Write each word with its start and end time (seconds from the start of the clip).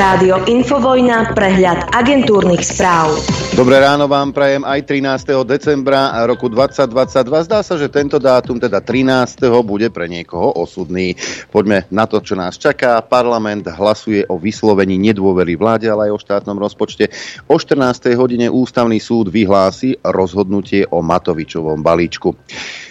Rádio 0.00 0.48
Infovojna, 0.48 1.36
prehľad 1.36 1.92
agentúrnych 1.92 2.64
správ. 2.64 3.20
Dobré 3.52 3.84
ráno 3.84 4.08
vám 4.08 4.32
prajem 4.32 4.64
aj 4.64 4.88
13. 4.88 5.44
decembra 5.44 6.24
roku 6.24 6.48
2022. 6.48 7.44
Zdá 7.44 7.60
sa, 7.60 7.76
že 7.76 7.92
tento 7.92 8.16
dátum, 8.16 8.56
teda 8.56 8.80
13. 8.80 9.44
bude 9.60 9.92
pre 9.92 10.08
niekoho 10.08 10.56
osudný. 10.56 11.12
Poďme 11.52 11.84
na 11.92 12.08
to, 12.08 12.24
čo 12.24 12.32
nás 12.32 12.56
čaká. 12.56 12.96
Parlament 13.04 13.68
hlasuje 13.68 14.24
o 14.24 14.40
vyslovení 14.40 14.96
nedôvery 14.96 15.60
vláde, 15.60 15.92
ale 15.92 16.08
aj 16.08 16.16
o 16.16 16.22
štátnom 16.24 16.56
rozpočte. 16.56 17.12
O 17.44 17.60
14. 17.60 18.16
hodine 18.16 18.48
ústavný 18.48 18.96
súd 18.96 19.28
vyhlási 19.28 20.00
rozhodnutie 20.00 20.88
o 20.88 21.04
Matovičovom 21.04 21.84
balíčku. 21.84 22.32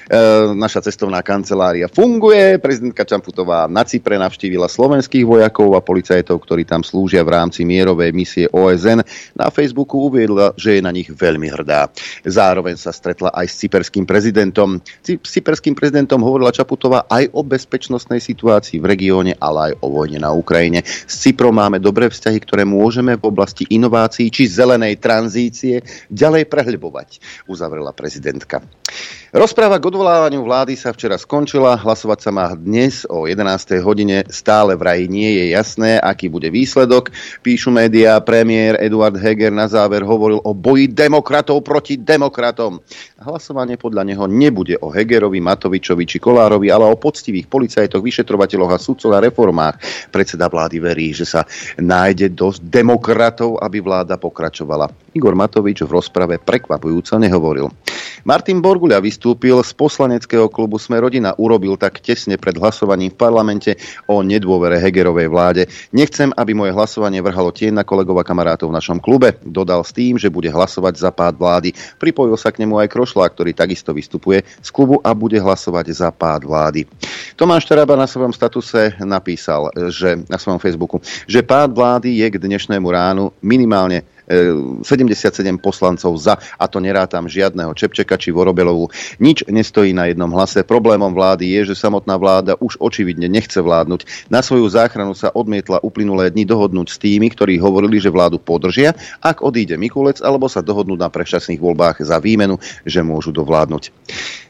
E, 0.09 0.17
naša 0.57 0.81
cestovná 0.81 1.21
kancelária 1.21 1.85
funguje. 1.85 2.57
Prezidentka 2.57 3.05
Čamputová 3.05 3.69
na 3.69 3.85
Cypre 3.85 4.17
navštívila 4.17 4.65
slovenských 4.65 5.21
vojakov 5.21 5.77
a 5.77 5.85
policajtov, 5.85 6.41
ktorí 6.41 6.65
tam 6.65 6.81
slúžia 6.81 7.21
v 7.21 7.37
rámci 7.37 7.61
mierovej 7.61 8.09
misie 8.09 8.45
OSN. 8.49 9.05
Na 9.37 9.53
Facebooku 9.53 10.09
uviedla, 10.09 10.57
že 10.57 10.77
je 10.77 10.81
na 10.81 10.89
nich 10.89 11.13
veľmi 11.13 11.53
hrdá. 11.53 11.93
Zároveň 12.25 12.73
sa 12.81 12.89
stretla 12.89 13.29
aj 13.37 13.53
s 13.53 13.61
cyperským 13.61 14.09
prezidentom. 14.09 14.81
S 15.05 15.29
cyperským 15.29 15.77
prezidentom 15.77 16.25
hovorila 16.25 16.49
Čaputová 16.49 17.05
aj 17.05 17.29
o 17.29 17.45
bezpečnostnej 17.45 18.17
situácii 18.17 18.81
v 18.81 18.89
regióne, 18.89 19.37
ale 19.37 19.69
aj 19.69 19.73
o 19.85 19.93
vojne 19.93 20.17
na 20.17 20.33
Ukrajine. 20.33 20.81
S 20.81 21.21
Cyprom 21.21 21.53
máme 21.53 21.77
dobré 21.77 22.09
vzťahy, 22.09 22.41
ktoré 22.41 22.65
môžeme 22.65 23.13
v 23.13 23.29
oblasti 23.29 23.69
inovácií 23.69 24.33
či 24.33 24.49
zelenej 24.49 24.97
tranzície 24.97 25.85
ďalej 26.09 26.49
prehlbovať, 26.49 27.21
uzavrela 27.45 27.93
prezidentka. 27.93 28.65
Rozpráva 29.29 29.77
k 29.77 29.93
odvolávaniu 29.93 30.41
vlády 30.41 30.73
sa 30.73 30.89
včera 30.89 31.13
skončila, 31.13 31.77
hlasovať 31.77 32.17
sa 32.17 32.31
má 32.33 32.49
dnes 32.57 33.05
o 33.05 33.29
11. 33.29 33.77
hodine, 33.85 34.25
stále 34.25 34.73
vraj 34.73 35.05
nie 35.05 35.29
je 35.37 35.53
jasné, 35.53 36.01
aký 36.01 36.33
bude 36.33 36.49
výsledok. 36.49 37.13
Píšu 37.45 37.69
médiá, 37.69 38.17
premiér 38.25 38.81
Eduard 38.81 39.13
Heger 39.13 39.53
na 39.53 39.69
záver 39.69 40.01
hovoril 40.01 40.41
o 40.41 40.57
boji 40.57 40.89
demokratov 40.89 41.61
proti 41.61 42.01
demokratom. 42.01 42.81
Hlasovanie 43.21 43.77
podľa 43.77 44.09
neho 44.09 44.25
nebude 44.25 44.81
o 44.81 44.89
Hegerovi, 44.89 45.37
Matovičovi 45.37 46.09
či 46.09 46.17
Kolárovi, 46.17 46.73
ale 46.73 46.89
o 46.89 46.97
poctivých 46.97 47.45
policajtoch, 47.45 48.01
vyšetrovateľoch 48.01 48.73
a 48.73 48.81
sudcov 48.81 49.13
a 49.13 49.21
reformách. 49.21 50.09
Predseda 50.09 50.49
vlády 50.49 50.81
verí, 50.81 51.13
že 51.13 51.29
sa 51.29 51.45
nájde 51.77 52.33
dosť 52.33 52.65
demokratov, 52.65 53.61
aby 53.61 53.77
vláda 53.77 54.17
pokračovala. 54.17 54.89
Igor 55.13 55.37
Matovič 55.37 55.85
v 55.85 56.01
rozprave 56.01 56.41
prekvapujúco 56.41 57.13
nehovoril. 57.21 57.69
Martin 58.27 58.59
Borguľa 58.59 58.99
vystúpil 58.99 59.55
z 59.63 59.71
poslaneckého 59.75 60.51
klubu 60.51 60.75
Sme 60.75 60.99
rodina. 60.99 61.31
Urobil 61.39 61.79
tak 61.79 62.03
tesne 62.03 62.35
pred 62.35 62.59
hlasovaním 62.59 63.15
v 63.15 63.19
parlamente 63.19 63.71
o 64.11 64.19
nedôvere 64.19 64.75
Hegerovej 64.75 65.27
vláde. 65.31 65.63
Nechcem, 65.95 66.35
aby 66.35 66.51
moje 66.51 66.75
hlasovanie 66.75 67.23
vrhalo 67.23 67.55
tieň 67.55 67.79
na 67.79 67.83
kolegov 67.87 68.19
a 68.19 68.27
kamarátov 68.27 68.67
v 68.67 68.77
našom 68.77 68.99
klube. 68.99 69.39
Dodal 69.43 69.87
s 69.87 69.95
tým, 69.95 70.19
že 70.19 70.27
bude 70.27 70.51
hlasovať 70.51 70.99
za 70.99 71.11
pád 71.15 71.39
vlády. 71.39 71.71
Pripojil 71.95 72.35
sa 72.35 72.51
k 72.51 72.59
nemu 72.67 72.75
aj 72.83 72.91
Krošla, 72.91 73.31
ktorý 73.31 73.55
takisto 73.55 73.95
vystupuje 73.95 74.43
z 74.43 74.69
klubu 74.69 74.99
a 74.99 75.15
bude 75.15 75.39
hlasovať 75.39 75.85
za 75.95 76.09
pád 76.11 76.43
vlády. 76.43 76.83
Tomáš 77.39 77.71
Taraba 77.71 77.95
na 77.95 78.05
svojom 78.05 78.35
statuse 78.35 78.99
napísal, 78.99 79.71
že 79.87 80.19
na 80.27 80.35
svojom 80.35 80.59
Facebooku, 80.59 80.99
že 81.23 81.39
pád 81.39 81.71
vlády 81.71 82.19
je 82.19 82.27
k 82.27 82.41
dnešnému 82.41 82.87
ránu 82.91 83.31
minimálne 83.39 84.03
77 84.29 85.57
poslancov 85.57 86.13
za, 86.21 86.37
a 86.37 86.65
to 86.69 86.77
nerátam 86.77 87.25
žiadneho 87.25 87.73
Čepčeka 87.73 88.15
či 88.15 88.29
Vorobelovu. 88.29 88.93
Nič 89.17 89.49
nestojí 89.49 89.91
na 89.91 90.05
jednom 90.05 90.29
hlase. 90.29 90.61
Problémom 90.61 91.09
vlády 91.11 91.49
je, 91.59 91.73
že 91.73 91.81
samotná 91.81 92.13
vláda 92.21 92.53
už 92.61 92.77
očividne 92.77 93.25
nechce 93.25 93.57
vládnuť. 93.57 94.29
Na 94.29 94.45
svoju 94.45 94.69
záchranu 94.69 95.17
sa 95.17 95.33
odmietla 95.33 95.81
uplynulé 95.81 96.29
dni 96.29 96.45
dohodnúť 96.45 96.87
s 96.93 97.01
tými, 97.01 97.33
ktorí 97.33 97.57
hovorili, 97.57 97.97
že 97.97 98.13
vládu 98.13 98.37
podržia, 98.37 98.93
ak 99.19 99.41
odíde 99.41 99.75
Mikulec, 99.81 100.21
alebo 100.21 100.45
sa 100.45 100.61
dohodnú 100.61 100.93
na 100.93 101.09
prešťastných 101.09 101.57
voľbách 101.57 102.05
za 102.05 102.21
výmenu, 102.21 102.61
že 102.85 103.01
môžu 103.01 103.33
dovládnuť. 103.33 103.89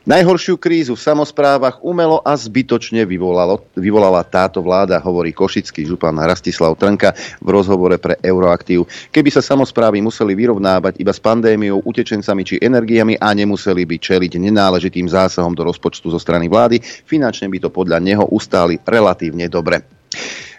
Najhoršiu 0.09 0.57
krízu 0.57 0.97
v 0.97 1.05
samozprávach 1.05 1.85
umelo 1.85 2.17
a 2.25 2.33
zbytočne 2.33 3.05
vyvolalo, 3.05 3.61
vyvolala 3.77 4.25
táto 4.25 4.57
vláda, 4.57 4.97
hovorí 4.97 5.29
košický 5.29 5.85
župan 5.85 6.17
Rastislav 6.17 6.73
Trnka 6.81 7.13
v 7.37 7.49
rozhovore 7.53 7.93
pre 8.01 8.17
Euroaktív. 8.17 8.89
Keby 9.13 9.29
sa 9.29 9.45
samozprávy 9.45 10.01
museli 10.01 10.33
vyrovnávať 10.33 10.97
iba 10.97 11.13
s 11.13 11.21
pandémiou, 11.21 11.85
utečencami 11.85 12.41
či 12.41 12.57
energiami 12.57 13.21
a 13.21 13.37
nemuseli 13.37 13.85
by 13.85 14.01
čeliť 14.01 14.41
nenáležitým 14.49 15.05
zásahom 15.05 15.53
do 15.53 15.69
rozpočtu 15.69 16.09
zo 16.09 16.17
strany 16.17 16.49
vlády, 16.49 16.81
finančne 16.81 17.45
by 17.45 17.61
to 17.61 17.69
podľa 17.69 18.01
neho 18.01 18.25
ustáli 18.33 18.81
relatívne 18.81 19.45
dobre. 19.45 19.98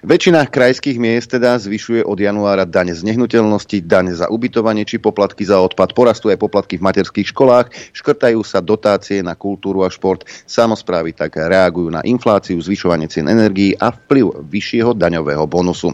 Väčšina 0.00 0.48
krajských 0.48 0.96
miest 0.96 1.28
teda 1.28 1.60
zvyšuje 1.60 2.08
od 2.08 2.16
januára 2.16 2.64
daň 2.64 2.96
z 2.96 3.04
nehnuteľnosti, 3.04 3.84
daň 3.84 4.16
za 4.16 4.32
ubytovanie 4.32 4.88
či 4.88 4.96
poplatky 4.96 5.44
za 5.44 5.60
odpad. 5.60 5.92
Porastú 5.92 6.32
aj 6.32 6.40
poplatky 6.40 6.80
v 6.80 6.88
materských 6.88 7.28
školách, 7.28 7.68
škrtajú 7.92 8.40
sa 8.40 8.64
dotácie 8.64 9.20
na 9.20 9.36
kultúru 9.36 9.84
a 9.84 9.92
šport. 9.92 10.24
Samozprávy 10.48 11.12
tak 11.12 11.36
reagujú 11.36 11.92
na 11.92 12.00
infláciu, 12.00 12.56
zvyšovanie 12.56 13.12
cien 13.12 13.28
energií 13.28 13.76
a 13.76 13.92
vplyv 13.92 14.40
vyššieho 14.48 14.96
daňového 14.96 15.44
bonusu. 15.44 15.92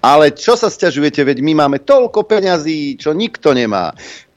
Ale 0.00 0.32
čo 0.32 0.56
sa 0.56 0.72
stiažujete, 0.72 1.20
veď 1.20 1.44
my 1.44 1.52
máme 1.68 1.84
toľko 1.84 2.24
peňazí, 2.24 2.96
čo 2.96 3.12
nikto 3.12 3.52
nemá. 3.52 3.92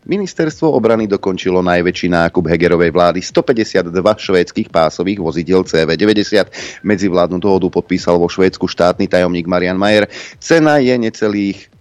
Ministerstvo 0.05 0.69
obrany 0.69 1.09
dokončilo 1.09 1.66
najväčší 1.66 2.13
nákup 2.13 2.45
Hegerovej 2.45 2.93
vlády 2.93 3.25
152 3.25 3.89
švédskych 3.97 4.69
pásových 4.69 5.17
vozidiel 5.17 5.66
CV90. 5.66 6.45
Medzivládnu 6.85 7.41
dohodu 7.41 7.73
podpísal 7.73 8.21
vo 8.21 8.29
Švédsku 8.29 8.69
štátny 8.69 9.09
tajomník 9.09 9.49
Marian 9.49 9.81
Majer. 9.81 10.05
Cena 10.38 10.77
je 10.77 10.94
necelých 10.94 11.73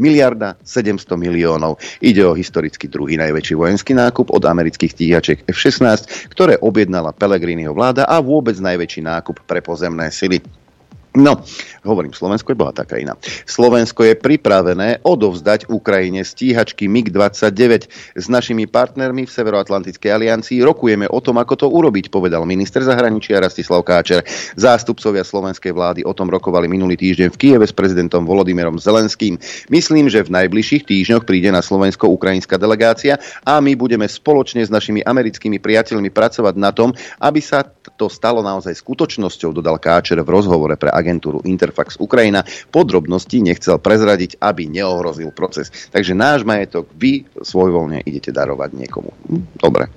miliarda 0.00 0.56
700 0.64 1.04
miliónov. 1.20 1.76
Ide 2.00 2.24
o 2.24 2.32
historicky 2.32 2.88
druhý 2.88 3.20
najväčší 3.20 3.52
vojenský 3.52 3.92
nákup 3.92 4.32
od 4.32 4.42
amerických 4.48 4.96
stíhačiek 4.96 5.38
F-16, 5.44 6.32
ktoré 6.32 6.56
objednala 6.56 7.12
Pelegriniho 7.12 7.76
vláda 7.76 8.08
a 8.08 8.16
vôbec 8.24 8.56
najväčší 8.56 9.04
nákup 9.04 9.44
pre 9.44 9.60
pozemné 9.60 10.08
sily. 10.08 10.40
No, 11.12 11.44
hovorím, 11.84 12.16
Slovensko 12.16 12.56
je 12.56 12.60
bola 12.62 12.72
taká 12.72 12.96
iná. 12.96 13.20
Slovensko 13.44 14.00
je 14.08 14.16
pripravené 14.16 15.04
odovzdať 15.04 15.68
Ukrajine 15.68 16.24
stíhačky 16.24 16.88
MiG-29. 16.88 18.16
S 18.16 18.26
našimi 18.32 18.64
partnermi 18.64 19.28
v 19.28 19.34
Severoatlantickej 19.34 20.08
aliancii 20.08 20.64
rokujeme 20.64 21.04
o 21.04 21.20
tom, 21.20 21.36
ako 21.36 21.54
to 21.60 21.66
urobiť, 21.68 22.08
povedal 22.08 22.48
minister 22.48 22.80
zahraničia 22.80 23.44
Rastislav 23.44 23.84
Káčer. 23.84 24.24
Zástupcovia 24.56 25.20
slovenskej 25.20 25.76
vlády 25.76 26.00
o 26.00 26.16
tom 26.16 26.32
rokovali 26.32 26.64
minulý 26.64 26.96
týždeň 26.96 27.28
v 27.28 27.36
Kieve 27.36 27.68
s 27.68 27.76
prezidentom 27.76 28.24
Volodymyrom 28.24 28.80
Zelenským. 28.80 29.36
Myslím, 29.68 30.08
že 30.08 30.24
v 30.24 30.32
najbližších 30.32 30.88
týždňoch 30.88 31.28
príde 31.28 31.52
na 31.52 31.60
Slovensko-ukrajinská 31.60 32.56
delegácia 32.56 33.20
a 33.44 33.60
my 33.60 33.76
budeme 33.76 34.08
spoločne 34.08 34.64
s 34.64 34.72
našimi 34.72 35.04
americkými 35.04 35.60
priateľmi 35.60 36.08
pracovať 36.08 36.54
na 36.56 36.72
tom, 36.72 36.96
aby 37.20 37.44
sa 37.44 37.68
to 38.00 38.08
stalo 38.08 38.40
naozaj 38.40 38.72
skutočnosťou, 38.72 39.52
dodal 39.60 39.76
Káčer 39.76 40.16
v 40.24 40.32
rozhovore 40.32 40.72
pre 40.80 41.01
agentúru 41.02 41.42
Interfax 41.42 41.98
Ukrajina. 41.98 42.46
Podrobnosti 42.70 43.42
nechcel 43.42 43.82
prezradiť, 43.82 44.38
aby 44.38 44.70
neohrozil 44.70 45.34
proces. 45.34 45.68
Takže 45.90 46.14
náš 46.14 46.46
majetok 46.46 46.86
vy 46.94 47.26
svojvoľne 47.42 48.06
idete 48.06 48.30
darovať 48.30 48.70
niekomu. 48.78 49.10
Hm, 49.28 49.42
dobre. 49.58 49.90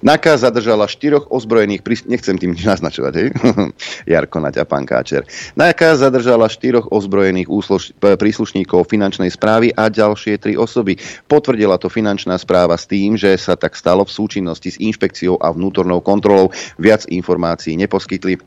NAKA 0.00 0.48
zadržala 0.48 0.88
štyroch 0.88 1.28
ozbrojených, 1.28 1.84
nechcem 2.08 2.40
tým 2.40 2.56
naznačovať, 2.72 3.12
hej? 3.20 3.28
Jarko 4.10 4.40
Naď 4.40 4.62
a 4.62 4.64
pán 4.64 4.88
Káčer. 4.88 5.28
NAKA 5.56 6.00
zadržala 6.00 6.48
štyroch 6.48 6.88
ozbrojených 6.88 7.52
úsluž, 7.52 7.92
príslušníkov 8.00 8.88
finančnej 8.88 9.28
správy 9.28 9.76
a 9.76 9.92
ďalšie 9.92 10.40
tri 10.40 10.56
osoby. 10.56 10.96
Potvrdila 11.28 11.76
to 11.76 11.92
finančná 11.92 12.40
správa 12.40 12.80
s 12.80 12.88
tým, 12.88 13.20
že 13.20 13.36
sa 13.36 13.54
tak 13.60 13.76
stalo 13.76 14.08
v 14.08 14.12
súčinnosti 14.12 14.72
s 14.72 14.80
inšpekciou 14.80 15.36
a 15.36 15.52
vnútornou 15.52 16.00
kontrolou. 16.00 16.48
Viac 16.80 17.04
informácií 17.12 17.76
neposkytli. 17.76 18.36
E, 18.36 18.40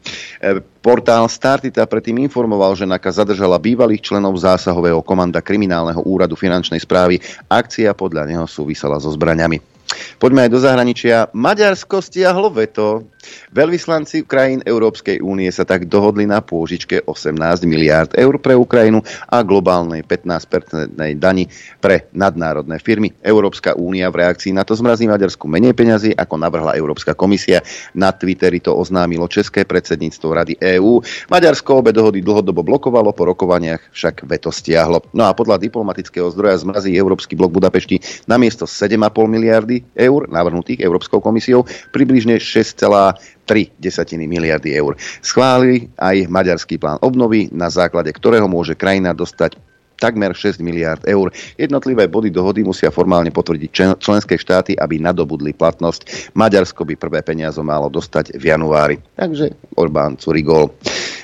portál 0.81 1.29
Startita 1.29 1.85
predtým 1.85 2.17
informoval, 2.25 2.73
že 2.73 2.89
NAKA 2.89 3.23
zadržala 3.23 3.61
bývalých 3.61 4.01
členov 4.01 4.33
zásahového 4.41 5.05
komanda 5.05 5.39
kriminálneho 5.39 6.01
úradu 6.01 6.33
finančnej 6.33 6.81
správy. 6.81 7.21
Akcia 7.45 7.93
podľa 7.93 8.25
neho 8.25 8.45
súvisela 8.49 8.97
so 8.97 9.13
zbraňami. 9.13 9.72
Poďme 10.17 10.47
aj 10.47 10.51
do 10.51 10.59
zahraničia. 10.59 11.17
Maďarsko 11.31 12.01
stiahlo 12.01 12.49
veto. 12.49 13.12
Veľvyslanci 13.53 14.25
krajín 14.25 14.65
Európskej 14.65 15.21
únie 15.21 15.49
sa 15.53 15.63
tak 15.63 15.85
dohodli 15.87 16.25
na 16.25 16.41
pôžičke 16.41 17.05
18 17.05 17.37
miliárd 17.69 18.11
eur 18.17 18.35
pre 18.41 18.57
Ukrajinu 18.57 19.05
a 19.29 19.41
globálnej 19.45 20.01
15-percentnej 20.05 21.17
dani 21.17 21.45
pre 21.79 22.09
nadnárodné 22.11 22.81
firmy. 22.81 23.13
Európska 23.21 23.77
únia 23.77 24.09
v 24.09 24.25
reakcii 24.25 24.51
na 24.55 24.65
to 24.65 24.73
zmrazí 24.73 25.05
Maďarsku 25.05 25.45
menej 25.45 25.77
peňazí, 25.77 26.11
ako 26.17 26.35
navrhla 26.39 26.75
Európska 26.75 27.13
komisia. 27.13 27.61
Na 27.93 28.09
Twitteri 28.09 28.59
to 28.59 28.73
oznámilo 28.73 29.29
České 29.29 29.63
predsedníctvo 29.63 30.27
Rady 30.33 30.53
EÚ. 30.59 31.01
Maďarsko 31.29 31.83
obe 31.83 31.93
dohody 31.93 32.25
dlhodobo 32.25 32.65
blokovalo, 32.65 33.13
po 33.13 33.29
rokovaniach 33.29 33.93
však 33.93 34.25
veto 34.25 34.49
stiahlo. 34.49 35.05
No 35.13 35.29
a 35.29 35.31
podľa 35.37 35.61
diplomatického 35.61 36.27
zdroja 36.33 36.57
zmrazí 36.57 36.95
Európsky 36.97 37.37
blok 37.37 37.53
Budapešti 37.53 38.01
na 38.25 38.41
miesto 38.41 38.65
7,5 38.65 38.97
miliardy 39.29 39.85
eur 39.93 40.25
navrhnutých 40.25 40.81
Európskou 40.81 41.21
komisiou 41.21 41.65
približne 41.93 42.41
6,5 42.41 43.12
desatiny 43.79 44.25
miliardy 44.25 44.73
eur. 44.73 44.97
Schválili 45.21 45.91
aj 45.99 46.27
maďarský 46.31 46.79
plán 46.79 46.97
obnovy, 47.03 47.51
na 47.53 47.67
základe 47.67 48.09
ktorého 48.09 48.47
môže 48.49 48.73
krajina 48.77 49.11
dostať 49.11 49.59
takmer 50.03 50.35
6 50.35 50.59
miliard 50.59 50.99
eur. 51.07 51.31
Jednotlivé 51.55 52.11
body 52.11 52.27
dohody 52.27 52.67
musia 52.67 52.91
formálne 52.91 53.31
potvrdiť 53.31 54.03
členské 54.03 54.35
štáty, 54.35 54.75
aby 54.75 54.99
nadobudli 54.99 55.55
platnosť. 55.55 56.35
Maďarsko 56.35 56.83
by 56.83 56.99
prvé 56.99 57.23
peniazo 57.23 57.63
malo 57.63 57.87
dostať 57.87 58.35
v 58.35 58.51
januári. 58.51 58.99
Takže 59.15 59.55
Orbán 59.79 60.19
Curigol. 60.19 60.75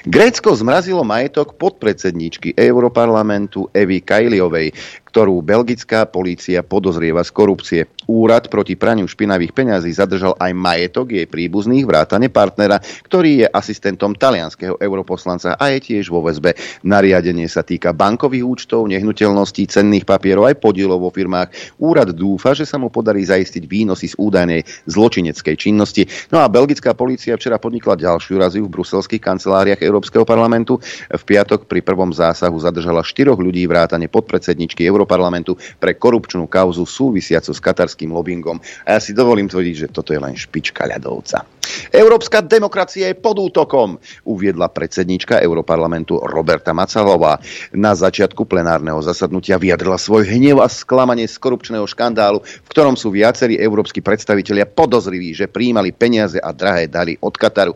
Grécko 0.08 0.56
zmrazilo 0.56 1.04
majetok 1.04 1.60
podpredsedníčky 1.60 2.56
Európarlamentu 2.56 3.68
Evy 3.76 4.00
Kajliovej, 4.00 4.72
ktorú 5.10 5.42
belgická 5.42 6.06
polícia 6.06 6.62
podozrieva 6.62 7.26
z 7.26 7.32
korupcie. 7.34 7.82
Úrad 8.10 8.50
proti 8.50 8.74
praniu 8.74 9.06
špinavých 9.06 9.54
peňazí 9.54 9.94
zadržal 9.94 10.34
aj 10.38 10.50
majetok 10.54 11.14
jej 11.14 11.30
príbuzných 11.30 11.86
vrátane 11.86 12.30
partnera, 12.34 12.82
ktorý 13.06 13.46
je 13.46 13.48
asistentom 13.50 14.18
talianského 14.18 14.82
europoslanca 14.82 15.54
a 15.58 15.66
je 15.74 15.80
tiež 15.94 16.10
vo 16.10 16.26
väzbe. 16.26 16.58
Nariadenie 16.86 17.46
sa 17.46 17.62
týka 17.62 17.94
bankových 17.94 18.46
účtov, 18.46 18.90
nehnuteľností, 18.90 19.70
cenných 19.70 20.10
papierov 20.10 20.50
aj 20.50 20.58
podielov 20.58 21.06
vo 21.06 21.14
firmách. 21.14 21.78
Úrad 21.78 22.18
dúfa, 22.18 22.58
že 22.58 22.66
sa 22.66 22.82
mu 22.82 22.90
podarí 22.90 23.22
zaistiť 23.22 23.64
výnosy 23.70 24.10
z 24.10 24.16
údajnej 24.18 24.66
zločineckej 24.90 25.56
činnosti. 25.56 26.10
No 26.34 26.42
a 26.42 26.50
belgická 26.50 26.98
polícia 26.98 27.38
včera 27.38 27.62
podnikla 27.62 27.94
ďalšiu 27.94 28.36
raziu 28.42 28.66
v 28.66 28.74
bruselských 28.74 29.22
kanceláriách 29.22 29.86
Európskeho 29.86 30.26
parlamentu. 30.26 30.82
V 31.14 31.24
piatok 31.24 31.70
pri 31.70 31.86
prvom 31.86 32.10
zásahu 32.10 32.58
zadržala 32.58 33.06
štyroch 33.06 33.38
ľudí 33.38 33.70
vrátane 33.70 34.10
podpredsedničky 34.10 34.90
Euró 34.90 34.99
Európarlamentu 35.00 35.56
pre 35.80 35.96
korupčnú 35.96 36.52
kauzu 36.52 36.84
súvisiacu 36.84 37.56
s 37.56 37.64
katarským 37.64 38.12
lobbyingom. 38.12 38.60
A 38.84 39.00
ja 39.00 39.00
si 39.00 39.16
dovolím 39.16 39.48
tvrdiť, 39.48 39.88
že 39.88 39.92
toto 39.96 40.12
je 40.12 40.20
len 40.20 40.36
špička 40.36 40.84
ľadovca. 40.84 41.48
Európska 41.96 42.44
demokracia 42.44 43.08
je 43.08 43.16
pod 43.16 43.40
útokom, 43.40 43.96
uviedla 44.28 44.68
predsednička 44.68 45.40
Európarlamentu 45.40 46.20
Roberta 46.20 46.76
Macalová. 46.76 47.40
Na 47.72 47.96
začiatku 47.96 48.44
plenárneho 48.44 49.00
zasadnutia 49.00 49.56
vyjadrila 49.56 49.96
svoj 49.96 50.28
hnev 50.28 50.60
a 50.60 50.68
sklamanie 50.68 51.30
z 51.30 51.40
korupčného 51.40 51.88
škandálu, 51.88 52.44
v 52.44 52.68
ktorom 52.68 53.00
sú 53.00 53.16
viacerí 53.16 53.56
európsky 53.56 54.04
predstavitelia 54.04 54.68
podozriví, 54.68 55.32
že 55.32 55.48
príjmali 55.48 55.96
peniaze 55.96 56.42
a 56.42 56.52
drahé 56.52 56.92
dary 56.92 57.16
od 57.24 57.38
Kataru 57.40 57.72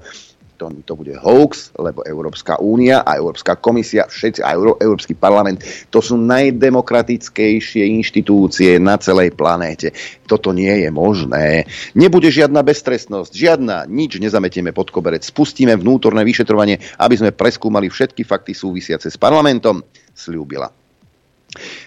to, 0.64 0.72
to 0.88 0.94
bude 0.96 1.14
hoax, 1.20 1.76
lebo 1.76 2.08
Európska 2.08 2.64
únia 2.64 3.04
a 3.04 3.20
Európska 3.20 3.60
komisia, 3.60 4.08
všetci 4.08 4.40
a 4.40 4.56
Euró, 4.56 4.80
Európsky 4.80 5.12
parlament, 5.12 5.60
to 5.92 6.00
sú 6.00 6.16
najdemokratickejšie 6.16 7.84
inštitúcie 8.00 8.80
na 8.80 8.96
celej 8.96 9.36
planéte. 9.36 9.92
Toto 10.24 10.56
nie 10.56 10.88
je 10.88 10.90
možné. 10.90 11.68
Nebude 12.00 12.32
žiadna 12.32 12.64
beztrestnosť, 12.64 13.32
žiadna, 13.36 13.84
nič 13.92 14.24
nezametieme 14.24 14.72
pod 14.72 14.88
koberec. 14.90 15.28
Spustíme 15.28 15.76
vnútorné 15.76 16.24
vyšetrovanie, 16.24 16.80
aby 17.04 17.16
sme 17.20 17.36
preskúmali 17.36 17.92
všetky 17.92 18.24
fakty 18.24 18.56
súvisiace 18.56 19.12
s 19.12 19.20
parlamentom, 19.20 19.84
slúbila. 20.16 20.83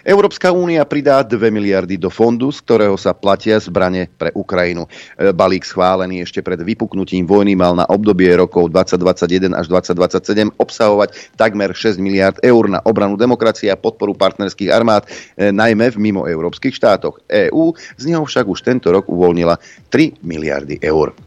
Európska 0.07 0.55
únia 0.55 0.87
pridá 0.87 1.27
2 1.27 1.51
miliardy 1.51 1.99
do 1.99 2.07
fondu, 2.07 2.55
z 2.55 2.63
ktorého 2.63 2.95
sa 2.95 3.11
platia 3.11 3.59
zbrane 3.59 4.07
pre 4.15 4.31
Ukrajinu. 4.33 4.87
E, 5.19 5.35
balík 5.35 5.67
schválený 5.67 6.23
ešte 6.23 6.39
pred 6.41 6.63
vypuknutím 6.63 7.27
vojny 7.27 7.59
mal 7.59 7.75
na 7.75 7.83
obdobie 7.91 8.31
rokov 8.39 8.71
2021 8.71 9.59
až 9.59 9.67
2027 9.67 10.55
obsahovať 10.63 11.09
takmer 11.35 11.75
6 11.75 11.99
miliard 11.99 12.39
eur 12.47 12.71
na 12.71 12.79
obranu 12.87 13.19
demokracie 13.19 13.67
a 13.67 13.79
podporu 13.79 14.15
partnerských 14.15 14.71
armád, 14.71 15.11
e, 15.35 15.51
najmä 15.51 15.91
v 15.91 15.99
mimoeurópskych 15.99 16.79
štátoch. 16.79 17.19
EÚ 17.27 17.75
z 17.99 18.03
neho 18.07 18.23
však 18.23 18.47
už 18.47 18.63
tento 18.63 18.95
rok 18.95 19.11
uvoľnila 19.11 19.59
3 19.91 20.23
miliardy 20.23 20.79
eur. 20.79 21.26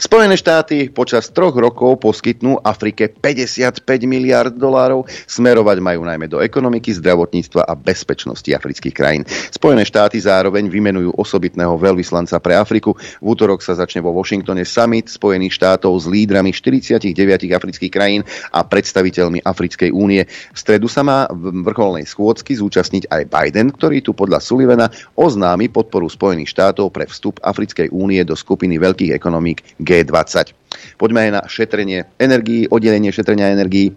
Spojené 0.00 0.34
štáty 0.34 0.90
počas 0.90 1.30
troch 1.30 1.54
rokov 1.54 2.02
poskytnú 2.02 2.58
Afrike 2.60 3.12
55 3.12 3.84
miliard 4.08 4.50
dolárov, 4.50 5.06
smerovať 5.28 5.78
majú 5.78 6.02
najmä 6.02 6.26
do 6.26 6.42
ekonomiky, 6.42 6.90
zdravotníctva 6.98 7.68
a 7.68 7.74
bezpečnosti 7.78 8.48
afrických 8.50 8.94
krajín. 8.94 9.22
Spojené 9.28 9.86
štáty 9.86 10.18
zároveň 10.18 10.66
vymenujú 10.66 11.14
osobitného 11.14 11.78
veľvyslanca 11.78 12.42
pre 12.42 12.58
Afriku. 12.58 12.96
V 13.22 13.26
útorok 13.36 13.62
sa 13.62 13.78
začne 13.78 14.02
vo 14.02 14.10
Washingtone 14.10 14.66
summit 14.66 15.06
Spojených 15.06 15.54
štátov 15.54 15.94
s 15.94 16.06
lídrami 16.10 16.50
49 16.50 17.14
afrických 17.54 17.92
krajín 17.92 18.22
a 18.50 18.66
predstaviteľmi 18.66 19.46
Africkej 19.46 19.94
únie. 19.94 20.26
V 20.26 20.58
stredu 20.58 20.90
sa 20.90 21.06
má 21.06 21.30
v 21.30 21.62
vrcholnej 21.62 22.08
schôdzky 22.08 22.58
zúčastniť 22.58 23.06
aj 23.08 23.22
Biden, 23.30 23.70
ktorý 23.70 24.02
tu 24.02 24.16
podľa 24.16 24.42
Sullivana 24.42 24.90
oznámi 25.14 25.70
podporu 25.70 26.10
Spojených 26.10 26.50
štátov 26.50 26.90
pre 26.90 27.06
vstup 27.06 27.38
Africkej 27.44 27.92
únie 27.94 28.24
do 28.26 28.34
skupiny 28.34 28.80
veľkých 28.80 29.14
ekonomík 29.14 29.59
G20. 29.80 30.52
Poďme 30.96 31.28
aj 31.28 31.30
na 31.32 31.42
šetrenie 31.48 32.06
energií, 32.20 32.68
oddelenie 32.70 33.10
šetrenia 33.10 33.52
energií 33.52 33.96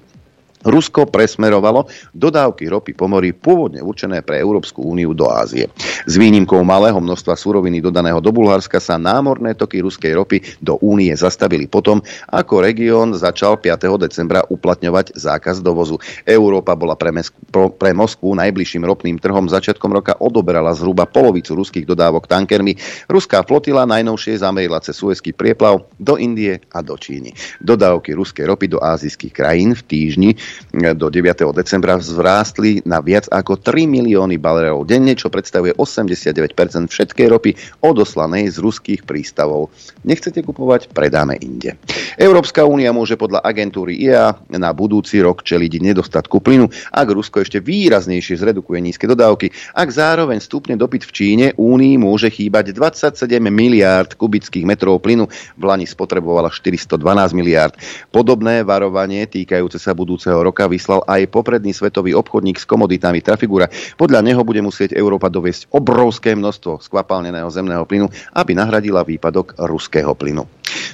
Rusko 0.64 1.12
presmerovalo 1.12 1.92
dodávky 2.16 2.72
ropy 2.72 2.96
po 2.96 3.12
mori 3.12 3.36
pôvodne 3.36 3.84
určené 3.84 4.24
pre 4.24 4.40
Európsku 4.40 4.80
úniu 4.80 5.12
do 5.12 5.28
Ázie. 5.28 5.68
S 6.08 6.16
výnimkou 6.16 6.64
malého 6.64 6.96
množstva 7.04 7.36
suroviny 7.36 7.84
dodaného 7.84 8.24
do 8.24 8.32
Bulharska 8.32 8.80
sa 8.80 8.96
námorné 8.96 9.60
toky 9.60 9.84
ruskej 9.84 10.16
ropy 10.16 10.38
do 10.64 10.80
únie 10.80 11.12
zastavili 11.16 11.68
potom, 11.68 12.00
ako 12.32 12.64
región 12.64 13.12
začal 13.12 13.60
5. 13.60 14.08
decembra 14.08 14.48
uplatňovať 14.48 15.20
zákaz 15.20 15.60
dovozu. 15.60 16.00
Európa 16.24 16.80
bola 16.80 16.96
pre, 16.96 17.12
Mes- 17.12 17.34
pre 17.52 17.92
Moskvu 17.92 18.32
najbližším 18.40 18.88
ropným 18.88 19.20
trhom 19.20 19.52
začiatkom 19.52 19.92
roka 19.92 20.16
odoberala 20.20 20.72
zhruba 20.72 21.04
polovicu 21.04 21.60
ruských 21.60 21.84
dodávok 21.84 22.26
tankermi. 22.32 22.80
Ruská 23.12 23.44
flotila 23.44 23.84
najnovšie 23.84 24.40
zamerila 24.40 24.80
cez 24.80 24.96
Suezký 24.96 25.36
prieplav 25.36 25.84
do 26.00 26.16
Indie 26.16 26.64
a 26.72 26.80
do 26.80 26.96
Číny. 26.96 27.36
Dodávky 27.60 28.16
ruskej 28.16 28.48
ropy 28.48 28.72
do 28.72 28.80
azijských 28.80 29.34
krajín 29.36 29.76
v 29.76 29.84
týždni 29.84 30.32
do 30.72 31.08
9. 31.10 31.54
decembra 31.56 31.98
zvrástli 31.98 32.84
na 32.86 33.00
viac 33.00 33.30
ako 33.32 33.58
3 33.58 33.88
milióny 33.90 34.38
balerov 34.38 34.86
denne, 34.86 35.16
čo 35.18 35.32
predstavuje 35.32 35.74
89% 35.78 36.92
všetkej 36.92 37.28
ropy 37.32 37.52
odoslanej 37.82 38.52
z 38.52 38.58
ruských 38.60 39.02
prístavov. 39.08 39.74
Nechcete 40.04 40.44
kupovať? 40.44 40.92
Predáme 40.92 41.40
inde. 41.40 41.80
Európska 42.20 42.68
únia 42.68 42.94
môže 42.94 43.18
podľa 43.18 43.42
agentúry 43.42 43.98
IA 44.04 44.38
na 44.52 44.70
budúci 44.76 45.24
rok 45.24 45.42
čeliť 45.42 45.82
nedostatku 45.82 46.44
plynu, 46.44 46.70
ak 46.92 47.08
Rusko 47.08 47.42
ešte 47.42 47.64
výraznejšie 47.64 48.38
zredukuje 48.38 48.84
nízke 48.84 49.08
dodávky. 49.08 49.50
Ak 49.74 49.90
zároveň 49.90 50.44
stupne 50.44 50.76
dopyt 50.76 51.08
v 51.08 51.12
Číne, 51.16 51.46
únii 51.56 51.96
môže 51.98 52.28
chýbať 52.28 52.76
27 52.76 53.40
miliárd 53.48 54.20
kubických 54.20 54.68
metrov 54.68 55.00
plynu. 55.00 55.32
V 55.56 55.64
Lani 55.64 55.88
spotrebovala 55.88 56.52
412 56.52 57.00
miliárd. 57.32 57.80
Podobné 58.12 58.68
varovanie 58.68 59.26
týkajúce 59.26 59.80
sa 59.80 59.96
budúceho 59.96 60.43
roka 60.44 60.68
vyslal 60.68 61.02
aj 61.08 61.32
popredný 61.32 61.72
svetový 61.72 62.14
obchodník 62.14 62.60
s 62.60 62.68
komoditami 62.68 63.24
Trafigura. 63.24 63.72
Podľa 63.98 64.20
neho 64.22 64.44
bude 64.44 64.62
musieť 64.62 64.94
Európa 64.94 65.32
doviesť 65.32 65.72
obrovské 65.74 66.36
množstvo 66.36 66.84
skvapalneného 66.84 67.50
zemného 67.50 67.88
plynu, 67.88 68.12
aby 68.36 68.52
nahradila 68.54 69.08
výpadok 69.08 69.58
ruského 69.58 70.14
plynu. 70.14 70.46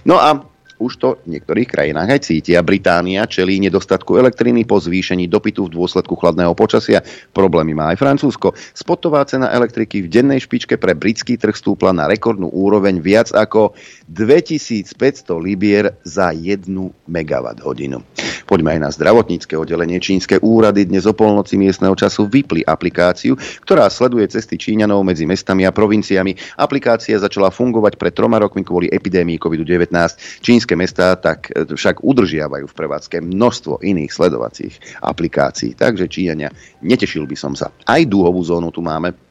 No 0.08 0.16
a 0.16 0.49
už 0.80 0.92
to 0.98 1.10
v 1.28 1.38
niektorých 1.38 1.68
krajinách 1.68 2.10
aj 2.16 2.22
cítia. 2.26 2.64
Británia 2.64 3.28
čelí 3.28 3.60
nedostatku 3.60 4.16
elektriny 4.16 4.64
po 4.64 4.80
zvýšení 4.80 5.28
dopytu 5.28 5.68
v 5.68 5.76
dôsledku 5.76 6.16
chladného 6.16 6.56
počasia. 6.56 7.04
Problémy 7.36 7.76
má 7.76 7.92
aj 7.92 8.00
Francúzsko. 8.00 8.56
Spotová 8.74 9.28
cena 9.28 9.52
elektriky 9.52 10.02
v 10.02 10.10
dennej 10.10 10.40
špičke 10.40 10.80
pre 10.80 10.96
britský 10.96 11.36
trh 11.36 11.54
stúpla 11.54 11.92
na 11.92 12.08
rekordnú 12.08 12.48
úroveň 12.50 13.04
viac 13.04 13.36
ako 13.36 13.76
2500 14.08 14.90
libier 15.38 16.00
za 16.08 16.32
1 16.32 16.66
megawatt 17.06 17.60
hodinu. 17.62 18.02
Poďme 18.50 18.74
aj 18.74 18.80
na 18.82 18.90
zdravotnícke 18.90 19.54
oddelenie. 19.54 20.02
Čínske 20.02 20.42
úrady 20.42 20.90
dnes 20.90 21.06
o 21.06 21.14
polnoci 21.14 21.54
miestneho 21.54 21.94
času 21.94 22.26
vypli 22.26 22.66
aplikáciu, 22.66 23.38
ktorá 23.62 23.86
sleduje 23.94 24.26
cesty 24.26 24.58
Číňanov 24.58 25.06
medzi 25.06 25.30
mestami 25.30 25.70
a 25.70 25.76
provinciami. 25.76 26.34
Aplikácia 26.58 27.22
začala 27.22 27.54
fungovať 27.54 28.02
pred 28.02 28.10
troma 28.10 28.42
rokmi 28.42 28.66
kvôli 28.66 28.90
epidémii 28.90 29.38
COVID-19. 29.38 29.94
Čínske 30.42 30.69
mestá 30.74 31.14
tak 31.16 31.54
e, 31.54 31.64
však 31.70 32.02
udržiavajú 32.02 32.66
v 32.66 32.78
prevádzke 32.78 33.22
množstvo 33.22 33.86
iných 33.86 34.12
sledovacích 34.12 34.76
aplikácií. 35.06 35.78
Takže 35.78 36.10
Číňania, 36.10 36.50
netešil 36.82 37.30
by 37.30 37.38
som 37.38 37.54
sa. 37.54 37.70
Aj 37.86 38.02
dúhovú 38.04 38.42
zónu 38.42 38.74
tu 38.74 38.82
máme, 38.82 39.29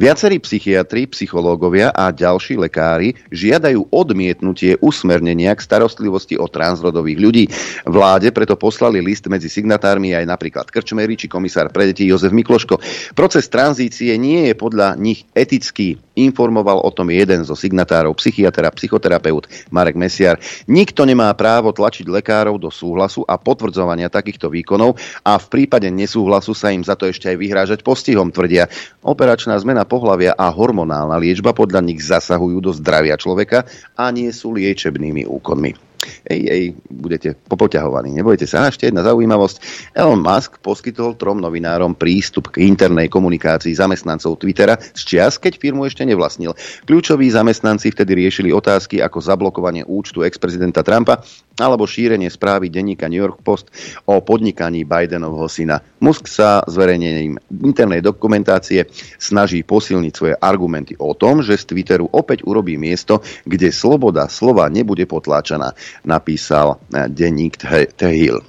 Viacerí 0.00 0.40
psychiatri, 0.40 1.04
psychológovia 1.12 1.92
a 1.92 2.08
ďalší 2.08 2.56
lekári 2.56 3.12
žiadajú 3.28 3.92
odmietnutie 3.92 4.80
usmernenia 4.80 5.52
k 5.52 5.60
starostlivosti 5.60 6.40
o 6.40 6.48
transrodových 6.48 7.18
ľudí. 7.20 7.44
Vláde 7.84 8.32
preto 8.32 8.56
poslali 8.56 9.04
list 9.04 9.28
medzi 9.28 9.52
signatármi 9.52 10.16
aj 10.16 10.24
napríklad 10.24 10.66
Krčmery 10.72 11.20
či 11.20 11.28
komisár 11.28 11.68
pre 11.68 11.92
deti 11.92 12.08
Jozef 12.08 12.32
Mikloško. 12.32 12.80
Proces 13.12 13.52
tranzície 13.52 14.16
nie 14.16 14.48
je 14.48 14.54
podľa 14.56 14.96
nich 14.96 15.28
etický. 15.36 16.00
Informoval 16.16 16.84
o 16.84 16.90
tom 16.92 17.08
jeden 17.08 17.44
zo 17.48 17.56
signatárov, 17.56 18.12
psychiatr 18.20 18.68
a 18.68 18.72
psychoterapeut 18.72 19.48
Marek 19.72 19.96
Mesiar. 19.96 20.36
Nikto 20.68 21.08
nemá 21.08 21.32
právo 21.32 21.72
tlačiť 21.72 22.04
lekárov 22.08 22.60
do 22.60 22.68
súhlasu 22.68 23.24
a 23.24 23.40
potvrdzovania 23.40 24.12
takýchto 24.12 24.52
výkonov 24.52 25.00
a 25.24 25.40
v 25.40 25.46
prípade 25.48 25.88
nesúhlasu 25.88 26.52
sa 26.52 26.72
im 26.72 26.84
za 26.84 26.92
to 26.92 27.08
ešte 27.08 27.32
aj 27.32 27.36
vyhrážať 27.40 27.78
postihom, 27.80 28.28
tvrdia. 28.28 28.68
Operačné 29.00 29.49
medzigeneračná 29.50 29.66
zmena 29.66 29.82
pohlavia 29.82 30.32
a 30.38 30.46
hormonálna 30.46 31.18
liečba 31.18 31.50
podľa 31.50 31.82
nich 31.82 31.98
zasahujú 32.06 32.62
do 32.62 32.70
zdravia 32.70 33.18
človeka 33.18 33.66
a 33.98 34.06
nie 34.14 34.30
sú 34.30 34.54
liečebnými 34.54 35.26
úkonmi 35.26 35.89
ej, 36.26 36.40
ej, 36.48 36.64
budete 36.88 37.36
popoťahovaní. 37.48 38.14
Nebojte 38.16 38.48
sa. 38.48 38.66
A 38.66 38.70
ešte 38.72 38.88
jedna 38.88 39.04
zaujímavosť. 39.04 39.56
Elon 39.96 40.20
Musk 40.20 40.60
poskytol 40.60 41.16
trom 41.16 41.40
novinárom 41.40 41.96
prístup 41.96 42.52
k 42.52 42.64
internej 42.64 43.08
komunikácii 43.08 43.72
zamestnancov 43.76 44.40
Twittera 44.40 44.76
z 44.80 45.02
čias, 45.04 45.36
keď 45.36 45.56
firmu 45.60 45.84
ešte 45.84 46.04
nevlastnil. 46.04 46.56
Kľúčoví 46.88 47.28
zamestnanci 47.28 47.92
vtedy 47.92 48.16
riešili 48.26 48.50
otázky 48.52 49.00
ako 49.00 49.18
zablokovanie 49.20 49.84
účtu 49.84 50.24
ex-prezidenta 50.24 50.84
Trumpa 50.84 51.20
alebo 51.60 51.84
šírenie 51.84 52.32
správy 52.32 52.72
denníka 52.72 53.04
New 53.04 53.20
York 53.20 53.44
Post 53.44 53.68
o 54.08 54.24
podnikaní 54.24 54.88
Bidenovho 54.88 55.44
syna. 55.44 55.84
Musk 56.00 56.24
sa 56.24 56.64
zverejnením 56.64 57.36
internej 57.60 58.00
dokumentácie 58.00 58.88
snaží 59.20 59.60
posilniť 59.60 60.12
svoje 60.16 60.34
argumenty 60.40 60.96
o 60.96 61.12
tom, 61.12 61.44
že 61.44 61.60
z 61.60 61.76
Twitteru 61.76 62.08
opäť 62.08 62.48
urobí 62.48 62.80
miesto, 62.80 63.20
kde 63.44 63.68
sloboda 63.68 64.32
slova 64.32 64.72
nebude 64.72 65.04
potláčaná 65.04 65.76
napísal 66.04 66.78
eh, 66.92 67.08
denník 67.08 67.60
The 67.96 68.10
Hill. 68.10 68.40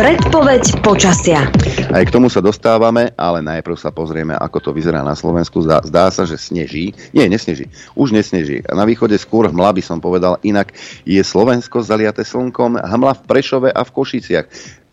Predpoveď 0.00 0.80
počasia. 0.80 1.44
Aj 1.92 2.00
k 2.00 2.14
tomu 2.14 2.32
sa 2.32 2.40
dostávame, 2.40 3.12
ale 3.20 3.44
najprv 3.44 3.76
sa 3.76 3.92
pozrieme, 3.92 4.32
ako 4.32 4.56
to 4.64 4.70
vyzerá 4.72 5.04
na 5.04 5.12
Slovensku. 5.12 5.60
Zdá, 5.60 5.84
zdá 5.84 6.08
sa, 6.08 6.24
že 6.24 6.40
sneží. 6.40 6.96
Nie, 7.12 7.28
nesneží. 7.28 7.68
Už 7.92 8.16
nesneží. 8.16 8.64
Na 8.72 8.88
východe 8.88 9.12
skôr 9.20 9.52
hmla 9.52 9.76
by 9.76 9.82
som 9.84 10.00
povedal. 10.00 10.40
Inak 10.40 10.72
je 11.04 11.20
Slovensko 11.20 11.84
zaliate 11.84 12.24
slnkom. 12.24 12.80
Hmla 12.80 13.12
v 13.12 13.22
Prešove 13.28 13.68
a 13.68 13.84
v 13.84 13.92
Košiciach 13.92 14.46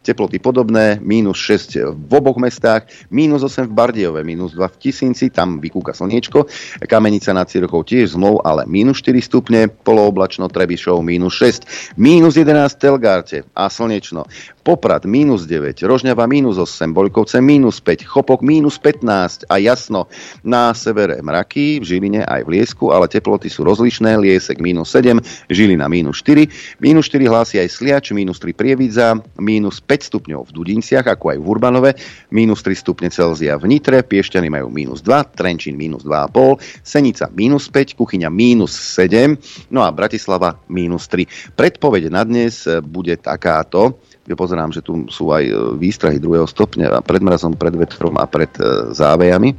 teploty 0.08 0.40
podobné, 0.40 1.04
mínus 1.04 1.44
6 1.44 2.00
v 2.08 2.12
oboch 2.16 2.40
mestách, 2.40 2.88
mínus 3.12 3.44
8 3.44 3.68
v 3.68 3.74
Bardiove, 3.76 4.24
mínus 4.24 4.56
2 4.56 4.64
v 4.64 4.80
Tisínci, 4.80 5.28
tam 5.28 5.60
vykúka 5.60 5.92
slniečko, 5.92 6.48
Kamenica 6.88 7.36
nad 7.36 7.52
Cirochou 7.52 7.84
tiež 7.84 8.16
zmlov, 8.16 8.48
ale 8.48 8.64
mínus 8.64 9.04
4 9.04 9.20
stupne, 9.20 9.68
polooblačno 9.68 10.48
Trebišov 10.48 11.04
mínus 11.04 11.36
6, 11.44 12.00
mínus 12.00 12.40
11 12.40 12.72
v 12.72 12.80
Telgárte 12.80 13.38
a 13.52 13.68
slnečno. 13.68 14.24
Poprad 14.68 15.08
minus 15.08 15.48
9, 15.48 15.80
Rožňava 15.88 16.28
minus 16.28 16.60
8, 16.60 16.92
Boľkovce 16.92 17.40
minus 17.40 17.80
5, 17.80 18.04
Chopok 18.04 18.44
minus 18.44 18.76
15 18.76 19.48
a 19.48 19.56
jasno 19.64 20.12
na 20.44 20.76
severe 20.76 21.24
mraky, 21.24 21.80
v 21.80 21.88
Žiline 21.88 22.28
aj 22.28 22.44
v 22.44 22.52
Liesku, 22.52 22.92
ale 22.92 23.08
teploty 23.08 23.48
sú 23.48 23.64
rozlišné, 23.64 24.20
Liesek 24.20 24.60
minus 24.60 24.92
7, 24.92 25.24
Žilina 25.48 25.88
minus 25.88 26.20
4, 26.20 26.84
minus 26.84 27.08
4 27.08 27.32
hlási 27.32 27.64
aj 27.64 27.80
Sliač, 27.80 28.12
minus 28.12 28.44
3 28.44 28.52
Prievidza, 28.60 29.16
minus 29.40 29.80
5 29.80 30.12
stupňov 30.12 30.52
v 30.52 30.52
Dudinciach, 30.52 31.16
ako 31.16 31.32
aj 31.32 31.38
v 31.40 31.46
Urbanove, 31.48 31.92
minus 32.36 32.60
3 32.60 32.76
stupne 32.76 33.08
Celzia 33.08 33.56
v 33.56 33.72
Nitre, 33.72 34.04
Piešťany 34.04 34.52
majú 34.52 34.68
minus 34.68 35.00
2, 35.00 35.32
Trenčín 35.32 35.80
minus 35.80 36.04
2,5, 36.04 36.60
Senica 36.84 37.32
minus 37.32 37.72
5, 37.72 37.96
Kuchyňa 37.96 38.28
minus 38.28 38.76
7, 38.76 39.32
no 39.72 39.88
a 39.88 39.96
Bratislava 39.96 40.60
minus 40.68 41.08
3. 41.08 41.56
Predpoveď 41.56 42.12
na 42.12 42.28
dnes 42.28 42.68
bude 42.84 43.16
takáto, 43.16 44.04
pozerám, 44.36 44.76
že 44.76 44.84
tu 44.84 45.08
sú 45.08 45.32
aj 45.32 45.44
e, 45.48 45.54
výstrahy 45.80 46.20
druhého 46.20 46.44
stupňa 46.44 47.00
pred 47.00 47.24
mrazom, 47.24 47.56
pred 47.56 47.72
vetrom 47.72 48.20
a 48.20 48.28
pred 48.28 48.52
e, 48.60 48.92
závejami. 48.92 49.54
E, 49.54 49.56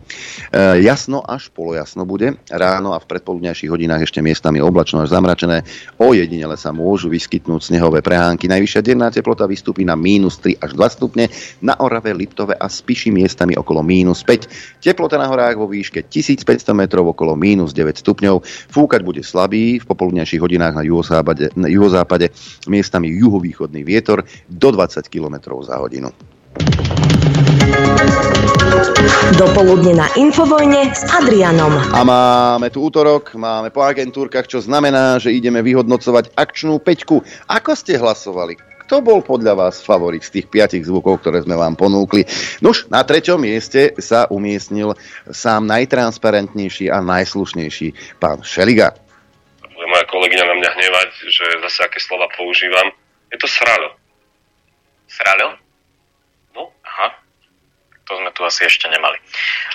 jasno 0.84 1.24
až 1.24 1.48
polojasno 1.48 2.04
bude. 2.04 2.36
Ráno 2.52 2.92
a 2.92 3.00
v 3.00 3.08
predpoludňajších 3.08 3.72
hodinách 3.72 4.04
ešte 4.04 4.20
miestami 4.20 4.60
oblačno 4.60 5.00
až 5.00 5.16
zamračené. 5.16 5.64
O 5.96 6.12
jedinele 6.12 6.60
sa 6.60 6.68
môžu 6.74 7.08
vyskytnúť 7.08 7.72
snehové 7.72 8.04
prehánky. 8.04 8.44
Najvyššia 8.44 8.84
denná 8.84 9.08
teplota 9.08 9.48
vystúpi 9.48 9.88
na 9.88 9.96
mínus 9.96 10.36
3 10.44 10.60
až 10.60 10.76
2 10.76 10.96
stupne. 11.00 11.32
Na 11.64 11.72
Orave, 11.80 12.12
Liptove 12.12 12.52
a 12.52 12.68
Spiši 12.68 13.08
miestami 13.08 13.56
okolo 13.56 13.80
mínus 13.80 14.20
5. 14.20 14.82
Teplota 14.84 15.16
na 15.16 15.32
horách 15.32 15.56
vo 15.56 15.64
výške 15.64 16.04
1500 16.12 16.76
metrov 16.76 17.08
okolo 17.16 17.32
mínus 17.38 17.72
9 17.72 18.04
stupňov. 18.04 18.44
Fúkať 18.68 19.00
bude 19.00 19.24
slabý 19.24 19.80
v 19.80 19.84
popoludňajších 19.88 20.42
hodinách 20.42 20.74
na 20.76 20.84
juhozápade, 20.84 21.54
na 21.56 21.70
juhozápade 21.70 22.34
miestami 22.68 23.14
juhovýchodný 23.16 23.86
vietor 23.86 24.26
do 24.58 24.74
20 24.74 25.06
km 25.06 25.54
za 25.62 25.78
hodinu. 25.78 26.10
Dopoludne 29.38 29.94
na 29.94 30.10
Infovojne 30.18 30.90
s 30.90 31.06
Adrianom. 31.06 31.70
A 31.94 32.02
máme 32.02 32.66
tu 32.74 32.82
útorok, 32.82 33.38
máme 33.38 33.70
po 33.70 33.86
agentúrkach, 33.86 34.50
čo 34.50 34.58
znamená, 34.58 35.22
že 35.22 35.30
ideme 35.30 35.62
vyhodnocovať 35.62 36.34
akčnú 36.34 36.82
peťku. 36.82 37.22
Ako 37.46 37.78
ste 37.78 37.94
hlasovali? 38.00 38.58
Kto 38.88 39.04
bol 39.04 39.20
podľa 39.20 39.52
vás 39.52 39.84
favorit 39.84 40.24
z 40.24 40.40
tých 40.40 40.46
piatich 40.48 40.88
zvukov, 40.88 41.20
ktoré 41.20 41.44
sme 41.44 41.60
vám 41.60 41.76
ponúkli? 41.76 42.24
Nuž, 42.64 42.88
na 42.88 43.04
treťom 43.04 43.36
mieste 43.36 43.92
sa 44.00 44.24
umiestnil 44.32 44.96
sám 45.28 45.68
najtransparentnejší 45.68 46.88
a 46.88 47.04
najslušnejší 47.04 48.16
pán 48.16 48.40
Šeliga. 48.40 48.96
Moja 49.76 50.04
kolegyňa 50.08 50.44
na 50.48 50.54
mňa 50.56 50.70
hnevať, 50.72 51.10
že 51.28 51.44
zase 51.68 51.78
aké 51.84 52.00
slova 52.00 52.32
používam. 52.32 52.88
Je 53.28 53.36
to 53.36 53.44
sralo. 53.44 53.97
Sralo? 55.08 55.56
No, 56.52 56.70
aha. 56.84 57.16
To 58.08 58.16
sme 58.16 58.32
tu 58.32 58.40
asi 58.44 58.64
ešte 58.64 58.88
nemali. 58.88 59.20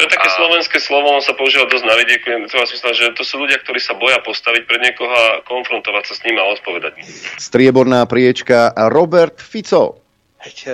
To 0.01 0.05
je 0.05 0.09
také 0.09 0.25
a... 0.25 0.33
slovenské 0.33 0.77
slovo, 0.81 1.13
on 1.13 1.21
sa 1.21 1.37
používa 1.37 1.69
dosť 1.69 1.85
na 1.85 1.93
vidieku. 1.97 2.33
Myslieť, 2.49 2.93
že 2.97 3.13
to 3.13 3.21
sú 3.21 3.41
ľudia, 3.41 3.61
ktorí 3.61 3.77
sa 3.77 3.93
boja 3.93 4.17
postaviť 4.25 4.65
pred 4.65 4.81
niekoho 4.81 5.13
a 5.13 5.45
konfrontovať 5.45 6.03
sa 6.09 6.13
s 6.17 6.21
ním 6.25 6.41
a 6.41 6.49
odpovedať. 6.49 6.97
Strieborná 7.37 8.05
priečka 8.09 8.73
Robert 8.89 9.37
Fico. 9.37 10.01
Heď, 10.41 10.57
e, 10.65 10.73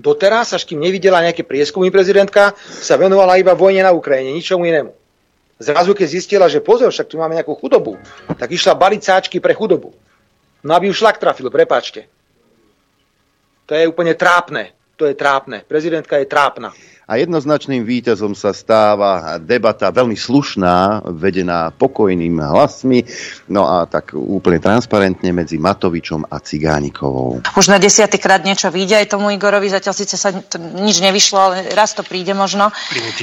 doteraz, 0.00 0.56
až 0.56 0.64
kým 0.64 0.80
nevidela 0.80 1.20
nejaké 1.20 1.44
prieskumy 1.44 1.92
prezidentka, 1.92 2.56
sa 2.56 2.96
venovala 2.96 3.36
iba 3.36 3.52
vojne 3.52 3.84
na 3.84 3.92
Ukrajine, 3.92 4.32
ničomu 4.32 4.64
inému. 4.64 4.92
Zrazu, 5.60 5.94
keď 5.94 6.08
zistila, 6.08 6.46
že 6.50 6.64
pozor, 6.64 6.90
však 6.90 7.06
tu 7.06 7.20
máme 7.20 7.38
nejakú 7.38 7.54
chudobu, 7.54 8.00
tak 8.40 8.50
išla 8.50 8.74
baliť 8.74 9.00
sáčky 9.00 9.38
pre 9.38 9.54
chudobu. 9.54 9.94
No 10.64 10.72
aby 10.74 10.90
už 10.90 11.04
šlak 11.04 11.20
trafil, 11.20 11.52
prepáčte. 11.52 12.10
To 13.66 13.72
je 13.74 13.88
úplne 13.88 14.14
trápne. 14.14 14.76
To 14.96 15.08
je 15.08 15.14
trápne. 15.16 15.64
Prezidentka 15.66 16.20
je 16.20 16.30
trápna. 16.30 16.70
A 17.04 17.20
jednoznačným 17.20 17.84
víťazom 17.84 18.32
sa 18.32 18.56
stáva 18.56 19.36
debata 19.36 19.92
veľmi 19.92 20.16
slušná, 20.16 21.04
vedená 21.12 21.68
pokojným 21.68 22.40
hlasmi, 22.40 23.04
no 23.52 23.68
a 23.68 23.84
tak 23.84 24.16
úplne 24.16 24.56
transparentne 24.56 25.28
medzi 25.36 25.60
Matovičom 25.60 26.24
a 26.32 26.40
Cigánikovou. 26.40 27.44
Už 27.44 27.68
na 27.68 27.76
desiatýkrát 27.76 28.40
niečo 28.40 28.72
vyjde 28.72 29.04
aj 29.04 29.12
tomu 29.12 29.28
Igorovi, 29.36 29.68
zatiaľ 29.68 29.92
síce 29.92 30.16
sa 30.16 30.32
to, 30.32 30.56
nič 30.56 31.04
nevyšlo, 31.04 31.36
ale 31.36 31.56
raz 31.76 31.92
to 31.92 32.00
príde 32.00 32.32
možno. 32.32 32.72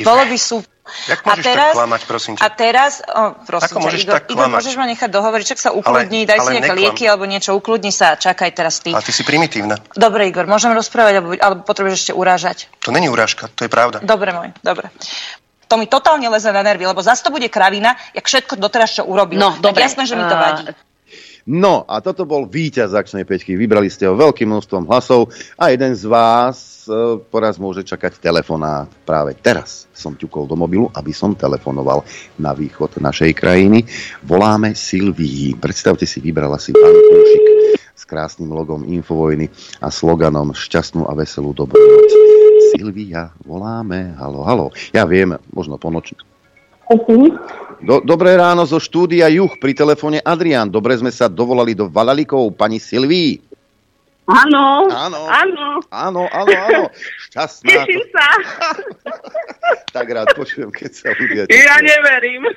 Bolo 0.06 0.30
by 0.30 0.38
sú 0.38 0.62
Jak 1.08 1.24
môžeš 1.24 1.46
a 1.46 1.46
teraz, 1.46 1.72
tak 1.72 1.80
klamať, 1.80 2.02
prosím 2.10 2.34
ťa? 2.36 2.42
A 2.42 2.48
teraz, 2.52 2.92
oh, 3.06 3.32
prosím 3.48 3.66
Ako 3.66 3.78
ťa, 3.80 3.86
môžeš 3.86 4.02
Igor, 4.02 4.14
tak 4.18 4.26
Igor, 4.28 4.48
môžeš 4.52 4.76
ma 4.76 4.86
nechať 4.90 5.10
dohovoriť, 5.14 5.46
čak 5.48 5.60
sa 5.62 5.70
ukludni, 5.72 6.26
ale, 6.26 6.30
daj 6.30 6.38
ale 6.42 6.46
si 6.46 6.54
nejaké 6.58 6.74
lieky 6.76 7.04
alebo 7.08 7.24
niečo, 7.30 7.50
ukludni 7.56 7.94
sa, 7.94 8.20
čakaj 8.20 8.52
teraz 8.52 8.84
ty. 8.84 8.92
Ale 8.92 9.06
ty 9.06 9.14
si 9.16 9.24
primitívna. 9.24 9.80
Dobre, 9.96 10.28
Igor, 10.28 10.50
môžem 10.52 10.76
rozprávať, 10.76 11.14
alebo, 11.22 11.30
alebo 11.38 11.62
potrebuješ 11.64 11.96
ešte 11.96 12.14
urážať? 12.18 12.58
To 12.84 12.92
není 12.92 13.08
urážka, 13.08 13.48
to 13.54 13.64
je 13.64 13.71
pravda. 13.72 14.04
Dobre, 14.04 14.36
môj, 14.36 14.50
dobre 14.60 14.92
to 15.72 15.80
mi 15.80 15.88
totálne 15.88 16.28
leze 16.28 16.52
na 16.52 16.60
nervy, 16.68 16.84
lebo 16.84 17.00
zase 17.00 17.24
to 17.24 17.32
bude 17.32 17.48
kravina, 17.48 17.96
jak 18.12 18.28
všetko 18.28 18.60
doteraz, 18.60 19.00
čo 19.00 19.08
urobil. 19.08 19.40
No, 19.40 19.56
tak 19.56 19.72
dobre. 19.72 19.88
jasné, 19.88 20.04
že 20.04 20.20
mi 20.20 20.28
to 20.28 20.36
vadí. 20.36 20.76
No 21.48 21.90
a 21.90 22.06
toto 22.06 22.28
bol 22.30 22.46
víťaz 22.46 22.94
akčnej 22.94 23.26
peťky. 23.26 23.58
Vybrali 23.58 23.90
ste 23.90 24.06
ho 24.06 24.14
veľkým 24.14 24.46
množstvom 24.46 24.86
hlasov 24.86 25.34
a 25.58 25.74
jeden 25.74 25.98
z 25.98 26.06
vás 26.06 26.86
e, 26.86 27.18
poraz 27.18 27.58
môže 27.58 27.82
čakať 27.82 28.22
telefonát. 28.22 28.86
Práve 29.08 29.34
teraz 29.34 29.90
som 29.90 30.14
ťukol 30.14 30.46
do 30.46 30.54
mobilu, 30.54 30.94
aby 30.94 31.10
som 31.10 31.34
telefonoval 31.34 32.06
na 32.38 32.54
východ 32.54 33.02
našej 33.02 33.34
krajiny. 33.34 33.82
Voláme 34.22 34.78
Silvii. 34.78 35.58
Predstavte 35.58 36.06
si, 36.06 36.22
vybrala 36.22 36.62
si 36.62 36.78
pán 36.78 36.94
Kúšik 36.94 37.46
s 37.98 38.04
krásnym 38.06 38.54
logom 38.54 38.86
Infovojny 38.86 39.50
a 39.82 39.90
sloganom 39.90 40.54
Šťastnú 40.54 41.10
a 41.10 41.18
veselú 41.18 41.58
dobrú 41.58 41.82
noc. 41.82 42.41
Silvia, 42.72 43.36
voláme, 43.44 44.16
halo, 44.16 44.48
halo. 44.48 44.66
Ja 44.96 45.04
viem, 45.04 45.36
možno 45.52 45.76
ponočne 45.76 46.32
do, 47.82 48.04
dobré 48.04 48.36
ráno 48.36 48.68
zo 48.68 48.78
štúdia 48.78 49.32
Juch 49.32 49.58
pri 49.58 49.72
telefóne 49.72 50.20
Adrián. 50.22 50.68
Dobre 50.68 51.00
sme 51.00 51.10
sa 51.10 51.32
dovolali 51.32 51.72
do 51.72 51.88
Valalikov, 51.88 52.52
pani 52.54 52.78
Silví. 52.78 53.40
Áno. 54.28 54.88
Áno. 54.92 55.22
Áno. 55.28 55.68
Áno, 55.92 56.22
áno, 56.30 56.52
áno. 56.52 56.84
Šťastná. 57.28 57.68
Teším 57.68 58.04
sa. 58.14 58.28
tak 59.96 60.08
rád 60.08 60.30
počujem, 60.38 60.70
keď 60.72 60.92
sa 60.94 61.10
ľudia 61.16 61.44
tešia. 61.48 61.68
Ja 61.68 61.76
neverím. 61.80 62.48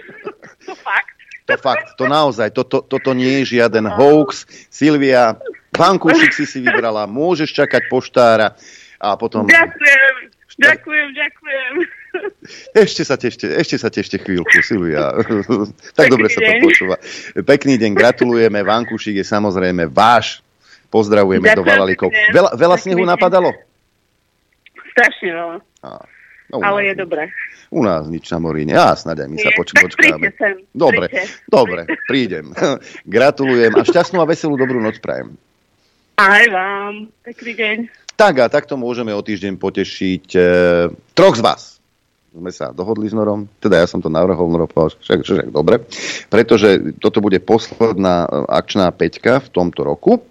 To 0.69 0.75
fakt. 0.77 1.15
To 1.45 1.61
fakt, 1.61 2.01
to 2.01 2.09
naozaj, 2.09 2.57
toto 2.57 2.81
to, 2.81 2.97
to 2.97 3.13
nie 3.13 3.45
je 3.45 3.61
žiaden 3.61 3.85
hoax. 3.85 4.49
Silvia, 4.73 5.37
vankúšik 5.77 6.33
si 6.33 6.49
si 6.49 6.65
vybrala, 6.65 7.05
môžeš 7.05 7.53
čakať 7.53 7.85
poštára 7.93 8.57
a 9.05 9.21
potom... 9.21 9.45
Ďakujem, 9.45 10.15
ďakujem, 10.57 11.09
ďakujem. 11.13 11.73
Ešte 12.73 13.03
sa 13.05 13.19
tešte, 13.21 13.45
ešte 13.45 13.77
sa 13.77 13.91
tešte 13.93 14.17
chvíľku, 14.23 14.65
Silvia. 14.65 15.13
tak 15.99 16.09
Pekný 16.09 16.13
dobre 16.15 16.27
sa 16.31 16.41
to 16.41 16.53
počúva. 16.63 16.97
Pekný 17.45 17.75
deň, 17.77 17.93
gratulujeme. 17.93 18.65
Vankušik 18.65 19.19
je 19.21 19.27
samozrejme 19.27 19.91
váš. 19.91 20.41
Pozdravujeme 20.89 21.51
Ďakujem 21.51 21.59
do 21.59 21.65
Valalikov. 21.67 22.11
Veľa, 22.31 22.51
veľa 22.55 22.77
snehu 22.79 23.03
napadalo? 23.03 23.51
Strašne 24.95 25.31
veľa. 25.35 25.57
No 25.83 25.93
no, 26.61 26.63
ale 26.63 26.93
je 26.93 26.95
dobré. 26.95 27.23
U 27.75 27.83
nás 27.83 28.07
nič 28.07 28.31
na 28.31 28.39
mori 28.39 28.63
nie. 28.63 28.77
Ja 28.77 28.95
snáď 28.95 29.27
aj 29.27 29.29
my 29.31 29.39
sa 29.43 29.51
poč- 29.59 29.75
počkáme. 29.75 30.31
Sem, 30.39 30.63
dobre, 30.71 31.11
príďte. 31.11 31.23
dobre, 31.51 31.81
prídem. 32.07 32.47
Gratulujem 33.15 33.75
a 33.75 33.83
šťastnú 33.83 34.23
a 34.23 34.27
veselú 34.29 34.55
dobrú 34.55 34.79
noc 34.79 35.03
prajem. 35.03 35.35
Aj 36.15 36.45
vám. 36.47 37.11
Pekný 37.27 37.53
deň. 37.59 37.79
Tak 38.15 38.35
a 38.39 38.47
takto 38.47 38.79
môžeme 38.79 39.11
o 39.11 39.23
týždeň 39.23 39.59
potešiť 39.59 40.27
e, 40.39 40.41
troch 41.19 41.35
z 41.35 41.43
vás. 41.43 41.63
Sme 42.35 42.51
sa 42.51 42.75
dohodli 42.75 43.07
s 43.07 43.15
Norom, 43.15 43.47
teda 43.63 43.83
ja 43.83 43.87
som 43.87 44.03
to 44.03 44.11
navrhol, 44.11 44.51
Noro 44.51 44.67
povedal, 44.67 44.99
však, 44.99 45.19
však, 45.23 45.49
dobre, 45.55 45.83
pretože 46.31 46.99
toto 46.99 47.23
bude 47.23 47.39
posledná 47.43 48.27
e, 48.27 48.29
akčná 48.51 48.91
peťka 48.95 49.43
v 49.43 49.49
tomto 49.51 49.83
roku 49.83 50.23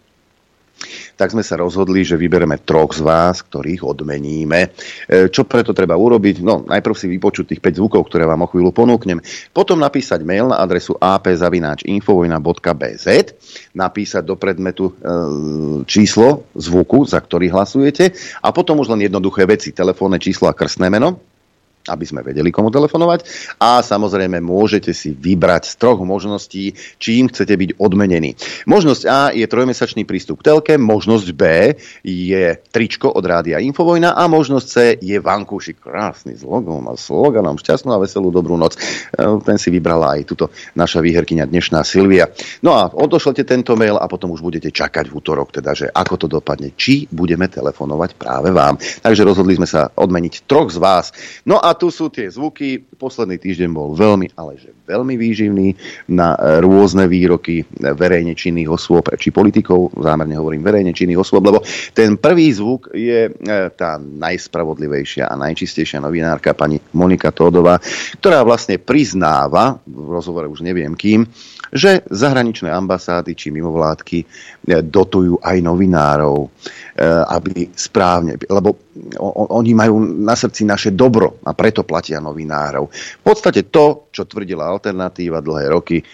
tak 1.16 1.32
sme 1.32 1.44
sa 1.46 1.56
rozhodli, 1.60 2.04
že 2.04 2.18
vybereme 2.20 2.58
troch 2.62 2.94
z 2.98 3.02
vás, 3.06 3.42
ktorých 3.46 3.84
odmeníme. 3.84 4.70
E, 5.08 5.28
čo 5.30 5.46
preto 5.48 5.74
treba 5.74 5.96
urobiť? 5.96 6.42
No, 6.44 6.64
najprv 6.66 6.96
si 6.98 7.08
vypočuť 7.08 7.48
tých 7.54 7.62
5 7.62 7.80
zvukov, 7.80 8.04
ktoré 8.10 8.26
vám 8.28 8.42
o 8.46 8.52
chvíľu 8.52 8.72
ponúknem. 8.76 9.22
Potom 9.54 9.80
napísať 9.80 10.24
mail 10.26 10.48
na 10.50 10.58
adresu 10.60 10.98
apzavináčinfovojna.bz 11.00 13.08
napísať 13.74 14.26
do 14.26 14.36
predmetu 14.36 14.92
e, 14.92 14.94
číslo 15.88 16.44
zvuku, 16.58 17.06
za 17.08 17.22
ktorý 17.22 17.50
hlasujete 17.54 18.12
a 18.42 18.52
potom 18.52 18.80
už 18.82 18.90
len 18.94 19.02
jednoduché 19.08 19.46
veci, 19.48 19.72
telefónne 19.72 20.20
číslo 20.20 20.48
a 20.50 20.54
krstné 20.58 20.90
meno 20.90 21.33
aby 21.90 22.06
sme 22.08 22.24
vedeli, 22.24 22.54
komu 22.54 22.72
telefonovať. 22.72 23.28
A 23.60 23.84
samozrejme 23.84 24.40
môžete 24.40 24.96
si 24.96 25.12
vybrať 25.12 25.72
z 25.72 25.74
troch 25.80 26.00
možností, 26.00 26.76
čím 27.00 27.28
chcete 27.28 27.52
byť 27.52 27.70
odmenení. 27.80 28.40
Možnosť 28.70 29.02
A 29.10 29.22
je 29.36 29.44
trojmesačný 29.44 30.08
prístup 30.08 30.40
k 30.40 30.54
telke, 30.54 30.74
možnosť 30.80 31.28
B 31.36 31.44
je 32.04 32.46
tričko 32.72 33.12
od 33.12 33.24
Rádia 33.24 33.60
Infovojna 33.60 34.16
a 34.16 34.24
možnosť 34.32 34.66
C 34.68 34.76
je 35.04 35.18
vankúšik. 35.20 35.84
Krásny 35.84 36.40
slogan 36.40 36.88
a 36.88 36.96
sloganom 36.96 37.60
šťastnú 37.60 37.92
a 37.92 38.00
veselú 38.00 38.32
dobrú 38.32 38.56
noc. 38.56 38.80
E, 38.80 38.80
ten 39.44 39.60
si 39.60 39.68
vybrala 39.68 40.16
aj 40.16 40.22
tuto 40.24 40.46
naša 40.78 41.04
výherkyňa 41.04 41.50
dnešná 41.50 41.84
Silvia. 41.84 42.32
No 42.64 42.80
a 42.80 42.88
odošlete 42.88 43.44
tento 43.44 43.76
mail 43.76 44.00
a 44.00 44.08
potom 44.08 44.32
už 44.32 44.40
budete 44.40 44.72
čakať 44.72 45.12
v 45.12 45.16
útorok, 45.20 45.52
teda, 45.52 45.76
že 45.76 45.88
ako 45.92 46.16
to 46.16 46.28
dopadne, 46.32 46.72
či 46.80 47.06
budeme 47.12 47.52
telefonovať 47.52 48.16
práve 48.16 48.50
vám. 48.56 48.80
Takže 48.80 49.28
rozhodli 49.28 49.60
sme 49.60 49.68
sa 49.68 49.92
odmeniť 49.92 50.48
troch 50.48 50.72
z 50.72 50.80
vás. 50.80 51.12
No 51.44 51.60
a 51.60 51.73
tu 51.78 51.94
sú 51.94 52.10
tie 52.10 52.30
zvuky. 52.30 52.82
Posledný 52.98 53.38
týždeň 53.38 53.70
bol 53.74 53.94
veľmi, 53.94 54.34
ale 54.40 54.58
že 54.58 54.72
veľmi 54.88 55.16
výživný 55.16 55.68
na 56.12 56.36
e, 56.36 56.64
rôzne 56.64 57.08
výroky 57.08 57.64
verejne 57.80 58.36
činných 58.36 58.70
osôb, 58.70 59.12
či 59.16 59.32
politikov, 59.32 59.96
zámerne 60.00 60.36
hovorím 60.40 60.64
verejne 60.64 60.92
činných 60.96 61.20
osôb, 61.20 61.44
lebo 61.46 61.64
ten 61.92 62.16
prvý 62.20 62.52
zvuk 62.52 62.92
je 62.96 63.30
e, 63.30 63.32
tá 63.76 64.00
najspravodlivejšia 64.00 65.28
a 65.28 65.36
najčistejšia 65.40 66.04
novinárka 66.04 66.56
pani 66.56 66.80
Monika 66.96 67.32
Tódová, 67.32 67.80
ktorá 68.20 68.44
vlastne 68.44 68.80
priznáva, 68.80 69.80
v 69.84 70.08
rozhovore 70.10 70.48
už 70.48 70.64
neviem 70.64 70.96
kým, 70.96 71.28
že 71.74 72.06
zahraničné 72.06 72.70
ambasády 72.70 73.34
či 73.34 73.50
mimovládky 73.50 74.20
e, 74.22 74.26
dotujú 74.86 75.42
aj 75.42 75.58
novinárov, 75.60 76.46
e, 76.46 76.50
aby 77.02 77.74
správne, 77.74 78.38
lebo 78.46 78.78
oni 79.50 79.74
majú 79.74 79.98
na 80.06 80.38
srdci 80.38 80.62
naše 80.62 80.94
dobro 80.94 81.42
a 81.42 81.58
preto 81.58 81.82
platia 81.82 82.22
novinárov. 82.22 82.86
V 82.94 83.24
podstate 83.26 83.66
to, 83.74 84.10
čo 84.14 84.30
tvrdila 84.30 84.70
alternatíva 84.70 85.42
dlhé 85.42 85.66
roky 85.74 85.98
e, 85.98 86.06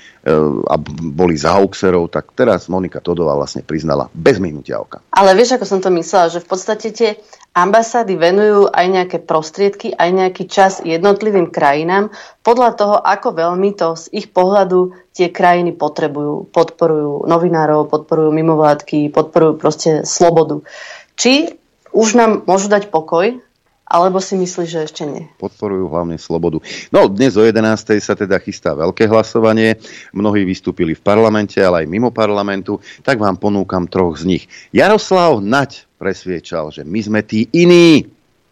a 0.63 0.75
boli 1.03 1.35
za 1.35 1.59
Auxerov, 1.59 2.07
tak 2.07 2.31
teraz 2.31 2.71
Monika 2.71 3.03
Todová 3.03 3.35
vlastne 3.35 3.67
priznala 3.67 4.07
bez 4.15 4.39
minutia 4.39 4.79
oka. 4.79 5.03
Ale 5.11 5.35
vieš, 5.35 5.59
ako 5.59 5.65
som 5.67 5.79
to 5.83 5.91
myslela, 5.91 6.31
že 6.31 6.39
v 6.39 6.47
podstate 6.47 6.87
tie 6.95 7.19
ambasády 7.53 8.13
venujú 8.15 8.69
aj 8.69 8.85
nejaké 8.87 9.17
prostriedky, 9.21 9.91
aj 9.93 10.09
nejaký 10.13 10.43
čas 10.45 10.79
jednotlivým 10.85 11.49
krajinám 11.49 12.13
podľa 12.45 12.69
toho, 12.77 12.95
ako 13.01 13.35
veľmi 13.35 13.73
to 13.75 13.97
z 13.97 14.05
ich 14.13 14.27
pohľadu 14.29 14.93
tie 15.11 15.33
krajiny 15.33 15.73
potrebujú. 15.75 16.47
Podporujú 16.53 17.25
novinárov, 17.25 17.89
podporujú 17.89 18.29
mimovládky, 18.31 19.09
podporujú 19.11 19.53
proste 19.57 19.91
slobodu. 20.05 20.61
Či 21.19 21.59
už 21.91 22.15
nám 22.15 22.45
môžu 22.45 22.69
dať 22.69 22.93
pokoj, 22.93 23.41
alebo 23.89 24.21
si 24.21 24.37
myslíš, 24.37 24.69
že 24.69 24.85
ešte 24.85 25.03
nie? 25.09 25.25
Podporujú 25.41 25.89
hlavne 25.89 26.21
slobodu. 26.21 26.61
No, 26.93 27.09
dnes 27.09 27.33
o 27.33 27.41
11. 27.41 27.97
sa 27.97 28.13
teda 28.13 28.37
chystá 28.37 28.77
veľké 28.77 29.09
hlasovanie. 29.09 29.81
Mnohí 30.13 30.45
vystúpili 30.45 30.93
v 30.93 31.01
parlamente, 31.01 31.57
ale 31.57 31.83
aj 31.83 31.87
mimo 31.89 32.13
parlamentu. 32.13 32.77
Tak 33.01 33.17
vám 33.17 33.41
ponúkam 33.41 33.89
troch 33.89 34.21
z 34.21 34.29
nich. 34.29 34.43
Jaroslav 34.69 35.41
Nať 35.41 35.88
presviečal, 35.99 36.71
že 36.71 36.87
my 36.87 36.99
sme 37.03 37.19
tí 37.21 37.51
iní. 37.51 38.07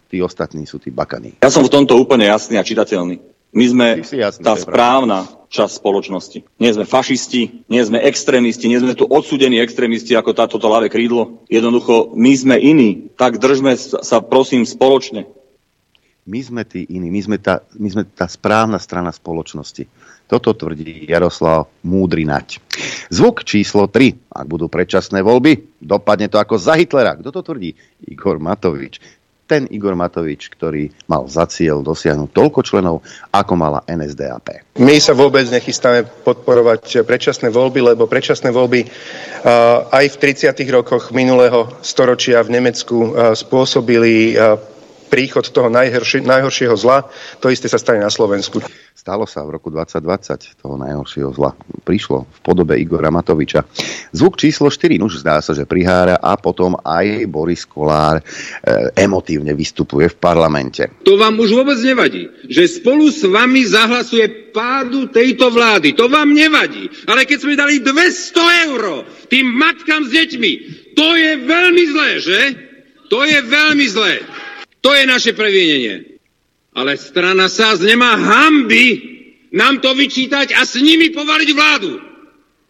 Tí 0.08 0.20
ostatní 0.24 0.68
sú 0.68 0.80
tí 0.80 0.92
bakaní. 0.92 1.40
Ja 1.44 1.52
som 1.52 1.64
v 1.64 1.72
tomto 1.72 1.96
úplne 1.96 2.28
jasný 2.28 2.60
a 2.60 2.64
čitateľný. 2.64 3.20
My 3.56 3.66
sme 3.68 3.88
jasný, 4.04 4.44
tá 4.44 4.60
správna 4.60 5.28
časť 5.48 5.80
spoločnosti. 5.80 6.40
Nie 6.60 6.76
sme 6.76 6.84
fašisti, 6.84 7.68
nie 7.72 7.82
sme 7.84 8.04
extrémisti, 8.04 8.68
nie 8.68 8.80
sme 8.80 8.96
tu 8.96 9.08
odsudení 9.08 9.64
extrémisti 9.64 10.16
ako 10.16 10.36
táto 10.36 10.60
ľavé 10.60 10.92
krídlo. 10.92 11.44
Jednoducho, 11.48 12.12
my 12.16 12.32
sme 12.36 12.56
iní. 12.60 13.08
Tak 13.16 13.40
držme 13.40 13.80
sa 13.80 14.20
prosím 14.20 14.68
spoločne. 14.68 15.28
My 16.28 16.44
sme 16.44 16.68
tí 16.68 16.84
iní, 16.84 17.08
my 17.08 17.22
sme 17.24 17.38
tá, 17.40 17.64
my 17.80 17.88
sme 17.88 18.04
tá 18.04 18.28
správna 18.28 18.84
strana 18.84 19.16
spoločnosti. 19.16 19.88
Toto 20.28 20.52
tvrdí 20.52 21.08
Jaroslav 21.08 21.72
Múdry 21.88 22.28
Nať. 22.28 22.67
Zvuk 23.10 23.44
číslo 23.48 23.90
3. 23.90 24.34
Ak 24.34 24.46
budú 24.46 24.68
predčasné 24.68 25.22
voľby, 25.22 25.80
dopadne 25.82 26.28
to 26.30 26.38
ako 26.42 26.58
za 26.60 26.78
Hitlera. 26.78 27.18
Kto 27.18 27.30
to 27.30 27.42
tvrdí? 27.42 27.74
Igor 28.08 28.38
Matovič 28.42 29.18
ten 29.48 29.64
Igor 29.72 29.96
Matovič, 29.96 30.52
ktorý 30.52 30.92
mal 31.08 31.24
za 31.32 31.48
cieľ 31.48 31.80
dosiahnuť 31.80 32.30
toľko 32.36 32.60
členov, 32.68 33.00
ako 33.32 33.54
mala 33.56 33.80
NSDAP. 33.88 34.76
My 34.84 35.00
sa 35.00 35.16
vôbec 35.16 35.48
nechystáme 35.48 36.04
podporovať 36.28 37.08
predčasné 37.08 37.48
voľby, 37.48 37.96
lebo 37.96 38.12
predčasné 38.12 38.52
voľby 38.52 38.92
aj 39.88 40.06
v 40.12 40.16
30. 40.20 40.52
rokoch 40.68 41.16
minulého 41.16 41.72
storočia 41.80 42.44
v 42.44 42.60
Nemecku 42.60 43.16
spôsobili 43.34 44.36
príchod 45.08 45.44
toho 45.48 45.72
najhorši, 45.72 46.24
najhoršieho 46.24 46.76
zla. 46.76 47.08
To 47.40 47.48
isté 47.48 47.72
sa 47.72 47.80
stane 47.80 48.04
na 48.04 48.12
Slovensku. 48.12 48.60
Stalo 48.98 49.24
sa 49.24 49.48
v 49.48 49.56
roku 49.56 49.72
2020 49.72 50.60
toho 50.60 50.76
najhoršieho 50.76 51.32
zla. 51.32 51.56
Prišlo 51.88 52.28
v 52.28 52.40
podobe 52.44 52.76
Igora 52.76 53.08
Matoviča. 53.08 53.64
Zvuk 54.12 54.36
číslo 54.36 54.68
4, 54.68 55.00
už 55.00 55.24
zdá 55.24 55.40
sa, 55.40 55.56
že 55.56 55.64
prihára 55.64 56.20
a 56.20 56.36
potom 56.36 56.76
aj 56.84 57.24
Boris 57.32 57.64
Kolár 57.64 58.20
e, 58.20 58.24
emotívne 59.00 59.56
vystupuje 59.56 60.12
v 60.12 60.20
parlamente. 60.20 60.84
To 61.08 61.16
vám 61.16 61.40
už 61.40 61.56
vôbec 61.56 61.80
nevadí, 61.80 62.28
že 62.52 62.68
spolu 62.68 63.08
s 63.08 63.24
vami 63.24 63.64
zahlasuje 63.64 64.52
pádu 64.52 65.08
tejto 65.08 65.54
vlády. 65.54 65.96
To 65.96 66.12
vám 66.12 66.34
nevadí. 66.34 66.90
Ale 67.08 67.24
keď 67.24 67.38
sme 67.38 67.54
dali 67.56 67.80
200 67.80 68.68
eur 68.68 68.82
tým 69.32 69.46
matkám 69.56 70.04
s 70.04 70.12
deťmi, 70.12 70.52
to 70.98 71.08
je 71.14 71.32
veľmi 71.46 71.84
zlé, 71.94 72.10
že? 72.20 72.42
To 73.08 73.24
je 73.24 73.40
veľmi 73.40 73.86
zlé. 73.88 74.20
To 74.88 74.96
je 74.96 75.04
naše 75.04 75.36
previnenie. 75.36 76.16
Ale 76.72 76.96
strana 76.96 77.52
SAS 77.52 77.84
nemá 77.84 78.16
hamby 78.16 79.20
nám 79.52 79.84
to 79.84 79.92
vyčítať 79.92 80.56
a 80.56 80.64
s 80.64 80.80
nimi 80.80 81.12
povaliť 81.12 81.50
vládu. 81.52 82.00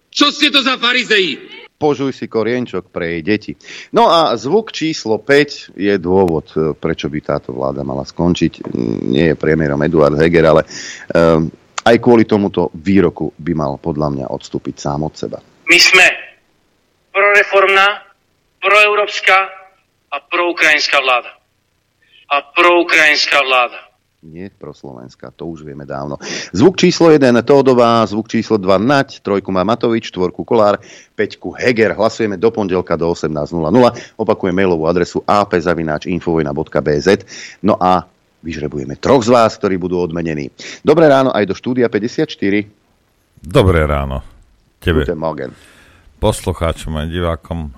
Čo 0.10 0.34
ste 0.34 0.49
to 0.49 0.65
za 0.65 0.82
farizei? 0.82 1.38
Požuj 1.77 2.17
si 2.17 2.25
korienčok 2.25 2.89
pre 2.89 3.13
jej 3.13 3.21
deti. 3.21 3.53
No 3.93 4.10
a 4.10 4.34
zvuk 4.34 4.73
číslo 4.73 5.21
5 5.21 5.77
je 5.77 5.93
dôvod, 6.01 6.49
e, 6.58 6.73
prečo 6.73 7.06
by 7.06 7.21
táto 7.21 7.53
vláda 7.53 7.86
mala 7.86 8.01
skončiť. 8.01 8.65
Nie 9.13 9.34
je 9.34 9.36
premiérom 9.38 9.77
Eduard 9.86 10.17
Heger, 10.17 10.58
ale 10.58 10.65
um, 11.13 11.45
aj 11.86 12.01
kvôli 12.01 12.25
tomuto 12.25 12.73
výroku 12.73 13.30
by 13.38 13.53
mal 13.53 13.77
podľa 13.77 14.10
mňa 14.10 14.25
odstúpiť 14.34 14.73
sám 14.73 15.06
od 15.06 15.13
seba. 15.13 15.38
My 15.69 15.77
sme 15.77 16.06
proreformná, 17.13 18.10
proeurópska 18.58 19.38
a 20.10 20.17
proukrajinská 20.17 20.97
vláda 20.97 21.37
a 22.27 22.35
proukrajinská 22.43 23.39
vláda. 23.43 23.79
Nie 24.27 24.49
pro 24.49 24.73
Slovenska, 24.73 25.29
to 25.31 25.45
už 25.45 25.61
vieme 25.61 25.85
dávno. 25.85 26.17
Zvuk 26.49 26.75
číslo 26.75 27.13
1 27.13 27.31
Tódová, 27.45 28.01
zvuk 28.09 28.27
číslo 28.27 28.57
2 28.57 28.81
Nať, 28.81 29.21
trojku 29.21 29.53
má 29.53 29.61
Matovič, 29.63 30.09
štvorku 30.09 30.41
Kolár, 30.41 30.81
peťku 31.13 31.53
Heger. 31.53 31.93
Hlasujeme 31.93 32.35
do 32.35 32.49
pondelka 32.49 32.97
do 32.97 33.13
18.00. 33.13 33.61
Opakujem 34.17 34.57
mailovú 34.57 34.89
adresu 34.89 35.21
apzavináčinfovojna.bz. 35.21 37.07
No 37.61 37.77
a 37.77 38.09
vyžrebujeme 38.41 38.97
troch 38.97 39.21
z 39.21 39.29
vás, 39.31 39.53
ktorí 39.55 39.77
budú 39.77 40.01
odmenení. 40.01 40.49
Dobré 40.81 41.05
ráno 41.07 41.29
aj 41.29 41.45
do 41.47 41.53
štúdia 41.53 41.85
54. 41.85 42.27
Dobré 43.37 43.85
ráno. 43.85 44.25
Tebe. 44.81 45.05
Guten 45.05 45.21
Morgen. 45.21 45.51
Poslucháčom 46.17 46.97
a 46.97 47.05
divákom. 47.05 47.69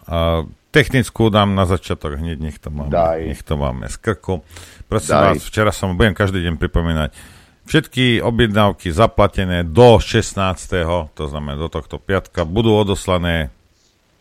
Technickú 0.70 1.34
dám 1.34 1.58
na 1.58 1.66
začiatok 1.66 2.22
hneď, 2.22 2.38
nech 2.38 2.58
to 2.62 2.70
máme, 2.70 2.94
Daj. 2.94 3.26
nech 3.26 3.42
to 3.42 3.58
máme 3.58 3.90
z 3.90 3.98
krku. 3.98 4.46
Prosím 4.86 5.18
Daj. 5.18 5.26
vás, 5.26 5.42
včera 5.42 5.74
som, 5.74 5.98
budem 5.98 6.14
každý 6.14 6.46
deň 6.46 6.62
pripomínať, 6.62 7.10
všetky 7.66 8.22
objednávky 8.22 8.94
zaplatené 8.94 9.66
do 9.66 9.98
16. 9.98 10.38
to 11.18 11.24
znamená 11.26 11.58
do 11.58 11.74
tohto 11.74 11.98
piatka, 11.98 12.46
budú 12.46 12.78
odoslané 12.78 13.50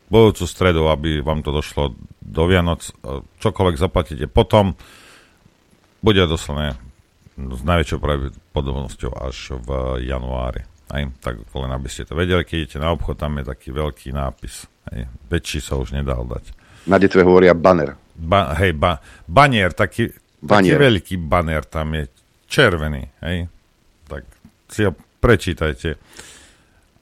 budúcu 0.09 0.49
stredu, 0.49 0.89
aby 0.89 1.21
vám 1.21 1.45
to 1.45 1.53
došlo 1.53 1.93
do 2.25 2.43
Vianoc. 2.49 2.81
Čokoľvek 3.45 3.77
zaplatíte 3.77 4.25
potom, 4.25 4.73
bude 6.01 6.25
odoslané 6.25 6.81
s 7.37 7.61
najväčšou 7.61 7.99
pravdepodobnosťou 8.01 9.13
až 9.21 9.61
v 9.61 9.69
januári. 10.09 10.65
Aj, 10.89 11.05
tak 11.21 11.45
len 11.45 11.71
aby 11.71 11.89
ste 11.93 12.09
to 12.09 12.17
vedeli, 12.17 12.49
keď 12.49 12.57
idete 12.65 12.79
na 12.81 12.97
obchod, 12.97 13.21
tam 13.21 13.37
je 13.37 13.45
taký 13.45 13.77
veľký 13.77 14.09
nápis. 14.17 14.65
Aj, 14.89 15.05
väčší 15.29 15.61
sa 15.61 15.77
už 15.77 15.93
nedal 15.93 16.25
dať. 16.25 16.57
Na 16.89 16.97
detve 16.97 17.21
hovoria 17.21 17.53
banner. 17.53 17.93
Ba, 18.17 18.57
hej, 18.57 18.73
ba, 18.73 18.99
banier, 19.29 19.77
taký, 19.77 20.09
taký 20.41 20.73
veľký 20.75 21.21
banner 21.21 21.63
tam 21.69 21.93
je, 21.93 22.09
červený, 22.49 23.05
hej. 23.21 23.47
Tak 24.09 24.25
si 24.73 24.89
ho 24.89 24.97
prečítajte, 25.21 26.01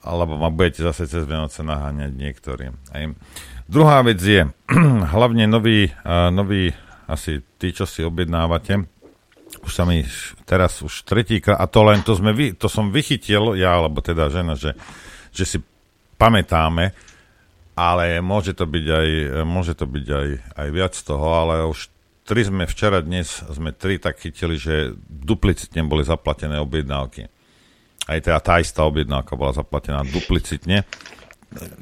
alebo 0.03 0.35
ma 0.35 0.51
budete 0.51 0.83
zase 0.83 1.07
cez 1.07 1.23
Vianoce 1.23 1.63
naháňať 1.63 2.11
niektorým. 2.13 2.75
Hej. 2.93 3.15
Druhá 3.71 4.03
vec 4.03 4.19
je, 4.19 4.51
hlavne 5.15 5.47
nový, 5.47 5.91
uh, 6.03 6.35
nový, 6.35 6.75
asi 7.07 7.39
tí, 7.63 7.71
čo 7.71 7.87
si 7.87 8.03
objednávate, 8.03 8.83
už 9.63 9.73
sa 9.73 9.87
mi 9.87 10.03
teraz 10.43 10.83
už 10.83 11.07
tretíkrát, 11.07 11.59
a 11.59 11.67
to 11.71 11.81
len 11.87 12.03
to, 12.03 12.15
sme 12.19 12.35
vy, 12.35 12.55
to 12.59 12.67
som 12.67 12.91
vychytil, 12.91 13.55
ja 13.55 13.79
alebo 13.79 14.03
teda 14.03 14.31
žena, 14.31 14.59
že, 14.59 14.75
že 15.31 15.45
si 15.47 15.59
pamätáme, 16.19 16.91
ale 17.77 18.25
môže 18.25 18.57
to 18.57 18.65
byť 18.65 18.87
aj, 18.89 19.09
môže 19.45 19.77
to 19.77 19.85
byť 19.85 20.07
aj, 20.09 20.29
aj 20.57 20.69
viac 20.73 20.95
toho, 20.97 21.27
ale 21.37 21.69
už 21.69 21.93
tri 22.27 22.43
sme 22.43 22.67
včera, 22.67 23.05
dnes 23.05 23.29
sme 23.47 23.71
tri 23.71 24.03
tak 24.03 24.19
chytili, 24.19 24.59
že 24.59 24.97
duplicitne 25.07 25.87
boli 25.87 26.03
zaplatené 26.03 26.59
objednávky. 26.59 27.31
Aj 28.07 28.19
teda 28.19 28.39
tá 28.43 28.59
istá 28.59 28.83
objednávka 28.83 29.39
bola 29.39 29.55
zaplatená 29.55 30.03
duplicitne 30.07 30.87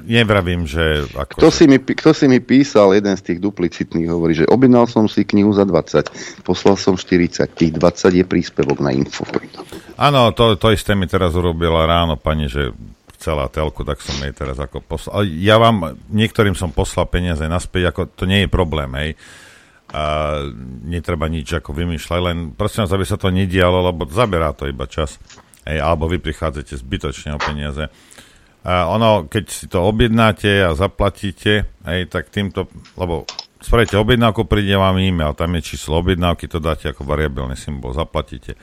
nevravím, 0.05 0.63
že... 0.69 1.03
Ako 1.15 1.41
kto, 1.41 1.49
si 1.51 1.65
mi, 1.67 1.77
kto 1.81 2.11
si 2.13 2.25
mi 2.29 2.39
písal, 2.39 2.95
jeden 2.95 3.15
z 3.17 3.33
tých 3.33 3.39
duplicitných, 3.41 4.07
hovorí, 4.07 4.33
že 4.37 4.45
objednal 4.47 4.87
som 4.87 5.09
si 5.09 5.25
knihu 5.25 5.51
za 5.51 5.67
20, 5.67 6.45
poslal 6.45 6.75
som 6.79 6.95
40, 6.95 7.43
tých 7.51 7.73
20 7.75 8.21
je 8.21 8.25
príspevok 8.25 8.79
na 8.79 8.93
info. 8.95 9.25
Áno, 9.99 10.31
to, 10.31 10.55
to 10.55 10.71
isté 10.71 10.95
mi 10.95 11.09
teraz 11.09 11.35
urobila 11.35 11.83
ráno 11.87 12.15
pani, 12.15 12.47
že 12.47 12.71
chcela 13.15 13.49
telku, 13.49 13.81
tak 13.81 14.03
som 14.05 14.15
jej 14.21 14.35
teraz 14.35 14.59
ako 14.61 14.85
poslal. 14.85 15.25
Ja 15.25 15.57
vám, 15.57 15.97
niektorým 16.13 16.53
som 16.53 16.69
poslal 16.69 17.09
peniaze 17.09 17.41
naspäť, 17.49 17.89
ako 17.89 18.01
to 18.13 18.29
nie 18.29 18.45
je 18.45 18.49
problém, 18.51 18.91
hej. 19.01 19.11
A 19.95 20.35
netreba 20.83 21.31
nič 21.31 21.55
ako 21.55 21.71
vymýšľať, 21.71 22.19
len 22.21 22.37
prosím 22.53 22.85
vás, 22.85 22.93
aby 22.93 23.05
sa 23.07 23.17
to 23.17 23.31
nedialo, 23.31 23.81
lebo 23.81 24.05
zaberá 24.11 24.51
to 24.51 24.67
iba 24.67 24.85
čas. 24.85 25.17
Hej, 25.65 25.81
alebo 25.81 26.05
vy 26.05 26.21
prichádzate 26.21 26.77
zbytočne 26.77 27.33
o 27.33 27.41
peniaze. 27.41 27.89
A 28.65 28.89
ono, 28.89 29.29
keď 29.29 29.45
si 29.45 29.69
to 29.69 29.85
objednáte 29.85 30.49
a 30.65 30.73
zaplatíte, 30.73 31.69
aj 31.85 32.09
tak 32.09 32.33
týmto, 32.33 32.65
lebo 32.97 33.29
spravíte 33.61 33.93
objednávku, 33.93 34.49
príde 34.49 34.73
vám 34.73 34.97
e-mail, 34.97 35.37
tam 35.37 35.53
je 35.53 35.61
číslo 35.73 36.01
objednávky, 36.01 36.49
to 36.49 36.57
dáte 36.57 36.89
ako 36.89 37.05
variabilný 37.05 37.53
symbol, 37.53 37.93
zaplatíte. 37.93 38.57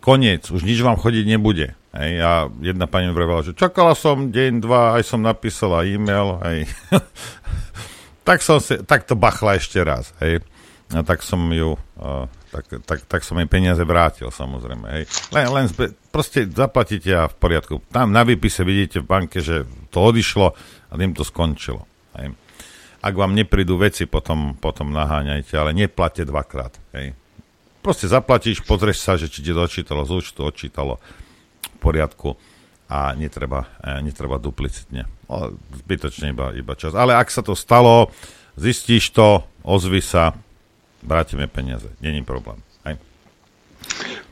Koniec, 0.00 0.48
už 0.48 0.64
nič 0.64 0.80
vám 0.80 0.96
chodiť 0.96 1.24
nebude. 1.28 1.76
Hej, 1.92 2.12
a 2.24 2.30
jedna 2.64 2.88
pani 2.88 3.12
vravela, 3.12 3.44
že 3.44 3.56
čakala 3.56 3.92
som 3.92 4.32
deň, 4.32 4.64
dva, 4.64 4.96
aj 4.96 5.04
som 5.04 5.20
napísala 5.20 5.84
e-mail, 5.84 6.40
hej. 6.48 6.68
tak, 8.28 8.40
som 8.40 8.60
si, 8.64 8.80
tak 8.84 9.04
to 9.04 9.12
bachla 9.12 9.60
ešte 9.60 9.80
raz, 9.84 10.12
hej. 10.24 10.40
A 10.96 11.04
tak 11.04 11.20
som 11.20 11.40
ju 11.52 11.76
uh, 11.76 12.24
tak, 12.48 12.64
tak, 12.84 12.98
tak 13.04 13.20
som 13.24 13.36
jej 13.36 13.48
peniaze 13.48 13.80
vrátil, 13.84 14.32
samozrejme. 14.32 14.86
Hej. 14.88 15.04
Len, 15.32 15.46
len 15.52 15.66
zbe, 15.68 15.92
proste 16.08 16.48
zaplatíte 16.48 17.12
a 17.12 17.28
v 17.28 17.36
poriadku. 17.36 17.84
Tam 17.92 18.08
na 18.08 18.24
výpise 18.24 18.64
vidíte 18.64 19.04
v 19.04 19.08
banke, 19.08 19.44
že 19.44 19.68
to 19.92 20.00
odišlo 20.00 20.56
a 20.88 20.92
tým 20.96 21.12
to 21.12 21.22
skončilo. 21.22 21.84
Hej. 22.16 22.32
Ak 22.98 23.14
vám 23.14 23.36
neprídu 23.36 23.78
veci, 23.78 24.10
potom, 24.10 24.58
potom 24.58 24.90
naháňajte, 24.90 25.54
ale 25.54 25.76
neplate 25.76 26.26
dvakrát. 26.26 26.74
Hej. 26.96 27.14
Proste 27.78 28.10
zaplatíš, 28.10 28.66
pozrieš 28.66 28.98
sa, 29.04 29.14
že 29.14 29.30
či 29.30 29.44
ti 29.44 29.52
dočítalo 29.54 30.02
z 30.02 30.10
účtu, 30.18 30.42
odčítalo 30.42 30.98
v 31.62 31.78
poriadku 31.78 32.34
a 32.90 33.14
netreba, 33.14 33.68
e, 33.84 34.02
netreba 34.02 34.40
duplicitne. 34.40 35.06
O, 35.30 35.52
zbytočne 35.84 36.32
iba, 36.32 36.50
iba 36.56 36.74
čas. 36.74 36.96
Ale 36.96 37.14
ak 37.14 37.30
sa 37.30 37.44
to 37.44 37.52
stalo, 37.52 38.10
zistíš 38.58 39.14
to, 39.14 39.46
ozvi 39.62 40.02
sa, 40.02 40.34
vrátime 41.02 41.46
peniaze, 41.46 41.88
není 42.00 42.24
problém. 42.24 42.56
Hej. 42.84 42.96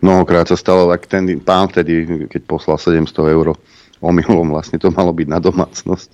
Mnohokrát 0.02 0.48
sa 0.48 0.56
stalo, 0.56 0.90
tak 0.90 1.06
ten 1.06 1.40
pán 1.40 1.68
vtedy, 1.68 2.26
keď 2.28 2.42
poslal 2.44 2.78
700 2.78 3.34
eur 3.34 3.56
omylom, 4.04 4.52
vlastne 4.52 4.76
to 4.76 4.92
malo 4.92 5.12
byť 5.12 5.28
na 5.28 5.40
domácnosť, 5.40 6.08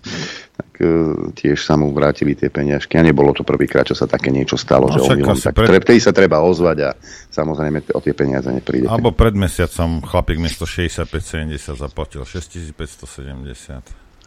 tak 0.54 0.70
uh, 0.86 1.34
tiež 1.34 1.58
sa 1.58 1.74
mu 1.74 1.90
vrátili 1.90 2.38
tie 2.38 2.46
peniažky. 2.46 2.94
A 2.94 3.02
nebolo 3.02 3.34
to 3.34 3.42
prvýkrát, 3.42 3.82
čo 3.82 3.98
sa 3.98 4.06
také 4.06 4.30
niečo 4.30 4.54
stalo, 4.54 4.86
no, 4.86 4.94
že 4.94 5.02
omylom. 5.02 5.34
Tak 5.34 5.54
pred... 5.54 5.82
vtedy 5.82 5.98
sa 5.98 6.14
treba 6.14 6.38
ozvať 6.46 6.78
a 6.86 6.90
samozrejme 7.34 7.82
o 7.90 8.00
tie 8.00 8.14
peniaze 8.14 8.46
nepríde. 8.46 8.86
Alebo 8.86 9.10
pred 9.10 9.34
mesiacom 9.34 9.98
chlapík 10.06 10.38
miesto 10.38 10.62
65-70 10.62 11.58
zaplatil 11.74 12.22
6570. 12.22 13.82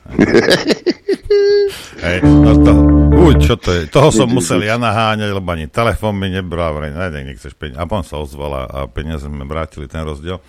Hej, 1.95 2.19
no 2.27 2.51
to, 2.60 2.71
uj, 3.15 3.34
čo 3.39 3.55
to 3.55 3.71
je? 3.71 3.88
Toho 3.88 4.12
som 4.12 4.27
musel 4.27 4.60
ja 4.67 4.75
naháňať, 4.75 5.31
lebo 5.31 5.47
ani 5.55 5.71
telefón 5.71 6.19
mi 6.19 6.27
nebral, 6.27 6.75
najde, 6.75 7.23
nechceš 7.23 7.55
peniaze. 7.55 7.79
A 7.79 7.88
on 7.88 8.03
sa 8.03 8.19
ozval 8.19 8.67
a 8.67 8.84
peniaze 8.91 9.31
mi 9.31 9.47
vrátili 9.47 9.88
ten 9.88 10.03
rozdiel. 10.03 10.43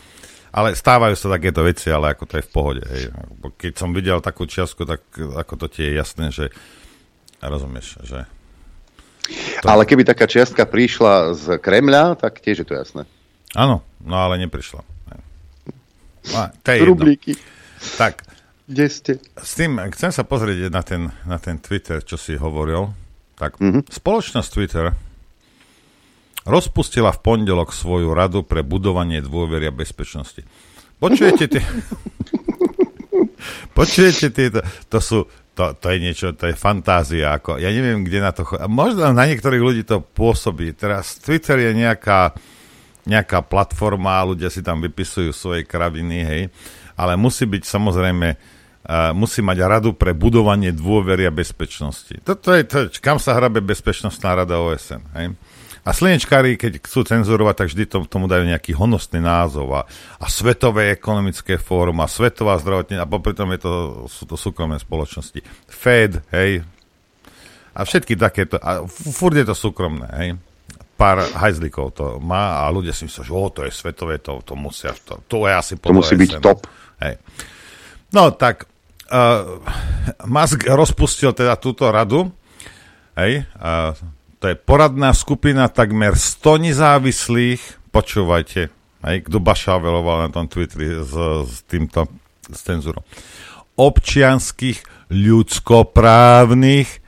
Ale 0.51 0.75
stávajú 0.75 1.15
sa 1.15 1.37
takéto 1.37 1.63
veci, 1.63 1.93
ale 1.93 2.17
ako 2.17 2.25
to 2.27 2.35
je 2.41 2.47
v 2.49 2.51
pohode. 2.51 2.83
Hej. 2.89 3.15
Keď 3.61 3.73
som 3.79 3.95
videl 3.95 4.19
takú 4.25 4.49
čiastku, 4.49 4.89
tak 4.89 5.05
ako 5.15 5.55
to 5.55 5.67
ti 5.71 5.87
je 5.87 5.93
jasné, 5.95 6.35
že 6.35 6.51
rozumieš, 7.45 8.01
že... 8.03 8.27
To... 9.63 9.71
Ale 9.71 9.87
keby 9.87 10.03
taká 10.03 10.27
čiastka 10.27 10.67
prišla 10.67 11.37
z 11.37 11.45
Kremľa, 11.63 12.19
tak 12.19 12.43
tiež 12.43 12.63
je 12.63 12.67
to 12.67 12.75
jasné. 12.75 13.07
Áno, 13.55 13.87
no 14.03 14.17
ale 14.19 14.41
neprišla. 14.43 14.83
A, 16.35 16.51
to 16.51 16.69
je 16.75 16.83
Rublíky. 16.83 17.39
Tak, 17.95 18.26
kde 18.67 18.87
ste? 18.91 19.13
S 19.39 19.55
tým, 19.55 19.79
chcem 19.95 20.11
sa 20.11 20.27
pozrieť 20.27 20.75
na 20.75 20.83
ten, 20.83 21.15
na 21.23 21.39
ten 21.39 21.63
Twitter, 21.63 22.03
čo 22.03 22.19
si 22.19 22.35
hovoril. 22.35 22.91
Tak, 23.39 23.63
mm-hmm. 23.63 23.87
spoločnosť 23.87 24.51
Twitter 24.51 24.91
rozpustila 26.47 27.11
v 27.11 27.23
pondelok 27.23 27.75
svoju 27.75 28.15
radu 28.15 28.47
pre 28.47 28.63
budovanie 28.63 29.23
dôvery 29.23 29.71
a 29.71 29.75
bezpečnosti. 29.75 30.47
Počujete 31.03 31.51
tie... 31.51 31.63
Počujete 33.79 34.27
tieto... 34.35 34.63
To 34.89 34.99
sú... 35.03 35.19
To, 35.57 35.73
to 35.73 35.89
je 35.89 35.99
niečo, 36.05 36.37
to 36.37 36.53
je 36.53 36.57
fantázia. 36.57 37.41
Ako, 37.41 37.57
ja 37.57 37.73
neviem, 37.73 38.05
kde 38.05 38.21
na 38.21 38.31
to... 38.31 38.45
Cho- 38.45 38.61
možno 38.69 39.09
na 39.11 39.25
niektorých 39.25 39.63
ľudí 39.63 39.83
to 39.89 40.05
pôsobí. 40.05 40.77
Teraz 40.77 41.17
Twitter 41.17 41.57
je 41.65 41.73
nejaká, 41.73 42.37
nejaká 43.09 43.41
platforma, 43.41 44.27
ľudia 44.27 44.53
si 44.53 44.61
tam 44.61 44.85
vypisujú 44.85 45.33
svoje 45.33 45.65
kraviny, 45.65 46.19
hej. 46.29 46.43
Ale 46.97 47.17
musí 47.17 47.49
byť 47.49 47.63
samozrejme 47.65 48.37
musí 49.15 49.43
mať 49.43 49.59
radu 49.67 49.91
pre 49.93 50.15
budovanie 50.15 50.71
dôvery 50.71 51.27
a 51.27 51.33
bezpečnosti. 51.35 52.23
Toto 52.23 52.55
je 52.55 52.63
to, 52.63 52.79
kam 53.03 53.19
sa 53.19 53.35
hrabe 53.35 53.59
bezpečnostná 53.59 54.39
rada 54.39 54.63
OSN. 54.63 55.03
Hej? 55.19 55.35
A 55.87 55.95
slnečkári, 55.95 56.59
keď 56.59 56.83
chcú 56.83 57.07
cenzurovať, 57.07 57.55
tak 57.63 57.69
vždy 57.71 57.85
to, 57.87 57.99
tomu 58.11 58.27
dajú 58.27 58.43
nejaký 58.43 58.75
honosný 58.75 59.23
názov 59.23 59.71
a, 59.71 59.83
a 60.19 60.27
Svetové 60.27 60.91
ekonomické 60.91 61.63
fórum 61.63 62.03
a 62.03 62.11
Svetová 62.11 62.59
zdravotní 62.59 62.99
a 62.99 63.07
popri 63.07 63.39
tom 63.39 63.55
je 63.55 63.63
to, 63.63 63.73
sú 64.11 64.27
to 64.27 64.35
súkromné 64.35 64.83
spoločnosti. 64.83 65.39
Fed, 65.71 66.27
hej, 66.35 66.67
a 67.77 67.85
všetky 67.85 68.17
takéto, 68.17 68.57
a 68.57 68.89
furt 68.89 69.37
je 69.37 69.45
to 69.45 69.53
súkromné, 69.53 70.09
hej. 70.17 70.31
Pár 70.97 71.21
hajzlikov 71.21 71.93
to 71.93 72.17
má 72.25 72.65
a 72.65 72.73
ľudia 72.73 72.97
si 72.97 73.05
myslia, 73.05 73.29
že 73.29 73.37
o, 73.37 73.53
to 73.53 73.69
je 73.69 73.71
svetové, 73.71 74.17
to, 74.17 74.41
to 74.41 74.57
musia, 74.57 74.97
to, 74.97 75.21
to 75.29 75.45
je 75.45 75.53
asi 75.53 75.75
To 75.77 75.93
musí 75.93 76.17
byť 76.17 76.41
top. 76.41 76.65
Hej. 77.05 77.21
No 78.17 78.33
tak, 78.33 78.65
uh, 79.11 79.61
Musk 80.27 80.67
rozpustil 80.67 81.33
teda 81.33 81.59
túto 81.59 81.89
radu, 81.89 82.31
hej, 83.19 83.47
uh, 83.59 83.93
to 84.39 84.53
je 84.53 84.57
poradná 84.57 85.17
skupina 85.17 85.67
takmer 85.71 86.15
100 86.15 86.71
nezávislých, 86.71 87.61
počúvajte, 87.91 88.61
hej, 89.07 89.17
kto 89.27 89.37
bašaveloval 89.41 90.27
na 90.27 90.31
tom 90.31 90.47
Twitteri 90.47 91.03
s, 91.03 91.15
s 91.47 91.65
týmto 91.67 92.07
s 92.47 92.61
cenzúrom, 92.63 93.03
občianských, 93.75 95.11
ľudskoprávnych, 95.11 97.07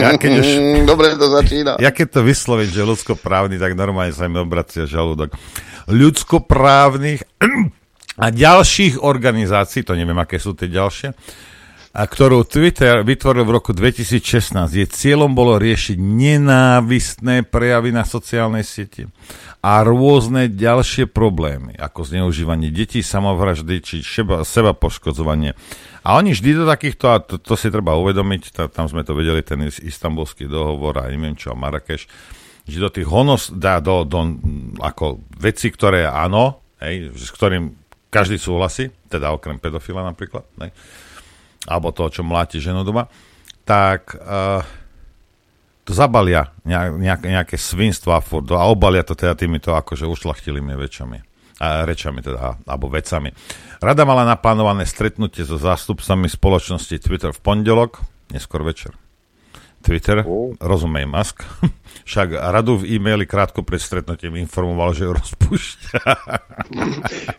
ja 0.00 0.16
keď 0.16 0.32
už, 0.40 0.48
Dobre 0.90 1.12
to 1.20 1.28
začína. 1.28 1.76
Ja 1.76 1.92
keď 1.92 2.20
to 2.20 2.20
vysloviť, 2.24 2.68
že 2.72 2.88
ľudskoprávny, 2.88 3.60
tak 3.60 3.76
normálne 3.76 4.16
sa 4.16 4.32
mi 4.32 4.40
obracia 4.40 4.88
žalúdok. 4.88 5.36
Ľudskoprávnych 5.92 7.20
a 8.14 8.30
ďalších 8.30 9.02
organizácií, 9.02 9.82
to 9.82 9.98
neviem, 9.98 10.18
aké 10.18 10.38
sú 10.38 10.54
tie 10.54 10.70
ďalšie, 10.70 11.14
a 11.94 12.02
ktorú 12.10 12.42
Twitter 12.42 13.06
vytvoril 13.06 13.46
v 13.46 13.54
roku 13.54 13.70
2016. 13.70 14.66
Je 14.74 14.86
cieľom 14.90 15.30
bolo 15.30 15.62
riešiť 15.62 15.94
nenávistné 15.94 17.46
prejavy 17.46 17.94
na 17.94 18.02
sociálnej 18.02 18.66
sieti 18.66 19.06
a 19.62 19.78
rôzne 19.86 20.50
ďalšie 20.50 21.06
problémy, 21.06 21.78
ako 21.78 22.02
zneužívanie 22.02 22.74
detí, 22.74 22.98
samovraždy 22.98 23.78
či 23.78 23.96
seba, 24.02 24.42
seba 24.42 24.74
poškodzovanie. 24.74 25.54
A 26.02 26.18
oni 26.18 26.34
vždy 26.34 26.50
do 26.58 26.64
takýchto, 26.66 27.06
a 27.14 27.22
to, 27.22 27.38
to 27.38 27.54
si 27.54 27.70
treba 27.70 27.94
uvedomiť, 27.94 28.42
tá, 28.50 28.66
tam 28.66 28.90
sme 28.90 29.06
to 29.06 29.14
vedeli, 29.14 29.46
ten 29.46 29.62
istambulský 29.70 30.50
dohovor 30.50 30.98
a 30.98 31.08
neviem 31.08 31.38
čo, 31.38 31.54
Marrakeš, 31.54 32.10
že 32.66 32.82
do 32.82 32.90
tých 32.90 33.06
honos 33.06 33.54
dá 33.54 33.78
do, 33.78 34.02
do 34.02 34.34
ako 34.82 35.22
veci, 35.38 35.70
ktoré 35.70 36.10
áno, 36.10 36.60
hej, 36.82 37.14
s 37.14 37.30
ktorým 37.30 37.83
každý 38.14 38.38
súhlasí, 38.38 38.94
teda 39.10 39.34
okrem 39.34 39.58
pedofila 39.58 40.06
napríklad, 40.06 40.46
hej, 40.62 40.70
alebo 41.66 41.90
toho, 41.90 42.14
čo 42.14 42.22
mláti 42.22 42.62
ženu 42.62 42.86
doma, 42.86 43.10
tak 43.66 44.14
uh, 44.14 44.62
to 45.82 45.92
zabalia 45.92 46.54
nejaké, 46.64 47.26
nejaké 47.28 47.56
svinstva 47.58 48.22
a 48.22 48.64
obalia 48.70 49.02
to 49.02 49.18
teda 49.18 49.34
týmito 49.34 49.74
akože 49.74 50.06
ušlachtilými 50.06 50.78
večami. 50.78 51.18
A 51.62 51.86
rečami 51.86 52.18
teda, 52.18 52.58
alebo 52.66 52.90
vecami. 52.90 53.30
Rada 53.78 54.02
mala 54.02 54.26
naplánované 54.26 54.82
stretnutie 54.90 55.46
so 55.46 55.54
zástupcami 55.54 56.26
spoločnosti 56.26 56.98
Twitter 56.98 57.30
v 57.30 57.40
pondelok, 57.40 58.02
neskôr 58.34 58.66
večer. 58.66 58.90
Twitter, 59.84 60.24
oh. 60.24 60.56
rozumej 60.56 61.04
Musk, 61.04 61.44
však 62.08 62.32
radu 62.32 62.80
v 62.80 62.96
e-maili 62.96 63.28
krátko 63.28 63.60
pred 63.60 63.76
stretnutím 63.76 64.40
informoval, 64.40 64.96
že 64.96 65.04
ju 65.04 65.12
rozpúšťa. 65.12 66.00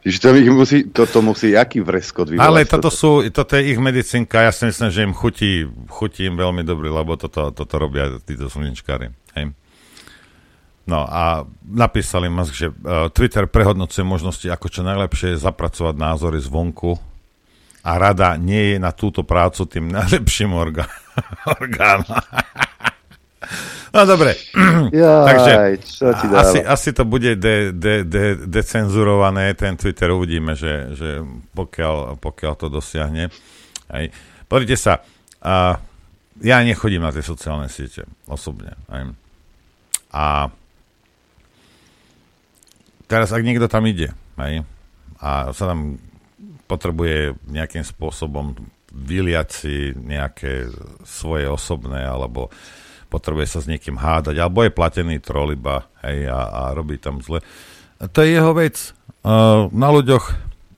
to 0.22 0.30
musí, 0.54 0.78
toto 0.94 1.26
musí 1.26 1.58
aký 1.58 1.82
vreskot 1.82 2.30
vyvolať? 2.30 2.46
Ale 2.46 2.70
toto, 2.70 2.94
sú, 2.94 3.26
toto 3.34 3.58
je 3.58 3.74
ich 3.74 3.82
medicínka, 3.82 4.46
ja 4.46 4.54
si 4.54 4.70
myslím, 4.70 4.90
že 4.94 5.02
im 5.02 5.14
chutí, 5.18 5.66
chutí 5.90 6.30
im 6.30 6.38
veľmi 6.38 6.62
dobre, 6.62 6.94
lebo 6.94 7.18
toto, 7.18 7.50
toto 7.50 7.74
robia 7.82 8.22
títo 8.22 8.46
slnečkári. 8.46 9.10
Hej. 9.34 9.58
No 10.86 11.02
a 11.02 11.50
napísali 11.66 12.30
Musk, 12.30 12.54
že 12.54 12.70
uh, 12.70 13.10
Twitter 13.10 13.50
prehodnocuje 13.50 14.06
možnosti, 14.06 14.46
ako 14.46 14.70
čo 14.70 14.86
najlepšie 14.86 15.42
zapracovať 15.42 15.98
názory 15.98 16.38
zvonku 16.38 17.15
a 17.86 17.92
rada 18.02 18.34
nie 18.42 18.74
je 18.74 18.78
na 18.82 18.90
túto 18.90 19.22
prácu 19.22 19.70
tým 19.70 19.94
najlepším 19.94 20.58
orgánom 20.66 21.06
orgán. 21.46 22.02
No 23.94 24.04
dobre. 24.04 24.36
Jaj, 24.92 25.38
Takže 26.02 26.34
asi, 26.36 26.60
asi 26.66 26.90
to 26.92 27.06
bude 27.06 27.38
de, 27.40 27.72
de, 27.72 28.04
de, 28.04 28.36
decenzurované, 28.50 29.54
ten 29.54 29.78
Twitter 29.78 30.12
uvidíme, 30.12 30.58
že, 30.58 30.98
že 30.98 31.10
pokiaľ, 31.56 32.20
pokiaľ 32.20 32.54
to 32.58 32.68
dosiahne. 32.68 33.32
Hej. 33.94 34.12
Pozrite 34.50 34.76
sa, 34.76 35.00
a 35.40 35.80
ja 36.42 36.58
nechodím 36.66 37.06
na 37.06 37.14
tie 37.14 37.24
sociálne 37.24 37.72
siete 37.72 38.04
osobne. 38.28 38.76
Hej. 38.92 39.16
A 40.12 40.50
teraz, 43.08 43.32
ak 43.32 43.46
niekto 43.46 43.70
tam 43.72 43.86
ide 43.88 44.12
hej, 44.42 44.66
a 45.22 45.56
sa 45.56 45.72
tam 45.72 46.02
potrebuje 46.66 47.38
nejakým 47.50 47.86
spôsobom 47.86 48.58
vyliať 48.96 49.50
si 49.52 49.76
nejaké 49.92 50.72
svoje 51.04 51.52
osobné, 51.52 52.00
alebo 52.08 52.48
potrebuje 53.12 53.48
sa 53.48 53.60
s 53.62 53.70
niekým 53.70 54.00
hádať, 54.00 54.40
alebo 54.40 54.64
je 54.64 54.74
platený 54.74 55.20
troll 55.20 55.54
iba 55.54 55.86
hej, 56.02 56.32
a, 56.32 56.40
a 56.50 56.62
robí 56.72 56.96
tam 56.98 57.20
zle. 57.20 57.44
To 58.00 58.20
je 58.24 58.30
jeho 58.40 58.52
vec. 58.56 58.96
Uh, 59.26 59.68
na 59.74 59.90
ľuďoch, 59.92 60.26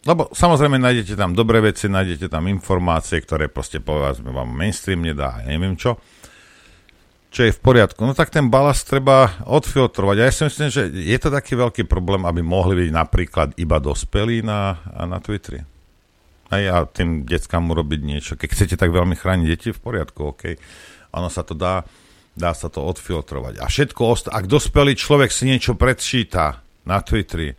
lebo 0.07 0.31
samozrejme 0.31 0.79
nájdete 0.79 1.13
tam 1.19 1.35
dobré 1.35 1.59
veci, 1.59 1.91
nájdete 1.91 2.31
tam 2.31 2.47
informácie, 2.47 3.19
ktoré 3.21 3.51
proste 3.51 3.83
povedzme 3.83 4.31
vám 4.33 4.49
mainstream 4.49 5.03
nedá, 5.03 5.43
neviem 5.45 5.77
čo 5.77 5.99
čo 7.27 7.43
je 7.43 7.51
v 7.53 7.59
poriadku. 7.59 8.07
No 8.07 8.15
tak 8.15 8.31
ten 8.31 8.47
balast 8.47 8.87
treba 8.87 9.29
odfiltrovať. 9.45 10.15
Ja 10.15 10.31
si 10.31 10.47
myslím, 10.47 10.71
že 10.71 10.87
je 10.89 11.17
to 11.19 11.27
taký 11.27 11.59
veľký 11.59 11.83
problém, 11.85 12.23
aby 12.23 12.39
mohli 12.39 12.87
byť 12.87 12.91
napríklad 12.95 13.49
iba 13.59 13.77
dospelí 13.83 14.41
na, 14.41 14.79
na 14.95 15.19
Twitteri 15.19 15.76
aj 16.47 16.63
a 16.67 16.77
tým 16.87 17.27
deckám 17.27 17.67
urobiť 17.67 18.01
niečo. 18.03 18.33
Keď 18.39 18.49
chcete 18.51 18.75
tak 18.79 18.91
veľmi 18.91 19.15
chrániť 19.19 19.47
deti, 19.47 19.69
v 19.75 19.79
poriadku, 19.79 20.31
OK. 20.31 20.55
Ono 21.15 21.27
sa 21.27 21.43
to 21.43 21.55
dá, 21.55 21.83
dá 22.35 22.51
sa 22.55 22.71
to 22.71 22.83
odfiltrovať. 22.83 23.59
A 23.59 23.65
všetko 23.67 24.01
osta- 24.03 24.33
ak 24.35 24.47
dospelý 24.47 24.95
človek 24.95 25.31
si 25.31 25.47
niečo 25.47 25.75
predčíta 25.75 26.63
na 26.87 27.03
Twitteri 27.03 27.55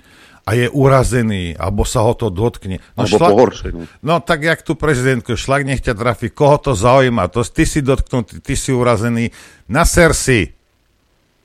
a 0.48 0.56
je 0.56 0.64
urazený, 0.72 1.60
alebo 1.60 1.84
sa 1.84 2.00
ho 2.00 2.16
to 2.16 2.32
dotkne. 2.32 2.80
No, 2.96 3.04
alebo 3.04 3.16
šlak, 3.20 3.30
pohoršený. 3.36 3.82
No 4.00 4.24
tak 4.24 4.40
jak 4.48 4.64
tu 4.64 4.72
prezidentko, 4.72 5.36
šlak 5.36 5.68
nech 5.68 5.84
ťa 5.84 5.92
trafi, 5.92 6.32
koho 6.32 6.56
to 6.56 6.72
zaujíma, 6.72 7.28
to, 7.28 7.44
ty 7.44 7.68
si 7.68 7.84
dotknutý, 7.84 8.40
ty 8.40 8.56
si 8.56 8.72
urazený, 8.72 9.28
naser 9.68 10.16
si. 10.16 10.56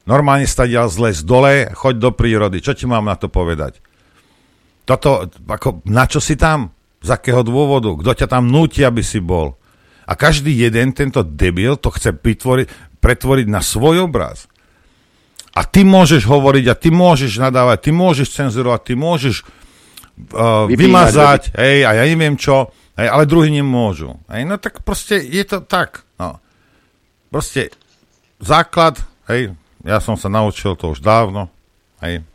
Normálne 0.04 0.48
stadiaľ 0.48 0.92
zle 0.92 1.16
z 1.16 1.24
dole, 1.24 1.72
choď 1.72 1.96
do 2.00 2.12
prírody. 2.12 2.60
Čo 2.60 2.76
ti 2.76 2.84
mám 2.88 3.08
na 3.08 3.16
to 3.16 3.32
povedať? 3.32 3.80
Toto, 4.84 5.32
ako, 5.48 5.80
na 5.88 6.04
čo 6.04 6.20
si 6.20 6.36
tam? 6.36 6.73
Z 7.04 7.10
akého 7.12 7.44
dôvodu? 7.44 7.92
Kto 8.00 8.12
ťa 8.16 8.28
tam 8.32 8.48
núti, 8.48 8.80
aby 8.82 9.04
si 9.04 9.20
bol? 9.20 9.60
A 10.08 10.16
každý 10.16 10.56
jeden 10.56 10.96
tento 10.96 11.24
debil 11.24 11.76
to 11.76 11.92
chce 11.92 12.16
vytvoriť, 12.16 13.00
pretvoriť 13.04 13.48
na 13.52 13.60
svoj 13.60 14.08
obraz. 14.08 14.48
A 15.54 15.68
ty 15.68 15.86
môžeš 15.86 16.26
hovoriť 16.26 16.66
a 16.72 16.76
ty 16.76 16.90
môžeš 16.90 17.38
nadávať, 17.38 17.78
ty 17.88 17.92
môžeš 17.94 18.28
cenzurovať, 18.34 18.82
ty 18.90 18.94
môžeš 18.98 19.36
uh, 20.34 20.66
vymazať, 20.66 21.54
hej, 21.54 21.86
a 21.86 21.94
ja 21.94 22.04
neviem 22.10 22.34
čo, 22.40 22.74
hej, 22.98 23.06
ale 23.06 23.30
druhí 23.30 23.54
nemôžu. 23.54 24.18
Hej, 24.34 24.50
no 24.50 24.58
tak 24.58 24.82
proste 24.82 25.22
je 25.22 25.44
to 25.46 25.62
tak. 25.62 26.08
No. 26.18 26.42
Proste 27.30 27.70
základ, 28.42 28.98
hej, 29.30 29.54
ja 29.86 30.02
som 30.02 30.18
sa 30.18 30.26
naučil 30.32 30.74
to 30.74 30.90
už 30.90 31.06
dávno, 31.06 31.54
hej, 32.02 32.26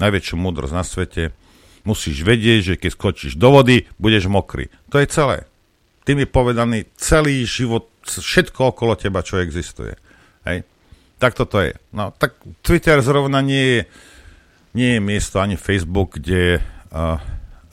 najväčšiu 0.00 0.34
múdrosť 0.40 0.74
na 0.74 0.84
svete, 0.86 1.36
musíš 1.84 2.22
vedieť, 2.22 2.60
že 2.62 2.74
keď 2.80 2.90
skočíš 2.94 3.32
do 3.36 3.50
vody, 3.54 3.88
budeš 3.96 4.26
mokrý. 4.26 4.68
To 4.92 5.00
je 5.00 5.06
celé. 5.08 5.46
Tým 6.04 6.24
je 6.24 6.28
povedaný 6.28 6.78
celý 6.96 7.44
život, 7.44 7.90
všetko 8.02 8.74
okolo 8.74 8.96
teba, 8.96 9.20
čo 9.20 9.38
existuje. 9.38 9.94
Hej? 10.48 10.64
Tak 11.20 11.36
toto 11.36 11.60
je. 11.60 11.76
No, 11.92 12.16
tak 12.16 12.40
Twitter 12.64 12.98
zrovna 13.04 13.44
nie 13.44 13.64
je, 13.64 13.80
nie 14.72 14.90
je 14.96 15.00
miesto 15.04 15.38
ani 15.38 15.60
Facebook, 15.60 16.16
kde 16.16 16.58
uh, 16.58 17.20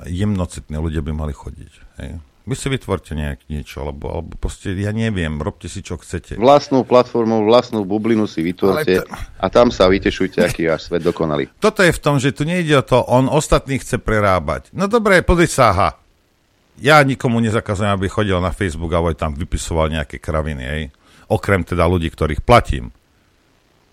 jemnocitní 0.04 0.76
ľudia 0.76 1.00
by 1.00 1.12
mali 1.16 1.32
chodiť. 1.32 1.74
Hej? 2.04 2.10
Vy 2.48 2.56
si 2.56 2.72
vytvorte 2.72 3.12
nejak 3.12 3.52
niečo, 3.52 3.84
alebo, 3.84 4.08
alebo 4.08 4.34
proste, 4.40 4.72
ja 4.72 4.96
neviem, 4.96 5.36
robte 5.36 5.68
si, 5.68 5.84
čo 5.84 6.00
chcete. 6.00 6.40
Vlastnú 6.40 6.88
platformu, 6.88 7.44
vlastnú 7.44 7.84
bublinu 7.84 8.24
si 8.24 8.40
vytvorte 8.40 9.04
to... 9.04 9.12
a 9.12 9.46
tam 9.52 9.68
sa 9.68 9.92
vytešujte, 9.92 10.40
aký 10.40 10.72
až 10.72 10.88
svet 10.88 11.04
dokonalý. 11.04 11.52
Toto 11.60 11.84
je 11.84 11.92
v 11.92 12.00
tom, 12.00 12.24
že 12.24 12.32
tu 12.32 12.48
nejde 12.48 12.80
o 12.80 12.88
to, 12.88 13.04
on 13.04 13.28
ostatných 13.28 13.84
chce 13.84 14.00
prerábať. 14.00 14.72
No 14.72 14.88
dobre, 14.88 15.28
pozri 15.28 15.52
sa, 15.52 15.76
aha. 15.76 15.90
Ja 16.80 17.04
nikomu 17.04 17.44
nezakazujem, 17.44 17.92
aby 17.92 18.08
chodil 18.08 18.40
na 18.40 18.56
Facebook 18.56 18.96
a 18.96 19.04
tam 19.12 19.36
vypisoval 19.36 19.92
nejaké 19.92 20.24
kraviny, 20.24 20.64
hej. 20.64 20.84
Okrem 21.28 21.68
teda 21.68 21.84
ľudí, 21.84 22.08
ktorých 22.08 22.48
platím 22.48 22.96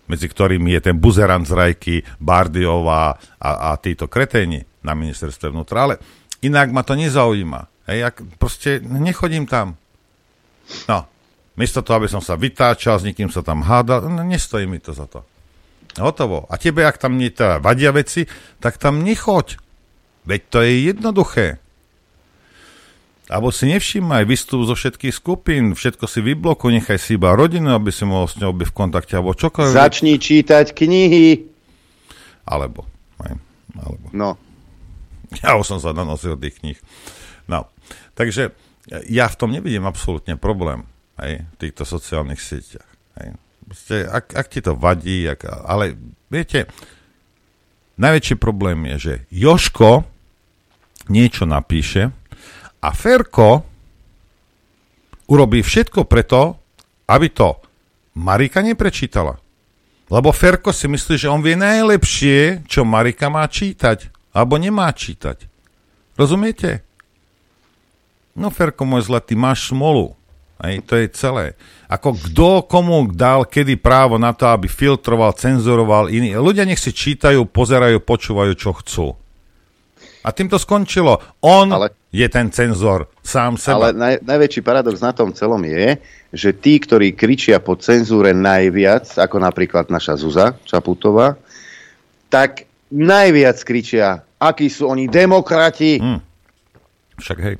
medzi 0.05 0.29
ktorými 0.29 0.77
je 0.77 0.81
ten 0.93 0.97
buzerant 1.01 1.49
z 1.49 1.57
Rajky, 1.57 1.97
Bardiová 2.21 3.17
a, 3.41 3.73
a 3.73 3.81
títo 3.81 4.05
kreténi 4.05 4.61
na 4.85 4.93
ministerstve 4.93 5.49
vnútra, 5.49 5.89
ale 5.89 5.95
inak 6.45 6.69
ma 6.69 6.85
to 6.85 6.93
nezaujíma. 6.93 7.74
Hej, 7.85 7.99
ak 8.09 8.17
proste 8.41 8.81
nechodím 8.81 9.45
tam. 9.45 9.77
No, 10.89 11.05
miesto 11.61 11.85
toho, 11.85 12.01
aby 12.01 12.09
som 12.09 12.25
sa 12.25 12.41
vytáčal, 12.41 12.97
s 12.97 13.05
nikým 13.05 13.29
sa 13.29 13.45
tam 13.45 13.61
hádal, 13.61 14.09
no, 14.09 14.25
nestojí 14.25 14.65
mi 14.65 14.81
to 14.81 14.97
za 14.97 15.05
to. 15.05 15.21
Hotovo. 16.01 16.49
A 16.51 16.59
tebe, 16.59 16.83
ak 16.83 16.99
tam 16.99 17.21
nie 17.21 17.31
teda 17.31 17.63
vadia 17.63 17.95
veci, 17.95 18.27
tak 18.59 18.81
tam 18.81 19.05
nechoď. 19.05 19.61
Veď 20.25 20.41
to 20.51 20.59
je 20.65 20.73
jednoduché. 20.91 21.47
Abo 23.25 23.49
si 23.49 23.73
nevšímaj, 23.73 24.29
vystup 24.29 24.69
zo 24.69 24.77
všetkých 24.77 25.15
skupín, 25.17 25.73
všetko 25.73 26.05
si 26.05 26.21
vyblokuj, 26.21 26.77
nechaj 26.77 27.01
si 27.01 27.17
iba 27.17 27.33
rodinu, 27.33 27.73
aby 27.73 27.89
si 27.89 28.05
mohol 28.05 28.29
s 28.29 28.37
ňou 28.37 28.53
byť 28.53 28.69
v 28.69 28.77
kontakte, 28.77 29.17
alebo 29.17 29.33
čokoľvek. 29.33 29.81
Začni 29.81 30.21
čítať 30.21 30.77
knihy. 30.77 31.49
Alebo, 32.45 32.85
alebo. 33.81 34.07
No. 34.13 34.37
Ja 35.41 35.57
už 35.57 35.65
som 35.65 35.81
sa 35.81 35.97
nanosil 35.97 36.37
tých 36.37 36.61
kníh. 36.61 36.79
No, 37.49 37.65
takže 38.19 38.55
ja 39.09 39.27
v 39.31 39.39
tom 39.39 39.51
nevidím 39.53 39.89
absolútne 39.89 40.37
problém 40.37 40.85
hej, 41.21 41.45
v 41.45 41.57
týchto 41.61 41.89
sociálnych 41.89 42.41
sieťach. 42.41 42.91
Hej. 43.21 43.29
Proste, 43.65 43.97
ak, 44.05 44.37
ak 44.37 44.47
ti 44.53 44.61
to 44.61 44.77
vadí, 44.77 45.25
ak, 45.25 45.49
ale 45.65 45.97
viete, 46.29 46.69
najväčší 47.97 48.37
problém 48.37 48.85
je, 48.93 48.97
že 49.01 49.15
Joško 49.33 50.05
niečo 51.09 51.49
napíše 51.49 52.13
a 52.85 52.89
Ferko 52.93 53.65
urobí 55.33 55.65
všetko 55.65 56.05
preto, 56.05 56.61
aby 57.09 57.29
to 57.33 57.57
Marika 58.21 58.61
neprečítala. 58.61 59.41
Lebo 60.13 60.31
Ferko 60.37 60.69
si 60.71 60.85
myslí, 60.85 61.17
že 61.17 61.33
on 61.33 61.41
vie 61.41 61.57
najlepšie, 61.57 62.69
čo 62.69 62.85
Marika 62.85 63.33
má 63.33 63.49
čítať, 63.49 64.13
alebo 64.37 64.61
nemá 64.61 64.93
čítať. 64.93 65.49
Rozumiete? 66.21 66.85
No 68.35 68.51
Ferko, 68.51 68.83
môj 68.83 69.07
zlatý, 69.07 69.39
máš 69.39 69.71
smolu. 69.71 70.19
Hej, 70.59 70.87
to 70.87 70.95
je 70.99 71.07
celé. 71.11 71.59
Ako 71.91 72.15
kto 72.15 72.67
komu 72.67 73.11
dal 73.11 73.47
kedy 73.47 73.79
právo 73.79 74.19
na 74.19 74.31
to, 74.35 74.47
aby 74.47 74.71
filtroval, 74.71 75.35
cenzuroval 75.35 76.11
iný. 76.11 76.35
Ľudia 76.39 76.63
nech 76.67 76.79
si 76.79 76.95
čítajú, 76.95 77.47
pozerajú, 77.47 77.99
počúvajú, 78.03 78.53
čo 78.55 78.71
chcú. 78.75 79.07
A 80.25 80.33
tým 80.33 80.49
to 80.49 80.57
skončilo. 80.57 81.21
On 81.45 81.69
ale, 81.69 81.93
je 82.09 82.25
ten 82.33 82.49
cenzor 82.49 83.13
sám 83.21 83.61
seba. 83.61 83.77
Ale 83.77 83.89
naj, 83.93 84.15
najväčší 84.25 84.61
paradox 84.65 85.05
na 85.05 85.13
tom 85.13 85.37
celom 85.37 85.61
je, 85.69 86.01
že 86.33 86.57
tí, 86.57 86.81
ktorí 86.81 87.13
kričia 87.13 87.61
po 87.61 87.77
cenzúre 87.77 88.33
najviac, 88.33 89.21
ako 89.21 89.37
napríklad 89.37 89.93
naša 89.93 90.17
Zuza 90.17 90.57
Čaputová, 90.65 91.37
tak 92.33 92.65
najviac 92.89 93.61
kričia, 93.63 94.25
akí 94.41 94.73
sú 94.73 94.89
oni 94.89 95.13
demokrati. 95.13 96.01
Hmm. 96.01 96.25
Však 97.21 97.39
hej. 97.45 97.57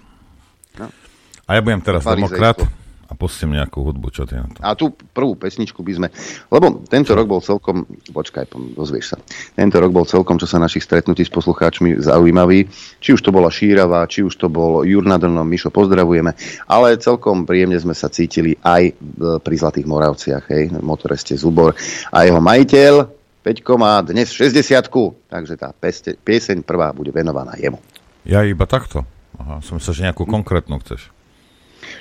A 1.45 1.57
ja 1.57 1.61
budem 1.61 1.81
teraz 1.85 2.05
demokrat 2.05 2.61
a 3.05 3.13
pustím 3.13 3.53
nejakú 3.53 3.85
hudbu, 3.85 4.09
čo 4.09 4.25
ty 4.25 4.41
na 4.41 4.49
to. 4.49 4.59
A 4.65 4.73
tú 4.73 4.89
prvú 4.91 5.37
pesničku 5.37 5.85
by 5.85 5.93
sme, 5.93 6.09
lebo 6.49 6.81
tento 6.89 7.13
rok 7.13 7.29
bol 7.29 7.45
celkom, 7.45 7.85
počkaj, 8.17 8.49
dozvieš 8.73 9.13
sa, 9.13 9.17
tento 9.53 9.77
rok 9.77 9.93
bol 9.93 10.09
celkom, 10.09 10.41
čo 10.41 10.49
sa 10.49 10.57
našich 10.57 10.89
stretnutí 10.89 11.21
s 11.21 11.29
poslucháčmi 11.29 12.01
zaujímavý, 12.01 12.65
či 13.05 13.13
už 13.13 13.21
to 13.21 13.29
bola 13.29 13.53
Šírava, 13.53 14.09
či 14.09 14.25
už 14.25 14.41
to 14.41 14.49
bol 14.49 14.89
Jur 14.89 15.05
Nadrnom, 15.05 15.45
Mišo, 15.45 15.69
pozdravujeme, 15.69 16.33
ale 16.65 16.97
celkom 16.97 17.45
príjemne 17.45 17.77
sme 17.77 17.93
sa 17.93 18.09
cítili 18.09 18.57
aj 18.65 18.97
pri 19.45 19.55
Zlatých 19.61 19.85
Moravciach, 19.85 20.49
hej, 20.49 20.73
motoreste 20.81 21.37
Zubor 21.37 21.77
a 22.09 22.25
jeho 22.25 22.41
majiteľ, 22.41 23.23
Peťko 23.45 23.77
má 23.77 24.01
dnes 24.01 24.33
60 24.33 24.89
takže 25.29 25.61
tá 25.61 25.77
peste, 25.77 26.17
pieseň 26.17 26.65
prvá 26.65 26.97
bude 26.97 27.13
venovaná 27.13 27.53
jemu. 27.61 27.77
Ja 28.25 28.41
iba 28.41 28.65
takto? 28.65 29.05
Aha, 29.37 29.61
som 29.61 29.77
myslel, 29.77 29.93
že 29.93 30.07
nejakú 30.09 30.25
konkrétnu 30.25 30.81
chceš. 30.81 31.13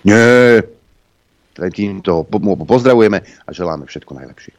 Nie, 0.04 0.60
týmto 1.72 2.28
pozdravujeme 2.68 3.24
a 3.24 3.50
želáme 3.56 3.88
všetko 3.88 4.12
najlepšie. 4.20 4.54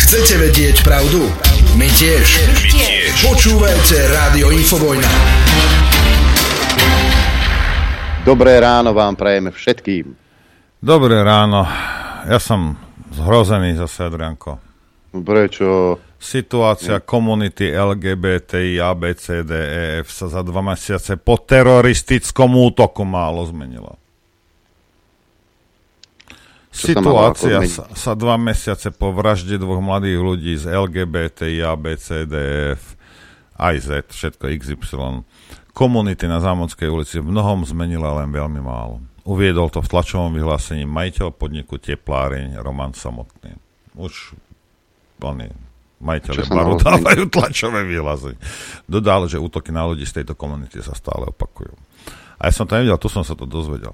Chcete 0.00 0.34
vedieť 0.40 0.80
pravdu? 0.80 1.28
My 1.76 1.86
tiež. 1.86 2.26
My 2.48 2.66
tiež. 2.72 3.12
Počúvajte 3.20 3.96
Rádio 4.10 4.48
Infovojna. 4.50 5.10
Dobré 8.24 8.56
ráno 8.58 8.96
vám 8.96 9.14
prajeme 9.16 9.52
všetkým. 9.52 10.16
Dobré 10.80 11.20
ráno. 11.20 11.68
Ja 12.24 12.40
som 12.40 12.80
zhrozený 13.12 13.76
zase, 13.76 14.08
Adrianko. 14.08 14.69
Prečo? 15.10 15.98
Situácia 16.20 17.02
komunity 17.02 17.72
LGBTI, 17.72 18.78
ABCDEF 18.78 20.06
sa 20.06 20.26
za 20.30 20.44
dva 20.46 20.62
mesiace 20.62 21.18
po 21.18 21.40
teroristickom 21.40 22.54
útoku 22.54 23.02
málo 23.02 23.42
zmenila. 23.48 23.98
Situácia 26.70 27.66
sa, 27.66 27.90
sa 27.90 28.12
dva 28.14 28.38
mesiace 28.38 28.94
po 28.94 29.10
vražde 29.10 29.58
dvoch 29.58 29.82
mladých 29.82 30.18
ľudí 30.22 30.54
z 30.54 30.70
LGBT, 30.70 31.50
A, 31.66 31.74
B, 31.74 31.98
C, 31.98 32.22
D, 32.30 32.34
F, 32.78 32.94
aj 33.58 33.76
Z, 33.82 33.90
všetko 34.14 34.44
XY, 34.46 35.26
komunity 35.74 36.30
na 36.30 36.38
Zámodskej 36.38 36.86
ulici 36.86 37.18
v 37.18 37.34
mnohom 37.34 37.66
zmenila 37.66 38.22
len 38.22 38.30
veľmi 38.30 38.62
málo. 38.62 39.02
Uviedol 39.26 39.66
to 39.74 39.82
v 39.82 39.90
tlačovom 39.90 40.30
vyhlásení 40.30 40.86
majiteľ 40.86 41.34
podniku 41.34 41.76
Tepláreň 41.82 42.62
Roman 42.62 42.94
Samotný. 42.94 43.58
Už 43.98 44.38
oni, 45.22 45.48
majiteľe 46.00 46.48
baru 46.48 46.80
dávajú 46.80 47.28
tlačové 47.28 47.84
vyhlásenie. 47.84 48.40
Dodal, 48.88 49.28
že 49.28 49.36
útoky 49.36 49.68
na 49.70 49.84
ľudí 49.84 50.08
z 50.08 50.20
tejto 50.22 50.32
komunity 50.32 50.80
sa 50.80 50.96
stále 50.96 51.28
opakujú. 51.28 51.76
A 52.40 52.48
ja 52.48 52.52
som 52.56 52.64
to 52.64 52.80
nevidel, 52.80 52.96
tu 52.96 53.12
som 53.12 53.20
sa 53.20 53.36
to 53.36 53.44
dozvedel. 53.44 53.92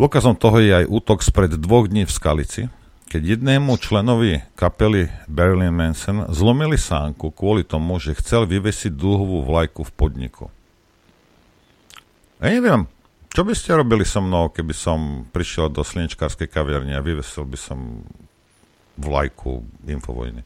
Dôkazom 0.00 0.36
toho 0.36 0.60
je 0.60 0.72
aj 0.72 0.88
útok 0.88 1.20
spred 1.20 1.56
dvoch 1.56 1.88
dní 1.88 2.08
v 2.08 2.12
Skalici, 2.12 2.62
keď 3.06 3.38
jednému 3.38 3.78
členovi 3.78 4.42
kapely 4.58 5.08
Berlin 5.30 5.72
Manson 5.72 6.26
zlomili 6.32 6.74
sánku 6.76 7.30
kvôli 7.30 7.62
tomu, 7.62 7.96
že 8.02 8.18
chcel 8.18 8.44
vyvesiť 8.50 8.92
dlhovú 8.92 9.46
vlajku 9.46 9.86
v 9.86 9.94
podniku. 9.94 10.44
Ja 12.42 12.52
neviem, 12.52 12.90
čo 13.32 13.44
by 13.44 13.52
ste 13.56 13.76
robili 13.76 14.04
so 14.04 14.20
mnou, 14.20 14.48
keby 14.52 14.74
som 14.76 15.24
prišiel 15.32 15.68
do 15.72 15.84
slnečkárskej 15.84 16.48
kaviarne 16.48 16.96
a 16.96 17.04
vyvesil 17.04 17.44
by 17.44 17.58
som 17.60 18.04
vlajku 18.96 19.64
infovojny? 19.86 20.44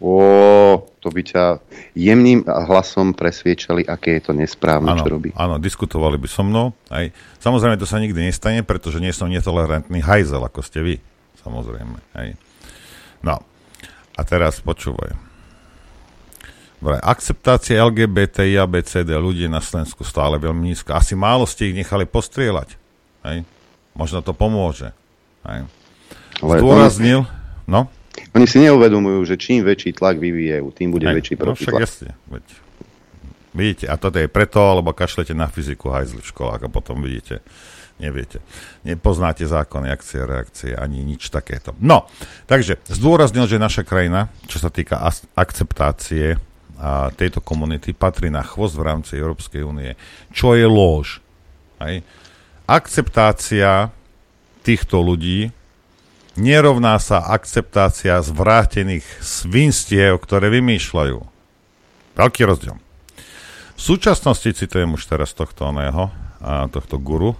O, 0.00 0.80
to 1.04 1.12
by 1.12 1.20
ťa 1.20 1.60
jemným 1.92 2.48
hlasom 2.48 3.12
presviečali, 3.12 3.84
aké 3.84 4.16
je 4.16 4.22
to 4.24 4.32
nesprávne, 4.32 4.96
ano, 4.96 5.04
čo 5.04 5.12
robí. 5.12 5.28
Áno, 5.36 5.60
diskutovali 5.60 6.16
by 6.16 6.24
so 6.24 6.40
mnou. 6.40 6.72
Aj. 6.88 7.12
Samozrejme, 7.36 7.76
to 7.76 7.84
sa 7.84 8.00
nikdy 8.00 8.16
nestane, 8.24 8.64
pretože 8.64 8.96
nie 8.96 9.12
som 9.12 9.28
netolerantný 9.28 10.00
hajzel, 10.00 10.40
ako 10.40 10.64
ste 10.64 10.80
vy. 10.80 10.94
Samozrejme. 11.44 12.00
Aj. 12.16 12.32
No, 13.20 13.44
a 14.16 14.20
teraz 14.24 14.64
počúvaj. 14.64 15.12
Vraj, 16.80 17.00
akceptácia 17.04 17.84
LGBT, 17.84 18.48
a 18.56 18.64
BCD 18.64 19.12
ľudí 19.20 19.52
na 19.52 19.60
Slovensku 19.60 20.00
stále 20.00 20.40
veľmi 20.40 20.72
nízka. 20.72 20.96
Asi 20.96 21.12
málo 21.12 21.44
ste 21.44 21.68
ich 21.68 21.76
nechali 21.76 22.08
postrieľať. 22.08 22.72
Hej? 23.28 23.44
Možno 23.92 24.24
to 24.24 24.32
pomôže. 24.32 24.96
Hej? 25.44 25.68
Zdôraznil, 26.40 27.28
no? 27.68 27.88
Oni 28.30 28.46
si 28.46 28.62
neuvedomujú, 28.62 29.26
že 29.26 29.34
čím 29.36 29.66
väčší 29.66 29.96
tlak 29.96 30.18
vyvíjajú, 30.22 30.66
tým 30.70 30.94
bude 30.94 31.06
Aj, 31.06 31.14
väčší 31.14 31.34
no 31.40 31.54
však 31.54 31.82
jasne, 31.82 32.14
veď. 32.30 32.46
Vidíte, 33.50 33.90
a 33.90 33.98
toto 33.98 34.22
je 34.22 34.30
preto, 34.30 34.62
lebo 34.78 34.94
kašlete 34.94 35.34
na 35.34 35.50
fyziku 35.50 35.90
hajzli 35.90 36.22
v 36.22 36.30
školách 36.30 36.62
a 36.62 36.68
potom 36.70 37.02
vidíte, 37.02 37.42
neviete. 37.98 38.38
Nepoznáte 38.86 39.42
zákony, 39.42 39.90
akcie, 39.90 40.22
reakcie, 40.22 40.70
ani 40.78 41.02
nič 41.02 41.34
takéto. 41.34 41.74
No, 41.82 42.06
takže 42.46 42.78
zdôraznil, 42.86 43.50
že 43.50 43.58
naša 43.58 43.82
krajina, 43.82 44.30
čo 44.46 44.62
sa 44.62 44.70
týka 44.70 45.02
akceptácie 45.34 46.38
a 46.80 47.10
tejto 47.12 47.42
komunity, 47.42 47.90
patrí 47.90 48.30
na 48.30 48.46
chvost 48.46 48.78
v 48.78 48.86
rámci 48.86 49.18
Európskej 49.18 49.66
únie, 49.66 49.98
čo 50.30 50.54
je 50.54 50.64
lož. 50.64 51.18
Aj? 51.82 51.98
Akceptácia 52.70 53.90
týchto 54.62 55.02
ľudí 55.02 55.50
nerovná 56.40 56.96
sa 56.96 57.22
akceptácia 57.28 58.16
zvrátených 58.24 59.04
svinstiev, 59.20 60.16
ktoré 60.18 60.48
vymýšľajú. 60.48 61.18
Veľký 62.16 62.42
rozdiel. 62.48 62.76
V 63.76 63.80
súčasnosti, 63.80 64.48
citujem 64.50 64.92
už 64.96 65.04
teraz 65.08 65.36
tohto 65.36 65.68
oného, 65.68 66.08
a 66.40 66.66
tohto 66.72 66.96
guru, 66.96 67.36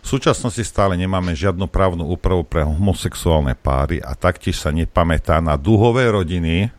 v 0.00 0.06
súčasnosti 0.16 0.64
stále 0.64 0.96
nemáme 0.96 1.36
žiadnu 1.36 1.68
právnu 1.68 2.08
úpravu 2.08 2.40
pre 2.40 2.64
homosexuálne 2.64 3.52
páry 3.52 4.00
a 4.00 4.16
taktiež 4.16 4.56
sa 4.56 4.72
nepamätá 4.72 5.36
na 5.44 5.60
duhové 5.60 6.08
rodiny 6.08 6.72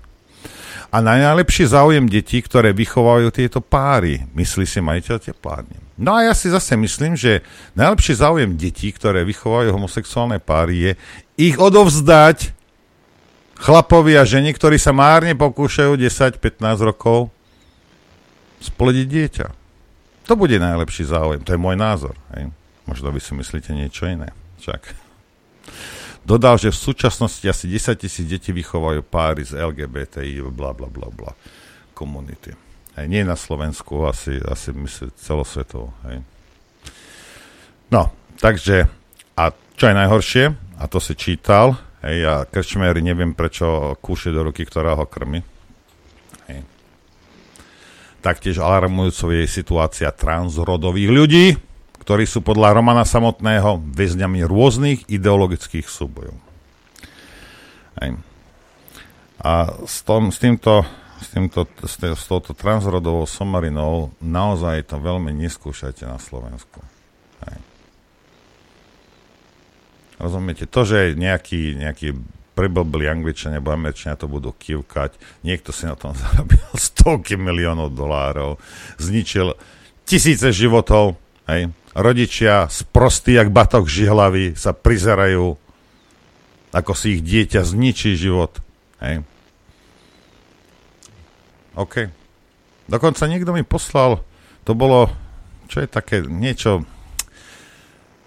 a 0.90 0.98
na 1.06 1.14
najlepší 1.22 1.70
záujem 1.70 2.10
detí, 2.10 2.42
ktoré 2.42 2.74
vychovajú 2.74 3.30
tieto 3.30 3.62
páry, 3.62 4.26
myslí 4.34 4.66
si 4.66 4.82
majiteľ 4.82 5.18
teplárne. 5.22 5.78
No 5.94 6.18
a 6.18 6.26
ja 6.26 6.34
si 6.34 6.50
zase 6.50 6.74
myslím, 6.74 7.14
že 7.14 7.46
najlepší 7.78 8.18
záujem 8.18 8.58
detí, 8.58 8.90
ktoré 8.90 9.22
vychovajú 9.22 9.70
homosexuálne 9.70 10.42
páry, 10.42 10.74
je 10.90 10.92
ich 11.40 11.56
odovzdať 11.56 12.52
chlapovi 13.56 14.20
a 14.20 14.28
ženi, 14.28 14.52
ktorí 14.52 14.76
sa 14.76 14.92
márne 14.92 15.32
pokúšajú 15.40 15.96
10-15 15.96 16.60
rokov 16.84 17.32
splodiť 18.60 19.06
dieťa. 19.08 19.48
To 20.28 20.36
bude 20.36 20.60
najlepší 20.60 21.08
záujem. 21.08 21.42
To 21.48 21.56
je 21.56 21.60
môj 21.60 21.80
názor. 21.80 22.16
Hej. 22.36 22.52
Možno 22.84 23.08
vy 23.16 23.24
si 23.24 23.32
myslíte 23.32 23.72
niečo 23.72 24.04
iné. 24.04 24.36
Však. 24.60 24.92
Dodal, 26.28 26.60
že 26.60 26.76
v 26.76 26.84
súčasnosti 26.92 27.42
asi 27.48 27.66
10 27.72 27.96
tisíc 27.96 28.28
detí 28.28 28.52
vychovajú 28.52 29.00
páry 29.08 29.48
z 29.48 29.56
LGBTI, 29.56 30.44
bla 30.52 30.76
bla 30.76 30.92
bla 30.92 31.08
bla 31.08 31.32
komunity. 31.96 32.52
Hej. 33.00 33.06
Nie 33.08 33.24
na 33.24 33.40
Slovensku, 33.40 34.04
asi, 34.04 34.38
asi 34.44 34.76
myslím 34.76 35.10
celosvetovo. 35.16 35.96
Hej. 36.06 36.20
No, 37.90 38.14
takže, 38.38 38.86
a 39.34 39.50
čo 39.74 39.84
je 39.90 39.96
najhoršie, 39.96 40.69
a 40.80 40.84
to 40.88 41.04
si 41.04 41.14
čítal, 41.20 41.76
hej, 42.00 42.24
a 42.24 42.34
krčmery 42.48 43.04
neviem 43.04 43.36
prečo 43.36 44.00
kúše 44.00 44.32
do 44.32 44.48
ruky, 44.48 44.64
ktorá 44.64 44.96
ho 44.96 45.04
krmi. 45.04 45.44
Hej. 46.48 46.64
Taktiež 48.24 48.64
alarmujúcou 48.64 49.36
je 49.36 49.44
situácia 49.44 50.10
transrodových 50.16 51.12
ľudí, 51.12 51.46
ktorí 52.00 52.24
sú 52.24 52.40
podľa 52.40 52.80
Romana 52.80 53.04
samotného 53.04 53.84
väzňami 53.92 54.48
rôznych 54.48 55.06
ideologických 55.12 55.86
súbojov. 55.86 56.36
Hej. 58.00 58.16
A 59.40 59.52
s, 59.84 60.04
tom, 60.08 60.32
s 60.32 60.40
týmto 60.40 60.88
s, 61.20 61.28
týmto, 61.36 61.68
s, 61.84 62.00
tý, 62.00 62.08
s 62.16 62.26
touto 62.26 62.56
transrodovou 62.56 63.28
somarinou 63.28 64.16
naozaj 64.24 64.88
to 64.88 64.96
veľmi 64.98 65.36
neskúšajte 65.36 66.08
na 66.08 66.16
Slovensku. 66.16 66.80
Hej. 67.48 67.60
Rozumiete? 70.20 70.68
To, 70.68 70.84
že 70.84 71.16
nejaký, 71.16 71.80
nejaký 71.80 72.14
preblblí 72.60 73.08
angličania 73.08 73.64
alebo 73.64 73.72
američania 73.72 74.20
to 74.20 74.28
budú 74.28 74.52
kývkať, 74.52 75.16
niekto 75.48 75.72
si 75.72 75.88
na 75.88 75.96
tom 75.96 76.12
zarobil 76.20 76.60
stovky 76.76 77.40
miliónov 77.40 77.96
dolárov, 77.96 78.60
zničil 79.00 79.56
tisíce 80.04 80.52
životov, 80.52 81.16
hej? 81.48 81.72
rodičia 81.96 82.68
sprostí, 82.68 83.40
jak 83.40 83.50
batok 83.50 83.88
žihlavy, 83.88 84.60
sa 84.60 84.76
prizerajú, 84.76 85.56
ako 86.76 86.92
si 86.94 87.18
ich 87.18 87.22
dieťa 87.26 87.66
zničí 87.66 88.14
život. 88.14 88.60
Hej? 89.02 89.26
OK. 91.80 92.12
Dokonca 92.90 93.24
niekto 93.30 93.56
mi 93.56 93.64
poslal, 93.64 94.22
to 94.68 94.76
bolo, 94.76 95.10
čo 95.70 95.82
je 95.82 95.88
také, 95.88 96.26
niečo, 96.26 96.84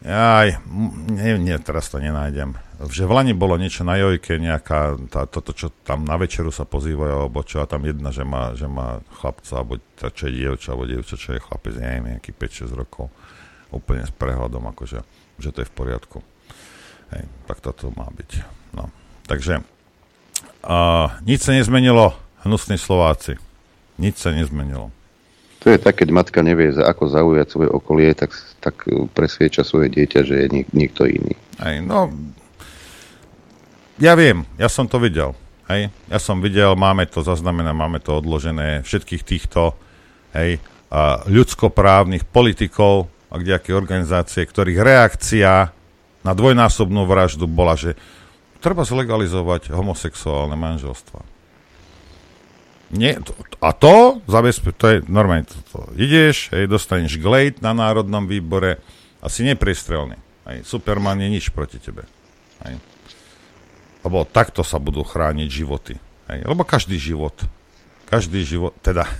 aj, 0.02 0.58
nie, 1.14 1.38
nie, 1.38 1.56
teraz 1.62 1.86
to 1.86 2.02
nenájdem. 2.02 2.58
Že 2.82 3.06
v 3.06 3.14
Lani 3.14 3.32
bolo 3.38 3.54
niečo 3.54 3.86
na 3.86 3.94
Jojke, 3.94 4.34
nejaká, 4.34 4.98
tá, 5.06 5.30
toto, 5.30 5.54
čo 5.54 5.70
tam 5.86 6.02
na 6.02 6.18
večeru 6.18 6.50
sa 6.50 6.66
pozývajú, 6.66 7.14
alebo 7.26 7.46
čo, 7.46 7.62
a 7.62 7.70
tam 7.70 7.86
jedna, 7.86 8.10
že 8.10 8.26
má, 8.26 8.50
že 8.58 8.66
má 8.66 8.98
chlapca, 9.14 9.62
alebo 9.62 9.78
tá, 9.94 10.10
čo 10.10 10.26
je 10.26 10.42
dievča, 10.42 10.74
alebo 10.74 10.90
dievča, 10.90 11.14
čo 11.14 11.38
je 11.38 11.44
chlapec, 11.44 11.78
neviem, 11.78 12.18
nejaký 12.18 12.34
5-6 12.34 12.74
rokov. 12.74 13.14
Úplne 13.70 14.02
s 14.02 14.12
prehľadom, 14.12 14.66
akože, 14.74 15.06
že 15.38 15.48
to 15.54 15.62
je 15.62 15.70
v 15.70 15.74
poriadku. 15.78 16.18
Hej, 17.14 17.24
tak 17.46 17.62
toto 17.62 17.94
má 17.94 18.10
byť. 18.10 18.30
No. 18.74 18.90
Takže 19.30 19.62
uh, 20.66 21.06
nič 21.22 21.46
sa 21.46 21.54
nezmenilo, 21.54 22.18
hnusní 22.42 22.74
Slováci. 22.74 23.38
Nič 24.02 24.18
sa 24.18 24.34
nezmenilo. 24.34 24.90
To 25.62 25.70
je 25.70 25.78
tak, 25.78 26.02
keď 26.02 26.10
matka 26.10 26.42
nevie, 26.42 26.74
ako 26.74 27.06
zaujať 27.06 27.46
svoje 27.46 27.70
okolie, 27.70 28.10
tak, 28.18 28.34
tak 28.58 28.82
presvieča 29.14 29.62
svoje 29.62 29.94
dieťa, 29.94 30.20
že 30.26 30.34
je 30.42 30.46
niek- 30.50 30.72
niekto 30.74 31.06
iný. 31.06 31.38
Aj, 31.62 31.78
no, 31.78 32.10
ja 34.02 34.18
viem, 34.18 34.42
ja 34.58 34.66
som 34.66 34.90
to 34.90 34.98
videl. 34.98 35.38
Hej? 35.70 35.94
Ja 36.10 36.18
som 36.18 36.42
videl, 36.42 36.74
máme 36.74 37.06
to 37.06 37.22
zaznamené, 37.22 37.70
máme 37.70 38.02
to 38.02 38.18
odložené, 38.18 38.82
všetkých 38.82 39.22
týchto 39.22 39.78
hej, 40.34 40.58
a 40.90 41.22
ľudskoprávnych 41.30 42.26
politikov 42.26 43.06
a 43.30 43.38
kdejaké 43.38 43.70
organizácie, 43.72 44.42
ktorých 44.42 44.82
reakcia 44.82 45.70
na 46.26 46.32
dvojnásobnú 46.34 47.06
vraždu 47.06 47.46
bola, 47.46 47.78
že 47.78 47.94
treba 48.58 48.82
zlegalizovať 48.82 49.70
homosexuálne 49.70 50.58
manželstva. 50.58 51.31
Nie, 52.92 53.16
to, 53.24 53.32
a 53.64 53.72
to, 53.72 54.20
zabezpe- 54.28 54.76
to 54.76 54.86
je 54.92 54.98
normálne, 55.08 55.48
to, 55.48 55.56
to, 55.72 55.80
ideš, 55.96 56.52
hej, 56.52 56.68
dostaneš 56.68 57.16
glade 57.16 57.56
na 57.64 57.72
Národnom 57.72 58.28
výbore, 58.28 58.84
asi 59.24 59.48
nepriestrelný. 59.48 60.20
Hej, 60.44 60.68
Superman 60.68 61.16
je 61.24 61.32
nič 61.32 61.48
proti 61.48 61.80
tebe. 61.80 62.04
Hej. 62.68 62.76
Lebo 64.04 64.28
takto 64.28 64.60
sa 64.60 64.76
budú 64.76 65.00
chrániť 65.00 65.48
životy. 65.48 65.96
Hej. 66.28 66.44
Lebo 66.44 66.68
každý 66.68 67.00
život, 67.00 67.32
každý 68.12 68.44
život, 68.44 68.76
teda 68.84 69.08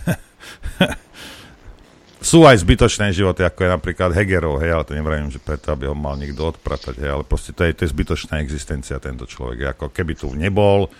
sú 2.20 2.44
aj 2.44 2.60
zbytočné 2.60 3.08
životy, 3.16 3.40
ako 3.40 3.64
je 3.64 3.70
napríklad 3.72 4.12
Hegerov, 4.12 4.60
hej, 4.60 4.76
ale 4.76 4.86
to 4.86 4.92
nevravím, 4.92 5.32
že 5.32 5.40
preto, 5.40 5.72
aby 5.72 5.88
ho 5.88 5.96
mal 5.96 6.20
niekto 6.20 6.44
odpratať, 6.44 7.00
hej, 7.00 7.08
ale 7.08 7.24
proste 7.26 7.56
to 7.56 7.64
je, 7.64 7.72
to 7.72 7.88
je 7.88 7.92
zbytočná 7.96 8.36
existencia 8.44 9.00
tento 9.00 9.24
človek. 9.24 9.80
Ako 9.80 9.88
keby 9.90 10.12
tu 10.12 10.28
nebol, 10.36 10.92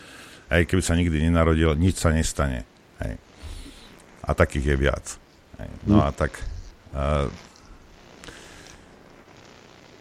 Hej, 0.52 0.68
keby 0.68 0.82
sa 0.84 0.92
nikdy 0.92 1.16
nenarodil, 1.24 1.72
nič 1.80 1.96
sa 1.96 2.12
nestane. 2.12 2.68
Hej. 3.00 3.16
A 4.20 4.36
takých 4.36 4.72
je 4.72 4.76
viac. 4.76 5.06
Hej. 5.56 5.70
No 5.88 6.04
a 6.04 6.12
tak 6.12 6.36
uh, 6.92 7.32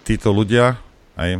títo 0.04 0.36
ľudia 0.36 0.76
hej, 1.16 1.40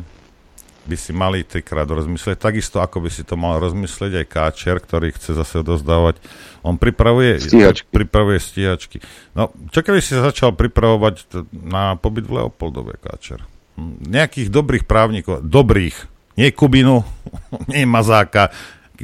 by 0.88 0.96
si 0.96 1.12
mali 1.12 1.44
trikrát 1.44 1.86
rozmyslieť, 1.86 2.40
takisto 2.40 2.80
ako 2.80 3.04
by 3.04 3.10
si 3.12 3.28
to 3.28 3.36
mal 3.36 3.60
rozmyslieť 3.60 4.24
aj 4.24 4.26
Káčer, 4.32 4.80
ktorý 4.80 5.14
chce 5.14 5.36
zase 5.36 5.60
dozdávať. 5.62 6.18
On 6.64 6.80
pripravuje 6.80 7.38
stíhačky. 7.38 7.92
pripravuje 7.92 8.40
stíhačky. 8.40 8.98
No, 9.36 9.52
čo 9.76 9.84
keby 9.84 10.00
si 10.00 10.16
začal 10.16 10.56
pripravovať 10.56 11.46
na 11.52 12.00
pobyt 12.00 12.26
v 12.26 12.42
Leopoldove, 12.42 12.98
Káčer? 12.98 13.44
Hm, 13.76 14.08
nejakých 14.08 14.48
dobrých 14.50 14.84
právnikov, 14.88 15.44
dobrých, 15.44 15.96
nie 16.40 16.50
Kubinu, 16.56 17.04
nie 17.72 17.86
Mazáka, 17.86 18.50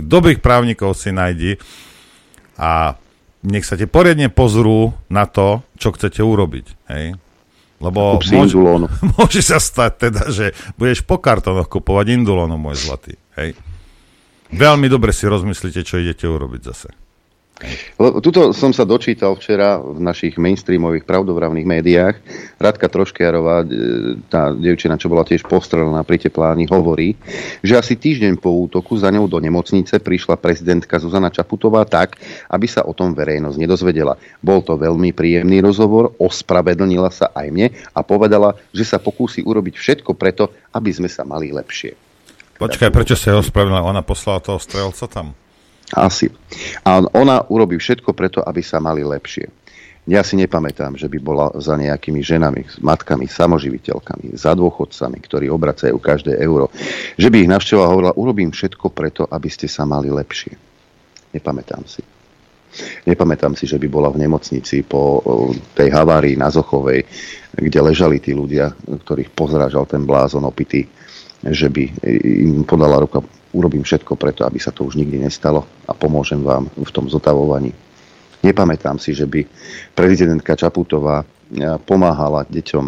dobrých 0.03 0.43
právnikov 0.43 0.97
si 0.97 1.09
nájdi 1.13 1.57
a 2.57 2.97
nech 3.45 3.63
sa 3.63 3.77
te 3.77 3.85
poriadne 3.85 4.27
pozrú 4.33 4.97
na 5.07 5.29
to, 5.29 5.61
čo 5.77 5.93
chcete 5.93 6.19
urobiť. 6.19 6.65
Hej? 6.89 7.15
Lebo 7.77 8.17
môže, 8.17 8.57
môže 9.17 9.41
sa 9.45 9.61
stať 9.61 10.09
teda, 10.09 10.23
že 10.33 10.57
budeš 10.75 11.05
po 11.05 11.21
kartonoch 11.21 11.69
kupovať 11.69 12.17
indulónu, 12.17 12.57
môj 12.57 12.75
zlatý. 12.81 13.13
Hej? 13.37 13.53
Veľmi 14.49 14.89
dobre 14.89 15.13
si 15.13 15.29
rozmyslíte, 15.29 15.85
čo 15.85 16.01
idete 16.01 16.25
urobiť 16.25 16.61
zase. 16.65 16.89
Tuto 17.97 18.53
som 18.53 18.69
sa 18.69 18.85
dočítal 18.85 19.33
včera 19.33 19.81
v 19.81 19.97
našich 19.97 20.37
mainstreamových 20.37 21.09
pravdovravných 21.09 21.65
médiách. 21.65 22.15
Radka 22.61 22.85
Troškiarová, 22.85 23.65
e, 23.65 23.67
tá 24.29 24.53
devčina, 24.53 24.93
čo 24.93 25.09
bola 25.09 25.25
tiež 25.25 25.41
postrelená 25.41 26.05
pri 26.05 26.21
tepláni, 26.21 26.69
hovorí, 26.69 27.17
že 27.65 27.73
asi 27.73 27.97
týždeň 27.97 28.37
po 28.37 28.53
útoku 28.53 28.93
za 29.01 29.09
ňou 29.09 29.25
do 29.25 29.41
nemocnice 29.41 29.97
prišla 29.97 30.37
prezidentka 30.37 31.01
Zuzana 31.01 31.33
Čaputová 31.33 31.81
tak, 31.89 32.21
aby 32.53 32.69
sa 32.69 32.85
o 32.85 32.93
tom 32.93 33.17
verejnosť 33.17 33.57
nedozvedela. 33.57 34.21
Bol 34.37 34.61
to 34.61 34.77
veľmi 34.77 35.09
príjemný 35.17 35.57
rozhovor, 35.65 36.13
ospravedlnila 36.21 37.09
sa 37.09 37.33
aj 37.33 37.47
mne 37.49 37.73
a 37.73 38.05
povedala, 38.05 38.53
že 38.69 38.85
sa 38.85 39.01
pokúsi 39.01 39.41
urobiť 39.41 39.73
všetko 39.73 40.13
preto, 40.13 40.53
aby 40.77 40.93
sme 40.93 41.09
sa 41.09 41.25
mali 41.25 41.49
lepšie. 41.49 41.97
Počkaj, 42.61 42.89
prečo 42.93 43.17
sa 43.17 43.33
ho 43.33 43.41
ospravedlnila? 43.41 43.89
Ona 43.89 44.05
poslala 44.05 44.45
toho 44.45 44.61
strelca 44.61 45.09
tam? 45.09 45.33
Asi. 45.95 46.27
A 46.83 46.99
ona 46.99 47.47
urobí 47.47 47.79
všetko 47.79 48.11
preto, 48.11 48.43
aby 48.43 48.59
sa 48.59 48.83
mali 48.83 49.07
lepšie. 49.07 49.47
Ja 50.07 50.23
si 50.23 50.39
nepamätám, 50.39 50.95
že 50.95 51.11
by 51.11 51.19
bola 51.19 51.51
za 51.59 51.75
nejakými 51.75 52.23
ženami, 52.23 52.79
matkami, 52.79 53.27
samoživiteľkami, 53.27 54.39
za 54.39 54.55
dôchodcami, 54.55 55.19
ktorí 55.19 55.51
obracajú 55.51 55.99
každé 55.99 56.39
euro, 56.39 56.71
že 57.19 57.27
by 57.27 57.43
ich 57.43 57.51
navštevovala 57.51 57.87
a 57.87 57.91
hovorila, 57.91 58.13
urobím 58.15 58.55
všetko 58.55 58.87
preto, 58.95 59.27
aby 59.27 59.51
ste 59.51 59.67
sa 59.67 59.83
mali 59.83 60.07
lepšie. 60.07 60.55
Nepamätám 61.35 61.83
si. 61.83 61.99
Nepamätám 63.03 63.59
si, 63.59 63.67
že 63.67 63.75
by 63.75 63.87
bola 63.91 64.07
v 64.07 64.23
nemocnici 64.23 64.87
po 64.87 65.19
tej 65.75 65.91
havárii 65.91 66.39
na 66.39 66.47
Zochovej, 66.47 67.03
kde 67.51 67.79
ležali 67.83 68.23
tí 68.23 68.31
ľudia, 68.31 68.71
ktorých 68.87 69.35
pozrážal 69.35 69.83
ten 69.91 70.07
blázon 70.07 70.47
opitý, 70.47 70.87
že 71.43 71.67
by 71.67 71.83
im 72.23 72.63
podala 72.63 73.03
ruka 73.03 73.19
urobím 73.57 73.81
všetko 73.81 74.13
preto, 74.13 74.45
aby 74.45 74.61
sa 74.61 74.69
to 74.69 74.85
už 74.85 75.01
nikdy 75.01 75.17
nestalo 75.17 75.65
a 75.89 75.97
pomôžem 75.97 76.37
vám 76.45 76.69
v 76.69 76.91
tom 76.93 77.09
zotavovaní. 77.09 77.73
Nepamätám 78.45 79.01
si, 79.01 79.17
že 79.17 79.25
by 79.25 79.41
prezidentka 79.97 80.53
Čaputová 80.53 81.25
eh, 81.25 81.81
pomáhala 81.81 82.45
deťom, 82.45 82.85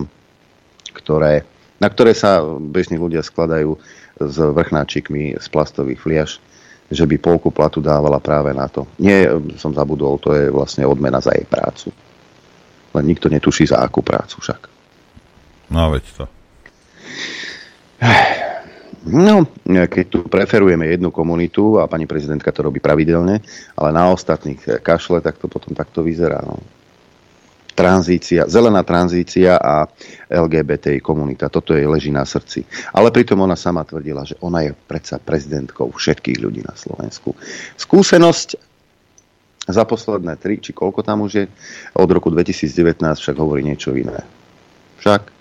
ktoré, 0.94 1.42
na 1.82 1.90
ktoré 1.90 2.14
sa 2.14 2.46
bežní 2.46 3.02
ľudia 3.02 3.26
skladajú 3.26 3.74
s 4.22 4.38
vrchnáčikmi 4.38 5.42
z 5.42 5.46
plastových 5.50 5.98
fliaž, 5.98 6.38
že 6.90 7.06
by 7.06 7.22
polku 7.22 7.50
platu 7.50 7.82
dávala 7.82 8.22
práve 8.22 8.54
na 8.54 8.66
to. 8.70 8.86
Nie, 8.98 9.30
som 9.58 9.74
zabudol, 9.74 10.18
to 10.22 10.34
je 10.34 10.50
vlastne 10.50 10.86
odmena 10.86 11.22
za 11.22 11.34
jej 11.34 11.46
prácu. 11.46 11.94
Len 12.94 13.06
nikto 13.06 13.30
netuší 13.30 13.70
za 13.70 13.82
akú 13.82 14.02
prácu 14.02 14.42
však. 14.42 14.62
No 15.70 15.94
veď 15.94 16.06
to. 16.18 16.26
No, 19.10 19.50
keď 19.66 20.06
tu 20.06 20.20
preferujeme 20.30 20.86
jednu 20.86 21.10
komunitu 21.10 21.82
a 21.82 21.90
pani 21.90 22.06
prezidentka 22.06 22.54
to 22.54 22.62
robí 22.70 22.78
pravidelne, 22.78 23.42
ale 23.74 23.90
na 23.90 24.14
ostatných 24.14 24.86
kašle, 24.86 25.18
tak 25.26 25.42
to 25.42 25.50
potom 25.50 25.74
takto 25.74 26.06
vyzerá. 26.06 26.46
No. 26.46 26.62
Tranzícia, 27.74 28.44
zelená 28.46 28.84
tranzícia 28.84 29.56
a 29.56 29.88
LGBT 30.28 31.00
komunita. 31.00 31.48
Toto 31.48 31.72
jej 31.72 31.88
leží 31.88 32.12
na 32.12 32.28
srdci. 32.28 32.68
Ale 32.92 33.08
pritom 33.08 33.40
ona 33.40 33.56
sama 33.56 33.88
tvrdila, 33.88 34.28
že 34.28 34.36
ona 34.44 34.68
je 34.68 34.76
predsa 34.76 35.16
prezidentkou 35.16 35.88
všetkých 35.96 36.44
ľudí 36.44 36.62
na 36.68 36.76
Slovensku. 36.76 37.34
Skúsenosť 37.80 38.60
za 39.70 39.88
posledné 39.88 40.36
tri, 40.36 40.60
či 40.60 40.76
koľko 40.76 41.08
tam 41.08 41.24
už 41.24 41.32
je, 41.40 41.46
od 41.96 42.10
roku 42.12 42.28
2019 42.28 43.00
však 43.00 43.38
hovorí 43.40 43.64
niečo 43.64 43.96
iné. 43.96 44.28
Však 45.00 45.39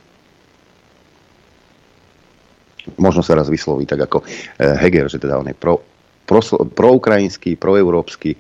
možno 2.97 3.21
sa 3.21 3.37
raz 3.37 3.53
vysloví 3.53 3.85
tak 3.85 4.09
ako 4.09 4.25
eh, 4.25 4.79
Heger, 4.81 5.13
že 5.13 5.21
teda 5.21 5.37
on 5.37 5.53
je 5.53 5.57
pro, 5.59 5.85
pro, 6.29 6.45
proukrajinský, 6.69 7.57
proeurópsky 7.57 8.37
e, 8.37 8.39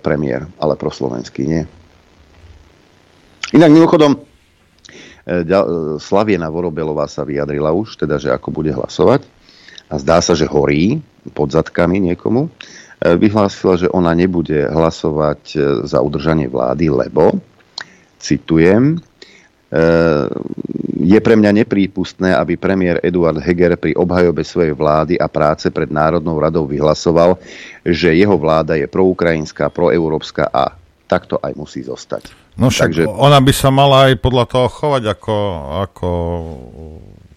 premiér, 0.00 0.48
ale 0.56 0.80
proslovenský 0.80 1.42
nie. 1.44 1.62
Inak 3.52 3.68
mimochodom, 3.68 4.16
e, 4.16 5.44
Slaviena 6.00 6.48
Vorobelová 6.48 7.04
sa 7.12 7.28
vyjadrila 7.28 7.76
už, 7.76 8.00
teda, 8.00 8.16
že 8.16 8.32
ako 8.32 8.48
bude 8.48 8.72
hlasovať 8.72 9.28
a 9.92 10.00
zdá 10.00 10.24
sa, 10.24 10.32
že 10.32 10.48
horí 10.48 11.04
pod 11.36 11.52
zadkami 11.52 12.00
niekomu. 12.00 12.48
E, 12.48 12.50
vyhlásila, 13.20 13.76
že 13.76 13.92
ona 13.92 14.16
nebude 14.16 14.64
hlasovať 14.72 15.60
za 15.84 16.00
udržanie 16.00 16.48
vlády, 16.48 16.88
lebo, 16.88 17.36
citujem, 18.16 18.96
je 21.02 21.18
pre 21.18 21.34
mňa 21.34 21.64
neprípustné, 21.64 22.36
aby 22.36 22.60
premiér 22.60 23.00
Eduard 23.00 23.40
Heger 23.40 23.74
pri 23.80 23.96
obhajobe 23.96 24.44
svojej 24.44 24.76
vlády 24.76 25.14
a 25.16 25.26
práce 25.26 25.72
pred 25.72 25.88
Národnou 25.88 26.36
radou 26.36 26.68
vyhlasoval, 26.68 27.40
že 27.82 28.14
jeho 28.14 28.36
vláda 28.36 28.76
je 28.76 28.86
proukrajinská, 28.86 29.72
proeurópska 29.72 30.46
a 30.52 30.76
takto 31.08 31.40
aj 31.40 31.52
musí 31.56 31.80
zostať. 31.82 32.32
No 32.56 32.68
však 32.68 32.92
Takže... 32.92 33.04
ona 33.08 33.40
by 33.40 33.52
sa 33.52 33.72
mala 33.72 34.12
aj 34.12 34.20
podľa 34.20 34.44
toho 34.44 34.68
chovať, 34.68 35.02
ako, 35.08 35.36
ako 35.88 36.10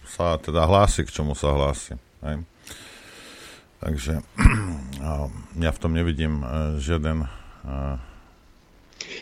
sa 0.06 0.36
teda 0.40 0.68
hlási, 0.68 1.08
k 1.08 1.12
čomu 1.16 1.34
sa 1.36 1.56
hlási. 1.56 1.96
Hej? 2.24 2.44
Takže 3.80 4.14
ja 5.64 5.72
v 5.72 5.82
tom 5.82 5.92
nevidím 5.96 6.44
e, 6.44 6.46
žiaden, 6.84 7.28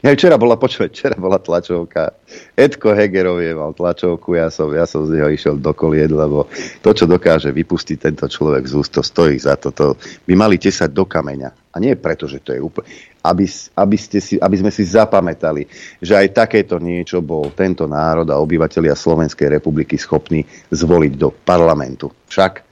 Ja 0.03 0.11
včera 0.11 0.35
bola, 0.35 0.59
počuť, 0.59 0.91
včera 0.91 1.15
bola 1.15 1.39
tlačovka. 1.39 2.11
Edko 2.59 2.91
Hegerovie 2.91 3.55
mal 3.55 3.71
tlačovku, 3.71 4.35
ja 4.35 4.51
som, 4.51 4.67
ja 4.75 4.83
som 4.83 5.07
z 5.07 5.15
neho 5.15 5.31
išiel 5.31 5.55
do 5.55 5.71
kolied, 5.71 6.11
lebo 6.11 6.51
to, 6.83 6.91
čo 6.91 7.07
dokáže 7.07 7.55
vypustiť 7.55 8.11
tento 8.11 8.27
človek 8.27 8.67
z 8.67 8.73
úst, 8.75 8.91
to 8.91 8.99
stojí 8.99 9.39
za 9.39 9.55
to. 9.55 9.71
to 9.71 9.95
by 10.27 10.33
mali 10.35 10.59
tesať 10.59 10.91
do 10.91 11.07
kameňa. 11.07 11.71
A 11.71 11.79
nie 11.79 11.95
preto, 11.95 12.27
že 12.27 12.43
to 12.43 12.51
je 12.51 12.59
úplne... 12.59 12.85
Aby, 13.23 13.47
aby, 13.79 13.95
ste 13.95 14.19
si, 14.19 14.35
aby 14.35 14.59
sme 14.59 14.67
si 14.67 14.83
zapamätali, 14.83 15.63
že 16.03 16.19
aj 16.19 16.35
takéto 16.35 16.75
niečo 16.75 17.23
bol 17.23 17.55
tento 17.55 17.87
národ 17.87 18.27
a 18.27 18.35
obyvateľia 18.35 18.99
Slovenskej 18.99 19.47
republiky 19.47 19.95
schopní 19.95 20.43
zvoliť 20.75 21.13
do 21.15 21.31
parlamentu. 21.31 22.11
Však 22.27 22.67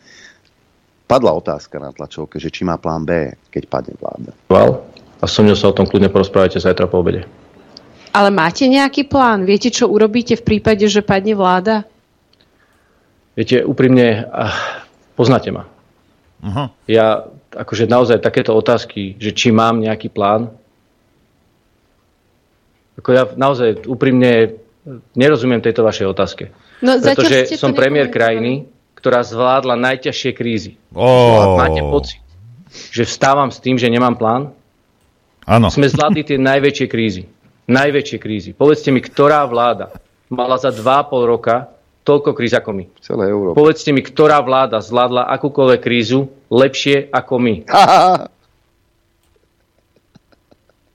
padla 1.07 1.32
otázka 1.32 1.80
na 1.80 1.95
tlačovke, 1.95 2.36
že 2.39 2.51
či 2.51 2.68
má 2.68 2.76
plán 2.76 3.07
B, 3.07 3.32
keď 3.47 3.64
padne 3.72 3.95
vláda. 3.95 4.36
A 5.22 5.30
so 5.30 5.45
mňou 5.45 5.53
sa 5.53 5.69
o 5.69 5.78
tom 5.78 5.86
kľudne 5.86 6.09
porozprávajte 6.09 6.57
zajtra 6.57 6.89
po 6.89 6.97
obede. 6.97 7.30
Ale 8.11 8.34
máte 8.34 8.67
nejaký 8.67 9.07
plán? 9.07 9.47
Viete, 9.47 9.72
čo 9.72 9.88
urobíte 9.88 10.36
v 10.36 10.43
prípade, 10.43 10.84
že 10.89 11.05
padne 11.05 11.38
vláda? 11.38 11.88
Viete, 13.38 13.63
úprimne, 13.63 14.28
poznáte 15.15 15.53
ma. 15.53 15.63
Uh-huh. 16.41 16.67
Ja 16.89 17.30
akože 17.53 17.88
naozaj 17.88 18.19
takéto 18.19 18.51
otázky, 18.51 19.15
že 19.15 19.32
či 19.32 19.53
mám 19.53 19.80
nejaký 19.80 20.11
plán, 20.11 20.51
ako 22.99 23.09
ja 23.15 23.24
naozaj 23.34 23.88
úprimne 23.88 24.59
nerozumiem 25.15 25.61
tejto 25.63 25.86
vašej 25.86 26.07
otázke. 26.11 26.43
No, 26.82 26.97
pretože 26.97 27.55
som 27.55 27.72
premiér 27.78 28.09
krajiny, 28.09 28.67
ktorá 28.97 29.22
zvládla 29.22 29.78
najťažšie 29.78 30.32
krízy. 30.34 30.72
Oh. 30.93 31.57
Máte 31.57 31.82
pocit, 31.86 32.22
že 32.89 33.05
vstávam 33.05 33.49
s 33.53 33.61
tým, 33.61 33.78
že 33.78 33.89
nemám 33.89 34.17
plán? 34.17 34.53
Áno. 35.46 35.74
Sme 35.74 35.89
zvládli 35.89 36.22
tie 36.26 36.38
najväčšie 36.38 36.88
krízy. 36.89 37.26
Najväčšie 37.66 38.18
krízy. 38.22 38.50
Povedzte 38.54 38.94
mi, 38.94 39.02
ktorá 39.02 39.46
vláda 39.50 39.94
mala 40.32 40.56
za 40.56 40.72
2,5 40.72 41.28
roka 41.28 41.72
toľko 42.02 42.34
kríz 42.34 42.54
ako 42.58 42.72
my. 42.74 42.86
Celé 43.04 43.30
Európa. 43.30 43.58
Povedzte 43.58 43.92
mi, 43.94 44.02
ktorá 44.02 44.42
vláda 44.42 44.82
zvládla 44.82 45.30
akúkoľvek 45.38 45.82
krízu 45.82 46.32
lepšie 46.50 47.10
ako 47.14 47.34
my. 47.38 47.56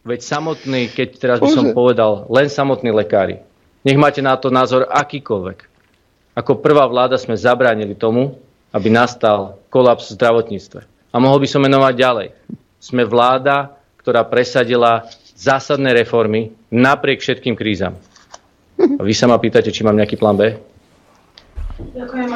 Veď 0.07 0.21
samotný, 0.23 0.87
keď 0.95 1.09
teraz 1.19 1.39
by 1.43 1.51
som 1.51 1.75
povedal, 1.75 2.31
len 2.31 2.47
samotní 2.47 2.95
lekári. 2.95 3.43
Nech 3.83 3.99
máte 3.99 4.23
na 4.23 4.39
to 4.39 4.55
názor 4.55 4.87
akýkoľvek. 4.87 5.67
Ako 6.39 6.63
prvá 6.63 6.87
vláda 6.87 7.19
sme 7.19 7.35
zabránili 7.35 7.99
tomu, 7.99 8.39
aby 8.71 8.87
nastal 8.87 9.59
kolaps 9.71 10.11
v 10.11 10.15
zdravotníctve. 10.21 10.81
A 11.11 11.17
mohol 11.19 11.43
by 11.43 11.49
som 11.51 11.65
menovať 11.65 11.95
ďalej. 11.97 12.29
Sme 12.79 13.03
vláda, 13.03 13.76
ktorá 14.07 14.23
presadila 14.23 15.11
zásadné 15.35 15.91
reformy 15.91 16.55
napriek 16.71 17.19
všetkým 17.19 17.59
krízam. 17.59 17.99
A 18.79 19.03
vy 19.03 19.11
sa 19.11 19.27
ma 19.27 19.35
pýtate, 19.43 19.75
či 19.75 19.83
mám 19.83 19.99
nejaký 19.99 20.15
plán 20.15 20.39
B? 20.39 20.55
Ďakujem. 21.77 22.29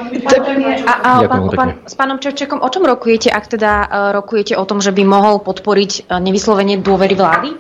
A, 0.83 0.95
a 0.99 1.11
pán, 1.31 1.43
pán, 1.55 1.71
s 1.87 1.95
pánom 1.95 2.19
Čevčekom, 2.19 2.59
o 2.59 2.69
čom 2.69 2.83
rokujete, 2.83 3.31
ak 3.31 3.55
teda 3.55 3.73
uh, 3.87 3.87
rokujete 4.19 4.59
o 4.59 4.67
tom, 4.67 4.83
že 4.83 4.91
by 4.91 5.07
mohol 5.07 5.39
podporiť 5.47 6.11
uh, 6.11 6.19
nevyslovenie 6.19 6.83
dôvery 6.83 7.15
vlády? 7.15 7.55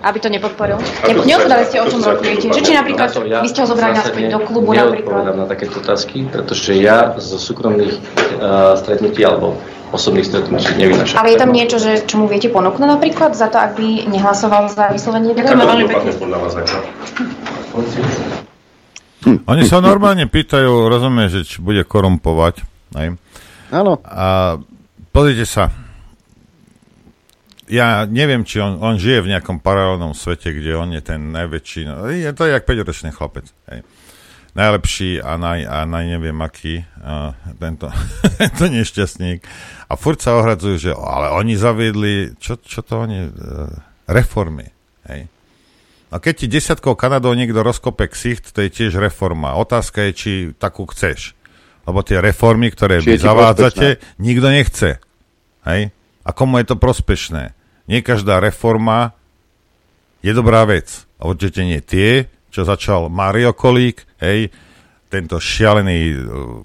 Aby 0.00 0.18
to 0.20 0.28
nepodporil? 0.32 0.80
Ne, 1.04 1.12
neodpovedali 1.12 1.64
ste, 1.68 1.76
o 1.76 1.86
čom 1.86 2.00
rokujete. 2.00 2.48
Že 2.48 2.60
či 2.64 2.72
napríklad 2.72 3.08
ja, 3.12 3.20
ja, 3.28 3.40
vy 3.44 3.48
ste 3.52 3.60
ho 3.60 3.66
zobrali 3.68 3.92
naspäť 3.92 4.32
do 4.32 4.40
klubu 4.48 4.72
napríklad? 4.72 5.36
na 5.36 5.44
takéto 5.44 5.84
otázky, 5.84 6.24
pretože 6.24 6.72
ja 6.80 7.12
zo 7.20 7.36
súkromných 7.36 8.00
uh, 8.40 8.80
stretnutí 8.80 9.20
alebo 9.20 9.60
osobných 9.92 10.24
stretnutí 10.24 10.72
nevynašam. 10.80 11.20
Ale 11.20 11.36
je 11.36 11.38
tam 11.38 11.50
niečo, 11.52 11.76
že, 11.76 12.00
čo 12.08 12.16
mu 12.16 12.30
viete 12.30 12.48
ponúknuť 12.48 12.88
napríklad 12.88 13.36
za 13.36 13.52
to, 13.52 13.60
ak 13.60 13.76
by 13.76 14.08
nehlasoval 14.08 14.72
za 14.72 14.88
vyslovenie? 14.88 15.36
Ďakujem 15.36 15.58
veľmi 15.58 15.84
Hm. 19.20 19.44
Oni 19.44 19.68
sa 19.68 19.84
normálne 19.84 20.24
pýtajú, 20.24 20.88
rozumie, 20.88 21.28
že 21.28 21.44
či 21.44 21.60
bude 21.60 21.84
korumpovať. 21.84 22.64
Áno. 23.68 24.00
A 24.00 24.56
pozrite 25.12 25.44
sa, 25.44 25.68
ja 27.70 28.04
neviem, 28.10 28.42
či 28.42 28.58
on, 28.58 28.82
on 28.82 28.98
žije 28.98 29.22
v 29.22 29.30
nejakom 29.32 29.62
paralelnom 29.62 30.12
svete, 30.12 30.50
kde 30.50 30.74
on 30.74 30.90
je 30.90 31.02
ten 31.02 31.30
najväčší, 31.30 31.80
no, 31.86 32.10
je 32.10 32.32
to 32.34 32.50
jak 32.50 32.66
5-ročný 32.66 33.14
chlapec. 33.14 33.46
Hej. 33.70 33.86
Najlepší 34.50 35.22
a, 35.22 35.38
naj, 35.38 35.62
a 35.62 35.86
naj 35.86 36.04
neviem 36.10 36.34
aký, 36.42 36.82
a 36.98 37.38
tento, 37.62 37.86
tento 38.42 38.64
nešťastník. 38.66 39.46
A 39.86 39.92
furt 39.94 40.18
sa 40.18 40.34
ohradzujú, 40.42 40.90
že 40.90 40.92
ale 40.98 41.30
oni 41.30 41.54
zaviedli, 41.54 42.34
čo, 42.42 42.58
čo 42.58 42.82
to 42.82 43.06
oni, 43.06 43.30
uh, 43.30 43.70
reformy. 44.10 44.66
Hej. 45.06 45.30
A 46.10 46.18
keď 46.18 46.34
ti 46.42 46.46
desiatkou 46.50 46.98
Kanadou 46.98 47.30
niekto 47.38 47.62
rozkope 47.62 48.10
ksicht, 48.10 48.50
to 48.50 48.66
je 48.66 48.70
tiež 48.74 48.98
reforma. 48.98 49.54
Otázka 49.54 50.10
je, 50.10 50.12
či 50.12 50.32
takú 50.58 50.90
chceš. 50.90 51.38
Lebo 51.86 52.02
tie 52.02 52.18
reformy, 52.18 52.74
ktoré 52.74 52.98
vy 52.98 53.14
zavádzate, 53.14 54.02
prospešné. 54.02 54.18
nikto 54.18 54.48
nechce. 54.50 54.88
Hej? 55.62 55.94
A 56.26 56.30
komu 56.34 56.58
je 56.58 56.74
to 56.74 56.76
prospešné? 56.76 57.54
Nie 57.90 58.06
každá 58.06 58.38
reforma 58.38 59.18
je 60.22 60.30
dobrá 60.30 60.62
vec. 60.62 61.10
A 61.18 61.26
určite 61.26 61.66
nie 61.66 61.82
tie, 61.82 62.30
čo 62.54 62.62
začal 62.62 63.10
Mario 63.10 63.50
Kolík, 63.50 64.06
hej, 64.22 64.54
tento 65.10 65.42
šialený 65.42 65.98
uh, 66.14 66.16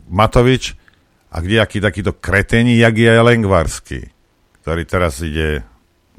Matovič 0.05 0.78
a 1.34 1.41
aký 1.41 1.82
takýto 1.82 2.13
kretení, 2.15 2.78
jak 2.78 2.93
je 2.93 3.09
Lengvarsky, 3.09 4.05
ktorý 4.61 4.86
teraz 4.86 5.19
ide, 5.26 5.65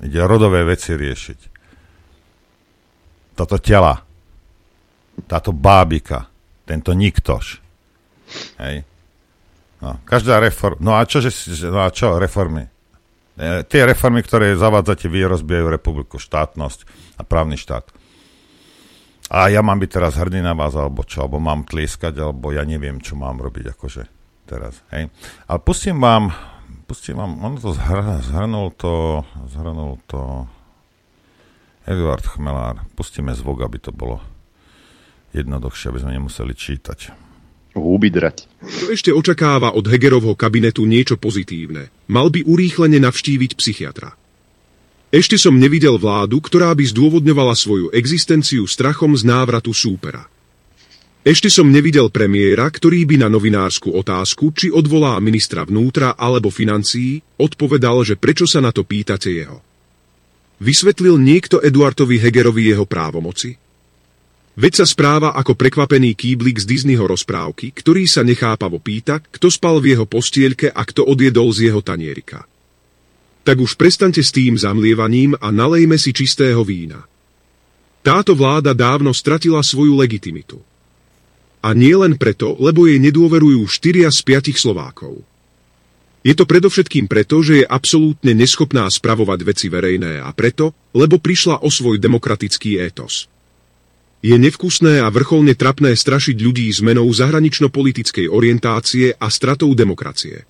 ide 0.03 0.21
rodové 0.27 0.67
veci 0.67 0.99
riešiť 0.99 1.57
toto 3.37 3.61
tela, 3.61 4.01
táto 5.29 5.53
bábika, 5.53 6.25
tento 6.65 6.97
niktož. 6.97 7.61
Hej. 8.59 8.83
No, 9.85 10.01
každá 10.09 10.41
reforma. 10.41 10.81
No 10.81 10.93
a 10.97 11.05
čo, 11.05 11.21
že, 11.21 11.31
no 11.69 11.85
a 11.85 11.93
čo 11.93 12.17
reformy? 12.17 12.65
E, 13.37 13.69
tie 13.69 13.85
reformy, 13.85 14.25
ktoré 14.25 14.57
zavádzate, 14.57 15.13
vy 15.13 15.29
rozbijajú 15.29 15.69
republiku, 15.69 16.17
štátnosť 16.17 16.89
a 17.21 17.23
právny 17.23 17.61
štát. 17.61 17.85
A 19.29 19.53
ja 19.53 19.61
mám 19.61 19.77
byť 19.77 19.91
teraz 19.93 20.17
hrdý 20.17 20.41
na 20.41 20.57
vás, 20.57 20.73
alebo 20.73 21.05
čo, 21.05 21.27
alebo 21.27 21.37
mám 21.37 21.69
tlieskať, 21.69 22.17
alebo 22.17 22.55
ja 22.57 22.65
neviem, 22.65 22.97
čo 23.03 23.19
mám 23.19 23.43
robiť, 23.43 23.77
akože 23.77 24.03
teraz, 24.49 24.81
hej. 24.95 25.13
Ale 25.51 25.59
pustím 25.61 26.01
vám, 26.01 26.33
pustím 26.89 27.21
vám, 27.21 27.37
on 27.45 27.59
to 27.61 27.75
zhrnul 28.25 28.73
to, 28.73 29.27
zhrnul 29.53 29.99
to 30.09 30.47
Eduard 31.85 32.25
Chmelár. 32.25 32.87
Pustíme 32.97 33.35
zvuk, 33.37 33.63
aby 33.63 33.79
to 33.79 33.91
bolo 33.91 34.23
jednoduchšie, 35.37 35.93
aby 35.93 36.03
sme 36.03 36.17
nemuseli 36.17 36.55
čítať. 36.57 37.26
Húby 37.77 38.09
drať. 38.09 38.49
Kto 38.65 38.85
ešte 38.91 39.11
očakáva 39.13 39.77
od 39.77 39.85
Hegerovho 39.85 40.33
kabinetu 40.33 40.89
niečo 40.89 41.21
pozitívne, 41.21 41.93
mal 42.09 42.33
by 42.33 42.43
urýchlene 42.49 42.97
navštíviť 43.05 43.53
psychiatra. 43.61 44.17
Ešte 45.13 45.39
som 45.39 45.55
nevidel 45.55 46.01
vládu, 46.01 46.43
ktorá 46.43 46.75
by 46.75 46.83
zdôvodňovala 46.91 47.55
svoju 47.55 47.95
existenciu 47.95 48.67
strachom 48.67 49.15
z 49.15 49.23
návratu 49.23 49.71
súpera. 49.71 50.27
Ešte 51.27 51.51
som 51.51 51.67
nevidel 51.67 52.07
premiéra, 52.07 52.71
ktorý 52.71 53.03
by 53.03 53.27
na 53.27 53.29
novinárskú 53.31 53.91
otázku, 53.99 54.55
či 54.55 54.71
odvolá 54.71 55.19
ministra 55.19 55.67
vnútra 55.67 56.15
alebo 56.15 56.55
financií, 56.55 57.19
odpovedal, 57.35 58.07
že 58.07 58.15
prečo 58.15 58.47
sa 58.47 58.63
na 58.63 58.71
to 58.71 58.87
pýtate 58.87 59.35
jeho. 59.35 59.59
Vysvetlil 60.63 61.19
niekto 61.19 61.59
Eduardovi 61.59 62.23
Hegerovi 62.23 62.71
jeho 62.71 62.87
právomoci? 62.87 63.59
Veď 64.57 64.73
sa 64.83 64.87
správa 64.89 65.37
ako 65.37 65.53
prekvapený 65.53 66.17
kýblik 66.17 66.57
z 66.57 66.65
Disneyho 66.65 67.05
rozprávky, 67.05 67.77
ktorý 67.77 68.09
sa 68.09 68.25
nechápavo 68.25 68.81
pýta, 68.81 69.21
kto 69.21 69.53
spal 69.53 69.85
v 69.85 69.93
jeho 69.93 70.09
postielke 70.09 70.73
a 70.73 70.81
kto 70.81 71.05
odjedol 71.05 71.53
z 71.53 71.69
jeho 71.69 71.85
tanierika. 71.85 72.49
Tak 73.45 73.61
už 73.61 73.77
prestante 73.77 74.25
s 74.25 74.33
tým 74.33 74.57
zamlievaním 74.57 75.37
a 75.37 75.53
nalejme 75.53 76.01
si 76.01 76.17
čistého 76.17 76.65
vína. 76.65 77.05
Táto 78.01 78.33
vláda 78.33 78.73
dávno 78.73 79.13
stratila 79.13 79.61
svoju 79.61 79.93
legitimitu. 79.93 80.57
A 81.61 81.77
nie 81.77 81.93
len 81.93 82.17
preto, 82.17 82.57
lebo 82.57 82.89
jej 82.89 82.97
nedôverujú 82.97 83.61
štyria 83.69 84.09
z 84.09 84.25
piatich 84.25 84.57
Slovákov. 84.57 85.21
Je 86.25 86.33
to 86.33 86.49
predovšetkým 86.49 87.13
preto, 87.13 87.45
že 87.45 87.61
je 87.61 87.67
absolútne 87.69 88.33
neschopná 88.33 88.89
spravovať 88.89 89.39
veci 89.45 89.67
verejné 89.69 90.25
a 90.25 90.33
preto, 90.33 90.73
lebo 90.97 91.21
prišla 91.21 91.61
o 91.61 91.69
svoj 91.69 92.01
demokratický 92.01 92.81
étos. 92.81 93.29
Je 94.27 94.35
nevkusné 94.35 94.99
a 94.99 95.07
vrcholne 95.07 95.55
trapné 95.55 95.95
strašiť 95.95 96.35
ľudí 96.43 96.67
zmenou 96.75 97.07
zahranično-politickej 97.07 98.27
orientácie 98.27 99.15
a 99.15 99.31
stratou 99.31 99.71
demokracie. 99.71 100.43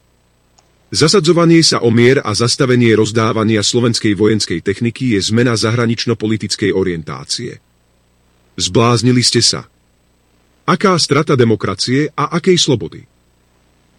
Zasadzovanie 0.88 1.60
sa 1.60 1.84
o 1.84 1.92
mier 1.92 2.24
a 2.24 2.32
zastavenie 2.32 2.96
rozdávania 2.96 3.60
slovenskej 3.60 4.16
vojenskej 4.16 4.64
techniky 4.64 5.12
je 5.12 5.20
zmena 5.28 5.52
zahranično-politickej 5.60 6.72
orientácie. 6.72 7.60
Zbláznili 8.56 9.20
ste 9.20 9.44
sa. 9.44 9.68
Aká 10.64 10.96
strata 10.96 11.36
demokracie 11.36 12.08
a 12.16 12.32
akej 12.32 12.56
slobody? 12.56 13.04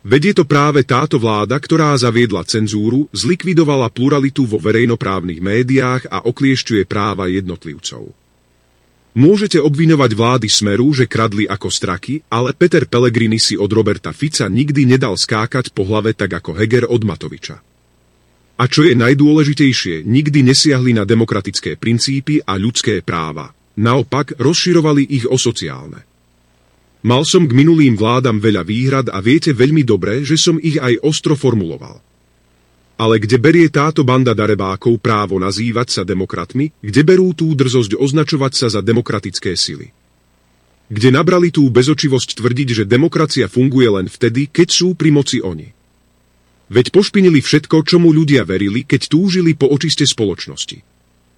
Veď 0.01 0.33
je 0.33 0.35
to 0.41 0.45
práve 0.49 0.81
táto 0.89 1.21
vláda, 1.21 1.53
ktorá 1.61 1.93
zaviedla 1.93 2.41
cenzúru, 2.49 3.05
zlikvidovala 3.13 3.93
pluralitu 3.93 4.49
vo 4.49 4.57
verejnoprávnych 4.57 5.37
médiách 5.37 6.09
a 6.09 6.25
okliešťuje 6.25 6.81
práva 6.89 7.29
jednotlivcov. 7.29 8.25
Môžete 9.17 9.57
obviňovať 9.57 10.13
vlády 10.13 10.45
Smeru, 10.45 10.93
že 10.93 11.09
kradli 11.09 11.49
ako 11.49 11.73
straky, 11.73 12.21
ale 12.29 12.53
Peter 12.53 12.85
Pellegrini 12.85 13.41
si 13.41 13.57
od 13.57 13.65
Roberta 13.73 14.13
Fica 14.13 14.45
nikdy 14.45 14.85
nedal 14.85 15.17
skákať 15.17 15.73
po 15.73 15.89
hlave 15.89 16.13
tak 16.13 16.37
ako 16.37 16.53
Heger 16.53 16.85
od 16.85 17.01
Matoviča. 17.01 17.57
A 18.61 18.63
čo 18.69 18.85
je 18.85 18.93
najdôležitejšie, 18.93 20.05
nikdy 20.05 20.45
nesiahli 20.45 20.93
na 20.93 21.01
demokratické 21.01 21.81
princípy 21.81 22.45
a 22.45 22.61
ľudské 22.61 23.01
práva. 23.01 23.57
Naopak, 23.81 24.37
rozširovali 24.37 25.09
ich 25.09 25.25
o 25.25 25.37
sociálne. 25.41 26.05
Mal 27.01 27.25
som 27.25 27.49
k 27.49 27.57
minulým 27.57 27.97
vládam 27.97 28.37
veľa 28.37 28.61
výhrad 28.69 29.07
a 29.09 29.17
viete 29.17 29.49
veľmi 29.49 29.81
dobre, 29.81 30.21
že 30.29 30.37
som 30.37 30.61
ich 30.61 30.77
aj 30.77 31.01
ostro 31.01 31.33
formuloval. 31.33 32.05
Ale 32.97 33.21
kde 33.21 33.37
berie 33.37 33.69
táto 33.69 34.01
banda 34.01 34.33
darebákov 34.33 34.97
právo 34.97 35.37
nazývať 35.37 35.87
sa 35.93 36.01
demokratmi, 36.01 36.73
kde 36.81 37.01
berú 37.05 37.29
tú 37.37 37.53
drzosť 37.53 37.93
označovať 37.93 38.53
sa 38.57 38.67
za 38.73 38.81
demokratické 38.81 39.53
sily? 39.53 39.93
Kde 40.89 41.13
nabrali 41.13 41.53
tú 41.53 41.69
bezočivosť 41.69 42.41
tvrdiť, 42.41 42.81
že 42.81 42.89
demokracia 42.89 43.45
funguje 43.45 43.85
len 44.01 44.09
vtedy, 44.09 44.49
keď 44.49 44.67
sú 44.73 44.87
pri 44.97 45.13
moci 45.13 45.45
oni? 45.45 45.69
Veď 46.73 46.89
pošpinili 46.89 47.39
všetko, 47.39 47.85
čomu 47.85 48.09
ľudia 48.09 48.43
verili, 48.43 48.81
keď 48.81 49.13
túžili 49.13 49.53
po 49.53 49.69
očiste 49.69 50.03
spoločnosti. 50.03 50.81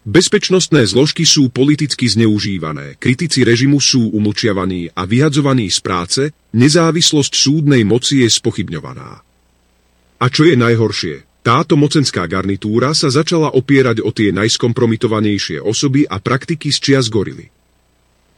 Bezpečnostné 0.07 0.88
zložky 0.88 1.28
sú 1.28 1.51
politicky 1.51 2.07
zneužívané, 2.07 2.95
kritici 2.97 3.43
režimu 3.43 3.84
sú 3.84 4.10
umlčiavaní 4.16 4.95
a 4.95 5.03
vyhadzovaní 5.03 5.68
z 5.68 5.80
práce, 5.84 6.22
nezávislosť 6.55 7.36
súdnej 7.36 7.84
moci 7.84 8.24
je 8.24 8.30
spochybňovaná. 8.32 9.22
A 10.24 10.26
čo 10.32 10.47
je 10.47 10.55
najhoršie, 10.55 11.28
táto 11.50 11.74
mocenská 11.74 12.30
garnitúra 12.30 12.93
sa 12.93 13.10
začala 13.10 13.50
opierať 13.58 14.06
o 14.06 14.14
tie 14.14 14.30
najskompromitovanejšie 14.38 15.58
osoby 15.58 16.06
a 16.06 16.22
praktiky 16.22 16.70
z 16.70 16.78
čias 16.78 17.10
gorily. 17.10 17.50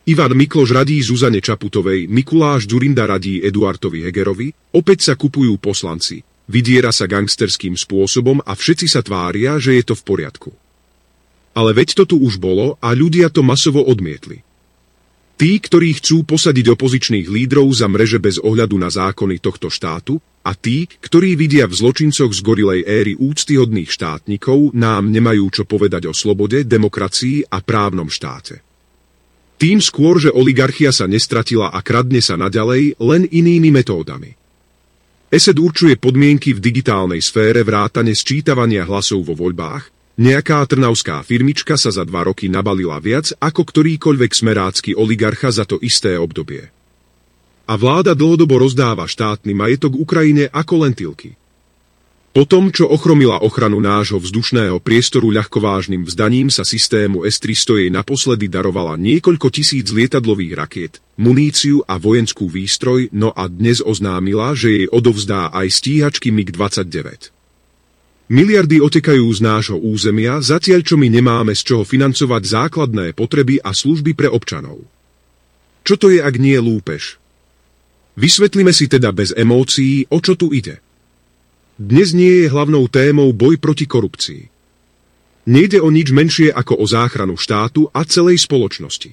Ivan 0.07 0.31
Mikloš 0.31 0.71
radí 0.71 1.03
Zuzane 1.03 1.43
Čaputovej, 1.43 2.07
Mikuláš 2.07 2.71
Durinda 2.71 3.03
radí 3.03 3.43
Eduardovi 3.43 4.07
Hegerovi, 4.07 4.55
opäť 4.71 5.11
sa 5.11 5.19
kupujú 5.19 5.59
poslanci, 5.59 6.23
vydiera 6.47 6.95
sa 6.95 7.03
gangsterským 7.03 7.75
spôsobom 7.75 8.39
a 8.47 8.55
všetci 8.55 8.87
sa 8.87 9.03
tvária, 9.03 9.59
že 9.59 9.75
je 9.75 9.91
to 9.91 9.93
v 9.99 10.03
poriadku. 10.07 10.55
Ale 11.51 11.75
veď 11.75 11.99
to 11.99 12.03
tu 12.07 12.15
už 12.15 12.39
bolo 12.39 12.79
a 12.79 12.95
ľudia 12.95 13.27
to 13.27 13.43
masovo 13.43 13.83
odmietli. 13.83 14.39
Tí, 15.41 15.57
ktorí 15.57 15.97
chcú 15.97 16.21
posadiť 16.21 16.69
opozičných 16.69 17.25
lídrov 17.25 17.73
za 17.73 17.89
mreže 17.89 18.21
bez 18.21 18.37
ohľadu 18.37 18.77
na 18.77 18.93
zákony 18.93 19.41
tohto 19.41 19.73
štátu 19.73 20.21
a 20.45 20.53
tí, 20.53 20.85
ktorí 20.85 21.33
vidia 21.33 21.65
v 21.65 21.73
zločincoch 21.81 22.29
z 22.29 22.45
gorilej 22.45 22.85
éry 22.85 23.17
úctyhodných 23.17 23.89
štátnikov, 23.89 24.69
nám 24.77 25.09
nemajú 25.09 25.49
čo 25.49 25.63
povedať 25.65 26.05
o 26.05 26.13
slobode, 26.13 26.61
demokracii 26.61 27.49
a 27.49 27.57
právnom 27.57 28.05
štáte. 28.05 28.61
Tým 29.57 29.81
skôr, 29.81 30.21
že 30.21 30.29
oligarchia 30.29 30.93
sa 30.93 31.09
nestratila 31.09 31.73
a 31.73 31.81
kradne 31.81 32.21
sa 32.21 32.37
naďalej 32.37 33.01
len 33.01 33.25
inými 33.25 33.73
metódami. 33.73 34.37
ESED 35.33 35.57
určuje 35.57 35.97
podmienky 35.97 36.53
v 36.53 36.61
digitálnej 36.61 37.17
sfére 37.17 37.65
vrátane 37.65 38.13
sčítavania 38.13 38.85
hlasov 38.85 39.25
vo 39.25 39.33
voľbách, 39.33 40.00
Nejaká 40.21 40.61
trnavská 40.69 41.25
firmička 41.25 41.81
sa 41.81 41.89
za 41.89 42.05
dva 42.05 42.29
roky 42.29 42.45
nabalila 42.45 43.01
viac 43.01 43.33
ako 43.41 43.65
ktorýkoľvek 43.65 44.31
smerácky 44.37 44.93
oligarcha 44.93 45.49
za 45.49 45.65
to 45.65 45.81
isté 45.81 46.13
obdobie. 46.13 46.69
A 47.65 47.73
vláda 47.73 48.13
dlhodobo 48.13 48.61
rozdáva 48.61 49.09
štátny 49.09 49.57
majetok 49.57 49.97
Ukrajine 49.97 50.45
ako 50.53 50.85
lentilky. 50.85 51.33
Po 52.37 52.45
tom, 52.45 52.69
čo 52.69 52.85
ochromila 52.85 53.41
ochranu 53.41 53.81
nášho 53.81 54.21
vzdušného 54.21 54.77
priestoru 54.77 55.33
ľahkovážnym 55.33 56.05
vzdaním 56.05 56.53
sa 56.53 56.61
systému 56.61 57.25
S-300 57.25 57.81
jej 57.81 57.89
naposledy 57.89 58.45
darovala 58.45 59.01
niekoľko 59.01 59.49
tisíc 59.49 59.89
lietadlových 59.89 60.53
rakiet, 60.53 60.93
muníciu 61.17 61.81
a 61.89 61.97
vojenskú 61.97 62.45
výstroj, 62.45 63.09
no 63.09 63.33
a 63.33 63.49
dnes 63.49 63.81
oznámila, 63.81 64.53
že 64.53 64.69
jej 64.69 64.87
odovzdá 64.93 65.49
aj 65.49 65.81
stíhačky 65.81 66.29
MiG-29. 66.29 67.40
Miliardy 68.31 68.79
otekajú 68.79 69.27
z 69.27 69.43
nášho 69.43 69.75
územia, 69.75 70.39
zatiaľ 70.39 70.87
čo 70.87 70.95
my 70.95 71.11
nemáme 71.11 71.51
z 71.51 71.67
čoho 71.67 71.83
financovať 71.83 72.47
základné 72.47 73.11
potreby 73.11 73.59
a 73.59 73.75
služby 73.75 74.15
pre 74.15 74.31
občanov. 74.31 74.87
Čo 75.83 75.99
to 75.99 76.07
je, 76.07 76.23
ak 76.23 76.39
nie 76.39 76.55
lúpež? 76.55 77.19
Vysvetlíme 78.15 78.71
si 78.71 78.87
teda 78.87 79.11
bez 79.11 79.35
emócií, 79.35 80.07
o 80.07 80.23
čo 80.23 80.39
tu 80.39 80.55
ide. 80.55 80.79
Dnes 81.75 82.15
nie 82.15 82.47
je 82.47 82.47
hlavnou 82.47 82.87
témou 82.87 83.35
boj 83.35 83.59
proti 83.59 83.83
korupcii. 83.83 84.47
Nejde 85.51 85.83
o 85.83 85.91
nič 85.91 86.15
menšie 86.15 86.55
ako 86.55 86.79
o 86.79 86.85
záchranu 86.87 87.35
štátu 87.35 87.91
a 87.91 88.07
celej 88.07 88.47
spoločnosti. 88.47 89.11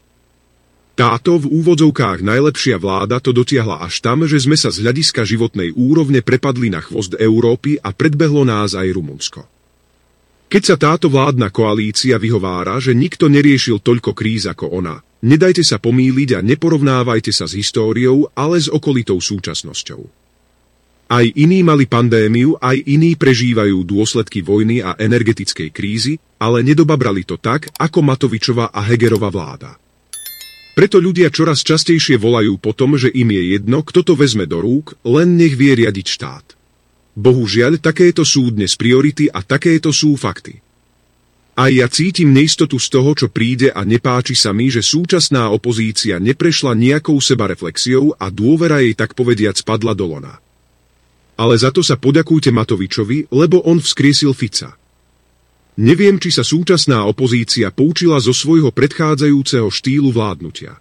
Táto 0.98 1.38
v 1.38 1.46
úvodzovkách 1.62 2.26
najlepšia 2.26 2.74
vláda 2.74 3.22
to 3.22 3.30
dotiahla 3.30 3.86
až 3.86 4.02
tam, 4.02 4.26
že 4.26 4.42
sme 4.42 4.58
sa 4.58 4.74
z 4.74 4.82
hľadiska 4.82 5.22
životnej 5.22 5.70
úrovne 5.70 6.26
prepadli 6.26 6.74
na 6.74 6.82
chvost 6.82 7.14
Európy 7.14 7.78
a 7.78 7.94
predbehlo 7.94 8.42
nás 8.42 8.74
aj 8.74 8.98
Rumunsko. 8.98 9.46
Keď 10.50 10.62
sa 10.66 10.74
táto 10.74 11.06
vládna 11.06 11.54
koalícia 11.54 12.18
vyhovára, 12.18 12.82
že 12.82 12.98
nikto 12.98 13.30
neriešil 13.30 13.78
toľko 13.78 14.10
kríz 14.10 14.50
ako 14.50 14.74
ona, 14.74 14.98
nedajte 15.22 15.62
sa 15.62 15.78
pomýliť 15.78 16.34
a 16.34 16.42
neporovnávajte 16.42 17.30
sa 17.30 17.46
s 17.46 17.54
históriou, 17.54 18.26
ale 18.34 18.58
s 18.58 18.66
okolitou 18.66 19.22
súčasnosťou. 19.22 20.02
Aj 21.14 21.22
iní 21.22 21.62
mali 21.62 21.86
pandémiu, 21.86 22.58
aj 22.58 22.74
iní 22.90 23.14
prežívajú 23.14 23.86
dôsledky 23.86 24.42
vojny 24.42 24.82
a 24.82 24.98
energetickej 24.98 25.70
krízy, 25.70 26.18
ale 26.42 26.66
nedobabrali 26.66 27.22
to 27.22 27.38
tak, 27.38 27.70
ako 27.78 28.02
Matovičova 28.02 28.74
a 28.74 28.82
Hegerova 28.82 29.30
vláda. 29.30 29.78
Preto 30.78 31.02
ľudia 31.02 31.26
čoraz 31.34 31.66
častejšie 31.66 32.22
volajú 32.22 32.54
po 32.62 32.70
tom, 32.70 32.94
že 32.94 33.10
im 33.10 33.34
je 33.34 33.58
jedno, 33.58 33.82
kto 33.82 34.06
to 34.06 34.14
vezme 34.14 34.46
do 34.46 34.62
rúk, 34.62 34.94
len 35.02 35.34
nech 35.34 35.58
vie 35.58 35.74
riadiť 35.74 36.06
štát. 36.06 36.54
Bohužiaľ, 37.18 37.82
takéto 37.82 38.22
sú 38.22 38.54
dnes 38.54 38.78
priority 38.78 39.26
a 39.26 39.42
takéto 39.42 39.90
sú 39.90 40.14
fakty. 40.14 40.62
A 41.58 41.66
ja 41.66 41.90
cítim 41.90 42.30
neistotu 42.30 42.78
z 42.78 42.94
toho, 42.94 43.10
čo 43.18 43.26
príde 43.26 43.74
a 43.74 43.82
nepáči 43.82 44.38
sa 44.38 44.54
mi, 44.54 44.70
že 44.70 44.78
súčasná 44.78 45.50
opozícia 45.50 46.22
neprešla 46.22 46.78
nejakou 46.78 47.18
sebareflexiou 47.18 48.14
a 48.14 48.30
dôvera 48.30 48.78
jej 48.78 48.94
tak 48.94 49.18
povediac 49.18 49.58
spadla 49.58 49.98
do 49.98 50.06
lona. 50.06 50.38
Ale 51.34 51.58
za 51.58 51.74
to 51.74 51.82
sa 51.82 51.98
poďakujte 51.98 52.54
Matovičovi, 52.54 53.34
lebo 53.34 53.66
on 53.66 53.82
vzkriesil 53.82 54.30
Fica. 54.30 54.78
Neviem, 55.78 56.18
či 56.18 56.34
sa 56.34 56.42
súčasná 56.42 57.06
opozícia 57.06 57.70
poučila 57.70 58.18
zo 58.18 58.34
svojho 58.34 58.74
predchádzajúceho 58.74 59.70
štýlu 59.70 60.10
vládnutia. 60.10 60.74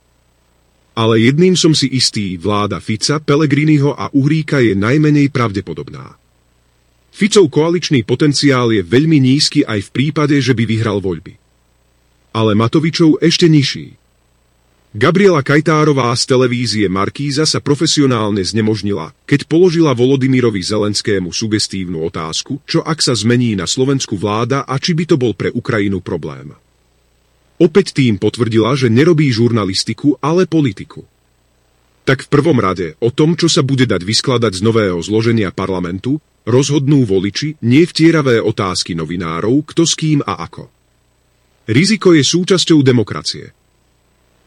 Ale 0.98 1.22
jedným 1.22 1.54
som 1.54 1.78
si 1.78 1.86
istý, 1.86 2.34
vláda 2.42 2.82
Fica, 2.82 3.22
Pelegriniho 3.22 3.94
a 3.94 4.10
Uhríka 4.10 4.58
je 4.58 4.74
najmenej 4.74 5.30
pravdepodobná. 5.30 6.18
Ficov 7.14 7.54
koaličný 7.54 8.02
potenciál 8.02 8.74
je 8.74 8.82
veľmi 8.82 9.22
nízky 9.22 9.62
aj 9.62 9.86
v 9.86 9.94
prípade, 9.94 10.42
že 10.42 10.58
by 10.58 10.66
vyhral 10.66 10.98
voľby. 10.98 11.38
Ale 12.34 12.58
Matovičov 12.58 13.22
ešte 13.22 13.46
nižší. 13.46 13.94
Gabriela 14.98 15.46
Kajtárová 15.46 16.10
z 16.18 16.26
televízie 16.26 16.90
Markíza 16.90 17.46
sa 17.46 17.62
profesionálne 17.62 18.42
znemožnila, 18.42 19.14
keď 19.30 19.46
položila 19.46 19.94
Volodymyrovi 19.94 20.58
Zelenskému 20.58 21.30
sugestívnu 21.30 22.02
otázku, 22.02 22.66
čo 22.66 22.82
ak 22.82 23.06
sa 23.06 23.14
zmení 23.14 23.54
na 23.54 23.70
Slovensku 23.70 24.18
vláda 24.18 24.66
a 24.66 24.74
či 24.82 24.98
by 24.98 25.06
to 25.06 25.14
bol 25.22 25.38
pre 25.38 25.54
Ukrajinu 25.54 26.02
problém. 26.02 26.50
Opäť 27.62 27.94
tým 27.94 28.18
potvrdila, 28.18 28.74
že 28.74 28.90
nerobí 28.90 29.30
žurnalistiku, 29.30 30.18
ale 30.18 30.50
politiku. 30.50 31.06
Tak 32.02 32.26
v 32.26 32.32
prvom 32.34 32.58
rade 32.58 32.98
o 32.98 33.14
tom, 33.14 33.38
čo 33.38 33.46
sa 33.54 33.62
bude 33.62 33.86
dať 33.86 34.02
vyskladať 34.02 34.58
z 34.58 34.66
nového 34.66 34.98
zloženia 35.06 35.54
parlamentu, 35.54 36.18
rozhodnú 36.50 37.06
voliči 37.06 37.54
nie 37.62 37.86
vtieravé 37.86 38.42
otázky 38.42 38.98
novinárov, 38.98 39.62
kto 39.62 39.86
s 39.86 39.94
kým 39.94 40.26
a 40.26 40.42
ako. 40.42 40.74
Riziko 41.70 42.18
je 42.18 42.26
súčasťou 42.26 42.82
demokracie. 42.82 43.57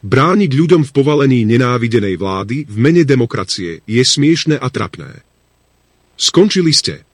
Brániť 0.00 0.56
ľuďom 0.56 0.82
v 0.88 0.94
povalení 0.96 1.44
nenávidenej 1.44 2.16
vlády 2.16 2.64
v 2.64 2.76
mene 2.80 3.04
demokracie 3.04 3.84
je 3.84 4.00
smiešne 4.00 4.56
a 4.56 4.68
trapné. 4.72 5.20
Skončili 6.16 6.72
ste. 6.72 7.04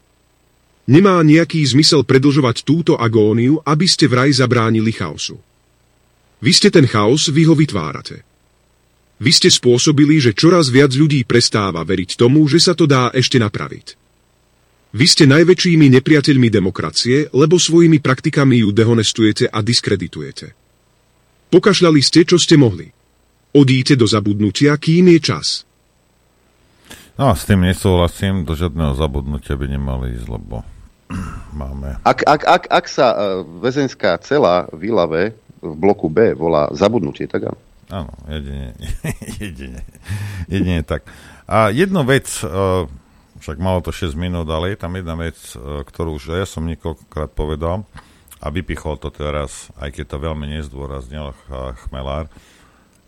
Nemá 0.86 1.18
nejaký 1.26 1.66
zmysel 1.66 2.06
predlžovať 2.06 2.62
túto 2.62 2.94
agóniu, 2.94 3.58
aby 3.66 3.90
ste 3.90 4.06
vraj 4.06 4.30
zabránili 4.30 4.94
chaosu. 4.94 5.34
Vy 6.38 6.52
ste 6.54 6.70
ten 6.70 6.86
chaos, 6.86 7.26
vy 7.26 7.42
ho 7.50 7.58
vytvárate. 7.58 8.22
Vy 9.18 9.34
ste 9.34 9.50
spôsobili, 9.50 10.22
že 10.22 10.36
čoraz 10.36 10.70
viac 10.70 10.94
ľudí 10.94 11.26
prestáva 11.26 11.82
veriť 11.82 12.14
tomu, 12.14 12.46
že 12.46 12.62
sa 12.62 12.78
to 12.78 12.86
dá 12.86 13.10
ešte 13.10 13.42
napraviť. 13.42 13.98
Vy 14.94 15.06
ste 15.10 15.24
najväčšími 15.26 15.90
nepriateľmi 15.90 16.48
demokracie, 16.54 17.34
lebo 17.34 17.58
svojimi 17.58 17.98
praktikami 17.98 18.62
ju 18.62 18.70
dehonestujete 18.70 19.50
a 19.50 19.58
diskreditujete. 19.58 20.65
Pokašľali 21.46 22.02
ste, 22.02 22.26
čo 22.26 22.36
ste 22.42 22.58
mohli. 22.58 22.90
Odíte 23.54 23.94
do 23.94 24.04
zabudnutia, 24.04 24.74
kým 24.76 25.14
je 25.16 25.20
čas. 25.22 25.46
No, 27.16 27.32
s 27.32 27.48
tým 27.48 27.64
nesúhlasím, 27.64 28.44
do 28.44 28.52
žiadneho 28.52 28.92
zabudnutia 28.92 29.56
by 29.56 29.66
nemali 29.72 30.20
ísť, 30.20 30.28
lebo 30.28 30.60
máme... 31.60 32.02
Ak, 32.04 32.26
ak, 32.26 32.42
ak, 32.44 32.64
ak 32.68 32.86
sa 32.90 33.06
uh, 33.14 33.18
väzenská 33.62 34.20
cela 34.20 34.68
v 34.74 34.92
Ilave 34.92 35.32
v 35.64 35.72
bloku 35.72 36.12
B 36.12 36.36
volá 36.36 36.68
zabudnutie, 36.76 37.24
tak 37.24 37.48
áno. 37.48 37.60
Áno, 37.86 38.12
jedine, 38.26 38.74
jedine, 39.40 39.80
jedine 40.50 40.82
tak. 40.82 41.06
A 41.46 41.70
jednu 41.70 42.02
vec, 42.02 42.26
uh, 42.42 42.84
však 43.38 43.62
malo 43.62 43.80
to 43.80 43.94
6 43.94 44.18
minút, 44.18 44.50
ale 44.50 44.74
je 44.74 44.78
tam 44.82 44.92
jedna 44.98 45.14
vec, 45.14 45.38
uh, 45.54 45.86
ktorú 45.86 46.18
už 46.18 46.36
ja 46.36 46.44
som 46.44 46.66
niekoľkokrát 46.66 47.32
povedal 47.32 47.86
a 48.46 48.54
vypichol 48.54 48.94
to 49.02 49.10
teraz, 49.10 49.74
aj 49.82 49.90
keď 49.90 50.04
to 50.14 50.22
veľmi 50.22 50.46
nezdôraznil 50.46 51.34
Chmelár, 51.82 52.30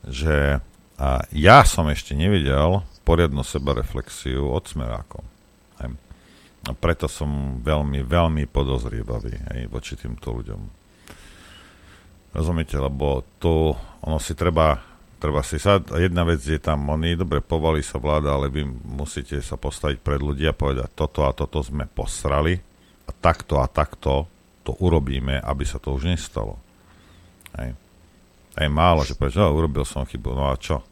že 0.03 0.59
uh, 0.59 1.23
ja 1.31 1.63
som 1.63 1.87
ešte 1.87 2.19
nevidel 2.19 2.83
poriadnu 3.07 3.47
sebareflexiu 3.47 4.51
od 4.51 4.67
smerákov. 4.67 5.23
Hej. 5.79 5.95
A 6.67 6.71
preto 6.75 7.07
som 7.07 7.63
veľmi, 7.63 8.03
veľmi 8.03 8.51
podozrievavý 8.51 9.35
hej, 9.55 9.71
voči 9.71 9.95
týmto 9.95 10.35
ľuďom. 10.35 10.61
Rozumiete, 12.35 12.77
lebo 12.77 13.23
tu 13.39 13.73
ono 14.03 14.19
si 14.19 14.35
treba, 14.35 14.83
treba 15.23 15.41
si 15.47 15.57
sa, 15.63 15.79
jedna 15.79 16.27
vec 16.27 16.43
je 16.43 16.59
tam, 16.59 16.83
oni 16.91 17.15
dobre 17.15 17.41
povalí 17.41 17.81
sa 17.81 17.97
vláda, 17.97 18.35
ale 18.35 18.51
vy 18.51 18.67
musíte 18.69 19.39
sa 19.41 19.55
postaviť 19.55 20.03
pred 20.03 20.21
ľudí 20.21 20.45
a 20.51 20.53
povedať, 20.53 20.93
toto 20.99 21.25
a 21.25 21.33
toto 21.33 21.63
sme 21.63 21.87
posrali 21.87 22.59
a 23.09 23.11
takto 23.15 23.63
a 23.63 23.67
takto 23.71 24.29
to 24.69 24.77
urobíme, 24.85 25.41
aby 25.41 25.65
sa 25.65 25.81
to 25.81 25.97
už 25.97 26.05
nestalo. 26.05 26.61
Hej. 27.57 27.73
Aj 28.53 28.69
málo, 28.69 29.01
že 29.01 29.17
povedať, 29.17 29.41
že 29.41 29.49
urobil 29.49 29.89
som 29.89 30.05
chybu, 30.05 30.37
no 30.37 30.53
a 30.53 30.61
čo? 30.61 30.85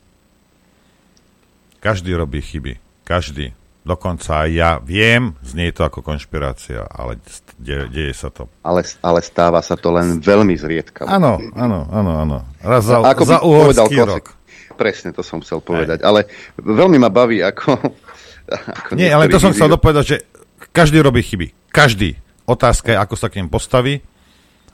Každý 1.85 2.17
robí 2.17 2.41
chyby. 2.41 2.81
Každý. 3.05 3.53
Dokonca 3.87 4.49
aj 4.49 4.51
ja 4.51 4.71
viem, 4.81 5.37
znie 5.45 5.71
to 5.71 5.87
ako 5.87 6.03
konšpirácia, 6.03 6.89
ale 6.91 7.23
de, 7.61 7.87
deje 7.87 8.17
sa 8.17 8.33
to. 8.33 8.51
Ale, 8.67 8.83
ale 9.05 9.21
stáva 9.23 9.63
sa 9.63 9.79
to 9.79 9.95
len 9.95 10.19
veľmi 10.19 10.57
zriedka. 10.59 11.07
Áno, 11.07 11.39
áno, 11.55 11.87
áno, 11.93 12.13
áno. 12.17 12.37
Raz 12.65 12.83
za, 12.89 12.99
ako 12.99 13.23
za 13.23 13.39
povedal 13.45 13.87
rok. 14.09 14.35
Presne, 14.75 15.15
to 15.15 15.23
som 15.23 15.39
chcel 15.45 15.63
povedať. 15.63 16.03
Aj. 16.03 16.07
Ale 16.09 16.21
veľmi 16.59 16.97
ma 16.99 17.13
baví, 17.13 17.45
ako... 17.45 17.77
ako 18.83 18.89
Nie, 18.99 19.13
ale 19.13 19.31
to 19.31 19.39
som 19.39 19.53
chcel 19.55 19.71
dopovedať, 19.71 20.05
že 20.09 20.17
každý 20.75 20.99
robí 20.99 21.23
chyby. 21.23 21.71
Každý. 21.71 22.19
Otázka 22.47 22.95
je, 22.95 22.99
ako 22.99 23.15
sa 23.19 23.27
k 23.27 23.43
nim 23.43 23.51
postaví 23.51 23.99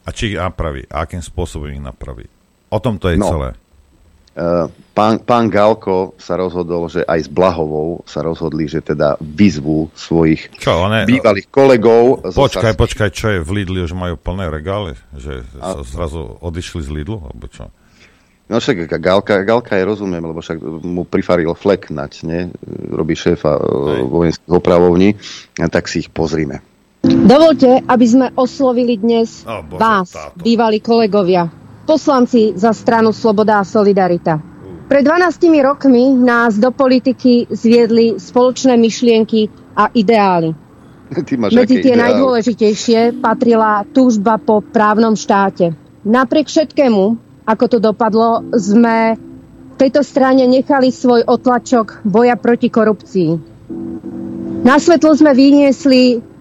a 0.04 0.08
či 0.12 0.34
ich 0.34 0.38
napraví 0.38 0.84
a 0.92 1.08
akým 1.08 1.24
spôsobom 1.24 1.72
ich 1.72 1.80
napraví. 1.80 2.28
O 2.68 2.78
tom 2.78 3.00
to 3.00 3.08
je 3.08 3.16
no. 3.16 3.28
celé. 3.28 3.48
Eh, 4.32 4.66
pán, 4.96 5.20
pán 5.20 5.52
Galko 5.52 6.16
sa 6.16 6.40
rozhodol, 6.40 6.88
že 6.88 7.04
aj 7.04 7.28
s 7.28 7.28
Blahovou 7.28 8.00
sa 8.08 8.24
rozhodli, 8.24 8.64
že 8.64 8.80
teda 8.80 9.20
vyzvú 9.20 9.92
svojich 9.92 10.56
čo, 10.56 10.88
one, 10.88 11.04
bývalých 11.04 11.52
kolegov. 11.52 12.24
Počkaj, 12.32 12.72
počkaj, 12.72 13.10
čo 13.12 13.28
je 13.28 13.44
v 13.44 13.60
Lidli, 13.60 13.84
už 13.84 13.92
majú 13.92 14.16
plné 14.16 14.48
regály? 14.48 14.96
Že 15.12 15.44
a... 15.60 15.76
sa 15.76 15.80
zrazu 15.84 16.40
odišli 16.40 16.80
z 16.80 16.90
Lidlu? 16.96 17.20
Alebo 17.20 17.44
čo? 17.52 17.68
No 18.48 18.56
však 18.56 18.88
Galka, 18.96 19.44
Galka 19.44 19.76
je 19.76 19.84
rozumiem, 19.84 20.24
lebo 20.24 20.40
však 20.40 20.60
mu 20.80 21.04
prifaril 21.04 21.52
flek 21.52 21.92
nať, 21.92 22.24
ne? 22.24 22.48
Robí 22.88 23.12
šéfa 23.12 23.60
eh, 23.60 24.00
vojenských 24.00 24.48
opravovní, 24.48 25.12
tak 25.68 25.92
si 25.92 26.00
ich 26.04 26.08
pozrime. 26.08 26.64
Dovolte, 27.02 27.82
aby 27.82 28.06
sme 28.06 28.26
oslovili 28.38 28.94
dnes 28.94 29.42
oh, 29.42 29.66
Bože, 29.66 29.82
vás, 29.82 30.08
táto. 30.14 30.38
bývalí 30.38 30.78
kolegovia, 30.78 31.50
poslanci 31.82 32.54
za 32.54 32.70
stranu 32.70 33.10
Sloboda 33.10 33.58
a 33.58 33.66
Solidarita. 33.66 34.38
Pred 34.86 35.02
12 35.02 35.42
rokmi 35.66 36.14
nás 36.14 36.62
do 36.62 36.70
politiky 36.70 37.50
zviedli 37.50 38.22
spoločné 38.22 38.78
myšlienky 38.78 39.50
a 39.74 39.90
ideály. 39.90 40.54
Medzi 41.50 41.82
tie 41.82 41.98
ideál? 41.98 42.06
najdôležitejšie 42.06 43.18
patrila 43.18 43.82
túžba 43.90 44.38
po 44.38 44.62
právnom 44.62 45.18
štáte. 45.18 45.74
Napriek 46.06 46.46
všetkému, 46.46 47.02
ako 47.42 47.64
to 47.66 47.78
dopadlo, 47.82 48.46
sme 48.54 49.18
v 49.74 49.76
tejto 49.76 50.06
strane 50.06 50.46
nechali 50.46 50.94
svoj 50.94 51.26
otlačok 51.26 52.06
boja 52.06 52.38
proti 52.38 52.70
korupcii. 52.70 53.30
Na 54.62 54.78
svetlo 54.78 55.18
sme 55.18 55.34
vyniesli 55.34 56.31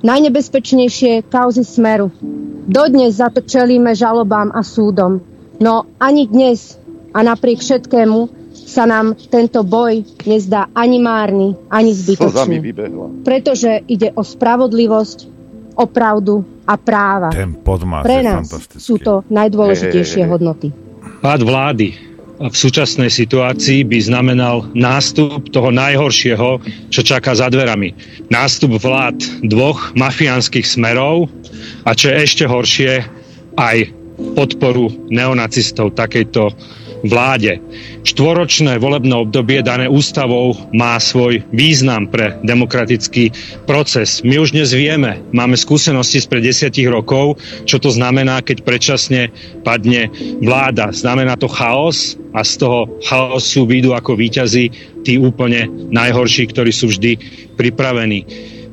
najnebezpečnejšie 0.00 1.28
kauzy 1.28 1.64
smeru, 1.64 2.10
Dodnes 2.70 3.18
za 3.18 3.34
to 3.34 3.42
čelíme 3.42 3.96
žalobám 3.98 4.54
a 4.54 4.62
súdom. 4.62 5.18
No 5.58 5.90
ani 5.98 6.30
dnes 6.30 6.78
a 7.10 7.26
napriek 7.26 7.58
všetkému 7.58 8.30
sa 8.54 8.86
nám 8.86 9.18
tento 9.18 9.66
boj 9.66 10.06
nezdá 10.22 10.70
ani 10.70 11.02
márny, 11.02 11.58
ani 11.66 11.90
zbytočný. 11.90 12.62
Pretože 13.26 13.82
ide 13.90 14.14
o 14.14 14.22
spravodlivosť, 14.22 15.18
o 15.74 15.84
pravdu 15.90 16.46
a 16.62 16.78
práva. 16.78 17.34
Ten 17.34 17.58
Pre 18.06 18.18
nás 18.22 18.46
sú 18.78 19.02
to 19.02 19.26
najdôležitejšie 19.26 20.22
hey, 20.22 20.26
hey, 20.26 20.30
hey. 20.30 20.32
hodnoty. 20.32 20.68
Pád 21.18 21.40
vlády 21.42 22.09
v 22.40 22.56
súčasnej 22.56 23.12
situácii 23.12 23.84
by 23.84 23.98
znamenal 24.00 24.64
nástup 24.72 25.52
toho 25.52 25.68
najhoršieho, 25.68 26.64
čo 26.88 27.00
čaká 27.04 27.36
za 27.36 27.52
dverami. 27.52 27.92
Nástup 28.32 28.80
vlád 28.80 29.20
dvoch 29.44 29.92
mafiánskych 29.92 30.64
smerov, 30.64 31.28
a 31.84 31.92
čo 31.92 32.08
je 32.08 32.16
ešte 32.16 32.44
horšie, 32.48 33.04
aj 33.60 33.92
podporu 34.40 34.88
neonacistov 35.12 35.92
takejto 35.92 36.56
vláde. 37.04 37.60
Štvoročné 38.04 38.80
volebné 38.80 39.12
obdobie 39.16 39.60
dané 39.60 39.88
ústavou 39.88 40.56
má 40.72 40.96
svoj 41.00 41.44
význam 41.52 42.08
pre 42.08 42.36
demokratický 42.44 43.32
proces. 43.64 44.20
My 44.24 44.40
už 44.40 44.56
dnes 44.56 44.72
vieme, 44.72 45.20
máme 45.32 45.56
skúsenosti 45.56 46.20
spred 46.20 46.44
desiatich 46.44 46.88
rokov, 46.88 47.40
čo 47.64 47.80
to 47.80 47.92
znamená, 47.92 48.40
keď 48.44 48.64
predčasne 48.64 49.32
padne 49.64 50.08
vláda. 50.40 50.92
Znamená 50.92 51.36
to 51.36 51.48
chaos 51.48 52.16
a 52.36 52.44
z 52.46 52.62
toho 52.62 52.88
chaosu 53.04 53.66
výjdu 53.66 53.92
ako 53.96 54.16
výťazí 54.16 54.64
tí 55.02 55.16
úplne 55.16 55.68
najhorší, 55.90 56.48
ktorí 56.52 56.70
sú 56.70 56.92
vždy 56.92 57.16
pripravení. 57.56 58.24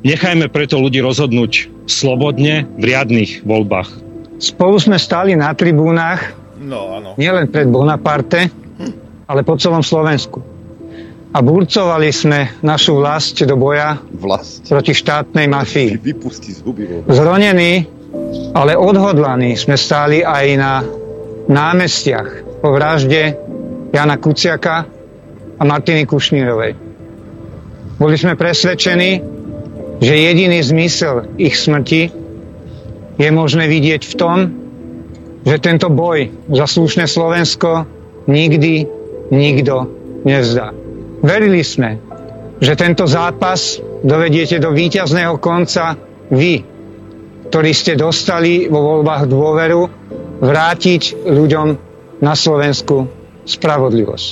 Nechajme 0.06 0.46
preto 0.48 0.78
ľudí 0.78 1.02
rozhodnúť 1.02 1.66
slobodne 1.90 2.68
v 2.78 2.82
riadnych 2.86 3.42
voľbách. 3.42 3.90
Spolu 4.38 4.78
sme 4.78 4.94
stáli 4.94 5.34
na 5.34 5.50
tribúnach, 5.50 6.30
no, 6.58 6.98
áno. 6.98 7.08
nielen 7.14 7.48
pred 7.48 7.70
Bonaparte, 7.70 8.50
ale 9.28 9.40
po 9.46 9.54
celom 9.56 9.84
Slovensku. 9.84 10.40
A 11.28 11.44
burcovali 11.44 12.08
sme 12.08 12.56
našu 12.64 12.96
vlast 12.96 13.36
do 13.44 13.52
boja 13.54 14.00
vlast. 14.16 14.64
proti 14.64 14.96
štátnej 14.96 15.44
mafii. 15.44 16.00
Vypustí 16.00 16.56
zuby. 16.56 17.04
Zronení, 17.04 17.84
ale 18.56 18.72
odhodlaní 18.72 19.52
sme 19.52 19.76
stáli 19.76 20.24
aj 20.24 20.46
na 20.56 20.80
námestiach 21.48 22.60
po 22.64 22.72
vražde 22.72 23.36
Jana 23.92 24.16
Kuciaka 24.16 24.88
a 25.58 25.62
Martiny 25.68 26.08
Kušnírovej. 26.08 26.72
Boli 28.00 28.14
sme 28.16 28.38
presvedčení, 28.38 29.20
že 29.98 30.14
jediný 30.14 30.62
zmysel 30.62 31.34
ich 31.36 31.58
smrti 31.58 32.08
je 33.18 33.28
možné 33.34 33.66
vidieť 33.66 34.02
v 34.06 34.14
tom, 34.14 34.36
že 35.46 35.56
tento 35.62 35.88
boj 35.92 36.30
za 36.50 36.66
slušné 36.66 37.06
Slovensko 37.06 37.86
nikdy 38.26 38.86
nikto 39.30 39.88
nevzdá. 40.24 40.72
Verili 41.22 41.62
sme, 41.62 41.98
že 42.58 42.74
tento 42.74 43.06
zápas 43.06 43.78
dovediete 44.02 44.58
do 44.58 44.74
víťazného 44.74 45.38
konca 45.38 45.94
vy, 46.30 46.62
ktorí 47.48 47.70
ste 47.72 47.98
dostali 47.98 48.66
vo 48.66 48.82
voľbách 48.82 49.24
dôveru 49.30 49.82
vrátiť 50.42 51.26
ľuďom 51.26 51.68
na 52.22 52.34
Slovensku 52.34 53.06
spravodlivosť. 53.46 54.26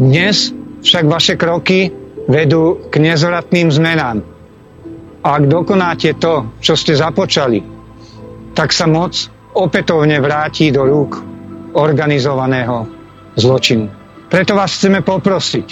Dnes 0.00 0.52
však 0.80 1.04
vaše 1.06 1.34
kroky 1.36 1.92
vedú 2.28 2.88
k 2.88 2.94
nezvratným 3.00 3.72
zmenám 3.72 4.22
a 5.20 5.28
ak 5.36 5.44
dokonáte 5.48 6.16
to, 6.16 6.48
čo 6.64 6.72
ste 6.76 6.96
započali, 6.96 7.60
tak 8.56 8.72
sa 8.72 8.88
moc 8.88 9.12
opätovne 9.60 10.16
vráti 10.24 10.72
do 10.72 10.88
rúk 10.88 11.20
organizovaného 11.76 12.88
zločinu. 13.36 13.86
Preto 14.30 14.56
vás 14.56 14.72
chceme 14.78 15.04
poprosiť, 15.04 15.68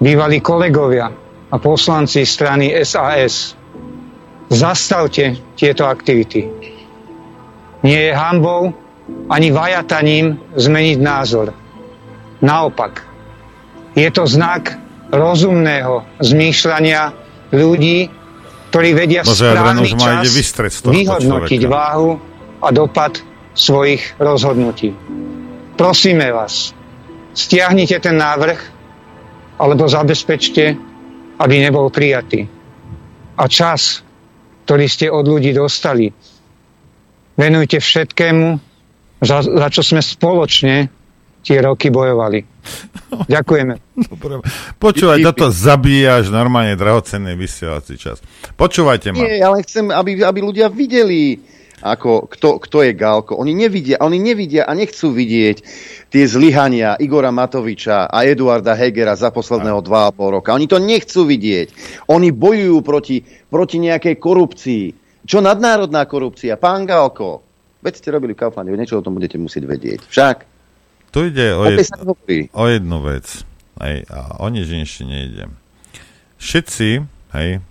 bývalí 0.00 0.38
kolegovia 0.40 1.06
a 1.50 1.56
poslanci 1.60 2.24
strany 2.24 2.72
SAS, 2.82 3.52
zastavte 4.48 5.54
tieto 5.54 5.84
aktivity. 5.84 6.46
Nie 7.84 8.10
je 8.10 8.12
hambou 8.16 8.72
ani 9.28 9.52
vajataním 9.52 10.40
zmeniť 10.56 10.98
názor. 11.02 11.52
Naopak, 12.40 13.04
je 13.92 14.08
to 14.08 14.24
znak 14.24 14.78
rozumného 15.12 16.02
zmýšľania 16.22 17.12
ľudí, 17.52 18.08
ktorí 18.74 18.90
vedia 18.90 19.22
v 19.22 19.30
správny 19.30 19.86
čas 19.94 20.34
vyhodnotiť 20.82 21.60
človeka. 21.62 21.70
váhu 21.70 22.18
a 22.58 22.68
dopad 22.74 23.22
svojich 23.54 24.18
rozhodnutí. 24.18 24.90
Prosíme 25.78 26.34
vás, 26.34 26.74
stiahnite 27.38 28.02
ten 28.02 28.18
návrh 28.18 28.58
alebo 29.62 29.86
zabezpečte, 29.86 30.74
aby 31.38 31.54
nebol 31.62 31.86
prijatý. 31.86 32.50
A 33.38 33.46
čas, 33.46 34.02
ktorý 34.66 34.90
ste 34.90 35.06
od 35.06 35.22
ľudí 35.22 35.54
dostali, 35.54 36.10
venujte 37.38 37.78
všetkému, 37.78 38.58
za, 39.22 39.38
za 39.46 39.68
čo 39.70 39.86
sme 39.86 40.02
spoločne 40.02 40.90
tie 41.44 41.60
roky 41.60 41.92
bojovali. 41.92 42.40
Ďakujeme. 43.34 43.74
Dobre. 44.08 44.40
Počúvaj, 44.80 45.20
toto 45.20 45.52
zabíjaš 45.52 46.32
normálne 46.32 46.74
drahocenný 46.74 47.36
vysielací 47.36 48.00
čas. 48.00 48.24
Počúvajte 48.56 49.12
ma. 49.12 49.20
Nie, 49.20 49.44
ale 49.44 49.60
chcem, 49.62 49.92
aby, 49.92 50.24
aby 50.24 50.40
ľudia 50.40 50.72
videli, 50.72 51.38
ako, 51.84 52.32
kto, 52.32 52.56
kto 52.64 52.78
je 52.88 52.92
Galko. 52.96 53.36
Oni 53.36 53.52
nevidia, 53.52 54.00
oni 54.00 54.16
nevidia 54.16 54.64
a 54.64 54.72
nechcú 54.72 55.12
vidieť 55.12 55.56
tie 56.08 56.24
zlyhania 56.24 56.96
Igora 56.96 57.28
Matoviča 57.28 58.08
a 58.08 58.24
Eduarda 58.24 58.72
Hegera 58.72 59.12
za 59.12 59.28
posledného 59.28 59.84
dva 59.84 60.08
a 60.08 60.14
pol 60.14 60.40
roka. 60.40 60.56
Oni 60.56 60.64
to 60.64 60.80
nechcú 60.80 61.28
vidieť. 61.28 61.68
Oni 62.08 62.32
bojujú 62.32 62.80
proti, 62.80 63.20
proti 63.52 63.76
nejakej 63.84 64.16
korupcii. 64.16 64.84
Čo 65.28 65.44
nadnárodná 65.44 66.08
korupcia? 66.08 66.56
Pán 66.56 66.88
Galko, 66.88 67.44
veď 67.84 67.92
ste 68.00 68.08
robili 68.12 68.32
v 68.32 68.40
Kauflande, 68.48 68.72
niečo 68.72 69.00
o 69.00 69.04
tom 69.04 69.16
budete 69.16 69.36
musieť 69.36 69.64
vedieť. 69.68 70.00
Však. 70.08 70.53
Tu 71.14 71.30
ide 71.30 71.54
o, 71.54 71.62
jed, 71.70 71.86
o 72.50 72.64
jednu 72.66 72.98
vec. 73.06 73.46
Hej, 73.78 74.02
a 74.10 74.42
o 74.42 74.50
nič 74.50 74.66
inšie 74.66 75.06
nejde. 75.06 75.46
Všetci, 76.42 77.06
hej, 77.38 77.62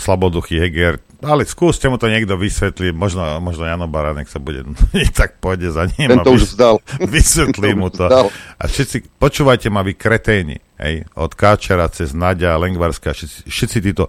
slaboduchý 0.00 0.56
Heger, 0.56 0.96
ale 1.20 1.44
skúste 1.44 1.84
mu 1.92 2.00
to 2.00 2.08
niekto 2.08 2.40
vysvetliť, 2.40 2.96
možno, 2.96 3.20
možno 3.44 3.68
Jano 3.68 3.84
Baranek 3.84 4.32
sa 4.32 4.40
bude, 4.40 4.64
tak 5.20 5.36
pôjde 5.44 5.68
za 5.76 5.92
ním. 5.92 6.08
Ten 6.08 6.24
to 6.24 6.32
už 6.32 6.56
vzdal. 6.56 6.80
Vysvetlí 7.04 7.76
mu 7.76 7.92
to. 7.92 8.08
A 8.56 8.62
všetci, 8.64 9.20
počúvajte 9.20 9.68
ma 9.68 9.84
vy 9.84 9.92
kreténi, 9.92 10.56
hej, 10.80 11.04
od 11.20 11.36
Káčera 11.36 11.84
cez 11.92 12.16
Nadia, 12.16 12.56
Lengvarská, 12.56 13.12
všetci, 13.12 13.44
všetci 13.44 13.78
títo, 13.84 14.08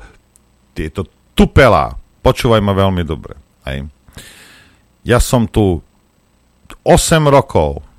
títo 0.72 1.12
tupelá, 1.36 2.00
počúvaj 2.24 2.64
ma 2.64 2.72
veľmi 2.72 3.04
dobre, 3.04 3.36
hej. 3.68 3.84
Ja 5.04 5.20
som 5.20 5.44
tu 5.52 5.84
8 6.88 7.28
rokov 7.28 7.91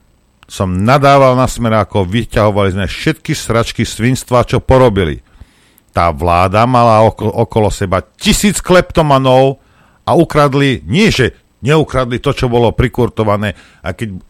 som 0.53 0.85
nadával 0.85 1.33
na 1.33 1.49
smerákov, 1.49 2.13
vyťahovali 2.13 2.77
sme 2.77 2.85
všetky 2.85 3.33
sračky 3.33 3.89
svinstva, 3.89 4.45
čo 4.45 4.61
porobili. 4.61 5.25
Tá 5.97 6.13
vláda 6.13 6.69
mala 6.69 7.09
okolo, 7.09 7.33
okolo 7.49 7.73
seba 7.73 8.05
tisíc 8.05 8.61
kleptomanov 8.61 9.65
a 10.05 10.13
ukradli, 10.13 10.85
nie 10.85 11.09
že 11.09 11.33
neukradli 11.65 12.21
to, 12.21 12.37
čo 12.37 12.53
bolo 12.53 12.69
prikurtované, 12.77 13.57
a 13.81 13.97
keď, 13.97 14.21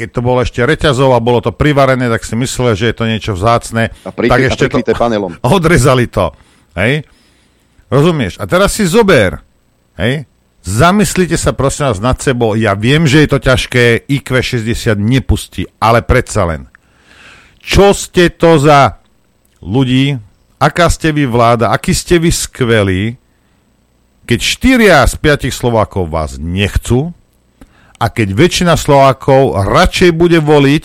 keď 0.00 0.08
to 0.08 0.20
bolo 0.24 0.40
ešte 0.40 0.64
reťazov 0.64 1.12
a 1.12 1.20
bolo 1.20 1.44
to 1.44 1.52
privarené, 1.52 2.08
tak 2.08 2.24
si 2.24 2.40
mysleli, 2.40 2.72
že 2.80 2.88
je 2.88 2.96
to 2.96 3.04
niečo 3.04 3.32
vzácne, 3.36 3.92
a 3.92 4.10
prikry, 4.16 4.32
tak 4.32 4.40
ešte 4.56 4.64
to 4.80 4.96
panelom. 4.96 5.36
odrezali 5.44 6.08
to. 6.08 6.32
Hej? 6.72 7.04
Rozumieš? 7.92 8.40
A 8.40 8.48
teraz 8.48 8.72
si 8.72 8.88
zober, 8.88 9.44
hej? 10.00 10.24
Zamyslite 10.60 11.40
sa 11.40 11.56
prosím 11.56 11.88
vás 11.88 12.00
nad 12.04 12.20
sebou. 12.20 12.52
Ja 12.52 12.76
viem, 12.76 13.08
že 13.08 13.24
je 13.24 13.28
to 13.32 13.40
ťažké, 13.40 14.04
IQ 14.12 14.28
60 14.44 15.00
nepustí, 15.00 15.64
ale 15.80 16.04
predsa 16.04 16.44
len. 16.44 16.68
Čo 17.60 17.96
ste 17.96 18.28
to 18.28 18.60
za 18.60 19.00
ľudí? 19.64 20.20
Aká 20.60 20.92
ste 20.92 21.16
vy 21.16 21.24
vláda? 21.24 21.72
Aký 21.72 21.96
ste 21.96 22.20
vy 22.20 22.28
skvelí? 22.28 23.16
Keď 24.28 24.38
4 25.08 25.08
z 25.08 25.14
5 25.16 25.48
Slovákov 25.48 26.12
vás 26.12 26.36
nechcú 26.36 27.16
a 27.96 28.12
keď 28.12 28.28
väčšina 28.36 28.74
Slovákov 28.76 29.64
radšej 29.64 30.12
bude 30.12 30.44
voliť 30.44 30.84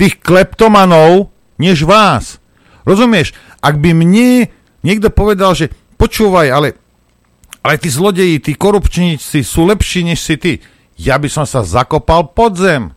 tých 0.00 0.14
kleptomanov, 0.24 1.28
než 1.60 1.84
vás. 1.84 2.40
Rozumieš? 2.88 3.36
Ak 3.60 3.80
by 3.80 3.92
mne 3.92 4.48
niekto 4.80 5.08
povedal, 5.12 5.52
že 5.52 5.72
počúvaj, 6.00 6.48
ale 6.52 6.68
ale 7.64 7.80
tí 7.80 7.88
zlodeji, 7.88 8.44
tí 8.44 8.52
korupčníci 8.52 9.40
sú 9.40 9.64
lepší 9.64 10.04
než 10.04 10.20
si 10.20 10.36
ty. 10.36 10.52
Ja 11.00 11.16
by 11.16 11.32
som 11.32 11.48
sa 11.48 11.64
zakopal 11.64 12.36
pod 12.36 12.60
zem 12.60 12.92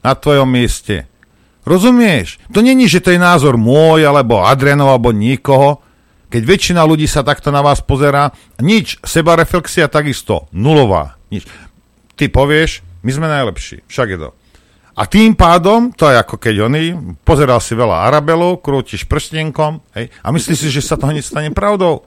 na 0.00 0.14
tvojom 0.14 0.46
mieste. 0.46 1.10
Rozumieš? 1.66 2.38
To 2.54 2.62
není, 2.62 2.86
že 2.86 3.02
to 3.02 3.10
je 3.10 3.18
názor 3.18 3.58
môj, 3.58 4.06
alebo 4.06 4.46
Adrianov, 4.46 4.94
alebo 4.94 5.10
nikoho. 5.10 5.82
Keď 6.30 6.42
väčšina 6.42 6.82
ľudí 6.86 7.04
sa 7.10 7.26
takto 7.26 7.50
na 7.50 7.60
vás 7.60 7.82
pozerá, 7.82 8.30
nič, 8.62 8.98
seba 9.02 9.34
reflexia 9.34 9.90
takisto, 9.90 10.48
nulová. 10.54 11.18
Nič. 11.28 11.44
Ty 12.14 12.30
povieš, 12.30 12.82
my 13.02 13.10
sme 13.10 13.26
najlepší, 13.26 13.84
však 13.90 14.08
je 14.10 14.18
to. 14.22 14.30
A 14.92 15.02
tým 15.08 15.34
pádom, 15.34 15.90
to 15.92 16.08
je 16.08 16.16
ako 16.20 16.36
keď 16.36 16.54
oni, 16.68 16.82
pozeral 17.24 17.58
si 17.58 17.72
veľa 17.72 18.06
Arabelov, 18.06 18.60
krútiš 18.60 19.08
prstenkom, 19.08 19.80
hej, 19.96 20.12
a 20.20 20.28
myslíš 20.30 20.58
si, 20.62 20.68
že 20.68 20.84
sa 20.84 21.00
to 21.00 21.08
hneď 21.08 21.24
stane 21.24 21.50
pravdou. 21.52 22.04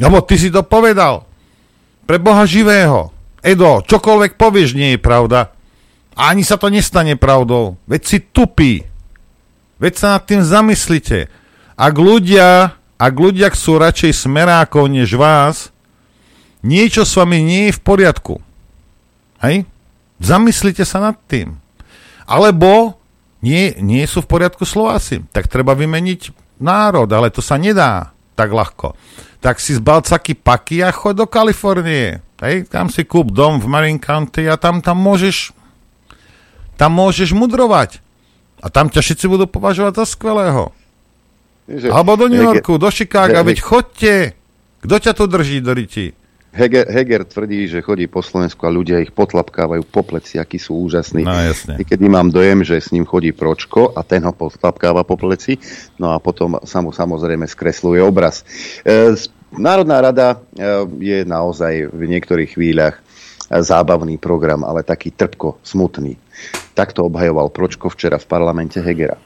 Lebo 0.00 0.24
ty 0.24 0.40
si 0.40 0.48
to 0.48 0.64
povedal. 0.64 1.31
Pre 2.02 2.18
Boha 2.18 2.42
živého. 2.44 3.14
Edo, 3.42 3.82
čokoľvek 3.82 4.38
povieš, 4.38 4.74
nie 4.74 4.94
je 4.94 5.00
pravda. 5.02 5.54
A 6.14 6.30
ani 6.30 6.46
sa 6.46 6.58
to 6.58 6.70
nestane 6.70 7.18
pravdou. 7.18 7.78
Veď 7.90 8.02
si 8.06 8.18
tupí. 8.22 8.86
Veď 9.82 9.92
sa 9.98 10.06
nad 10.18 10.22
tým 10.22 10.42
zamyslite. 10.42 11.26
Ak 11.74 11.94
ľudia, 11.98 12.78
ak 12.98 13.14
ľudia 13.14 13.50
sú 13.54 13.80
radšej 13.80 14.28
smerákov 14.28 14.86
než 14.86 15.14
vás, 15.18 15.74
niečo 16.62 17.02
s 17.02 17.18
vami 17.18 17.42
nie 17.42 17.62
je 17.70 17.76
v 17.78 17.80
poriadku. 17.82 18.34
Hej? 19.42 19.66
Zamyslite 20.22 20.86
sa 20.86 21.02
nad 21.02 21.18
tým. 21.26 21.58
Alebo 22.30 22.98
nie, 23.42 23.74
nie 23.82 24.06
sú 24.06 24.22
v 24.22 24.30
poriadku 24.30 24.62
Slováci. 24.62 25.26
Tak 25.34 25.50
treba 25.50 25.74
vymeniť 25.74 26.30
národ, 26.62 27.10
ale 27.10 27.34
to 27.34 27.42
sa 27.42 27.58
nedá 27.58 28.14
tak 28.38 28.54
ľahko 28.54 28.94
tak 29.42 29.58
si 29.58 29.74
zbal 29.74 30.06
caky 30.06 30.38
paky 30.38 30.86
a 30.86 30.94
choď 30.94 31.14
do 31.18 31.26
Kalifornie. 31.26 32.22
Hej, 32.38 32.70
tam 32.70 32.86
si 32.86 33.02
kúp 33.02 33.34
dom 33.34 33.58
v 33.58 33.66
Marin 33.66 33.98
County 33.98 34.46
a 34.46 34.54
tam, 34.54 34.78
tam 34.78 34.98
môžeš 35.02 35.50
tam 36.78 36.94
môžeš 36.94 37.34
mudrovať. 37.34 37.98
A 38.62 38.70
tam 38.70 38.86
ťa 38.86 39.02
všetci 39.02 39.26
budú 39.26 39.50
považovať 39.50 40.02
za 40.02 40.06
skvelého. 40.06 40.70
Že, 41.66 41.90
Alebo 41.90 42.14
do 42.14 42.26
New 42.30 42.42
Yorku, 42.42 42.78
do 42.78 42.90
Chicaga, 42.90 43.42
veď 43.42 43.58
chodte. 43.62 44.14
Kto 44.82 44.94
ťa 44.98 45.12
tu 45.14 45.26
drží 45.30 45.62
do 45.62 45.74
riti? 45.74 46.14
Heger, 46.52 46.84
Heger 46.84 47.24
tvrdí, 47.24 47.64
že 47.64 47.80
chodí 47.80 48.04
po 48.12 48.20
Slovensku 48.20 48.68
a 48.68 48.70
ľudia 48.70 49.00
ich 49.00 49.08
potlapkávajú 49.08 49.88
po 49.88 50.04
pleci, 50.04 50.36
akí 50.36 50.60
sú 50.60 50.84
úžasní. 50.84 51.24
No, 51.24 51.32
jasne. 51.32 51.80
Niekedy 51.80 52.04
mám 52.12 52.28
dojem, 52.28 52.60
že 52.60 52.76
s 52.76 52.92
ním 52.92 53.08
chodí 53.08 53.32
Pročko 53.32 53.96
a 53.96 54.04
ten 54.04 54.20
ho 54.20 54.36
potlapkáva 54.36 55.00
po 55.00 55.16
pleci, 55.16 55.56
no 55.96 56.12
a 56.12 56.20
potom 56.20 56.60
sa 56.68 56.84
mu 56.84 56.92
samozrejme 56.92 57.48
skresluje 57.48 58.04
obraz. 58.04 58.44
E, 58.84 59.16
Národná 59.56 60.04
rada 60.04 60.28
e, 60.36 60.36
je 61.00 61.18
naozaj 61.24 61.88
v 61.88 62.02
niektorých 62.04 62.52
chvíľach 62.52 63.00
e, 63.00 63.02
zábavný 63.56 64.20
program, 64.20 64.60
ale 64.60 64.84
taký 64.84 65.08
trpko 65.08 65.56
smutný. 65.64 66.20
Takto 66.76 67.08
obhajoval 67.08 67.48
Pročko 67.48 67.88
včera 67.88 68.20
v 68.20 68.28
parlamente 68.28 68.76
Hegera. 68.76 69.16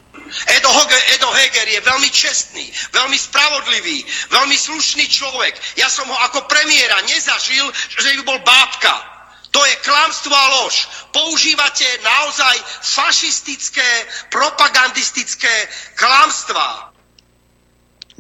Edo, 0.47 0.71
Hoge, 0.71 0.99
Heger 1.37 1.69
je 1.69 1.81
veľmi 1.85 2.11
čestný, 2.11 2.65
veľmi 2.97 3.19
spravodlivý, 3.21 4.03
veľmi 4.33 4.57
slušný 4.57 5.05
človek. 5.05 5.53
Ja 5.77 5.93
som 5.93 6.09
ho 6.09 6.17
ako 6.25 6.49
premiéra 6.49 6.97
nezažil, 7.05 7.69
že 7.93 8.17
by 8.17 8.25
bol 8.25 8.41
bábka. 8.41 9.17
To 9.53 9.61
je 9.65 9.75
klamstvo 9.85 10.33
a 10.37 10.47
lož. 10.61 10.89
Používate 11.13 11.85
naozaj 12.05 12.57
fašistické, 12.85 13.89
propagandistické 14.29 15.49
klamstvá. 15.97 16.93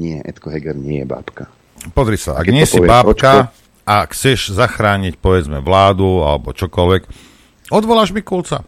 Nie, 0.01 0.21
Edko 0.25 0.53
Heger 0.53 0.77
nie 0.77 1.05
je 1.05 1.09
bábka. 1.09 1.49
Pozri 1.93 2.17
sa, 2.17 2.41
ak 2.41 2.49
nie 2.49 2.65
si 2.65 2.81
bábka 2.81 3.53
a 3.85 3.95
chceš 4.11 4.57
zachrániť, 4.57 5.21
povedzme, 5.21 5.61
vládu 5.61 6.25
alebo 6.25 6.57
čokoľvek, 6.57 7.03
odvoláš 7.69 8.17
Mikulca. 8.17 8.65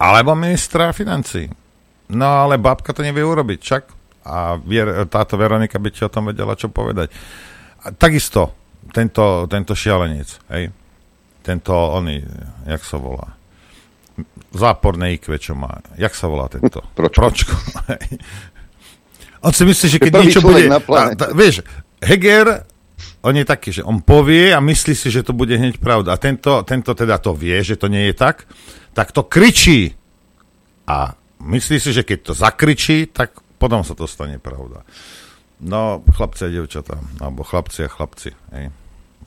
Alebo 0.00 0.34
ministra 0.34 0.90
financí. 0.90 1.61
No 2.10 2.48
ale 2.48 2.58
babka 2.58 2.90
to 2.90 3.06
nevie 3.06 3.22
urobiť, 3.22 3.58
čak. 3.62 3.82
A 4.26 4.58
vier, 4.58 5.06
táto 5.10 5.38
Veronika 5.38 5.78
by 5.78 5.88
ti 5.90 6.02
o 6.02 6.12
tom 6.12 6.30
vedela 6.30 6.58
čo 6.58 6.70
povedať. 6.70 7.10
A 7.82 7.94
takisto, 7.94 8.54
tento, 8.94 9.46
tento 9.50 9.74
šialenec, 9.74 10.28
hej, 10.54 10.70
tento, 11.42 11.74
oný, 11.74 12.22
jak 12.70 12.82
sa 12.86 13.02
volá, 13.02 13.34
záporné 14.54 15.18
IQ, 15.18 15.34
čo 15.42 15.58
má, 15.58 15.82
jak 15.98 16.14
sa 16.14 16.30
volá 16.30 16.46
tento? 16.46 16.78
Pročko. 16.98 17.18
Pročko 17.18 17.54
on 19.42 19.52
si 19.52 19.62
myslí, 19.66 19.86
že 19.90 19.98
keď 19.98 20.12
niečo 20.22 20.40
bude... 20.40 20.70
A, 20.70 21.02
ta, 21.18 21.34
vieš, 21.34 21.66
Heger, 21.98 22.62
on 23.26 23.34
je 23.34 23.46
taký, 23.46 23.74
že 23.74 23.82
on 23.82 23.98
povie 23.98 24.54
a 24.54 24.62
myslí 24.62 24.94
si, 24.94 25.10
že 25.10 25.26
to 25.26 25.34
bude 25.34 25.50
hneď 25.50 25.82
pravda. 25.82 26.14
A 26.14 26.18
tento, 26.18 26.62
tento 26.62 26.94
teda 26.94 27.18
to 27.18 27.34
vie, 27.34 27.58
že 27.62 27.74
to 27.74 27.90
nie 27.90 28.10
je 28.10 28.14
tak, 28.14 28.46
tak 28.94 29.10
to 29.10 29.26
kričí. 29.26 29.94
A 30.86 31.14
myslí 31.42 31.76
si, 31.82 31.90
že 31.90 32.06
keď 32.06 32.18
to 32.30 32.32
zakričí, 32.38 33.10
tak 33.10 33.42
potom 33.58 33.82
sa 33.82 33.94
to 33.94 34.06
stane 34.10 34.38
pravda. 34.42 34.86
No, 35.62 36.02
chlapci 36.02 36.46
a 36.46 36.50
devčatá, 36.50 36.98
alebo 37.22 37.46
chlapci 37.46 37.86
a 37.86 37.92
chlapci, 37.92 38.34
hej. 38.50 38.74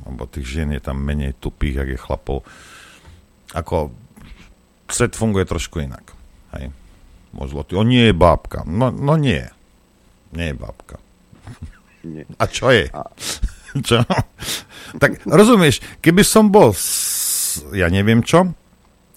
Lebo 0.03 0.27
tých 0.27 0.43
žien 0.43 0.69
je 0.75 0.83
tam 0.83 0.99
menej 0.99 1.39
tupých, 1.39 1.83
jak 1.83 1.89
je 1.95 1.99
chlapov. 1.99 2.43
Ako 3.55 3.95
svet 4.91 5.15
funguje 5.15 5.47
trošku 5.47 5.79
inak, 5.79 6.11
hej. 6.59 6.75
Možno 7.31 7.63
ty, 7.63 7.79
on 7.79 7.87
nie 7.87 8.11
je 8.11 8.15
bábka. 8.15 8.67
No, 8.67 8.91
no 8.91 9.15
nie. 9.15 9.43
Nie 10.35 10.51
je 10.51 10.55
babka. 10.55 10.99
Nie. 12.03 12.27
A 12.39 12.43
čo 12.47 12.71
je? 12.71 12.91
A... 12.91 13.07
čo? 13.87 14.03
tak 14.99 15.23
rozumieš, 15.27 15.83
keby 15.99 16.23
som 16.23 16.51
bol, 16.51 16.71
ja 17.75 17.87
neviem 17.91 18.23
čo, 18.23 18.51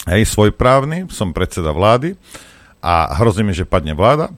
hej, 0.06 0.22
svojprávny, 0.26 1.10
som 1.10 1.34
predseda 1.34 1.74
vlády 1.74 2.14
a 2.88 3.12
hrozí 3.20 3.44
mi, 3.44 3.52
že 3.52 3.68
padne 3.68 3.92
vláda, 3.92 4.32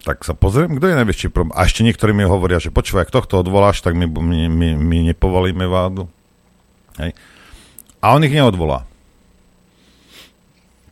tak 0.00 0.24
sa 0.24 0.32
pozriem, 0.32 0.72
kto 0.80 0.88
je 0.88 1.00
najväčší 1.04 1.28
problém. 1.28 1.52
A 1.52 1.68
ešte 1.68 1.84
niektorí 1.84 2.16
mi 2.16 2.24
hovoria, 2.24 2.56
že 2.56 2.72
počúvaj, 2.72 3.08
ak 3.08 3.12
tohto 3.12 3.44
odvoláš, 3.44 3.84
tak 3.84 3.92
my, 3.92 4.08
my, 4.08 4.48
my, 4.48 4.68
my 4.80 4.98
nepovolíme 5.12 5.68
vládu. 5.68 6.08
Hej. 6.96 7.12
A 8.00 8.16
on 8.16 8.24
ich 8.24 8.32
neodvolá. 8.32 8.88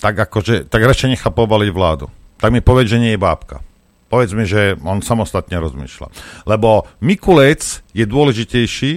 Tak 0.04 0.20
akože, 0.28 0.68
tak 0.68 0.84
radšej 0.84 1.16
nechá 1.16 1.32
povaliť 1.32 1.70
vládu. 1.72 2.12
Tak 2.36 2.52
mi 2.52 2.60
povedz, 2.60 2.92
že 2.92 3.00
nie 3.00 3.16
je 3.16 3.24
bábka. 3.24 3.64
Povedz 4.12 4.36
mi, 4.36 4.44
že 4.44 4.76
on 4.84 5.00
samostatne 5.00 5.56
rozmýšľa. 5.56 6.12
Lebo 6.44 6.84
Mikulec 7.00 7.80
je 7.96 8.04
dôležitejší 8.04 8.92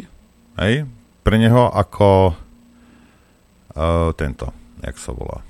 hej, 0.60 0.74
pre 1.24 1.36
neho 1.40 1.72
ako 1.72 2.36
uh, 3.72 4.12
tento, 4.20 4.52
jak 4.84 5.00
sa 5.00 5.16
volá. 5.16 5.47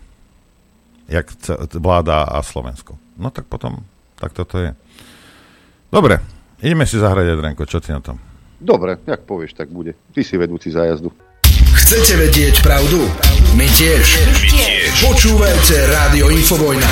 Jak 1.07 1.31
vláda 1.79 2.23
a 2.23 2.43
Slovensko. 2.43 2.99
No 3.17 3.31
tak 3.31 3.47
potom 3.47 3.83
tak 4.17 4.33
toto 4.33 4.57
je. 4.57 4.73
Dobre, 5.93 6.19
ideme 6.59 6.89
si 6.89 6.97
zahrať 6.97 7.37
Adrenko, 7.37 7.69
čo 7.69 7.77
ty 7.77 7.93
na 7.93 8.01
tom? 8.01 8.17
Dobre, 8.57 8.97
jak 9.05 9.29
povieš, 9.29 9.53
tak 9.53 9.69
bude. 9.69 9.93
Ty 10.11 10.21
si 10.25 10.35
vedúci 10.35 10.73
zájazdu. 10.73 11.13
Chcete 11.77 12.17
vedieť 12.17 12.65
pravdu? 12.65 13.05
My 13.53 13.69
tiež. 13.69 14.05
My 14.25 14.49
tiež. 14.49 14.91
Počúvajte 15.05 15.75
Rádio 15.87 16.33
Infovojna. 16.33 16.89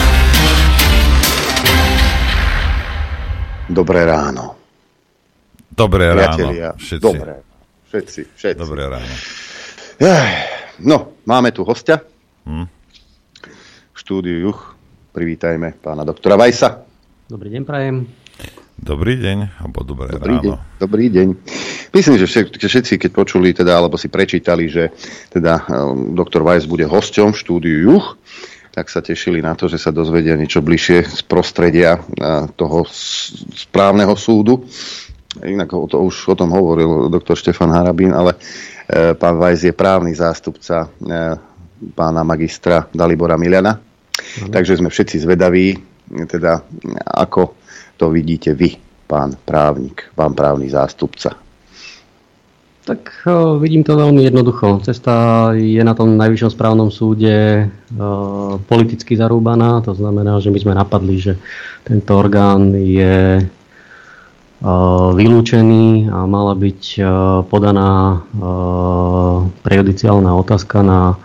Dobré 3.66 4.06
ráno. 4.06 4.54
Dobré 5.74 6.14
ráno. 6.14 6.54
Všetci. 6.78 7.02
Dobré. 7.02 7.42
Všetci, 7.90 8.22
všetci. 8.38 8.60
Dobré 8.62 8.86
ráno. 8.86 9.16
No, 10.86 11.18
máme 11.26 11.50
tu 11.50 11.66
hostia. 11.66 11.98
Hm. 12.46 12.75
Štúdiu 13.96 14.52
Juch. 14.52 14.76
Privítajme 15.16 15.80
pána 15.80 16.04
doktora 16.04 16.36
Vajsa. 16.36 16.84
Dobrý 17.32 17.48
deň, 17.56 17.64
prajem. 17.64 18.04
Dobrý 18.76 19.16
deň, 19.16 19.64
alebo 19.64 19.88
dobré 19.88 20.12
dobrý 20.12 20.36
ráno. 20.36 20.44
Deň, 20.44 20.84
dobrý 20.84 21.06
deň. 21.08 21.28
Myslím, 21.96 22.20
že 22.20 22.28
všetci, 22.60 23.00
keď 23.00 23.12
počuli, 23.16 23.56
teda, 23.56 23.80
alebo 23.80 23.96
si 23.96 24.12
prečítali, 24.12 24.68
že 24.68 24.92
teda 25.32 25.64
um, 25.72 26.12
doktor 26.12 26.44
Weiss 26.44 26.68
bude 26.68 26.84
hosťom 26.84 27.32
v 27.32 27.40
štúdiu 27.40 27.78
Juch, 27.88 28.20
tak 28.76 28.92
sa 28.92 29.00
tešili 29.00 29.40
na 29.40 29.56
to, 29.56 29.72
že 29.72 29.80
sa 29.80 29.96
dozvedia 29.96 30.36
niečo 30.36 30.60
bližšie 30.60 31.08
z 31.08 31.22
prostredia 31.24 31.96
toho 32.60 32.84
správneho 33.56 34.12
súdu. 34.20 34.68
Inak 35.40 35.72
o 35.72 35.88
to, 35.88 36.04
už 36.04 36.28
o 36.28 36.36
tom 36.36 36.52
hovoril 36.52 37.08
doktor 37.08 37.40
Štefan 37.40 37.72
Harabín, 37.72 38.12
ale 38.12 38.36
e, 38.36 39.16
pán 39.16 39.40
Weiss 39.40 39.64
je 39.64 39.72
právny 39.72 40.12
zástupca 40.12 40.92
e, 40.92 41.55
pána 41.96 42.24
magistra 42.24 42.88
Dalibora 42.92 43.36
Miliana. 43.36 43.78
Takže 44.48 44.80
sme 44.80 44.88
všetci 44.92 45.24
zvedaví, 45.24 45.76
teda 46.28 46.64
ako 47.04 47.56
to 47.96 48.12
vidíte 48.12 48.56
vy, 48.56 48.76
pán 49.08 49.36
právnik, 49.44 50.12
pán 50.16 50.36
právny 50.36 50.68
zástupca? 50.72 51.36
Tak 52.86 53.26
o, 53.26 53.58
vidím 53.58 53.82
to 53.82 53.98
veľmi 53.98 54.22
jednoducho. 54.22 54.78
Cesta 54.86 55.50
je 55.58 55.82
na 55.82 55.98
tom 55.98 56.22
najvyššom 56.22 56.54
správnom 56.54 56.94
súde 56.94 57.66
o, 57.98 58.62
politicky 58.62 59.18
zarúbaná, 59.18 59.82
to 59.82 59.98
znamená, 59.98 60.38
že 60.38 60.54
my 60.54 60.60
sme 60.62 60.78
napadli, 60.78 61.18
že 61.18 61.34
tento 61.82 62.14
orgán 62.14 62.78
je 62.78 63.42
o, 64.62 65.18
vylúčený 65.18 66.14
a 66.14 66.30
mala 66.30 66.54
byť 66.54 66.82
o, 67.02 67.04
podaná 67.50 68.22
o, 68.22 69.50
prejudiciálna 69.66 70.30
otázka 70.38 70.86
na 70.86 71.18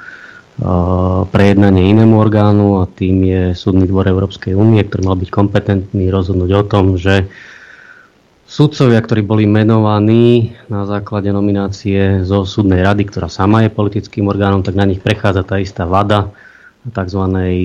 prejednanie 1.31 1.95
inému 1.95 2.19
orgánu 2.19 2.83
a 2.83 2.91
tým 2.91 3.23
je 3.25 3.43
Súdny 3.55 3.87
dvor 3.87 4.09
Európskej 4.11 4.53
únie, 4.53 4.83
ktorý 4.83 5.03
mal 5.07 5.17
byť 5.17 5.31
kompetentný 5.31 6.11
rozhodnúť 6.11 6.51
o 6.53 6.63
tom, 6.67 6.99
že 7.01 7.31
sudcovia, 8.51 8.99
ktorí 8.99 9.23
boli 9.23 9.47
menovaní 9.47 10.59
na 10.67 10.83
základe 10.83 11.31
nominácie 11.31 12.27
zo 12.27 12.43
súdnej 12.43 12.83
rady, 12.83 13.07
ktorá 13.07 13.31
sama 13.31 13.63
je 13.63 13.71
politickým 13.71 14.27
orgánom, 14.27 14.67
tak 14.67 14.75
na 14.75 14.85
nich 14.91 14.99
prechádza 14.99 15.47
tá 15.47 15.63
istá 15.63 15.87
vada 15.87 16.35
tzv. 16.81 17.23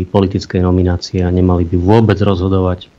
politickej 0.07 0.61
nominácie 0.61 1.25
a 1.25 1.33
nemali 1.33 1.65
by 1.65 1.77
vôbec 1.79 2.19
rozhodovať 2.21 2.91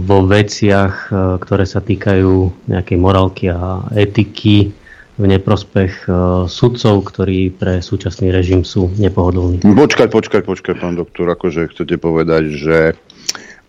vo 0.00 0.18
veciach, 0.28 0.94
ktoré 1.40 1.64
sa 1.64 1.80
týkajú 1.80 2.68
nejakej 2.70 2.98
morálky 3.00 3.48
a 3.50 3.82
etiky 3.96 4.83
v 5.14 5.24
neprospech 5.30 6.10
uh, 6.10 6.14
sudcov, 6.50 7.06
ktorí 7.06 7.54
pre 7.54 7.78
súčasný 7.78 8.34
režim 8.34 8.66
sú 8.66 8.90
nepohodlní. 8.98 9.62
Počkaj, 9.62 10.10
počkaj, 10.10 10.42
počkaj, 10.42 10.74
pán 10.82 10.98
doktor, 10.98 11.30
akože 11.30 11.70
chcete 11.70 12.02
povedať, 12.02 12.42
že 12.50 12.78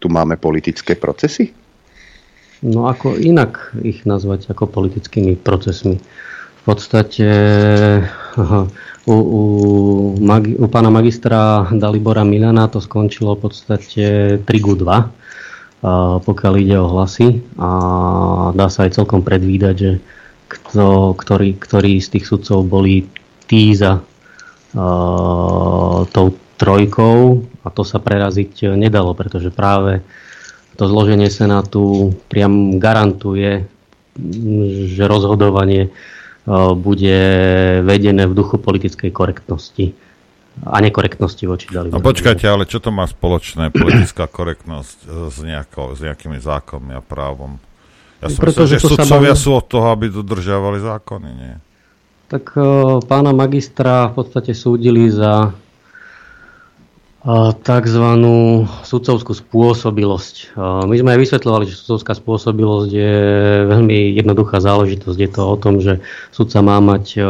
tu 0.01 0.09
máme 0.09 0.41
politické 0.41 0.97
procesy? 0.97 1.53
No 2.65 2.89
ako 2.89 3.19
inak 3.21 3.77
ich 3.85 4.09
nazvať 4.09 4.49
ako 4.49 4.65
politickými 4.65 5.37
procesmi. 5.37 6.01
V 6.01 6.61
podstate 6.65 7.29
aha, 8.33 8.65
u, 9.05 9.13
u, 9.13 9.41
magi, 10.17 10.57
u 10.57 10.65
pána 10.65 10.89
magistra 10.89 11.69
Dalibora 11.69 12.25
Milana 12.25 12.65
to 12.65 12.81
skončilo 12.81 13.37
v 13.37 13.41
podstate 13.45 14.05
3 14.41 14.49
2 14.49 15.25
pokiaľ 16.25 16.53
ide 16.57 16.77
o 16.81 16.89
hlasy 16.89 17.45
a 17.61 17.69
dá 18.57 18.67
sa 18.73 18.89
aj 18.89 18.97
celkom 18.97 19.21
predvídať, 19.21 19.75
že 19.77 19.91
kto, 20.55 21.13
ktorí, 21.17 21.59
ktorí 21.59 21.99
z 21.99 22.19
tých 22.19 22.25
sudcov 22.25 22.65
boli 22.65 23.05
tí 23.45 23.75
za 23.75 23.99
uh, 23.99 26.01
tou 26.09 26.27
trojkou 26.55 27.43
a 27.63 27.67
to 27.69 27.83
sa 27.83 27.99
preraziť 27.99 28.79
nedalo, 28.79 29.11
pretože 29.11 29.51
práve 29.51 29.99
to 30.75 30.87
zloženie 30.87 31.31
Senátu 31.31 32.15
priam 32.27 32.79
garantuje, 32.79 33.67
že 34.91 35.03
rozhodovanie 35.07 35.91
bude 36.75 37.19
vedené 37.81 38.29
v 38.29 38.37
duchu 38.37 38.61
politickej 38.61 39.09
korektnosti 39.09 39.97
a 40.63 40.79
nekorektnosti 40.79 41.43
voči 41.49 41.67
Dali. 41.67 41.91
No 41.91 41.99
počkajte, 41.99 42.47
ale 42.47 42.63
čo 42.63 42.79
to 42.79 42.93
má 42.93 43.03
spoločné 43.09 43.75
politická 43.75 44.29
korektnosť 44.29 44.97
s, 45.31 45.37
nejako, 45.43 45.97
s 45.97 45.99
nejakými 45.99 46.39
zákonmi 46.39 46.95
a 46.95 47.01
právom? 47.03 47.59
Ja 48.25 48.33
som 48.33 48.41
Pretože 48.41 48.81
myslel, 48.81 48.81
že 48.81 48.97
sudcovia 48.97 49.37
sú 49.37 49.53
od 49.53 49.65
toho, 49.69 49.93
aby 49.93 50.09
dodržiavali 50.09 50.81
zákony, 50.81 51.29
nie? 51.29 51.53
Tak 52.25 52.57
uh, 52.57 52.97
pána 53.05 53.37
magistra 53.37 54.09
v 54.09 54.17
podstate 54.17 54.57
súdili 54.57 55.13
za 55.13 55.53
uh, 55.53 57.51
tzv. 57.53 58.05
sudcovskú 58.81 59.37
spôsobilosť. 59.37 60.57
Uh, 60.57 60.89
my 60.89 60.97
sme 60.97 61.13
aj 61.13 61.21
vysvetľovali, 61.21 61.69
že 61.69 61.77
sudcovská 61.77 62.17
spôsobilosť 62.17 62.89
je 62.89 63.15
veľmi 63.69 64.17
jednoduchá 64.17 64.57
záležitosť. 64.57 65.17
Je 65.21 65.29
to 65.29 65.41
o 65.45 65.55
tom, 65.61 65.77
že 65.77 66.01
sudca 66.33 66.65
má 66.65 66.81
mať 66.81 67.21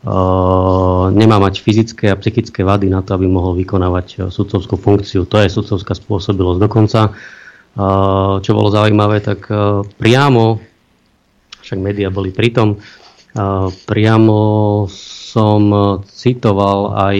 Uh, 0.00 1.12
nemá 1.12 1.36
mať 1.36 1.60
fyzické 1.60 2.08
a 2.08 2.16
psychické 2.16 2.64
vady 2.64 2.88
na 2.88 3.04
to, 3.04 3.12
aby 3.12 3.28
mohol 3.28 3.52
vykonávať 3.52 4.06
uh, 4.16 4.20
sudcovskú 4.32 4.80
funkciu. 4.80 5.28
To 5.28 5.36
je 5.36 5.52
sudcovská 5.52 5.92
spôsobilosť. 5.92 6.56
Dokonca 6.56 7.12
čo 8.40 8.50
bolo 8.50 8.68
zaujímavé, 8.72 9.22
tak 9.22 9.46
priamo, 9.96 10.58
však 11.62 11.78
médiá 11.78 12.10
boli 12.10 12.34
pritom, 12.34 12.78
priamo 13.86 14.38
som 14.90 15.60
citoval 16.02 16.98
aj 16.98 17.16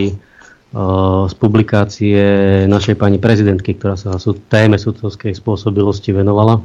z 1.30 1.34
publikácie 1.38 2.22
našej 2.70 2.94
pani 2.94 3.18
prezidentky, 3.18 3.74
ktorá 3.74 3.98
sa 3.98 4.14
téme 4.50 4.78
sudcovskej 4.78 5.34
spôsobilosti 5.34 6.14
venovala. 6.14 6.62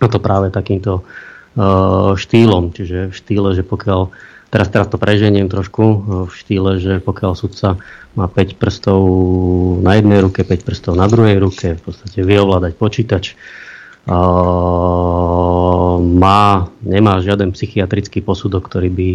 A 0.00 0.06
to 0.08 0.20
práve 0.20 0.52
takýmto 0.52 1.04
štýlom, 2.16 2.72
čiže 2.76 3.12
v 3.12 3.14
štýle, 3.16 3.56
že 3.56 3.64
pokiaľ 3.64 4.12
Teraz, 4.46 4.70
teraz 4.70 4.86
to 4.86 4.96
preženiem 4.96 5.50
trošku 5.50 5.84
e, 5.84 5.96
v 6.26 6.32
štýle, 6.32 6.78
že 6.78 6.92
pokiaľ 7.02 7.32
sudca 7.34 7.78
má 8.16 8.26
5 8.30 8.56
prstov 8.56 9.00
na 9.82 9.98
jednej 9.98 10.24
ruke, 10.24 10.46
5 10.46 10.66
prstov 10.66 10.92
na 10.96 11.10
druhej 11.10 11.36
ruke, 11.36 11.76
v 11.76 11.82
podstate 11.82 12.24
vie 12.24 12.38
ovládať 12.40 12.72
počítač, 12.78 13.36
má, 15.98 16.42
nemá 16.86 17.18
žiaden 17.18 17.50
psychiatrický 17.50 18.22
posudok, 18.22 18.70
ktorý 18.70 18.86
by 18.86 19.10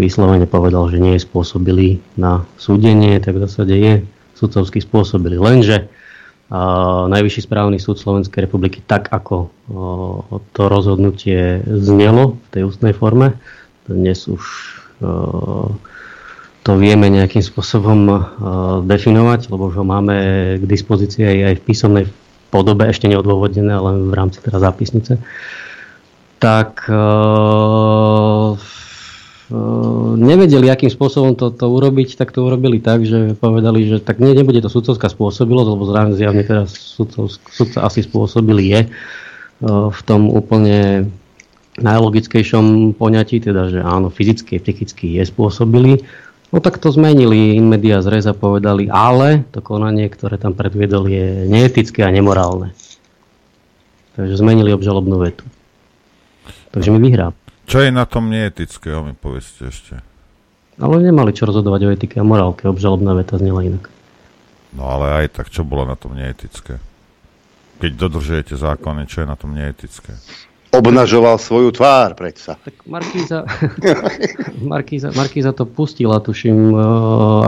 vyslovene 0.00 0.48
povedal, 0.48 0.88
že 0.88 0.96
nie 0.96 1.20
je 1.20 1.28
spôsobilý 1.28 2.00
na 2.16 2.48
súdenie, 2.56 3.20
tak 3.20 3.36
v 3.36 3.44
zásade 3.44 3.76
je 3.76 3.94
sudcovský 4.32 4.80
spôsobilý. 4.80 5.36
Lenže 5.36 5.92
a 6.52 6.60
Najvyšší 7.08 7.48
správny 7.48 7.80
súd 7.80 7.96
Slovenskej 7.96 8.44
republiky, 8.44 8.84
tak 8.84 9.08
ako 9.08 9.36
o, 9.40 9.48
to 10.52 10.62
rozhodnutie 10.68 11.64
znelo 11.64 12.36
v 12.36 12.46
tej 12.52 12.62
ústnej 12.68 12.92
forme, 12.92 13.34
dnes 13.88 14.28
už 14.28 14.42
eh, 15.02 15.68
to 16.64 16.70
vieme 16.80 17.06
nejakým 17.12 17.44
spôsobom 17.44 18.00
eh, 18.08 18.18
definovať, 18.84 19.52
lebo 19.52 19.68
už 19.68 19.80
ho 19.80 19.86
máme 19.86 20.16
k 20.60 20.64
dispozícii 20.64 21.24
aj 21.24 21.54
v 21.60 21.66
písomnej 21.66 22.04
podobe, 22.54 22.86
ešte 22.86 23.10
neodôvodnené, 23.10 23.74
ale 23.74 23.98
v 23.98 24.14
rámci 24.14 24.38
teda 24.38 24.62
zápisnice, 24.62 25.18
tak 26.38 26.86
e, 26.86 27.02
nevedeli, 30.14 30.70
akým 30.70 30.86
spôsobom 30.86 31.34
to, 31.34 31.50
to 31.50 31.66
urobiť, 31.66 32.14
tak 32.14 32.30
to 32.30 32.46
urobili 32.46 32.78
tak, 32.78 33.02
že 33.02 33.34
povedali, 33.34 33.90
že 33.90 33.98
tak 33.98 34.22
nie, 34.22 34.30
nebude 34.38 34.62
to 34.62 34.70
sudcovská 34.70 35.10
spôsobilosť, 35.10 35.68
lebo 35.74 35.82
zrejme 35.82 36.14
zjavne 36.14 36.46
teraz 36.46 36.78
sudcov, 36.78 37.34
sudca 37.50 37.82
asi 37.82 38.06
spôsobili 38.06 38.64
je 38.70 38.80
v 39.64 40.00
tom 40.06 40.30
úplne 40.30 41.08
najlogickejšom 41.78 42.94
poňatí, 42.94 43.42
teda, 43.42 43.70
že 43.70 43.80
áno, 43.82 44.10
fyzicky, 44.10 44.62
psychicky 44.62 45.18
je 45.18 45.24
spôsobili, 45.26 46.06
no 46.54 46.62
tak 46.62 46.78
to 46.78 46.94
zmenili 46.94 47.58
in 47.58 47.66
media 47.66 47.98
zreza 47.98 48.30
povedali, 48.30 48.86
ale 48.86 49.42
to 49.50 49.58
konanie, 49.58 50.06
ktoré 50.06 50.38
tam 50.38 50.54
predviedol, 50.54 51.10
je 51.10 51.50
neetické 51.50 52.06
a 52.06 52.14
nemorálne. 52.14 52.70
Takže 54.14 54.38
zmenili 54.38 54.70
obžalobnú 54.70 55.18
vetu. 55.18 55.42
Takže 56.70 56.94
mi 56.94 57.02
vyhrá. 57.02 57.34
Čo 57.66 57.82
je 57.82 57.90
na 57.90 58.06
tom 58.06 58.30
neetického, 58.30 59.02
mi 59.02 59.14
povedzte 59.16 59.66
ešte. 59.66 59.94
Ale 60.78 61.02
nemali 61.02 61.30
čo 61.34 61.46
rozhodovať 61.46 61.80
o 61.86 61.92
etike 61.94 62.18
a 62.18 62.26
morálke, 62.26 62.66
obžalobná 62.66 63.14
veta 63.14 63.38
znela 63.38 63.62
inak. 63.62 63.90
No 64.74 64.90
ale 64.90 65.22
aj 65.22 65.38
tak, 65.38 65.46
čo 65.50 65.62
bolo 65.62 65.86
na 65.86 65.94
tom 65.94 66.18
neetické? 66.18 66.82
Keď 67.78 67.90
dodržujete 67.94 68.54
zákony, 68.58 69.06
čo 69.06 69.22
je 69.22 69.26
na 69.26 69.38
tom 69.38 69.54
neetické? 69.54 70.18
Obnažoval 70.78 71.38
svoju 71.38 71.70
tvár, 71.70 72.18
predsa. 72.18 72.58
Tak 72.60 72.74
Markíza, 72.86 73.46
Markíza, 74.72 75.08
Markíza 75.14 75.50
to 75.54 75.64
pustila, 75.64 76.18
tuším, 76.18 76.74
uh, 76.74 76.82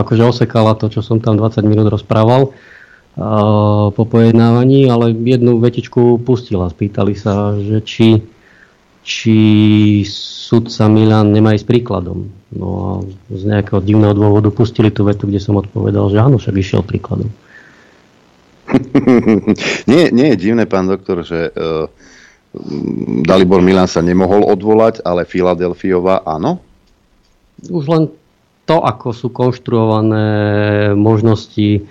akože 0.01 0.23
osekala 0.23 0.73
to, 0.79 0.87
čo 0.87 1.03
som 1.03 1.19
tam 1.19 1.35
20 1.35 1.63
minút 1.67 1.91
rozprával 1.91 2.51
uh, 2.51 3.91
po 3.91 4.03
pojednávaní, 4.07 4.87
ale 4.87 5.11
jednu 5.11 5.59
vetičku 5.59 6.23
pustila. 6.23 6.71
Spýtali 6.71 7.13
sa, 7.13 7.55
že 7.59 7.83
či, 7.83 8.23
či 9.03 9.37
sudca 10.07 10.87
Milan 10.87 11.35
nemá 11.35 11.53
ísť 11.53 11.67
príkladom. 11.67 12.31
No 12.55 12.67
a 12.71 12.89
z 13.35 13.41
nejakého 13.43 13.83
divného 13.83 14.15
dôvodu 14.15 14.47
pustili 14.49 14.87
tú 14.87 15.03
vetu, 15.03 15.27
kde 15.27 15.43
som 15.43 15.59
odpovedal, 15.59 16.07
že 16.07 16.23
áno, 16.23 16.39
však 16.39 16.55
išiel 16.55 16.81
príkladom. 16.81 17.27
nie, 19.91 20.11
nie 20.11 20.27
je 20.35 20.37
divné, 20.39 20.67
pán 20.67 20.87
doktor, 20.91 21.23
že 21.23 21.51
uh, 21.51 21.87
Dalibor 23.27 23.59
Milan 23.59 23.91
sa 23.91 23.99
nemohol 23.99 24.47
odvolať, 24.47 25.03
ale 25.03 25.27
Filadelfiova 25.27 26.23
áno? 26.23 26.63
Už 27.67 27.85
len 27.89 28.03
to, 28.67 28.83
ako 28.83 29.15
sú 29.15 29.27
konštruované 29.31 30.27
možnosti 30.93 31.87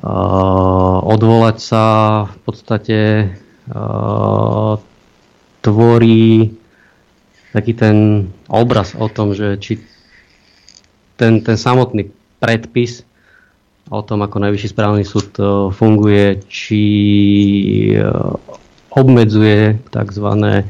uh, 0.00 0.98
odvolať 1.04 1.56
sa 1.60 1.84
v 2.28 2.36
podstate 2.44 2.98
uh, 3.68 4.80
tvorí 5.60 6.56
taký 7.54 7.72
ten 7.76 8.28
obraz 8.50 8.98
o 8.98 9.06
tom, 9.06 9.36
že 9.36 9.60
či 9.60 9.78
ten, 11.14 11.38
ten 11.44 11.54
samotný 11.54 12.10
predpis 12.42 13.06
o 13.92 14.00
tom, 14.00 14.24
ako 14.24 14.40
najvyšší 14.40 14.68
správny 14.72 15.04
súd 15.04 15.28
uh, 15.38 15.68
funguje, 15.70 16.40
či 16.48 16.82
uh, 18.00 18.34
obmedzuje 18.94 19.82
tzv. 19.90 20.26
E, 20.44 20.62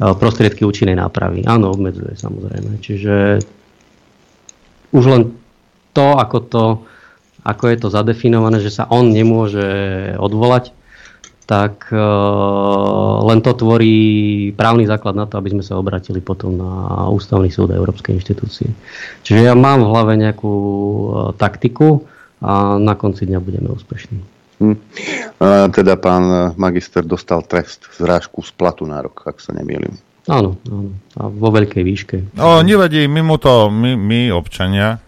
prostriedky 0.00 0.64
účinnej 0.64 0.96
nápravy. 0.96 1.44
Áno, 1.44 1.76
obmedzuje 1.76 2.16
samozrejme. 2.16 2.80
Čiže 2.80 3.44
už 4.96 5.04
len 5.06 5.22
to, 5.92 6.16
ako, 6.16 6.38
to, 6.48 6.64
ako 7.44 7.64
je 7.68 7.76
to 7.76 7.88
zadefinované, 7.92 8.64
že 8.64 8.72
sa 8.72 8.88
on 8.88 9.12
nemôže 9.12 9.68
odvolať, 10.16 10.72
tak 11.44 11.90
uh, 11.90 13.26
len 13.26 13.42
to 13.42 13.50
tvorí 13.58 13.98
právny 14.54 14.86
základ 14.86 15.18
na 15.18 15.26
to, 15.26 15.34
aby 15.34 15.50
sme 15.50 15.66
sa 15.66 15.82
obratili 15.82 16.22
potom 16.22 16.54
na 16.54 16.70
Ústavný 17.10 17.50
súd 17.50 17.74
a 17.74 17.78
Európske 17.78 18.14
inštitúcie. 18.14 18.70
Čiže 19.26 19.50
ja 19.50 19.58
mám 19.58 19.82
v 19.82 19.90
hlave 19.90 20.14
nejakú 20.14 20.54
uh, 20.54 21.14
taktiku 21.34 22.06
a 22.38 22.78
na 22.78 22.94
konci 22.94 23.26
dňa 23.26 23.42
budeme 23.42 23.66
úspešní. 23.74 24.39
Hm. 24.60 24.76
teda 25.72 25.96
pán 25.96 26.52
magister 26.60 27.00
dostal 27.00 27.40
trest 27.48 27.88
zrážku 27.96 28.44
z 28.44 28.52
platu 28.52 28.84
na 28.84 29.00
rok, 29.00 29.24
ak 29.24 29.40
sa 29.40 29.56
nemýlim. 29.56 29.96
Áno, 30.28 30.60
áno. 30.68 30.92
A 31.16 31.32
vo 31.32 31.48
veľkej 31.48 31.80
výške. 31.80 32.16
No, 32.36 32.60
nevadí, 32.60 33.08
my 33.08 33.24
mu 33.24 33.40
to, 33.40 33.72
my, 33.72 33.96
my 33.96 34.28
občania, 34.36 35.00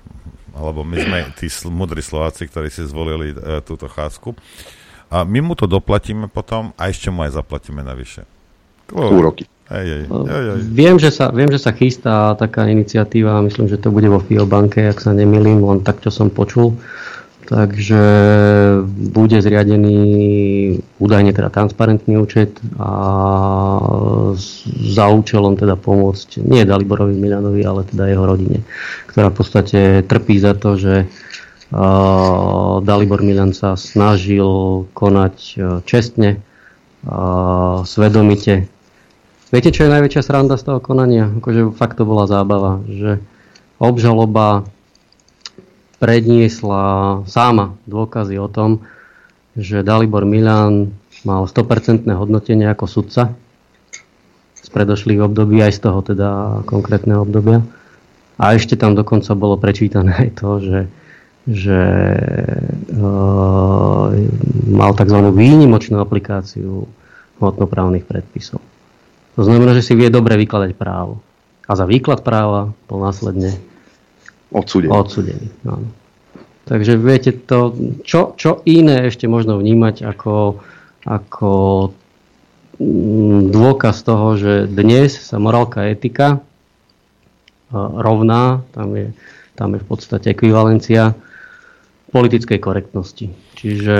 alebo 0.57 0.88
my 0.88 0.96
sme 0.96 1.18
tí 1.36 1.53
mudrí 1.68 2.00
Slováci, 2.00 2.48
ktorí 2.48 2.72
si 2.72 2.88
zvolili 2.88 3.36
e, 3.36 3.61
túto 3.61 3.92
cházku, 3.92 4.32
a 5.12 5.28
my 5.28 5.44
mu 5.44 5.53
to 5.53 5.68
doplatíme 5.68 6.32
potom 6.32 6.72
a 6.80 6.88
ešte 6.88 7.12
mu 7.12 7.20
aj 7.28 7.36
zaplatíme 7.36 7.84
navyše. 7.84 8.24
Úroky. 8.88 9.44
Hej, 9.68 9.86
hej, 9.88 10.03
hej, 10.09 10.44
hej. 10.53 10.61
Viem, 10.68 10.96
že 10.96 11.12
sa, 11.12 11.32
viem, 11.32 11.48
že 11.48 11.61
sa 11.61 11.72
chystá 11.72 12.36
taká 12.36 12.68
iniciatíva, 12.68 13.44
myslím, 13.44 13.68
že 13.68 13.80
to 13.80 13.92
bude 13.92 14.09
vo 14.09 14.20
FIO 14.20 14.48
banke, 14.48 14.84
ak 14.84 15.00
sa 15.00 15.12
nemýlim, 15.12 15.64
len 15.64 15.80
tak, 15.84 16.00
čo 16.00 16.12
som 16.12 16.28
počul. 16.28 16.76
Takže 17.43 18.03
bude 19.12 19.43
zriadený 19.43 19.99
údajne 21.03 21.34
teda 21.34 21.51
transparentný 21.51 22.16
účet 22.16 22.55
a 22.78 22.93
za 24.78 25.05
účelom 25.11 25.59
teda 25.59 25.74
pomôcť 25.74 26.38
nie 26.38 26.62
Daliborovi 26.62 27.18
Milanovi, 27.18 27.66
ale 27.66 27.82
teda 27.84 28.09
jeho 28.09 28.24
rodine, 28.24 28.62
ktorá 29.11 29.28
v 29.28 29.36
podstate 29.36 29.80
trpí 30.07 30.38
za 30.38 30.55
to, 30.55 30.78
že 30.78 31.11
Dalibor 32.84 33.20
Milan 33.26 33.57
sa 33.57 33.74
snažil 33.74 34.86
konať 34.95 35.59
čestne, 35.88 36.38
svedomite. 37.82 38.70
Viete, 39.53 39.74
čo 39.74 39.84
je 39.84 39.93
najväčšia 39.93 40.22
sranda 40.24 40.57
z 40.57 40.68
toho 40.68 40.80
konania? 40.80 41.28
Akože 41.28 41.74
fakt 41.76 41.99
to 42.01 42.09
bola 42.09 42.30
zábava, 42.30 42.80
že 42.88 43.20
obžaloba 43.82 44.64
predniesla 46.03 47.22
sama 47.30 47.78
dôkazy 47.86 48.34
o 48.42 48.50
tom, 48.50 48.82
že 49.55 49.86
Dalibor 49.86 50.26
Milan 50.26 50.98
mal 51.22 51.46
100% 51.46 52.11
hodnotenie 52.11 52.66
ako 52.66 52.90
sudca 52.90 53.30
z 54.59 54.68
predošlých 54.74 55.22
období, 55.22 55.62
aj 55.62 55.78
z 55.78 55.80
toho 55.86 56.03
teda 56.03 56.30
konkrétneho 56.66 57.22
obdobia. 57.22 57.62
A 58.34 58.59
ešte 58.59 58.74
tam 58.74 58.98
dokonca 58.98 59.30
bolo 59.38 59.55
prečítané 59.55 60.26
aj 60.26 60.30
to, 60.42 60.50
že, 60.59 60.80
že 61.46 61.80
e, 62.90 62.98
mal 64.74 64.90
tzv. 64.98 65.18
výnimočnú 65.30 66.03
aplikáciu 66.03 66.90
hmotnoprávnych 67.38 68.03
predpisov. 68.03 68.59
To 69.38 69.42
znamená, 69.46 69.78
že 69.78 69.86
si 69.86 69.94
vie 69.94 70.11
dobre 70.11 70.34
vykladať 70.34 70.74
právo. 70.74 71.22
A 71.70 71.78
za 71.78 71.86
výklad 71.86 72.26
práva 72.26 72.74
bol 72.90 72.98
následne 73.07 73.55
Odsudený. 74.53 74.92
Odsudený, 74.92 75.46
áno. 75.64 75.88
Takže 76.62 76.94
viete 76.94 77.34
to, 77.34 77.74
čo, 78.07 78.38
čo 78.38 78.62
iné 78.62 79.11
ešte 79.11 79.26
možno 79.26 79.59
vnímať 79.59 80.07
ako, 80.07 80.62
ako 81.03 81.53
mm, 82.78 83.50
dôkaz 83.50 84.07
toho, 84.07 84.38
že 84.38 84.70
dnes 84.70 85.18
sa 85.18 85.42
morálka 85.42 85.83
a 85.83 85.91
etika 85.91 86.38
e, 86.38 86.38
rovná, 87.76 88.62
tam 88.70 88.95
je, 88.95 89.11
tam 89.58 89.74
je 89.74 89.83
v 89.83 89.87
podstate 89.91 90.30
ekvivalencia 90.30 91.18
politickej 92.14 92.61
korektnosti. 92.61 93.33
Čiže 93.58 93.96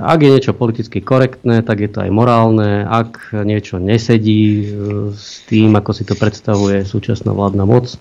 ak 0.00 0.18
je 0.24 0.34
niečo 0.34 0.56
politicky 0.56 1.04
korektné, 1.04 1.60
tak 1.62 1.84
je 1.84 1.90
to 1.92 2.02
aj 2.02 2.10
morálne. 2.10 2.82
Ak 2.82 3.30
niečo 3.30 3.78
nesedí 3.78 4.42
e, 4.42 4.66
s 5.14 5.46
tým, 5.46 5.78
ako 5.78 5.90
si 5.94 6.02
to 6.02 6.18
predstavuje 6.18 6.82
súčasná 6.82 7.30
vládna 7.30 7.62
moc, 7.62 7.94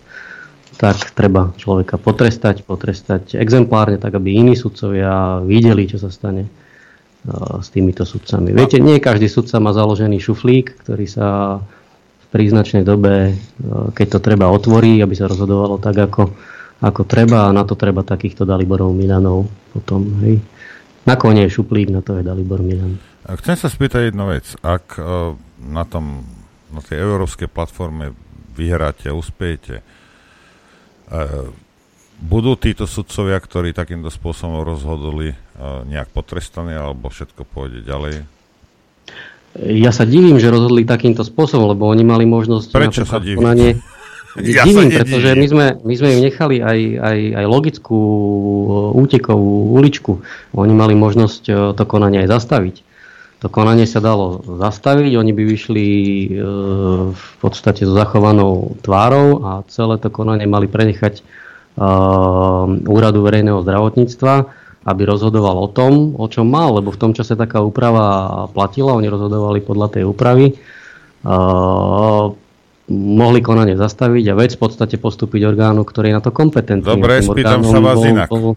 tak 0.77 1.11
treba 1.11 1.51
človeka 1.59 1.99
potrestať, 1.99 2.63
potrestať 2.63 3.35
exemplárne, 3.35 3.99
tak 3.99 4.15
aby 4.15 4.39
iní 4.39 4.53
sudcovia 4.55 5.43
videli, 5.43 5.87
čo 5.87 5.99
sa 5.99 6.07
stane 6.07 6.47
uh, 6.47 7.59
s 7.59 7.67
týmito 7.73 8.07
sudcami. 8.07 8.55
Viete, 8.55 8.79
nie 8.79 9.03
každý 9.03 9.27
sudca 9.27 9.59
má 9.59 9.75
založený 9.75 10.17
šuflík, 10.23 10.81
ktorý 10.85 11.05
sa 11.05 11.27
v 12.21 12.25
príznačnej 12.31 12.87
dobe, 12.87 13.35
uh, 13.35 13.91
keď 13.91 14.07
to 14.17 14.19
treba, 14.23 14.49
otvorí, 14.49 15.03
aby 15.03 15.13
sa 15.13 15.27
rozhodovalo 15.27 15.77
tak, 15.77 15.97
ako, 15.99 16.31
ako 16.79 17.01
treba 17.03 17.51
a 17.51 17.55
na 17.55 17.67
to 17.67 17.75
treba 17.75 18.01
takýchto 18.07 18.47
Daliborov 18.47 18.95
Milanov 18.95 19.51
potom. 19.75 20.23
Hej. 20.23 20.39
Na 21.05 21.17
konie 21.17 21.49
je 21.49 21.57
šuplík, 21.57 21.89
na 21.89 22.05
to 22.05 22.17
je 22.17 22.23
Dalibor 22.23 22.61
Milan. 22.61 23.01
Chcem 23.25 23.57
sa 23.57 23.69
spýtať 23.69 24.13
jednu 24.13 24.33
vec. 24.33 24.53
Ak 24.61 24.97
uh, 24.97 25.33
na, 25.61 25.85
tom, 25.85 26.25
na 26.73 26.81
tej 26.81 27.01
európskej 27.05 27.49
platforme 27.49 28.13
vyhráte, 28.57 29.13
uspejete, 29.13 30.00
budú 32.21 32.55
títo 32.55 32.85
sudcovia, 32.85 33.37
ktorí 33.41 33.75
takýmto 33.75 34.13
spôsobom 34.13 34.61
rozhodli, 34.61 35.35
nejak 35.89 36.13
potrestaní, 36.13 36.77
alebo 36.77 37.09
všetko 37.11 37.43
pôjde 37.43 37.83
ďalej? 37.83 38.23
Ja 39.59 39.91
sa 39.91 40.07
divím, 40.07 40.39
že 40.39 40.47
rozhodli 40.47 40.87
takýmto 40.87 41.27
spôsobom, 41.27 41.75
lebo 41.75 41.91
oni 41.91 42.07
mali 42.07 42.23
možnosť... 42.23 42.71
Prečo 42.71 43.03
sa 43.03 43.19
divím? 43.19 43.43
Konanie... 43.43 43.71
Ja 44.39 44.63
divím, 44.63 44.87
pretože 44.95 45.35
my 45.35 45.47
sme, 45.51 45.65
my 45.83 45.93
sme 45.99 46.09
im 46.15 46.21
nechali 46.23 46.63
aj, 46.63 46.79
aj, 47.03 47.19
aj 47.35 47.45
logickú 47.51 47.99
útekovú 48.95 49.75
uličku. 49.75 50.23
Oni 50.55 50.71
mali 50.71 50.95
možnosť 50.95 51.75
to 51.75 51.83
konanie 51.83 52.23
aj 52.23 52.39
zastaviť. 52.39 52.75
To 53.41 53.49
konanie 53.49 53.89
sa 53.89 53.97
dalo 53.97 54.45
zastaviť, 54.45 55.17
oni 55.17 55.33
by 55.33 55.43
vyšli 55.49 55.87
e, 55.89 56.27
v 57.09 57.31
podstate 57.41 57.89
so 57.89 57.97
zachovanou 57.97 58.77
tvárou 58.85 59.41
a 59.41 59.51
celé 59.65 59.97
to 59.97 60.13
konanie 60.13 60.45
mali 60.45 60.69
prenechať 60.69 61.19
e, 61.19 61.23
úradu 62.85 63.25
verejného 63.25 63.65
zdravotníctva, 63.65 64.33
aby 64.85 65.01
rozhodoval 65.09 65.57
o 65.57 65.69
tom, 65.73 66.13
o 66.21 66.25
čom 66.29 66.45
mal, 66.53 66.77
lebo 66.77 66.93
v 66.93 67.01
tom 67.01 67.17
čase 67.17 67.33
taká 67.33 67.65
úprava 67.65 68.45
platila, 68.53 68.93
oni 68.93 69.09
rozhodovali 69.09 69.65
podľa 69.65 69.87
tej 69.97 70.03
úpravy. 70.05 70.53
E, 70.53 70.55
mohli 72.93 73.39
konanie 73.41 73.73
zastaviť 73.73 74.25
a 74.29 74.37
vec 74.37 74.53
v 74.53 74.61
podstate 74.69 75.01
postúpiť 75.01 75.49
orgánu, 75.49 75.81
ktorý 75.81 76.13
je 76.13 76.15
na 76.19 76.21
to 76.21 76.29
kompetentný. 76.29 76.85
Dobre, 76.85 77.25
spýtam 77.25 77.65
sa 77.65 77.81
vás 77.81 78.05
inak. 78.05 78.29
Bol, 78.29 78.53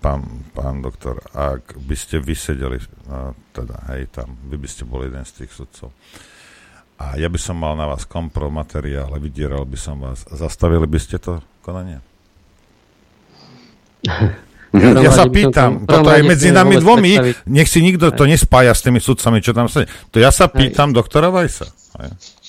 pán, 0.00 0.24
pán 0.56 0.80
doktor, 0.80 1.20
ak 1.36 1.76
by 1.76 1.96
ste 1.96 2.18
vysedeli, 2.18 2.80
no, 3.06 3.36
teda, 3.52 3.76
hej, 3.92 4.08
tam, 4.10 4.34
vy 4.48 4.56
by 4.56 4.68
ste 4.68 4.88
boli 4.88 5.12
jeden 5.12 5.24
z 5.28 5.44
tých 5.44 5.52
sudcov. 5.52 5.92
A 7.00 7.16
ja 7.16 7.28
by 7.28 7.40
som 7.40 7.56
mal 7.56 7.76
na 7.76 7.88
vás 7.88 8.04
kompromateriál, 8.08 9.12
vydieral 9.16 9.64
by 9.64 9.78
som 9.80 10.00
vás. 10.00 10.24
Zastavili 10.28 10.84
by 10.84 10.98
ste 11.00 11.16
to 11.20 11.44
konanie? 11.60 12.00
Ja, 14.70 14.94
ja 15.02 15.10
sa 15.10 15.26
pýtam, 15.26 15.82
toto 15.82 16.14
aj 16.14 16.22
medzi 16.22 16.54
nami 16.54 16.78
dvomi, 16.78 17.18
nech 17.50 17.66
si 17.66 17.82
nikto 17.82 18.14
to 18.14 18.22
nespája 18.22 18.70
s 18.70 18.86
tými 18.86 19.02
sudcami, 19.02 19.42
čo 19.42 19.50
tam 19.50 19.66
sa... 19.66 19.82
To 20.14 20.22
ja 20.22 20.30
sa 20.30 20.46
pýtam 20.46 20.94
doktora 20.94 21.26
Vajsa. 21.26 21.66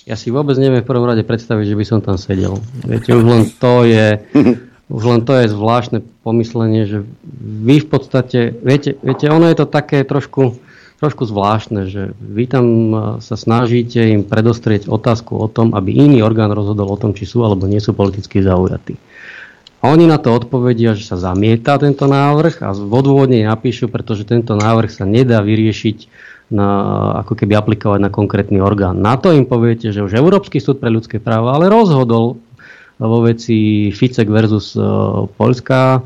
Ja 0.06 0.14
si 0.14 0.30
vôbec 0.30 0.54
neviem 0.62 0.86
v 0.86 0.90
prvom 0.90 1.10
rade 1.10 1.26
predstaviť, 1.26 1.74
že 1.74 1.78
by 1.82 1.86
som 1.86 1.98
tam 2.06 2.22
sedel. 2.22 2.62
Viete, 2.86 3.18
už 3.18 3.26
len 3.26 3.50
to 3.58 3.90
je 3.90 4.22
Už 4.92 5.04
len 5.08 5.24
to 5.24 5.32
je 5.40 5.48
zvláštne 5.48 6.04
pomyslenie, 6.28 6.84
že 6.84 7.08
vy 7.40 7.80
v 7.80 7.88
podstate, 7.88 8.52
viete, 8.60 9.00
viete 9.00 9.32
ono 9.32 9.48
je 9.48 9.64
to 9.64 9.68
také 9.72 10.04
trošku, 10.04 10.60
trošku 11.00 11.24
zvláštne, 11.24 11.88
že 11.88 12.12
vy 12.20 12.44
tam 12.52 12.66
e, 12.68 12.98
sa 13.24 13.40
snažíte 13.40 14.04
im 14.04 14.28
predostrieť 14.28 14.92
otázku 14.92 15.40
o 15.40 15.48
tom, 15.48 15.72
aby 15.72 15.96
iný 15.96 16.20
orgán 16.20 16.52
rozhodol 16.52 16.92
o 16.92 17.00
tom, 17.00 17.16
či 17.16 17.24
sú 17.24 17.48
alebo 17.48 17.72
nie 17.72 17.80
sú 17.80 17.96
politicky 17.96 18.44
zaujatí. 18.44 19.00
A 19.82 19.90
oni 19.90 20.06
na 20.06 20.22
to 20.22 20.30
odpovedia, 20.36 20.94
že 20.94 21.08
sa 21.10 21.18
zamieta 21.18 21.80
tento 21.82 22.06
návrh 22.06 22.62
a 22.62 22.70
v 22.76 22.92
odôvodne 22.92 23.42
napíšu, 23.48 23.90
pretože 23.90 24.30
tento 24.30 24.54
návrh 24.54 24.92
sa 24.94 25.10
nedá 25.10 25.42
vyriešiť 25.42 25.98
na, 26.52 26.68
ako 27.26 27.34
keby 27.34 27.56
aplikovať 27.58 28.00
na 28.04 28.12
konkrétny 28.12 28.60
orgán. 28.60 29.00
Na 29.00 29.16
to 29.16 29.32
im 29.32 29.48
poviete, 29.48 29.90
že 29.90 30.04
už 30.04 30.20
Európsky 30.20 30.60
súd 30.60 30.84
pre 30.84 30.92
ľudské 30.92 31.18
práva 31.18 31.56
ale 31.56 31.72
rozhodol 31.72 32.38
vo 33.02 33.26
veci 33.26 33.90
Ficek 33.90 34.30
versus 34.30 34.78
uh, 34.78 35.26
Poľská 35.26 35.84
uh, 35.98 36.04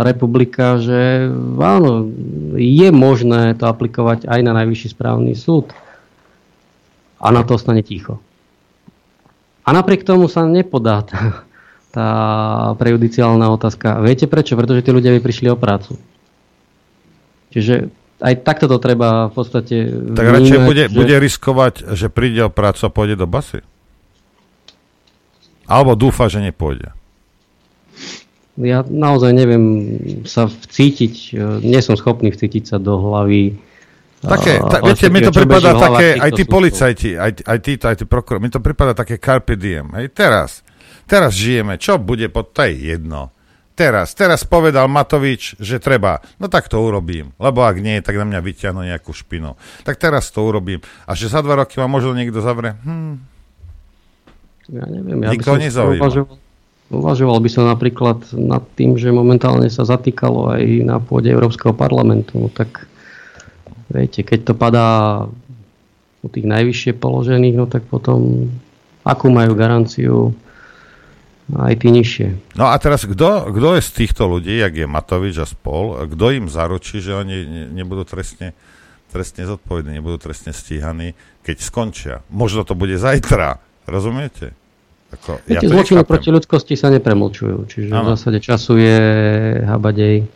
republika, 0.00 0.80
že 0.80 1.28
áno, 1.60 2.08
je 2.56 2.88
možné 2.88 3.52
to 3.60 3.68
aplikovať 3.68 4.24
aj 4.24 4.40
na 4.40 4.52
najvyšší 4.56 4.88
správny 4.96 5.36
súd. 5.36 5.68
A 7.20 7.34
na 7.34 7.44
to 7.44 7.58
ostane 7.58 7.84
ticho. 7.84 8.22
A 9.66 9.76
napriek 9.76 10.06
tomu 10.06 10.32
sa 10.32 10.48
nepodá 10.48 11.04
tá, 11.04 11.44
tá 11.92 12.08
prejudiciálna 12.80 13.52
otázka. 13.52 14.00
Viete 14.00 14.24
prečo? 14.24 14.56
Pretože 14.56 14.80
tí 14.86 14.90
ľudia 14.94 15.12
by 15.12 15.20
prišli 15.20 15.52
o 15.52 15.60
prácu. 15.60 16.00
Čiže 17.52 17.92
aj 18.18 18.34
takto 18.42 18.66
to 18.66 18.80
treba 18.80 19.28
v 19.28 19.32
podstate 19.34 19.76
Tak 20.16 20.26
radšej 20.26 20.58
bude, 20.64 20.84
že... 20.88 20.94
bude 20.94 21.16
riskovať, 21.20 21.94
že 21.94 22.06
príde 22.08 22.46
o 22.46 22.50
prácu 22.50 22.80
a 22.86 22.90
pôjde 22.90 23.16
do 23.18 23.28
basy? 23.28 23.60
Alebo 25.68 25.92
dúfa, 25.94 26.32
že 26.32 26.40
nepôjde? 26.40 26.96
Ja 28.58 28.82
naozaj 28.82 29.30
neviem 29.36 29.64
sa 30.26 30.50
vcítiť, 30.50 31.14
e, 31.30 31.62
nie 31.62 31.78
som 31.78 31.94
schopný 31.94 32.34
vcítiť 32.34 32.74
sa 32.74 32.76
do 32.82 32.98
hlavy 32.98 33.68
Také, 34.18 34.58
ta, 34.58 34.82
viete, 34.82 35.06
mi 35.14 35.22
to 35.22 35.30
prípada 35.30 35.78
také, 35.78 36.18
aj 36.18 36.30
tí 36.34 36.42
policajti, 36.42 37.10
aj, 37.14 37.32
aj 37.46 37.58
tí, 37.62 37.72
aj 37.78 37.96
tí 38.02 38.04
prokuror, 38.04 38.42
mi 38.42 38.50
to 38.50 38.58
prípada 38.58 38.90
také 38.90 39.22
carpe 39.22 39.54
diem. 39.54 39.94
Hej, 39.94 40.10
teraz, 40.10 40.66
teraz 41.06 41.38
žijeme, 41.38 41.78
čo 41.78 42.02
bude 42.02 42.26
pod, 42.26 42.50
to 42.50 42.66
je 42.66 42.98
jedno. 42.98 43.30
Teraz, 43.78 44.18
teraz 44.18 44.42
povedal 44.42 44.90
Matovič, 44.90 45.54
že 45.62 45.78
treba, 45.78 46.18
no 46.42 46.50
tak 46.50 46.66
to 46.66 46.82
urobím, 46.82 47.30
lebo 47.38 47.62
ak 47.62 47.78
nie, 47.78 48.02
tak 48.02 48.18
na 48.18 48.26
mňa 48.26 48.42
vyťahnu 48.42 48.82
nejakú 48.90 49.14
špinu. 49.14 49.54
Tak 49.86 50.02
teraz 50.02 50.34
to 50.34 50.42
urobím. 50.42 50.82
A 51.06 51.14
že 51.14 51.30
za 51.30 51.38
dva 51.38 51.62
roky 51.62 51.78
ma 51.78 51.86
možno 51.86 52.10
niekto 52.10 52.42
zavre, 52.42 52.74
hm, 52.74 53.37
ja 54.68 54.84
neviem, 54.84 55.24
ja 55.24 55.32
Nikoho 55.32 55.56
som 55.72 55.96
uvažoval, 55.96 56.36
uvažoval 56.92 57.38
by 57.40 57.50
som 57.52 57.64
napríklad 57.68 58.28
nad 58.36 58.64
tým, 58.76 58.96
že 59.00 59.12
momentálne 59.12 59.68
sa 59.72 59.88
zatýkalo 59.88 60.52
aj 60.56 60.64
na 60.84 60.96
pôde 61.00 61.32
Európskeho 61.32 61.72
parlamentu. 61.72 62.36
No 62.36 62.48
tak 62.52 62.88
viete, 63.88 64.20
keď 64.24 64.52
to 64.52 64.54
padá 64.56 64.88
u 66.20 66.28
tých 66.28 66.44
najvyššie 66.44 66.92
položených, 66.98 67.56
no 67.56 67.64
tak 67.64 67.86
potom 67.88 68.52
akú 69.06 69.32
majú 69.32 69.56
garanciu 69.56 70.36
aj 71.48 71.80
tí 71.80 71.88
nižšie. 71.88 72.58
No 72.60 72.68
a 72.68 72.76
teraz 72.76 73.08
kto, 73.08 73.48
kto 73.48 73.68
je 73.80 73.82
z 73.84 73.90
týchto 74.04 74.28
ľudí, 74.28 74.60
jak 74.60 74.74
je 74.76 74.84
Matovič 74.84 75.40
a 75.40 75.48
spol, 75.48 75.96
kto 76.04 76.24
im 76.36 76.46
zaručí, 76.52 77.00
že 77.00 77.16
oni 77.16 77.36
ne, 77.48 77.64
nebudú 77.72 78.04
trestne, 78.04 78.52
trestne 79.08 79.48
zodpovední, 79.48 79.96
nebudú 79.96 80.20
trestne 80.20 80.52
stíhaní, 80.52 81.16
keď 81.40 81.56
skončia? 81.64 82.14
Možno 82.28 82.68
to 82.68 82.76
bude 82.76 83.00
zajtra, 83.00 83.64
rozumiete? 83.88 84.57
Ako, 85.08 85.40
ja 85.48 85.64
zločiny 85.64 86.04
proti 86.04 86.28
ľudskosti 86.28 86.76
sa 86.76 86.92
nepremlčujú, 86.92 87.64
čiže 87.64 87.88
ano. 87.88 88.04
v 88.04 88.08
zásade 88.12 88.38
času 88.44 88.76
je 88.76 88.98
habadej. 89.64 90.28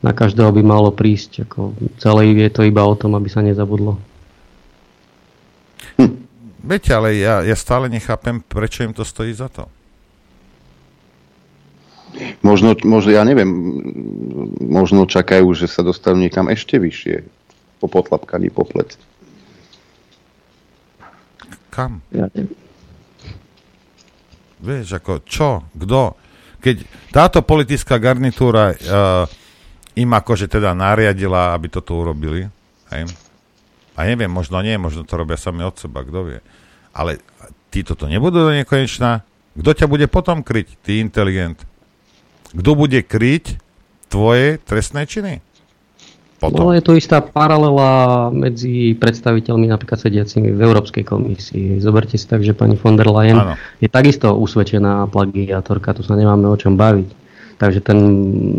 Na 0.00 0.16
každého 0.16 0.48
by 0.48 0.62
malo 0.64 0.88
prísť. 0.92 1.44
Ako 1.44 1.76
celé 2.00 2.32
je 2.40 2.48
to 2.52 2.64
iba 2.64 2.80
o 2.84 2.96
tom, 2.96 3.12
aby 3.20 3.28
sa 3.28 3.44
nezabudlo. 3.44 4.00
Hm. 6.00 6.24
Viete, 6.64 6.90
ale 6.96 7.20
ja, 7.20 7.44
ja 7.44 7.56
stále 7.56 7.92
nechápem, 7.92 8.40
prečo 8.40 8.80
im 8.80 8.96
to 8.96 9.04
stojí 9.04 9.36
za 9.36 9.52
to. 9.52 9.68
Možno, 12.40 12.72
možno, 12.80 13.12
ja 13.12 13.28
neviem, 13.28 13.50
možno 14.56 15.04
čakajú, 15.04 15.52
že 15.52 15.68
sa 15.68 15.84
dostanú 15.84 16.24
niekam 16.24 16.48
ešte 16.48 16.80
vyššie 16.80 17.28
po 17.76 17.92
potlapkaní 17.92 18.48
po 18.48 18.64
pleci. 18.64 18.96
Kam? 21.68 22.00
Ja 22.08 22.32
neviem. 22.32 22.65
Vieš, 24.60 25.00
ako 25.00 25.12
čo, 25.24 25.64
kto? 25.76 26.16
Keď 26.60 26.76
táto 27.12 27.44
politická 27.44 28.00
garnitúra 28.00 28.72
uh, 28.72 29.24
im 29.96 30.10
akože 30.12 30.48
teda 30.48 30.72
nariadila, 30.72 31.52
aby 31.52 31.68
toto 31.68 31.96
urobili, 31.96 32.48
hej? 32.92 33.02
a 33.96 34.00
neviem, 34.04 34.28
možno 34.28 34.60
nie, 34.60 34.76
možno 34.76 35.08
to 35.08 35.16
robia 35.16 35.40
sami 35.40 35.64
od 35.64 35.76
seba, 35.80 36.04
kto 36.04 36.20
vie. 36.28 36.40
Ale 36.92 37.20
títo 37.72 37.96
to 37.96 38.08
nebudú 38.08 38.44
do 38.44 38.52
nekonečná. 38.52 39.24
Kto 39.56 39.70
ťa 39.72 39.86
bude 39.88 40.04
potom 40.08 40.44
kryť? 40.44 40.68
Ty 40.84 41.00
inteligent. 41.00 41.64
Kto 42.52 42.76
bude 42.76 43.00
kryť 43.00 43.56
tvoje 44.12 44.60
trestné 44.60 45.08
činy? 45.08 45.40
Potom. 46.36 46.68
No 46.68 46.76
je 46.76 46.84
to 46.84 46.92
istá 46.92 47.24
paralela 47.24 48.28
medzi 48.28 48.92
predstaviteľmi 48.92 49.72
napríklad 49.72 49.96
sediacimi 49.96 50.52
v 50.52 50.60
Európskej 50.60 51.00
komisii. 51.00 51.80
Zoberte 51.80 52.20
si 52.20 52.28
tak, 52.28 52.44
že 52.44 52.52
pani 52.52 52.76
von 52.76 52.92
der 52.92 53.08
Leyen 53.08 53.40
ano. 53.40 53.54
je 53.80 53.88
takisto 53.88 54.36
usvedčená 54.36 55.08
plagiátorka, 55.08 55.96
tu 55.96 56.04
sa 56.04 56.12
nemáme 56.12 56.44
o 56.44 56.56
čom 56.60 56.76
baviť. 56.76 57.08
Takže 57.56 57.80
ten 57.80 57.98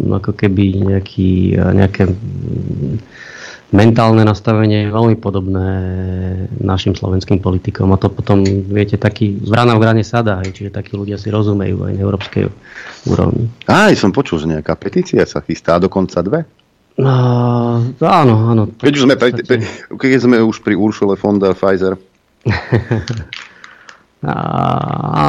ako 0.09 0.33
keby 0.33 0.89
nejaký, 0.89 1.53
nejaké 1.53 2.09
mentálne 3.69 4.25
nastavenie 4.25 4.89
je 4.89 4.95
veľmi 4.95 5.21
podobné 5.21 5.69
našim 6.57 6.97
slovenským 6.97 7.37
politikom. 7.37 7.93
A 7.93 8.01
to 8.01 8.09
potom, 8.09 8.41
viete, 8.73 8.97
taký 8.97 9.37
vrana 9.37 9.77
v 9.77 9.85
vrane 9.85 10.01
sadá, 10.01 10.41
čiže 10.41 10.73
takí 10.73 10.97
ľudia 10.97 11.21
si 11.21 11.29
rozumejú 11.29 11.77
aj 11.83 11.93
na 11.93 12.01
európskej 12.01 12.49
úrovni. 13.05 13.53
Aj 13.69 13.93
som 13.93 14.09
počul, 14.09 14.41
že 14.41 14.49
nejaká 14.49 14.73
petícia 14.79 15.21
sa 15.29 15.45
chystá, 15.45 15.77
dokonca 15.77 16.25
dve. 16.25 16.41
Uh, 16.97 17.93
áno, 18.01 18.35
áno. 18.49 18.63
Keď, 18.81 18.93
už 18.97 19.03
sme, 19.05 19.15
pri, 19.21 19.37
keď 19.93 20.17
sme 20.17 20.41
už 20.41 20.65
pri 20.65 20.73
Uršule 20.73 21.13
von 21.13 21.37
der 21.37 21.53
Pfizer. 21.53 21.93
Á, 24.25 24.33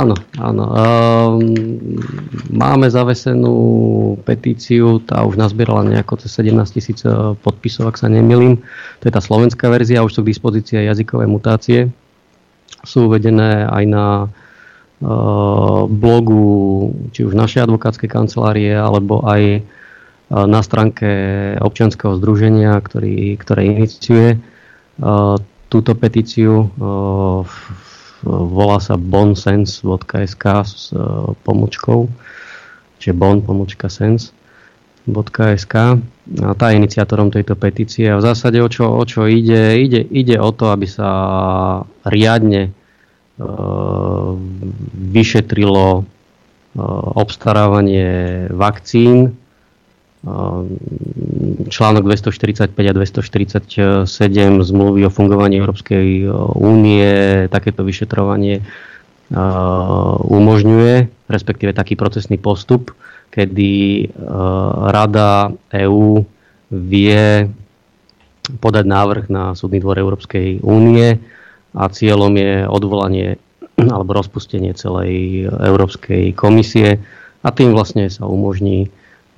áno, 0.00 0.16
áno. 0.40 0.64
Um, 0.64 2.00
máme 2.48 2.88
zavesenú 2.88 4.16
petíciu, 4.24 5.04
tá 5.04 5.20
už 5.28 5.36
nazbierala 5.36 5.84
nejako 5.84 6.24
cez 6.24 6.40
17 6.40 6.72
tisíc 6.72 7.04
e, 7.04 7.36
podpisov, 7.36 7.92
ak 7.92 8.00
sa 8.00 8.08
nemilím. 8.08 8.64
To 9.04 9.04
je 9.04 9.12
tá 9.12 9.20
slovenská 9.20 9.68
verzia, 9.68 10.00
už 10.00 10.16
sú 10.16 10.20
k 10.24 10.32
dispozícii 10.32 10.88
jazykové 10.88 11.28
mutácie. 11.28 11.92
Sú 12.80 13.12
uvedené 13.12 13.68
aj 13.68 13.84
na 13.90 14.06
uh, 14.24 15.84
blogu 15.90 16.46
či 17.10 17.26
už 17.26 17.34
našej 17.34 17.68
advokátskej 17.68 18.06
kancelárie, 18.06 18.72
alebo 18.72 19.20
aj 19.26 19.66
na 20.28 20.60
stránke 20.60 21.08
občianského 21.60 22.20
združenia, 22.20 22.76
ktorý, 22.80 23.36
ktoré 23.40 23.62
iniciuje 23.72 24.36
túto 25.72 25.92
petíciu. 25.96 26.68
Volá 28.28 28.78
sa 28.82 28.98
bonsense.sk 28.98 30.44
s 30.64 30.92
pomočkou, 31.46 32.08
čiže 33.00 33.14
bon 33.16 33.40
pomočka 33.40 33.88
sense. 33.88 34.36
.sk 35.08 35.74
a 36.44 36.52
tá 36.52 36.68
je 36.68 36.76
iniciátorom 36.76 37.32
tejto 37.32 37.56
petície 37.56 38.12
a 38.12 38.20
v 38.20 38.28
zásade 38.28 38.60
o 38.60 38.68
čo, 38.68 38.92
o 38.92 39.00
čo 39.08 39.24
ide, 39.24 39.80
ide, 39.80 40.04
ide 40.04 40.36
o 40.36 40.52
to, 40.52 40.68
aby 40.68 40.84
sa 40.84 41.08
riadne 42.04 42.76
vyšetrilo 45.08 46.04
obstarávanie 47.16 48.52
vakcín. 48.52 49.40
E, 50.18 50.34
článok 51.68 52.02
245 52.04 52.74
a 52.74 52.92
247 52.92 54.06
zmluvy 54.62 55.00
o 55.06 55.10
fungovaní 55.10 55.58
Európskej 55.58 56.26
únie 56.58 57.10
takéto 57.48 57.86
vyšetrovanie 57.86 58.60
e, 58.60 58.62
umožňuje, 60.22 60.94
respektíve 61.28 61.70
taký 61.70 61.94
procesný 61.94 62.38
postup 62.38 62.96
kedy 63.30 63.72
e, 63.72 64.06
Rada 64.90 65.52
EÚ 65.70 66.24
vie 66.72 67.48
podať 68.58 68.84
návrh 68.88 69.24
na 69.28 69.52
súdny 69.52 69.78
dvor 69.78 70.00
Európskej 70.00 70.64
únie 70.64 71.20
a 71.76 71.82
cieľom 71.86 72.32
je 72.34 72.52
odvolanie 72.64 73.28
alebo 73.78 74.16
rozpustenie 74.16 74.74
celej 74.74 75.44
Európskej 75.46 76.34
komisie 76.34 76.98
a 77.44 77.48
tým 77.54 77.70
vlastne 77.70 78.10
sa 78.10 78.26
umožní 78.26 78.90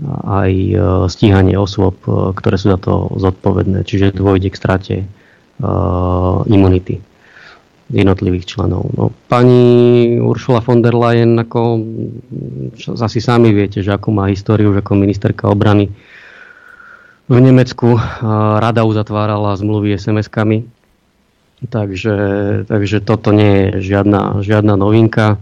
aj 0.08 0.52
e, 0.52 0.74
stíhanie 1.08 1.56
osôb, 1.56 1.96
e, 2.08 2.32
ktoré 2.32 2.56
sú 2.56 2.72
za 2.72 2.80
to 2.80 3.12
zodpovedné, 3.16 3.84
čiže 3.84 4.16
dôjde 4.16 4.50
k 4.52 4.60
strate 4.60 4.96
imunity 6.48 7.04
jednotlivých 7.92 8.48
členov. 8.48 8.88
No, 8.96 9.12
pani 9.28 10.16
Uršula 10.16 10.64
von 10.64 10.80
der 10.80 10.96
Leyen, 10.96 11.36
ako 11.36 11.84
asi 12.96 13.20
sami 13.20 13.52
viete, 13.52 13.84
že 13.84 13.92
ako 13.92 14.08
má 14.08 14.32
históriu, 14.32 14.72
že 14.72 14.80
ako 14.80 14.96
ministerka 14.96 15.52
obrany 15.52 15.92
v 17.30 17.38
Nemecku 17.38 17.94
rada 18.58 18.82
uzatvárala 18.82 19.54
zmluvy 19.54 19.94
SMS-kami. 19.94 20.66
Takže, 21.60 22.16
takže 22.66 22.98
toto 23.04 23.30
nie 23.30 23.68
je 23.78 23.92
žiadna, 23.92 24.42
žiadna 24.42 24.74
novinka. 24.74 25.38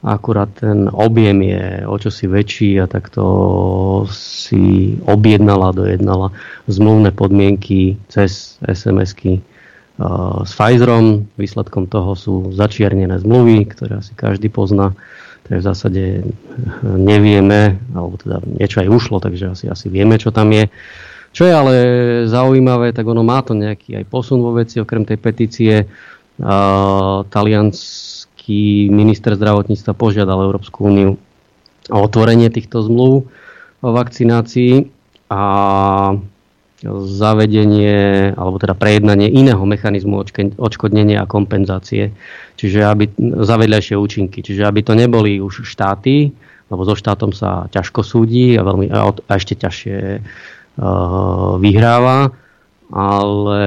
Akurát 0.00 0.48
ten 0.56 0.88
objem 0.88 1.44
je 1.44 1.84
o 1.84 1.96
čosi 2.00 2.24
väčší 2.24 2.80
a 2.80 2.88
takto 2.88 3.20
si 4.08 4.96
objednala, 5.04 5.76
dojednala 5.76 6.32
zmluvné 6.72 7.12
podmienky 7.12 8.00
cez 8.08 8.56
SMS-ky 8.64 9.44
s 10.44 10.52
Pfizerom. 10.56 11.28
Výsledkom 11.36 11.84
toho 11.84 12.16
sú 12.16 12.48
začiernené 12.56 13.20
zmluvy, 13.20 13.68
ktoré 13.68 14.00
asi 14.00 14.16
každý 14.16 14.48
pozná. 14.48 14.96
Takže 15.44 15.60
v 15.60 15.68
zásade 15.68 16.04
nevieme, 16.80 17.76
alebo 17.92 18.16
teda 18.16 18.40
niečo 18.56 18.80
aj 18.80 18.88
ušlo, 18.88 19.20
takže 19.20 19.52
asi, 19.52 19.68
asi 19.68 19.92
vieme, 19.92 20.16
čo 20.16 20.32
tam 20.32 20.48
je. 20.48 20.72
Čo 21.36 21.44
je 21.44 21.52
ale 21.52 21.74
zaujímavé, 22.24 22.96
tak 22.96 23.04
ono 23.04 23.20
má 23.20 23.44
to 23.44 23.52
nejaký 23.52 24.00
aj 24.00 24.04
posun 24.08 24.40
vo 24.40 24.56
veci, 24.56 24.80
okrem 24.80 25.04
tej 25.04 25.18
petície. 25.20 25.74
Uh, 26.40 27.20
talianský 28.50 28.90
minister 28.90 29.32
zdravotníctva 29.38 29.92
požiadal 29.94 30.42
Európsku 30.42 30.90
úniu 30.90 31.10
o 31.90 31.98
otvorenie 32.02 32.50
týchto 32.50 32.82
zmluv 32.82 33.30
o 33.80 33.88
vakcinácii 33.94 34.90
a 35.30 35.42
zavedenie 36.90 38.32
alebo 38.34 38.56
teda 38.56 38.72
prejednanie 38.72 39.28
iného 39.28 39.60
mechanizmu 39.68 40.24
odškodnenia 40.56 41.22
a 41.22 41.28
kompenzácie, 41.28 42.10
čiže 42.56 42.80
aby 42.88 43.04
zavedľajšie 43.20 43.96
účinky, 44.00 44.40
čiže 44.40 44.64
aby 44.64 44.80
to 44.80 44.96
neboli 44.96 45.44
už 45.44 45.68
štáty, 45.68 46.32
lebo 46.72 46.82
so 46.88 46.96
štátom 46.96 47.36
sa 47.36 47.68
ťažko 47.68 48.00
súdi 48.00 48.56
a, 48.56 48.64
veľmi, 48.64 48.88
a, 48.88 49.12
a 49.12 49.32
ešte 49.36 49.60
ťažšie 49.60 49.98
uh, 50.80 51.60
vyhráva, 51.60 52.32
ale 52.88 53.62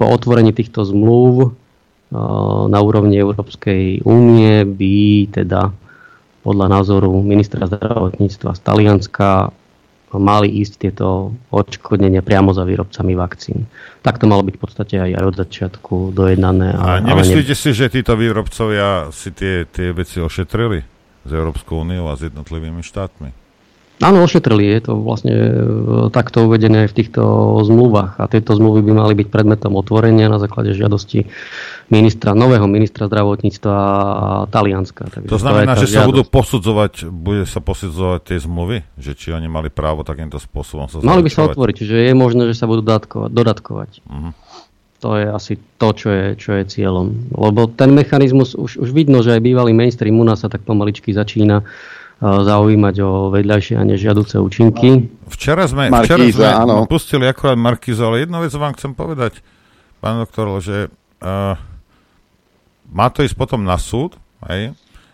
po 0.00 0.04
otvorení 0.08 0.56
týchto 0.56 0.88
zmluv 0.88 1.52
na 2.68 2.78
úrovni 2.84 3.16
Európskej 3.16 4.04
únie 4.04 4.68
by 4.68 4.94
teda 5.32 5.72
podľa 6.44 6.66
názoru 6.68 7.08
ministra 7.24 7.64
zdravotníctva 7.64 8.52
z 8.52 8.60
Talianska 8.60 9.48
mali 10.12 10.60
ísť 10.60 10.74
tieto 10.76 11.32
odškodnenia 11.48 12.20
priamo 12.20 12.52
za 12.52 12.68
výrobcami 12.68 13.16
vakcín. 13.16 13.64
Tak 14.04 14.20
to 14.20 14.28
malo 14.28 14.44
byť 14.44 14.54
v 14.60 14.60
podstate 14.60 14.94
aj, 15.00 15.24
od 15.24 15.36
začiatku 15.40 16.12
dojednané. 16.12 16.76
A, 16.76 17.00
a 17.00 17.00
nemyslíte 17.00 17.56
ne... 17.56 17.60
si, 17.60 17.72
že 17.72 17.88
títo 17.88 18.12
výrobcovia 18.12 19.08
si 19.08 19.32
tie, 19.32 19.64
tie 19.64 19.96
veci 19.96 20.20
ošetrili 20.20 20.84
s 21.24 21.30
Európskou 21.32 21.80
úniou 21.80 22.12
a 22.12 22.18
s 22.20 22.28
jednotlivými 22.28 22.84
štátmi? 22.84 23.41
Áno, 24.02 24.26
ošetrili. 24.26 24.66
Je 24.66 24.80
to 24.82 24.92
vlastne 24.98 25.30
e, 25.30 25.50
takto 26.10 26.50
uvedené 26.50 26.90
v 26.90 26.94
týchto 26.94 27.22
zmluvách. 27.62 28.18
A 28.18 28.26
tieto 28.26 28.58
zmluvy 28.58 28.82
by 28.82 28.92
mali 28.98 29.14
byť 29.14 29.28
predmetom 29.30 29.78
otvorenia 29.78 30.26
na 30.26 30.42
základe 30.42 30.74
žiadosti 30.74 31.30
ministra, 31.86 32.34
nového 32.34 32.66
ministra 32.66 33.06
zdravotníctva 33.06 33.76
Talianska. 34.50 35.06
Takže 35.06 35.30
to 35.30 35.38
znamená, 35.38 35.78
to 35.78 35.86
že 35.86 35.94
sa 35.94 36.10
budú 36.10 36.26
posudzovať, 36.26 37.06
bude 37.14 37.46
sa 37.46 37.62
posudzovať 37.62 38.20
tie 38.34 38.38
zmluvy? 38.42 38.82
Že 38.98 39.12
či 39.14 39.28
oni 39.30 39.46
mali 39.46 39.70
právo 39.70 40.02
takýmto 40.02 40.42
spôsobom 40.42 40.90
sa 40.90 40.98
Mali 40.98 41.22
by 41.22 41.30
sa 41.30 41.46
otvoriť, 41.46 41.74
čiže 41.86 41.94
je 42.10 42.14
možné, 42.18 42.50
že 42.50 42.58
sa 42.58 42.66
budú 42.66 42.82
dodatkovať. 42.82 43.30
dodatkovať. 43.30 43.90
Uh-huh. 44.02 44.34
To 45.02 45.18
je 45.18 45.26
asi 45.26 45.54
to, 45.82 45.88
čo 45.94 46.08
je, 46.14 46.24
čo 46.38 46.50
je 46.58 46.64
cieľom. 46.66 47.34
Lebo 47.34 47.66
ten 47.66 47.90
mechanizmus, 47.90 48.54
už, 48.54 48.78
už 48.78 48.90
vidno, 48.94 49.18
že 49.22 49.34
aj 49.34 49.42
bývalý 49.42 49.74
mainstream 49.74 50.14
u 50.14 50.26
nás 50.26 50.42
sa 50.42 50.48
tak 50.50 50.62
pomaličky 50.62 51.10
začína 51.10 51.66
zaujímať 52.22 52.94
o 53.02 53.34
vedľajšie 53.34 53.74
a 53.74 53.82
nežiaduce 53.82 54.38
účinky. 54.38 55.10
Včera 55.26 55.66
sme, 55.66 55.90
Markíza, 55.90 56.06
včera 56.06 56.24
sme 56.30 56.48
áno. 56.54 56.74
pustili 56.86 57.26
akorát 57.26 57.58
Markíza, 57.58 58.06
ale 58.06 58.22
jednu 58.22 58.38
vec 58.38 58.54
vám 58.54 58.78
chcem 58.78 58.94
povedať, 58.94 59.42
pán 59.98 60.22
doktor, 60.22 60.46
že 60.62 60.86
uh, 61.18 61.58
má 62.94 63.10
to 63.10 63.26
ísť 63.26 63.34
potom 63.34 63.66
na 63.66 63.74
súd, 63.74 64.14
hej? 64.46 64.70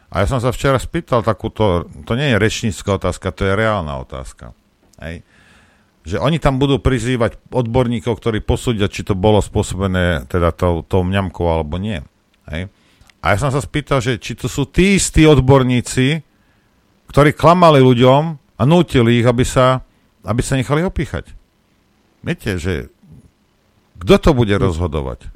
A 0.09 0.25
ja 0.25 0.27
som 0.29 0.41
sa 0.41 0.53
včera 0.53 0.81
spýtal 0.81 1.21
takúto, 1.21 1.85
to 2.09 2.13
nie 2.17 2.33
je 2.33 2.41
rečnícka 2.41 2.97
otázka, 2.97 3.29
to 3.29 3.45
je 3.45 3.53
reálna 3.53 4.01
otázka. 4.01 4.57
Hej? 5.05 5.21
Že 6.09 6.17
oni 6.25 6.41
tam 6.41 6.57
budú 6.57 6.81
prizývať 6.81 7.37
odborníkov, 7.53 8.17
ktorí 8.17 8.41
posúdia, 8.41 8.89
či 8.89 9.05
to 9.05 9.13
bolo 9.13 9.45
spôsobené 9.45 10.25
teda 10.25 10.57
tou, 10.57 10.81
tou 10.81 11.05
mňamkou 11.05 11.45
alebo 11.45 11.77
nie. 11.77 12.01
Hej? 12.49 12.73
A 13.21 13.37
ja 13.37 13.37
som 13.37 13.53
sa 13.53 13.61
spýtal, 13.61 14.01
že 14.01 14.17
či 14.17 14.33
to 14.33 14.49
sú 14.49 14.65
tí 14.65 14.97
istí 14.97 15.29
odborníci, 15.29 16.25
ktorí 17.09 17.33
klamali 17.35 17.81
ľuďom 17.81 18.23
a 18.59 18.63
nútili 18.69 19.21
ich, 19.21 19.27
aby 19.27 19.43
sa, 19.43 19.81
aby 20.23 20.41
sa 20.45 20.55
nechali 20.61 20.85
opíchať. 20.85 21.33
Viete, 22.21 22.59
že 22.61 22.93
kto 23.99 24.15
to 24.23 24.31
bude 24.31 24.55
rozhodovať? 24.55 25.27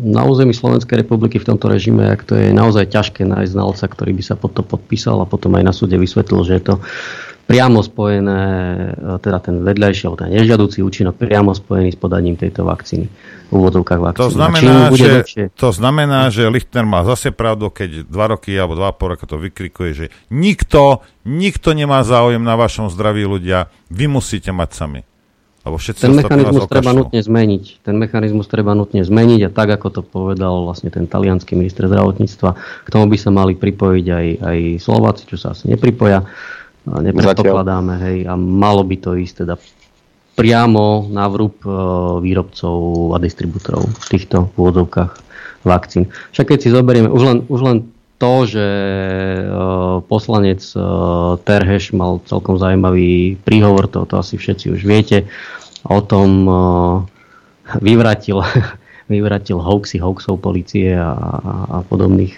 Na 0.00 0.22
území 0.24 0.56
Slovenskej 0.56 1.04
republiky 1.04 1.36
v 1.36 1.48
tomto 1.52 1.68
režime, 1.68 2.08
ak 2.08 2.24
to 2.24 2.40
je 2.40 2.56
naozaj 2.56 2.88
ťažké 2.88 3.28
nájsť 3.28 3.52
znalca, 3.52 3.84
ktorý 3.84 4.16
by 4.16 4.22
sa 4.24 4.34
pod 4.40 4.56
to 4.56 4.64
podpísal 4.64 5.20
a 5.20 5.28
potom 5.28 5.52
aj 5.60 5.64
na 5.64 5.76
súde 5.76 6.00
vysvetlil, 6.00 6.40
že 6.48 6.56
je 6.56 6.62
to 6.72 6.74
priamo 7.46 7.78
spojené, 7.80 8.42
e, 8.92 9.18
teda 9.22 9.38
ten 9.38 9.62
vedľajší 9.62 10.02
alebo 10.10 10.18
ten 10.18 10.34
nežiaducí 10.34 10.82
účinok 10.82 11.14
priamo 11.14 11.54
spojený 11.54 11.94
s 11.94 11.98
podaním 11.98 12.34
tejto 12.34 12.66
vakcíny 12.66 13.06
v 13.46 13.52
úvodzovkách 13.54 14.00
vakcíny. 14.02 14.26
To 14.26 14.34
znamená, 14.34 14.74
že, 14.90 15.10
dlhšie... 15.22 15.44
to 15.54 15.70
znamená, 15.70 16.20
že 16.34 16.50
Lichtner 16.50 16.82
má 16.82 17.06
zase 17.06 17.30
pravdu, 17.30 17.70
keď 17.70 18.02
dva 18.10 18.34
roky 18.34 18.50
alebo 18.58 18.74
dva 18.74 18.90
pol 18.90 19.14
roka 19.14 19.30
to 19.30 19.38
vykrikuje, 19.38 19.90
že 19.94 20.06
nikto, 20.28 21.06
nikto 21.22 21.70
nemá 21.70 22.02
záujem 22.02 22.42
na 22.42 22.58
vašom 22.58 22.90
zdraví 22.90 23.22
ľudia, 23.22 23.70
vy 23.94 24.10
musíte 24.10 24.50
mať 24.50 24.70
sami. 24.74 25.00
Lebo 25.66 25.82
ten 25.82 26.14
mechanizmus 26.14 26.70
treba 26.70 26.94
nutne 26.94 27.18
zmeniť. 27.18 27.82
Ten 27.82 27.98
mechanizmus 27.98 28.46
treba 28.46 28.70
nutne 28.78 29.02
zmeniť 29.02 29.40
a 29.46 29.50
tak, 29.50 29.74
ako 29.74 29.98
to 29.98 30.02
povedal 30.06 30.62
vlastne 30.62 30.94
ten 30.94 31.10
talianský 31.10 31.58
minister 31.58 31.90
zdravotníctva, 31.90 32.50
k 32.86 32.88
tomu 32.94 33.10
by 33.10 33.18
sa 33.18 33.34
mali 33.34 33.58
pripojiť 33.58 34.06
aj, 34.06 34.26
aj 34.46 34.58
Slováci, 34.78 35.26
čo 35.26 35.34
sa 35.34 35.58
asi 35.58 35.66
nepripoja 35.66 36.22
nepredpokladáme, 36.86 37.94
hej, 38.06 38.18
a 38.30 38.38
malo 38.38 38.86
by 38.86 38.96
to 39.02 39.18
ísť 39.18 39.34
teda 39.42 39.54
priamo 40.36 41.08
na 41.08 41.26
vrúb 41.26 41.56
e, 41.64 41.68
výrobcov 42.20 42.76
a 43.16 43.18
distribútorov 43.18 43.88
v 43.88 44.06
týchto 44.06 44.52
pôvodovkách 44.54 45.12
vakcín. 45.64 46.12
Však 46.36 46.54
keď 46.54 46.58
si 46.60 46.68
zoberieme, 46.70 47.08
už 47.08 47.22
len, 47.24 47.38
už 47.48 47.60
len 47.64 47.76
to, 48.20 48.44
že 48.44 48.66
e, 48.68 49.44
poslanec 50.06 50.60
e, 50.76 50.78
Terheš 51.40 51.96
mal 51.96 52.20
celkom 52.28 52.60
zaujímavý 52.60 53.40
príhovor, 53.42 53.88
to, 53.88 54.04
to 54.04 54.20
asi 54.20 54.36
všetci 54.36 54.76
už 54.76 54.84
viete, 54.84 55.24
o 55.88 56.02
tom 56.04 56.50
vyvratil, 57.80 58.44
vyvratil 59.12 59.58
hoaxy, 59.58 59.96
hoaxov 59.98 60.36
policie 60.38 60.92
a, 60.92 61.16
a, 61.16 61.76
podobných 61.88 62.36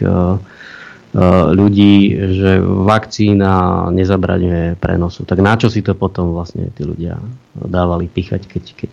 ľudí, 1.57 2.13
že 2.37 2.61
vakcína 2.61 3.89
nezabraňuje 3.89 4.77
prenosu. 4.77 5.25
Tak 5.25 5.41
na 5.41 5.57
čo 5.57 5.73
si 5.73 5.81
to 5.81 5.97
potom 5.97 6.37
vlastne 6.37 6.69
tí 6.77 6.85
ľudia 6.85 7.17
dávali 7.57 8.13
pichať, 8.13 8.45
keď, 8.45 8.65
keď 8.77 8.93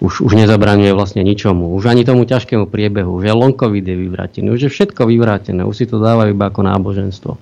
už, 0.00 0.24
už 0.24 0.32
nezabraňuje 0.36 0.92
vlastne 0.96 1.20
ničomu. 1.24 1.76
Už 1.76 1.88
ani 1.88 2.04
tomu 2.04 2.24
ťažkému 2.24 2.68
priebehu. 2.68 3.20
Už 3.20 3.28
je 3.28 3.34
long 3.36 3.56
je 3.56 3.96
vyvrátený. 3.96 4.52
Už 4.52 4.68
je 4.68 4.70
všetko 4.72 5.08
vyvrátené. 5.08 5.64
Už 5.64 5.76
si 5.76 5.84
to 5.88 6.00
dávajú 6.00 6.32
iba 6.32 6.48
ako 6.48 6.60
náboženstvo. 6.64 7.32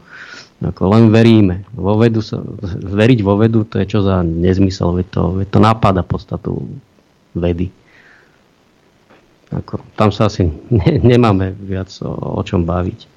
Ako 0.62 0.82
len 0.94 1.10
veríme. 1.10 1.66
Vo 1.74 1.98
vedu 1.98 2.22
sa, 2.22 2.38
veriť 2.72 3.18
vo 3.26 3.34
vedu, 3.36 3.66
to 3.66 3.82
je 3.82 3.90
čo 3.90 4.06
za 4.06 4.22
nezmysel, 4.22 4.94
veď 4.96 5.06
to, 5.10 5.22
veď 5.42 5.48
to 5.50 5.58
napáda 5.60 6.02
podstatu 6.06 6.62
vedy. 7.34 7.74
Ako, 9.50 9.82
tam 9.98 10.14
sa 10.14 10.30
asi 10.30 10.46
ne, 10.70 11.02
nemáme 11.02 11.52
viac 11.58 11.90
o, 12.00 12.38
o 12.38 12.42
čom 12.46 12.62
baviť. 12.64 13.13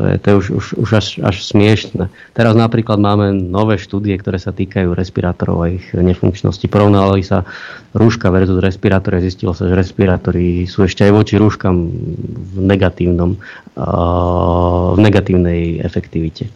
To 0.00 0.08
je, 0.08 0.16
to 0.16 0.26
je 0.32 0.36
už, 0.40 0.46
už, 0.56 0.66
už 0.80 0.90
až, 0.96 1.06
až 1.20 1.36
smiešne. 1.44 2.08
Teraz 2.32 2.56
napríklad 2.56 2.96
máme 2.96 3.36
nové 3.36 3.76
štúdie, 3.76 4.16
ktoré 4.16 4.40
sa 4.40 4.48
týkajú 4.48 4.96
respirátorov 4.96 5.60
a 5.60 5.76
ich 5.76 5.92
nefunkčnosti. 5.92 6.64
Porovnali 6.72 7.20
sa 7.20 7.44
rúška 7.92 8.32
versus 8.32 8.56
respirátory 8.64 9.20
a 9.20 9.26
zistilo 9.28 9.52
sa, 9.52 9.68
že 9.68 9.76
respirátory 9.76 10.64
sú 10.64 10.88
ešte 10.88 11.04
aj 11.04 11.12
voči 11.12 11.36
rúškam 11.36 11.92
v 12.32 12.56
negatívnom, 12.64 13.36
uh, 13.76 14.96
v 14.96 14.98
negatívnej 15.04 15.84
efektivite. 15.84 16.48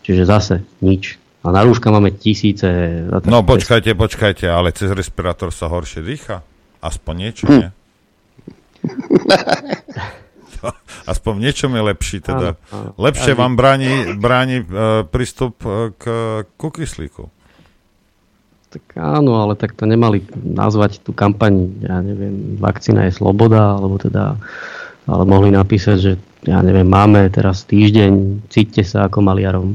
Čiže 0.00 0.24
zase 0.24 0.64
nič. 0.80 1.20
A 1.44 1.52
na 1.52 1.60
rúška 1.60 1.92
máme 1.92 2.16
tisíce... 2.16 2.64
No 3.28 3.44
počkajte, 3.44 3.92
počkajte, 3.92 4.48
ale 4.48 4.72
cez 4.72 4.88
respirátor 4.88 5.52
sa 5.52 5.68
horšie 5.68 6.00
dýcha? 6.00 6.40
Aspoň 6.80 7.14
niečo, 7.28 7.44
hm. 7.44 7.76
Aspoň 11.12 11.32
v 11.36 11.42
niečom 11.48 11.70
je 11.72 11.82
lepší. 11.82 12.18
Teda. 12.22 12.56
Áno, 12.70 12.90
áno. 12.90 12.90
Lepšie 13.00 13.32
vám 13.36 13.54
bráni, 13.56 14.16
bráni 14.16 14.62
uh, 14.64 15.02
prístup 15.08 15.60
uh, 15.64 15.92
k, 15.96 16.04
ku 16.54 16.68
kyslíku. 16.68 17.28
Tak 18.70 18.94
áno, 18.94 19.42
ale 19.42 19.58
tak 19.58 19.74
to 19.74 19.82
nemali 19.82 20.22
nazvať 20.38 21.02
tú 21.02 21.10
kampaň, 21.10 21.74
ja 21.82 21.98
neviem, 21.98 22.54
vakcína 22.54 23.10
je 23.10 23.18
sloboda, 23.18 23.74
alebo 23.74 23.98
teda, 23.98 24.38
ale 25.10 25.22
mohli 25.26 25.50
napísať, 25.50 25.96
že 25.98 26.12
ja 26.46 26.62
neviem, 26.62 26.86
máme 26.86 27.26
teraz 27.34 27.66
týždeň, 27.66 28.46
cíťte 28.46 28.86
sa 28.86 29.10
ako 29.10 29.26
maliarom. 29.26 29.74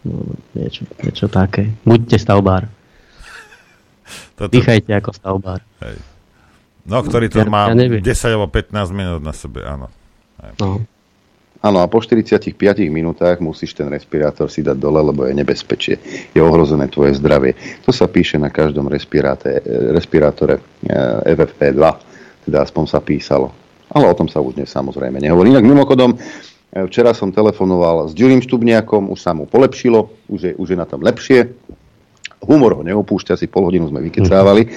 No, 0.00 0.32
niečo, 0.56 0.88
niečo 1.04 1.28
také. 1.28 1.76
Buďte 1.84 2.16
stavbár. 2.16 2.72
Toto... 4.40 4.48
Dýchajte 4.48 4.96
ako 4.96 5.10
stavbár. 5.12 5.60
Hej. 5.84 6.00
No, 6.86 7.04
ktorý 7.04 7.28
to 7.28 7.44
ja, 7.44 7.48
má 7.48 7.70
ja 7.72 8.00
10 8.00 8.34
alebo 8.34 8.48
15 8.48 8.92
minút 8.96 9.20
na 9.20 9.34
sebe, 9.36 9.64
áno. 9.64 9.92
No. 10.56 10.80
Áno, 11.60 11.84
a 11.84 11.86
po 11.92 12.00
45 12.00 12.56
minútach 12.88 13.36
musíš 13.36 13.76
ten 13.76 13.92
respirátor 13.92 14.48
si 14.48 14.64
dať 14.64 14.80
dole, 14.80 15.04
lebo 15.04 15.28
je 15.28 15.36
nebezpečie. 15.36 16.00
Je 16.32 16.40
ohrozené 16.40 16.88
tvoje 16.88 17.20
zdravie. 17.20 17.52
To 17.84 17.92
sa 17.92 18.08
píše 18.08 18.40
na 18.40 18.48
každom 18.48 18.88
respirátore 18.88 20.56
FFP2, 21.28 21.82
e 21.84 21.92
teda 22.48 22.64
aspoň 22.64 22.84
sa 22.88 23.04
písalo. 23.04 23.52
Ale 23.92 24.08
o 24.08 24.16
tom 24.16 24.24
sa 24.32 24.40
už 24.40 24.56
dnes 24.56 24.72
samozrejme 24.72 25.20
nehovorí. 25.20 25.52
Inak 25.52 25.68
mimochodom, 25.68 26.16
e, 26.16 26.18
včera 26.88 27.12
som 27.12 27.28
telefonoval 27.28 28.08
s 28.08 28.16
Ďurím 28.16 28.40
Štubniakom, 28.40 29.12
už 29.12 29.20
sa 29.20 29.36
mu 29.36 29.44
polepšilo, 29.44 30.32
už 30.32 30.40
je, 30.40 30.52
už 30.56 30.66
je 30.72 30.78
na 30.80 30.88
tom 30.88 31.04
lepšie 31.04 31.52
humor 32.44 32.80
ho 32.80 32.82
neopúšťa, 32.82 33.36
si 33.36 33.46
pol 33.46 33.68
hodinu 33.68 33.88
sme 33.88 34.00
vykecávali. 34.00 34.68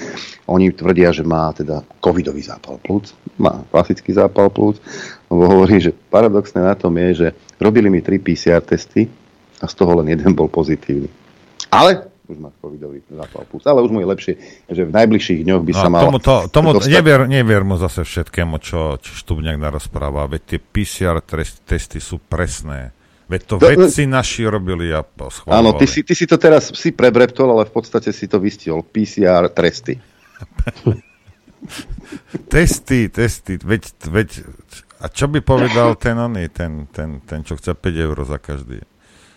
Oni 0.51 0.71
tvrdia, 0.75 1.15
že 1.15 1.23
má 1.23 1.51
teda 1.55 1.83
covidový 2.03 2.43
zápal 2.43 2.75
plúc, 2.83 3.15
má 3.39 3.63
klasický 3.71 4.11
zápal 4.11 4.51
plúc. 4.51 4.79
Lebo 5.31 5.47
hovorí, 5.47 5.79
že 5.79 5.95
paradoxné 5.95 6.59
na 6.59 6.75
tom 6.75 6.93
je, 6.99 7.09
že 7.25 7.27
robili 7.57 7.87
mi 7.87 8.03
tri 8.03 8.19
PCR 8.19 8.59
testy 8.59 9.07
a 9.63 9.65
z 9.65 9.73
toho 9.73 10.03
len 10.03 10.11
jeden 10.11 10.35
bol 10.35 10.51
pozitívny. 10.51 11.07
Ale 11.71 12.13
už 12.27 12.39
má 12.39 12.51
covidový 12.59 13.03
zápal 13.07 13.43
plúc. 13.47 13.63
Ale 13.67 13.83
už 13.83 13.91
mu 13.91 13.99
je 13.99 14.07
lepšie, 14.07 14.33
že 14.67 14.83
v 14.87 14.91
najbližších 14.91 15.43
dňoch 15.43 15.63
by 15.63 15.73
no, 15.75 15.79
sa 15.79 15.87
mal... 15.91 16.01
Tomu, 16.07 16.19
to, 16.19 16.35
tomu 16.51 16.69
dostať... 16.75 16.91
nevier, 16.91 17.21
nevier 17.27 17.63
mu 17.67 17.75
zase 17.75 18.03
všetkému, 18.03 18.59
čo, 18.63 18.99
čo 18.99 19.11
Štubňák 19.11 19.59
narozpráva. 19.59 20.27
Veď 20.31 20.55
tie 20.55 20.59
PCR 20.59 21.19
testy 21.67 21.99
sú 21.99 22.19
presné 22.23 22.95
Veď 23.27 23.41
to, 23.47 23.55
to 23.55 23.67
vedci 23.71 24.03
naši 24.03 24.43
robili 24.43 24.91
a 24.91 25.03
schválovali. 25.03 25.55
Áno, 25.55 25.69
ty 25.79 25.87
si, 25.87 26.03
ty 26.03 26.11
si 26.11 26.27
to 26.27 26.35
teraz 26.35 26.75
si 26.75 26.91
prebreptol, 26.91 27.47
ale 27.55 27.63
v 27.63 27.73
podstate 27.73 28.11
si 28.11 28.27
to 28.27 28.37
vystihol. 28.37 28.83
PCR 28.83 29.47
tresty. 29.47 29.95
testy, 32.53 33.07
testy. 33.07 33.55
Veď, 33.63 33.83
veď, 34.11 34.29
a 34.99 35.07
čo 35.07 35.31
by 35.31 35.39
povedal 35.39 35.95
ten 35.95 36.19
oný, 36.19 36.51
ten, 36.51 36.91
ten, 36.91 37.23
ten, 37.23 37.47
čo 37.47 37.55
chce 37.55 37.71
5 37.75 38.05
eur 38.11 38.17
za 38.27 38.39
každý? 38.39 38.83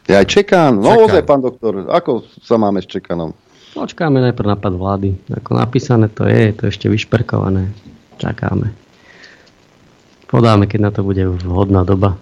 Ja 0.07 0.23
aj 0.23 0.27
čekám. 0.31 0.79
No 0.79 1.03
ozaj, 1.03 1.27
pán 1.27 1.43
doktor, 1.43 1.87
ako 1.91 2.27
sa 2.43 2.59
máme 2.59 2.79
s 2.83 2.87
čekanom? 2.87 3.35
Počkáme 3.75 4.23
najprv 4.23 4.49
napad 4.57 4.73
vlády. 4.73 5.19
Ako 5.31 5.59
napísané 5.59 6.09
to 6.09 6.25
je, 6.25 6.51
je 6.51 6.55
to 6.55 6.65
ešte 6.71 6.87
vyšperkované. 6.87 7.75
Čakáme. 8.17 8.73
Podáme, 10.27 10.67
keď 10.67 10.81
na 10.81 10.91
to 10.91 11.07
bude 11.07 11.23
vhodná 11.45 11.87
doba. 11.87 12.19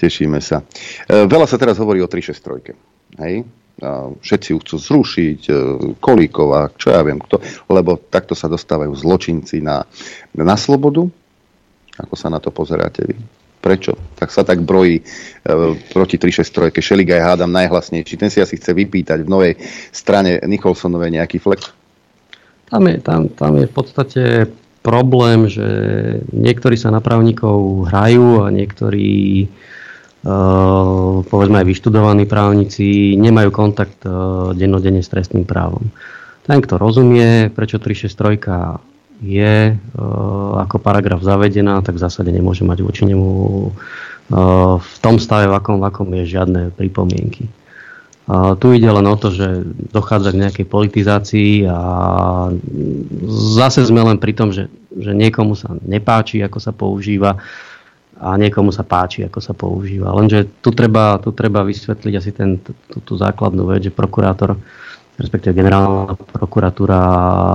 Tešíme 0.00 0.40
sa. 0.40 0.64
E, 1.04 1.28
veľa 1.28 1.44
sa 1.44 1.60
teraz 1.60 1.76
hovorí 1.76 2.00
o 2.00 2.08
363. 2.08 3.20
Hej? 3.20 3.44
Všetci 4.20 4.48
ju 4.52 4.58
chcú 4.60 4.76
zrušiť, 4.76 5.40
e, 5.48 5.52
Kolíková, 6.00 6.72
čo 6.76 6.92
ja 6.92 7.04
viem 7.04 7.20
kto, 7.20 7.40
lebo 7.68 8.00
takto 8.00 8.32
sa 8.32 8.48
dostávajú 8.48 8.92
zločinci 8.96 9.60
na, 9.60 9.84
na 10.36 10.56
slobodu. 10.56 11.04
Ako 12.00 12.14
sa 12.16 12.32
na 12.32 12.40
to 12.40 12.48
pozeráte 12.48 13.04
vy? 13.04 13.16
Prečo? 13.60 13.92
Tak 14.16 14.32
sa 14.32 14.40
tak 14.40 14.64
brojí 14.64 15.00
e, 15.00 15.04
proti 15.92 16.16
363. 16.16 16.80
Šeliga 16.80 17.20
je 17.20 17.24
hádam 17.24 17.52
najhlasnejší. 17.52 18.16
Ten 18.16 18.32
si 18.32 18.40
asi 18.40 18.56
chce 18.56 18.72
vypýtať 18.72 19.24
v 19.24 19.28
novej 19.28 19.52
strane 19.92 20.40
Nicholsonovej 20.44 21.20
nejaký 21.20 21.40
flek. 21.40 21.60
Tam 22.72 22.88
je, 22.88 22.96
tam, 23.04 23.28
tam 23.32 23.60
je 23.60 23.66
v 23.68 23.74
podstate 23.74 24.22
problém, 24.80 25.48
že 25.48 25.68
niektorí 26.32 26.76
sa 26.76 26.88
na 26.88 27.04
právnikov 27.04 27.88
hrajú 27.88 28.44
a 28.44 28.52
niektorí 28.52 29.44
povedzme 31.24 31.56
aj 31.64 31.66
vyštudovaní 31.66 32.28
právnici 32.28 33.16
nemajú 33.16 33.48
kontakt 33.48 34.04
uh, 34.04 34.52
dennodenne 34.52 35.00
s 35.00 35.08
trestným 35.08 35.48
právom. 35.48 35.88
Ten, 36.44 36.60
kto 36.60 36.76
rozumie, 36.76 37.48
prečo 37.48 37.80
363 37.80 39.24
je 39.24 39.76
uh, 39.76 40.50
ako 40.60 40.76
paragraf 40.80 41.24
zavedená, 41.24 41.80
tak 41.80 41.96
v 41.96 42.04
zásade 42.04 42.28
nemôže 42.28 42.68
mať 42.68 42.78
voči 42.84 43.08
nemu 43.08 43.28
v 44.78 44.96
tom 45.02 45.18
stave, 45.18 45.50
v 45.50 45.54
akom, 45.58 45.82
v 45.82 45.90
akom 45.90 46.08
je 46.14 46.38
žiadne 46.38 46.70
pripomienky. 46.78 47.50
Tu 48.30 48.66
ide 48.78 48.86
len 48.86 49.02
o 49.10 49.16
to, 49.18 49.34
že 49.34 49.66
dochádza 49.90 50.30
k 50.30 50.42
nejakej 50.46 50.66
politizácii 50.70 51.66
a 51.66 51.78
zase 53.58 53.82
sme 53.82 54.06
len 54.06 54.22
pri 54.22 54.38
tom, 54.38 54.54
že, 54.54 54.70
že 54.94 55.10
niekomu 55.18 55.58
sa 55.58 55.74
nepáči, 55.82 56.38
ako 56.46 56.58
sa 56.62 56.70
používa 56.70 57.42
a 58.20 58.36
niekomu 58.36 58.68
sa 58.68 58.84
páči, 58.84 59.24
ako 59.24 59.40
sa 59.40 59.56
používa. 59.56 60.12
Lenže 60.12 60.60
tu 60.60 60.76
treba, 60.76 61.16
tu 61.16 61.32
treba 61.32 61.64
vysvetliť 61.64 62.14
asi 62.20 62.30
ten, 62.36 62.60
tú, 62.60 63.00
tú 63.00 63.16
základnú 63.16 63.64
vec, 63.64 63.88
že 63.88 63.92
prokurátor, 63.92 64.60
respektíve 65.16 65.56
generálna 65.56 66.12
prokuratúra 66.28 67.00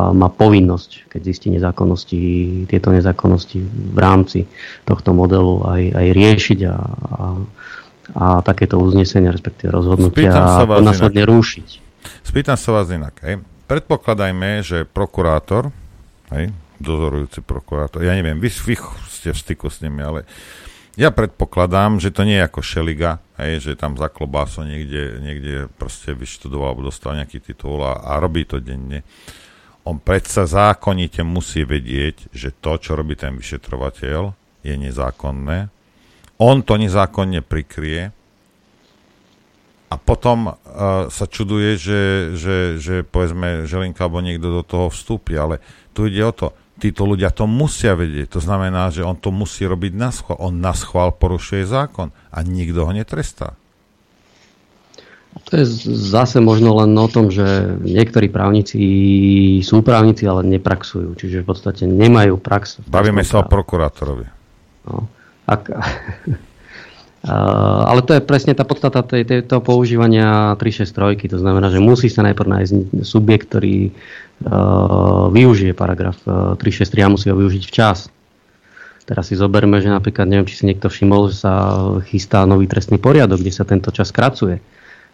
má 0.10 0.30
povinnosť, 0.34 1.06
keď 1.14 1.22
zistí 1.22 1.54
nezákonnosti, 1.54 2.20
tieto 2.66 2.90
nezákonnosti 2.90 3.62
v 3.94 3.98
rámci 4.02 4.50
tohto 4.90 5.14
modelu 5.14 5.62
aj, 5.70 5.84
aj 5.94 6.08
riešiť 6.18 6.60
a, 6.66 6.76
a, 6.76 7.24
a 8.18 8.26
takéto 8.42 8.82
uznesenia, 8.82 9.30
respektíve 9.30 9.70
rozhodnutia 9.70 10.34
a 10.34 10.82
následne 10.82 11.30
rúšiť. 11.30 11.68
Spýtam 12.26 12.58
sa 12.58 12.70
vás 12.74 12.90
inak. 12.90 13.22
Hej. 13.22 13.46
Predpokladajme, 13.66 14.62
že 14.66 14.86
prokurátor, 14.86 15.70
hej, 16.34 16.54
dozorujúci 16.78 17.42
prokurátor, 17.42 18.06
ja 18.06 18.14
neviem, 18.14 18.38
vy, 18.38 18.50
vy 18.50 18.76
ste 19.26 19.34
v 19.34 19.42
styku 19.42 19.74
s 19.74 19.82
nimi, 19.82 20.06
ale 20.06 20.30
ja 20.94 21.10
predpokladám, 21.10 21.98
že 21.98 22.14
to 22.14 22.22
nie 22.22 22.38
je 22.38 22.46
ako 22.46 22.62
Šeliga, 22.62 23.18
hej, 23.42 23.58
že 23.58 23.72
tam 23.74 23.98
za 23.98 24.06
klobáso 24.06 24.62
niekde, 24.62 25.18
niekde 25.18 25.54
proste 25.82 26.14
vyštudoval 26.14 26.78
alebo 26.78 26.94
dostal 26.94 27.18
nejaký 27.18 27.42
titul 27.42 27.82
a, 27.82 28.06
a 28.06 28.22
robí 28.22 28.46
to 28.46 28.62
denne. 28.62 29.02
On 29.82 29.98
predsa 29.98 30.46
zákonite 30.46 31.26
musí 31.26 31.66
vedieť, 31.66 32.30
že 32.30 32.54
to, 32.54 32.78
čo 32.78 32.94
robí 32.94 33.18
ten 33.18 33.34
vyšetrovateľ, 33.34 34.38
je 34.62 34.74
nezákonné. 34.78 35.74
On 36.38 36.62
to 36.62 36.78
nezákonne 36.78 37.42
prikrie 37.42 38.14
a 39.90 39.96
potom 39.98 40.54
uh, 40.54 40.56
sa 41.10 41.26
čuduje, 41.26 41.76
že, 41.82 42.02
že, 42.38 42.58
že 42.78 42.96
povedzme 43.04 43.66
Želinka 43.66 44.06
alebo 44.06 44.24
niekto 44.24 44.62
do 44.62 44.64
toho 44.64 44.88
vstúpi, 44.94 45.36
ale 45.36 45.60
tu 45.92 46.08
ide 46.08 46.24
o 46.24 46.34
to, 46.34 46.56
títo 46.80 47.08
ľudia 47.08 47.32
to 47.32 47.48
musia 47.48 47.96
vedieť. 47.96 48.36
To 48.36 48.42
znamená, 48.44 48.92
že 48.92 49.06
on 49.06 49.16
to 49.16 49.32
musí 49.32 49.64
robiť 49.64 49.94
na 49.96 50.10
schvál. 50.12 50.38
On 50.40 50.54
na 50.54 50.76
schvál 50.76 51.16
porušuje 51.16 51.64
zákon 51.64 52.12
a 52.32 52.38
nikto 52.44 52.84
ho 52.84 52.92
netrestá. 52.92 53.56
To 55.36 55.52
je 55.60 55.68
zase 55.92 56.40
možno 56.40 56.80
len 56.80 56.96
o 56.96 57.12
tom, 57.12 57.28
že 57.28 57.76
niektorí 57.84 58.32
právnici 58.32 58.80
sú 59.60 59.84
právnici, 59.84 60.24
ale 60.24 60.48
nepraxujú. 60.48 61.12
Čiže 61.20 61.44
v 61.44 61.48
podstate 61.48 61.84
nemajú 61.84 62.40
prax. 62.40 62.80
Bavíme 62.88 63.20
sa 63.28 63.44
o 63.44 63.48
prokurátorovi. 63.48 64.32
No. 64.88 65.12
Ak, 65.44 65.68
ale 67.92 68.00
to 68.08 68.16
je 68.16 68.24
presne 68.24 68.56
tá 68.56 68.64
podstata 68.64 69.04
toho 69.04 69.62
používania 69.62 70.56
363. 70.56 71.36
To 71.36 71.40
znamená, 71.44 71.68
že 71.68 71.84
musí 71.84 72.08
sa 72.08 72.24
najprv 72.24 72.48
nájsť 72.56 72.72
subjekt, 73.04 73.52
ktorý 73.52 73.92
využije 75.32 75.72
paragraf 75.72 76.20
363 76.60 77.06
a 77.06 77.08
musí 77.08 77.28
ho 77.32 77.38
využiť 77.40 77.64
včas. 77.66 78.12
Teraz 79.06 79.30
si 79.30 79.38
zoberme, 79.38 79.78
že 79.80 79.94
napríklad, 79.94 80.26
neviem, 80.26 80.50
či 80.50 80.58
si 80.58 80.66
niekto 80.66 80.90
všimol, 80.90 81.30
že 81.30 81.46
sa 81.46 81.54
chystá 82.10 82.42
nový 82.50 82.66
trestný 82.66 82.98
poriadok, 82.98 83.38
kde 83.38 83.54
sa 83.54 83.62
tento 83.62 83.94
čas 83.94 84.10
skracuje. 84.10 84.58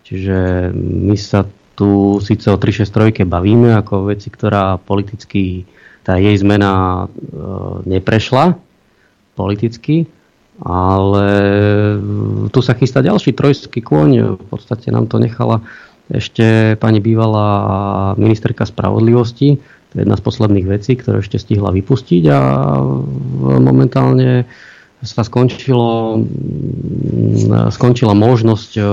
Čiže 0.08 0.72
my 0.76 1.16
sa 1.20 1.44
tu 1.76 2.20
síce 2.24 2.48
o 2.48 2.56
363 2.56 3.28
bavíme 3.28 3.76
ako 3.76 4.12
veci, 4.12 4.32
ktorá 4.32 4.80
politicky, 4.80 5.68
tá 6.08 6.16
jej 6.16 6.36
zmena 6.40 7.04
e, 7.04 7.08
neprešla 7.88 8.56
politicky, 9.36 10.08
ale 10.62 11.28
tu 12.54 12.60
sa 12.62 12.78
chystá 12.78 13.02
ďalší 13.02 13.34
trojský 13.34 13.82
kôň. 13.82 14.38
V 14.38 14.46
podstate 14.46 14.94
nám 14.94 15.10
to 15.10 15.18
nechala 15.18 15.66
ešte 16.12 16.76
pani 16.76 17.00
bývalá 17.00 17.50
ministerka 18.20 18.68
spravodlivosti, 18.68 19.58
to 19.92 19.94
je 20.00 20.02
jedna 20.08 20.16
z 20.16 20.24
posledných 20.24 20.68
vecí, 20.68 20.96
ktoré 20.96 21.20
ešte 21.20 21.40
stihla 21.40 21.72
vypustiť 21.76 22.24
a 22.32 22.40
momentálne 23.60 24.48
sa 25.02 25.26
skončilo, 25.26 26.22
skončila 27.74 28.14
možnosť 28.14 28.72
e, 28.78 28.84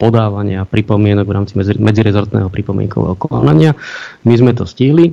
podávania 0.00 0.64
pripomienok 0.64 1.26
v 1.28 1.36
rámci 1.36 1.52
medzirezortného 1.60 2.48
pripomienkového 2.48 3.16
konania. 3.20 3.76
My 4.24 4.34
sme 4.40 4.56
to 4.56 4.64
stihli 4.64 5.12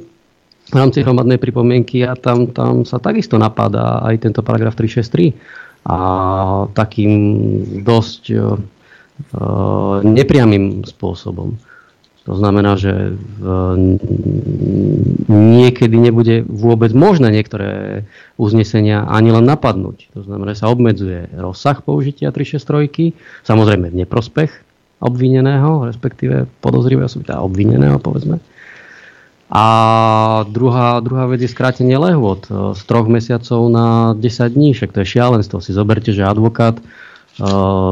v 0.71 0.75
rámci 0.75 1.03
hromadnej 1.03 1.35
pripomienky 1.35 2.07
a 2.07 2.15
tam, 2.15 2.49
tam 2.55 2.87
sa 2.87 2.97
takisto 2.97 3.35
napadá 3.35 4.01
aj 4.07 4.23
tento 4.23 4.39
paragraf 4.39 4.79
363 4.79 5.35
a 5.83 5.97
takým 6.71 7.11
dosť 7.83 8.21
uh, 8.31 8.55
nepriamým 10.03 10.85
spôsobom. 10.85 11.57
To 12.23 12.39
znamená, 12.39 12.79
že 12.79 13.19
niekedy 15.27 15.95
nebude 15.99 16.47
vôbec 16.47 16.95
možné 16.95 17.35
niektoré 17.35 18.03
uznesenia 18.39 19.03
ani 19.03 19.35
len 19.35 19.43
napadnúť. 19.43 20.07
To 20.15 20.23
znamená, 20.23 20.55
že 20.55 20.63
sa 20.63 20.71
obmedzuje 20.71 21.27
rozsah 21.35 21.83
použitia 21.83 22.31
363, 22.31 23.11
samozrejme 23.43 23.91
v 23.91 24.07
neprospech 24.07 24.51
obvineného, 25.03 25.83
respektíve 25.83 26.47
podozrivého, 26.63 27.11
teda 27.11 27.43
obvineného, 27.43 27.99
povedzme. 27.99 28.39
A 29.51 29.65
druhá, 30.47 31.03
druhá 31.03 31.27
vec 31.27 31.43
je 31.43 31.51
skrátenie 31.51 31.99
lehôd 31.99 32.47
z 32.49 32.81
troch 32.87 33.11
mesiacov 33.11 33.67
na 33.67 34.15
10 34.15 34.55
dní, 34.55 34.71
však 34.71 34.95
to 34.95 35.03
je 35.03 35.11
šialenstvo. 35.19 35.59
Si 35.59 35.75
zoberte, 35.75 36.15
že 36.15 36.23
advokát 36.23 36.79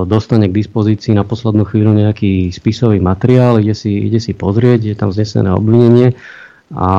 dostane 0.05 0.45
k 0.45 0.53
dispozícii 0.53 1.17
na 1.17 1.25
poslednú 1.25 1.65
chvíľu 1.65 1.97
nejaký 1.97 2.53
spisový 2.53 3.01
materiál, 3.01 3.57
ide 3.57 3.73
si, 3.73 3.89
ide 3.89 4.21
si 4.21 4.37
pozrieť, 4.37 4.85
je 4.85 4.95
tam 4.97 5.09
znesené 5.09 5.49
obvinenie 5.49 6.13
a 6.71 6.89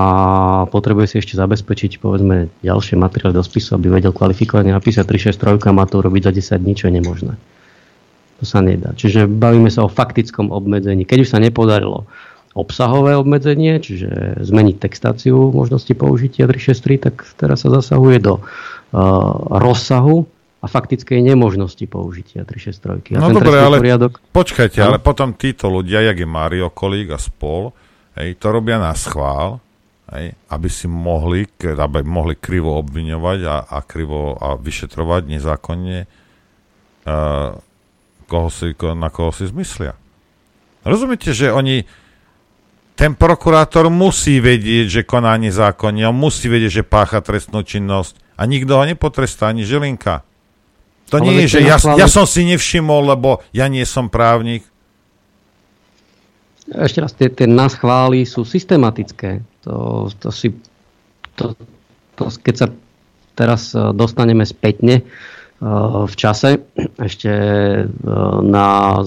potrebuje 0.68 1.06
si 1.08 1.16
ešte 1.22 1.38
zabezpečiť 1.38 2.02
povedzme 2.02 2.50
ďalšie 2.60 2.98
materiály 2.98 3.32
do 3.32 3.46
spisu, 3.46 3.78
aby 3.78 3.88
vedel 3.88 4.12
kvalifikovane 4.12 4.74
napísať 4.74 5.06
363 5.08 5.70
a 5.70 5.72
má 5.72 5.84
to 5.86 6.02
urobiť 6.02 6.28
za 6.28 6.58
10 6.58 6.64
dní, 6.66 6.72
čo 6.76 6.84
je 6.90 6.92
nemožné. 6.98 7.34
To 8.42 8.44
sa 8.44 8.58
nedá. 8.58 8.90
Čiže 8.92 9.30
bavíme 9.30 9.70
sa 9.70 9.86
o 9.86 9.88
faktickom 9.88 10.50
obmedzení. 10.50 11.06
Keď 11.06 11.18
už 11.24 11.28
sa 11.30 11.38
nepodarilo 11.38 12.10
obsahové 12.52 13.16
obmedzenie, 13.16 13.80
čiže 13.80 14.44
zmeniť 14.44 14.76
textáciu 14.76 15.54
možnosti 15.54 15.88
použitia 15.96 16.44
363, 16.44 17.06
tak 17.06 17.14
teraz 17.40 17.64
sa 17.64 17.72
zasahuje 17.72 18.18
do 18.20 18.34
uh, 18.36 18.42
rozsahu 19.56 20.28
a 20.62 20.66
faktickej 20.70 21.18
nemožnosti 21.26 21.82
použitia 21.90 22.46
363. 22.46 23.18
A 23.18 23.26
no 23.26 23.34
dobre, 23.34 23.58
ale 23.58 23.82
poriadok... 23.82 24.22
počkajte, 24.30 24.78
ale 24.78 25.02
potom 25.02 25.34
títo 25.34 25.66
ľudia, 25.66 26.06
jak 26.06 26.22
je 26.22 26.28
Mario 26.28 26.70
Kolík 26.70 27.10
a 27.10 27.18
spol, 27.18 27.74
hej, 28.14 28.38
to 28.38 28.54
robia 28.54 28.78
na 28.78 28.94
schvál, 28.94 29.58
hej, 30.14 30.38
aby 30.54 30.68
si 30.70 30.86
mohli, 30.86 31.50
aby 31.58 32.06
mohli 32.06 32.38
krivo 32.38 32.78
obviňovať 32.78 33.38
a, 33.42 33.56
a 33.74 33.78
krivo 33.82 34.38
a 34.38 34.54
vyšetrovať 34.54 35.22
nezákonne 35.26 35.98
uh, 36.06 37.58
koho 38.30 38.48
si, 38.48 38.72
na 38.96 39.10
koho 39.12 39.34
si 39.34 39.50
zmyslia. 39.50 39.98
Rozumiete, 40.86 41.36
že 41.36 41.50
oni 41.50 41.84
ten 42.96 43.18
prokurátor 43.18 43.90
musí 43.90 44.38
vedieť, 44.38 44.86
že 44.88 45.02
koná 45.02 45.34
nezákonne, 45.42 46.06
on 46.06 46.16
musí 46.16 46.46
vedieť, 46.46 46.82
že 46.82 46.84
pácha 46.86 47.18
trestnú 47.18 47.66
činnosť 47.66 48.14
a 48.38 48.46
nikto 48.46 48.78
ho 48.78 48.84
nepotrestá, 48.86 49.50
ani 49.50 49.66
Žilinka. 49.66 50.22
To 51.12 51.20
Ale 51.20 51.28
nie 51.28 51.44
je, 51.44 51.60
že 51.60 51.68
ja, 51.68 51.76
ja 51.76 52.08
som 52.08 52.24
si 52.24 52.40
nevšimol, 52.48 53.12
lebo 53.12 53.44
ja 53.52 53.68
nie 53.68 53.84
som 53.84 54.08
právnik. 54.08 54.64
Ešte 56.72 56.98
raz, 57.04 57.12
tie, 57.12 57.28
tie 57.28 57.44
nás 57.44 57.76
chvály 57.76 58.24
sú 58.24 58.48
systematické. 58.48 59.44
To, 59.68 60.08
to 60.16 60.32
si, 60.32 60.56
to, 61.36 61.52
to, 62.16 62.32
keď 62.40 62.54
sa 62.56 62.66
teraz 63.36 63.76
eh, 63.76 63.92
dostaneme 63.92 64.48
spätne, 64.48 65.04
v 66.10 66.14
čase, 66.18 66.58
ešte 66.98 67.30
e, 67.30 67.84
na 68.42 68.98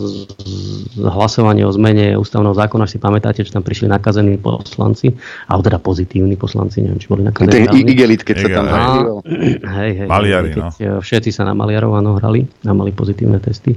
hlasovanie 0.95 1.67
o 1.67 1.71
zmene 1.75 2.15
ústavného 2.15 2.55
zákona, 2.55 2.87
si 2.87 2.95
pamätáte, 2.95 3.43
že 3.43 3.51
tam 3.51 3.59
prišli 3.59 3.91
nakazení 3.91 4.39
poslanci, 4.39 5.11
alebo 5.51 5.67
teda 5.67 5.83
pozitívni 5.83 6.39
poslanci, 6.39 6.79
neviem, 6.79 7.03
či 7.03 7.11
boli 7.11 7.27
nakazení. 7.27 7.67
Ten 7.67 7.75
igelit, 7.75 8.23
keď 8.23 8.35
sa 8.39 8.49
tam 8.55 8.65
hej, 9.67 9.91
hej, 9.99 10.07
Maliari, 10.07 10.55
keď 10.55 10.63
no. 10.63 10.71
E, 10.71 11.03
všetci 11.03 11.35
sa 11.35 11.43
na 11.43 11.51
Maliarov 11.51 11.91
áno, 11.99 12.15
hrali 12.15 12.47
a 12.63 12.71
mali 12.71 12.95
pozitívne 12.95 13.43
testy. 13.43 13.75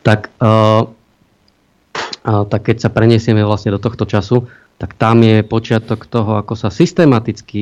Tak, 0.00 0.32
uh, 0.40 0.88
uh, 0.88 2.44
tak 2.48 2.60
keď 2.64 2.80
sa 2.80 2.88
preniesieme 2.88 3.44
vlastne 3.44 3.76
do 3.76 3.80
tohto 3.82 4.08
času, 4.08 4.48
tak 4.80 4.96
tam 4.96 5.20
je 5.20 5.44
počiatok 5.44 6.08
toho, 6.08 6.40
ako 6.40 6.56
sa 6.56 6.72
systematicky 6.72 7.60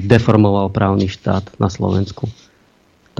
deformoval 0.00 0.72
právny 0.72 1.12
štát 1.12 1.60
na 1.60 1.68
Slovensku 1.68 2.24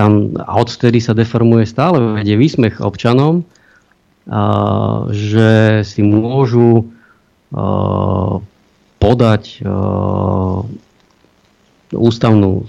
tam, 0.00 0.32
a 0.40 0.56
odvtedy 0.56 1.04
sa 1.04 1.12
deformuje 1.12 1.68
stále, 1.68 2.00
vedie 2.16 2.40
výsmech 2.40 2.80
občanom, 2.80 3.44
a, 4.24 5.04
že 5.12 5.84
si 5.84 6.00
môžu 6.00 6.88
a, 7.52 8.40
podať 8.96 9.60
a, 9.60 10.64
ústavnú 11.92 12.64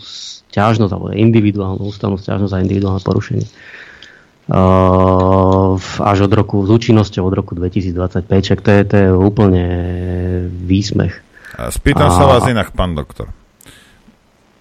stiažnosť, 0.52 0.92
alebo 0.92 1.16
individuálnu 1.16 1.88
ústavnú 1.88 2.20
stiažnosť 2.20 2.52
za 2.52 2.60
individuálne 2.60 3.00
porušenie. 3.00 3.48
Uh, 4.52 5.80
až 6.04 6.28
od 6.28 6.34
roku, 6.36 6.68
s 6.68 6.70
účinnosťou 6.74 7.24
od 7.24 7.36
roku 7.40 7.56
2025, 7.56 8.28
čak 8.44 8.60
to 8.60 8.70
je, 8.74 8.82
to 8.84 8.96
je 9.00 9.08
úplne 9.16 9.64
výsmech. 10.68 11.24
Spýtam 11.56 12.10
a... 12.10 12.16
sa 12.18 12.26
vás 12.28 12.44
inak, 12.52 12.76
pán 12.76 12.92
doktor. 12.92 13.32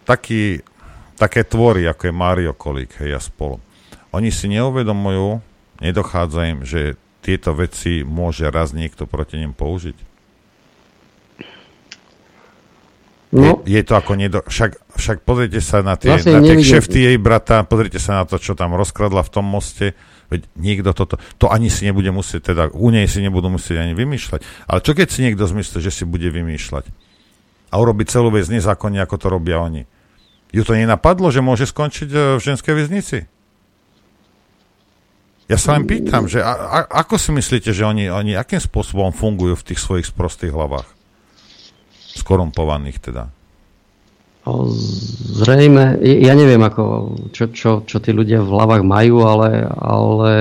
Taký 0.06 0.62
také 1.20 1.44
tvory, 1.44 1.84
ako 1.84 2.09
je 2.09 2.14
Mario 2.16 2.56
Kolík 2.56 3.05
hej, 3.05 3.12
a 3.12 3.20
spolu. 3.20 3.60
Oni 4.16 4.32
si 4.32 4.48
neuvedomujú, 4.48 5.44
nedochádza 5.84 6.40
im, 6.48 6.64
že 6.64 6.97
tieto 7.20 7.52
veci 7.52 8.01
môže 8.01 8.48
raz 8.48 8.72
niekto 8.72 9.05
proti 9.05 9.36
nim 9.36 9.52
použiť? 9.52 10.09
No. 13.30 13.62
Je, 13.62 13.78
je 13.78 13.82
to 13.86 13.94
ako 13.94 14.18
nedo... 14.18 14.42
Však, 14.42 14.97
však 14.97 15.22
pozrite 15.22 15.62
sa 15.62 15.84
na 15.84 15.94
tie, 15.94 16.10
vlastne 16.10 16.40
na 16.40 16.42
tie 16.42 16.59
kšefty 16.59 16.98
jej 16.98 17.18
brata, 17.20 17.62
pozrite 17.62 18.02
sa 18.02 18.18
na 18.18 18.24
to, 18.26 18.40
čo 18.40 18.59
tam 18.59 18.74
rozkradla 18.74 19.22
v 19.22 19.30
tom 19.30 19.47
moste. 19.47 19.94
Veď 20.32 20.51
niekto 20.59 20.90
toto, 20.90 21.14
to 21.38 21.47
ani 21.47 21.70
si 21.70 21.86
nebude 21.86 22.10
musieť, 22.10 22.51
teda 22.51 22.74
u 22.74 22.90
nej 22.90 23.06
si 23.06 23.22
nebudú 23.22 23.47
musieť 23.47 23.86
ani 23.86 23.94
vymýšľať. 23.94 24.66
Ale 24.66 24.82
čo 24.82 24.98
keď 24.98 25.06
si 25.06 25.22
niekto 25.22 25.47
zmyslí, 25.47 25.78
že 25.78 25.94
si 25.94 26.02
bude 26.02 26.26
vymýšľať? 26.26 26.90
A 27.70 27.74
urobiť 27.78 28.06
celú 28.10 28.34
vec 28.34 28.51
nezákonne, 28.51 28.98
ako 28.98 29.14
to 29.14 29.26
robia 29.30 29.62
oni 29.62 29.86
ju 30.51 30.62
to 30.66 30.72
nenapadlo, 30.74 31.31
že 31.31 31.43
môže 31.43 31.66
skončiť 31.66 32.09
e, 32.10 32.18
v 32.39 32.40
ženskej 32.43 32.74
väznici? 32.74 33.18
Ja 35.51 35.59
sa 35.59 35.74
len 35.74 35.82
pýtam, 35.82 36.31
že 36.31 36.39
a, 36.47 36.55
a, 36.55 36.78
ako 37.02 37.18
si 37.18 37.35
myslíte, 37.35 37.74
že 37.74 37.82
oni, 37.82 38.06
oni 38.06 38.39
akým 38.39 38.62
spôsobom 38.62 39.10
fungujú 39.10 39.59
v 39.59 39.66
tých 39.74 39.82
svojich 39.82 40.06
sprostých 40.06 40.55
hlavách? 40.55 40.86
Skorumpovaných 42.14 43.02
teda. 43.02 43.35
Zrejme, 45.43 45.98
ja 46.01 46.32
neviem, 46.39 46.62
ako, 46.62 47.14
čo, 47.35 47.51
čo, 47.51 47.70
čo 47.82 47.97
tí 47.98 48.14
ľudia 48.14 48.40
v 48.40 48.51
hlavách 48.51 48.82
majú, 48.86 49.27
ale, 49.27 49.66
ale 49.68 50.32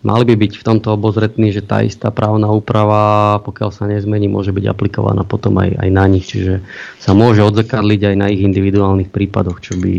mali 0.00 0.24
by 0.24 0.34
byť 0.36 0.52
v 0.60 0.66
tomto 0.66 0.96
obozretní, 0.96 1.52
že 1.52 1.60
tá 1.60 1.84
istá 1.84 2.08
právna 2.08 2.48
úprava, 2.48 3.38
pokiaľ 3.44 3.70
sa 3.72 3.84
nezmení, 3.84 4.26
môže 4.32 4.52
byť 4.52 4.64
aplikovaná 4.68 5.24
potom 5.28 5.60
aj, 5.60 5.76
aj 5.76 5.88
na 5.92 6.04
nich. 6.08 6.28
Čiže 6.28 6.64
sa 6.96 7.12
môže 7.12 7.44
odzrkadliť 7.44 8.00
aj 8.12 8.16
na 8.16 8.26
ich 8.32 8.40
individuálnych 8.40 9.12
prípadoch, 9.12 9.60
čo 9.60 9.76
by 9.76 9.92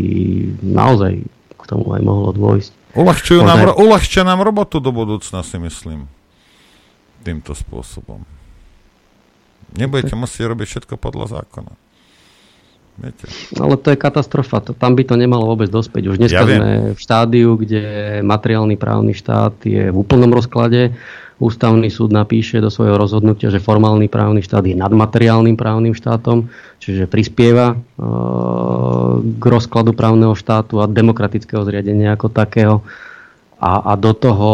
naozaj 0.62 1.22
k 1.58 1.62
tomu 1.70 1.94
aj 1.94 2.02
mohlo 2.02 2.34
dôjsť. 2.34 2.70
Uľahčujú 2.92 3.40
nám, 3.46 3.78
uľahčia 3.78 4.26
nám 4.26 4.42
robotu 4.44 4.82
do 4.82 4.92
budúcna, 4.92 5.40
si 5.46 5.56
myslím. 5.56 6.10
Týmto 7.22 7.54
spôsobom. 7.54 8.26
Nebudete 9.72 10.12
musieť 10.18 10.52
robiť 10.52 10.66
všetko 10.68 10.94
podľa 11.00 11.40
zákona. 11.40 11.72
Viete. 13.00 13.24
Ale 13.56 13.80
to 13.80 13.88
je 13.88 13.96
katastrofa. 13.96 14.60
To, 14.68 14.76
tam 14.76 14.92
by 14.92 15.02
to 15.08 15.16
nemalo 15.16 15.48
vôbec 15.48 15.72
dospäť. 15.72 16.12
Už 16.12 16.20
dnes 16.20 16.32
ja 16.32 16.44
sme 16.44 16.92
v 16.92 16.98
štádiu, 17.00 17.56
kde 17.56 18.20
materiálny 18.20 18.76
právny 18.76 19.16
štát 19.16 19.56
je 19.64 19.88
v 19.88 19.96
úplnom 19.96 20.28
rozklade. 20.28 20.92
Ústavný 21.42 21.90
súd 21.90 22.14
napíše 22.14 22.62
do 22.62 22.70
svojho 22.70 22.94
rozhodnutia, 22.94 23.50
že 23.50 23.58
formálny 23.58 24.06
právny 24.06 24.46
štát 24.46 24.62
je 24.62 24.78
nadmateriálnym 24.78 25.58
právnym 25.58 25.90
štátom, 25.90 26.46
čiže 26.78 27.10
prispieva 27.10 27.74
uh, 27.74 29.18
k 29.18 29.42
rozkladu 29.42 29.90
právneho 29.90 30.38
štátu 30.38 30.78
a 30.78 30.86
demokratického 30.86 31.66
zriadenia 31.66 32.14
ako 32.14 32.30
takého. 32.30 32.86
A, 33.58 33.90
a 33.90 33.92
do 33.98 34.14
toho 34.14 34.50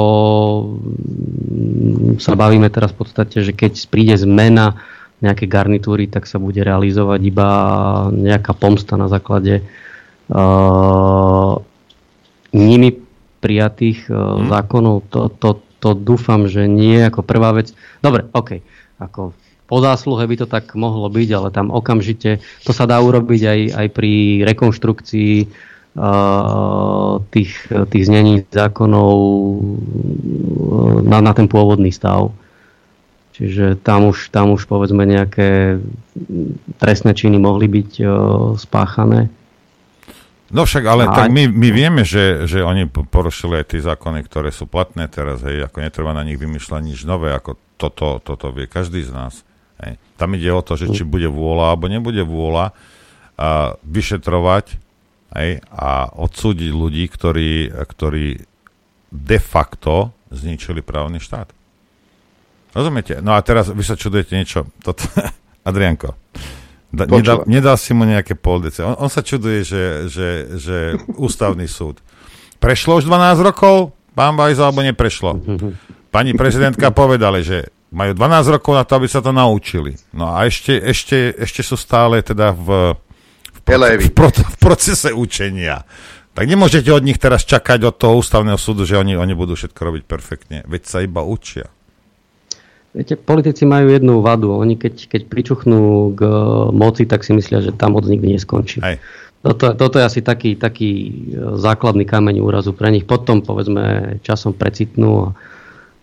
mm, 0.80 2.24
sa 2.24 2.32
bavíme 2.32 2.72
teraz 2.72 2.96
v 2.96 3.04
podstate, 3.04 3.44
že 3.44 3.52
keď 3.52 3.84
príde 3.92 4.16
zmena 4.16 4.80
nejaké 5.18 5.50
garnitúry, 5.50 6.06
tak 6.06 6.30
sa 6.30 6.38
bude 6.38 6.62
realizovať 6.62 7.20
iba 7.26 7.48
nejaká 8.14 8.54
pomsta 8.54 8.94
na 8.94 9.10
základe 9.10 9.66
uh, 10.30 11.58
nimi 12.54 12.90
prijatých 13.42 14.06
uh, 14.06 14.14
hmm. 14.14 14.46
zákonov. 14.50 14.96
To, 15.10 15.20
to, 15.30 15.50
to 15.82 15.90
dúfam, 15.98 16.46
že 16.46 16.70
nie 16.70 17.02
ako 17.02 17.26
prvá 17.26 17.50
vec. 17.54 17.74
Dobre, 17.98 18.30
OK. 18.30 18.62
Ako 18.98 19.34
po 19.68 19.84
zásluhe 19.84 20.24
by 20.24 20.36
to 20.40 20.46
tak 20.48 20.72
mohlo 20.72 21.12
byť, 21.12 21.28
ale 21.36 21.48
tam 21.52 21.68
okamžite 21.68 22.40
to 22.64 22.72
sa 22.72 22.88
dá 22.88 22.96
urobiť 23.04 23.42
aj, 23.44 23.60
aj 23.76 23.86
pri 23.92 24.12
rekonštrukcii 24.48 25.34
uh, 25.44 27.20
tých, 27.28 27.52
tých 27.68 28.04
znení 28.08 28.48
zákonov 28.48 29.12
na, 31.04 31.20
na 31.20 31.32
ten 31.36 31.46
pôvodný 31.52 31.92
stav. 31.92 32.32
Čiže 33.38 33.78
tam 33.78 34.10
už, 34.10 34.34
tam 34.34 34.50
už 34.50 34.66
povedzme 34.66 35.06
nejaké 35.06 35.78
trestné 36.82 37.14
činy 37.14 37.38
mohli 37.38 37.70
byť 37.70 37.90
uh, 38.02 38.10
spáchané. 38.58 39.30
No 40.50 40.66
však, 40.66 40.84
ale 40.88 41.06
a... 41.06 41.14
tak 41.14 41.30
my, 41.30 41.46
my 41.46 41.68
vieme, 41.70 42.02
že, 42.02 42.50
že 42.50 42.66
oni 42.66 42.90
porušili 42.90 43.62
aj 43.62 43.78
tie 43.78 43.80
zákony, 43.84 44.26
ktoré 44.26 44.50
sú 44.50 44.66
platné 44.66 45.06
teraz, 45.06 45.44
hej, 45.46 45.62
ako 45.62 45.78
netreba 45.78 46.10
na 46.10 46.26
nich 46.26 46.40
vymýšľať 46.40 46.80
nič 46.82 47.06
nové, 47.06 47.30
ako 47.30 47.54
toto, 47.78 48.18
toto 48.18 48.50
vie 48.50 48.66
každý 48.66 49.06
z 49.06 49.14
nás. 49.14 49.46
Hej. 49.78 50.02
Tam 50.18 50.34
ide 50.34 50.50
o 50.50 50.64
to, 50.64 50.74
že 50.74 50.90
či 50.90 51.06
bude 51.06 51.30
vôľa 51.30 51.78
alebo 51.78 51.86
nebude 51.86 52.26
vôľa 52.26 52.74
a 53.38 53.78
vyšetrovať 53.86 54.74
hej, 55.38 55.62
a 55.70 56.10
odsúdiť 56.10 56.70
ľudí, 56.74 57.06
ktorí, 57.06 57.70
ktorí 57.70 58.42
de 59.14 59.38
facto 59.38 60.10
zničili 60.34 60.82
právny 60.82 61.22
štát. 61.22 61.57
Rozumiete? 62.78 63.18
No 63.18 63.34
a 63.34 63.42
teraz 63.42 63.74
vy 63.74 63.82
sa 63.82 63.98
čudujete 63.98 64.38
niečo. 64.38 64.70
Toto, 64.78 65.02
Adrianko, 65.68 66.14
da, 66.94 67.10
nedal, 67.10 67.42
nedal 67.50 67.74
si 67.74 67.90
mu 67.90 68.06
nejaké 68.06 68.38
poldece. 68.38 68.86
On, 68.86 68.94
on 68.94 69.10
sa 69.10 69.26
čuduje, 69.26 69.66
že, 69.66 70.06
že, 70.06 70.28
že 70.54 70.76
ústavný 71.18 71.66
súd. 71.66 71.98
Prešlo 72.62 73.02
už 73.02 73.10
12 73.10 73.42
rokov? 73.42 73.98
Pán 74.14 74.38
Bajzo, 74.38 74.66
alebo 74.66 74.82
neprešlo? 74.86 75.42
Pani 76.14 76.34
prezidentka 76.38 76.90
povedali, 76.94 77.42
že 77.42 77.70
majú 77.90 78.14
12 78.14 78.54
rokov 78.58 78.72
na 78.74 78.84
to, 78.86 78.92
aby 78.98 79.06
sa 79.10 79.22
to 79.22 79.30
naučili. 79.30 79.98
No 80.14 80.34
a 80.34 80.46
ešte, 80.46 80.74
ešte, 80.78 81.34
ešte 81.34 81.62
sú 81.62 81.74
stále 81.78 82.22
teda 82.22 82.50
v, 82.50 82.94
v, 83.54 83.58
v, 83.66 84.10
pro, 84.10 84.30
v 84.30 84.56
procese 84.58 85.14
učenia. 85.14 85.86
Tak 86.34 86.46
nemôžete 86.46 86.90
od 86.94 87.02
nich 87.02 87.18
teraz 87.18 87.42
čakať 87.42 87.90
od 87.90 87.94
toho 87.98 88.22
ústavného 88.22 88.58
súdu, 88.58 88.86
že 88.86 88.94
oni, 88.94 89.18
oni 89.18 89.34
budú 89.34 89.58
všetko 89.58 89.78
robiť 89.78 90.02
perfektne. 90.06 90.58
Veď 90.66 90.82
sa 90.86 90.98
iba 91.02 91.22
učia. 91.26 91.66
Viete, 92.98 93.14
politici 93.14 93.62
majú 93.62 93.94
jednu 93.94 94.18
vadu. 94.18 94.58
Oni 94.58 94.74
keď, 94.74 95.06
keď 95.06 95.22
pričuchnú 95.30 96.18
k 96.18 96.20
moci, 96.74 97.06
tak 97.06 97.22
si 97.22 97.30
myslia, 97.30 97.62
že 97.62 97.70
tá 97.70 97.86
moc 97.86 98.02
nikdy 98.10 98.34
neskončí. 98.34 98.82
Aj. 98.82 98.98
Toto, 99.38 99.70
toto 99.78 100.02
je 100.02 100.04
asi 100.04 100.18
taký, 100.18 100.58
taký 100.58 101.14
základný 101.62 102.02
kameň 102.02 102.42
úrazu 102.42 102.74
pre 102.74 102.90
nich. 102.90 103.06
Potom, 103.06 103.38
povedzme, 103.38 104.18
časom 104.26 104.50
precitnú 104.50 105.30
a 105.30 105.38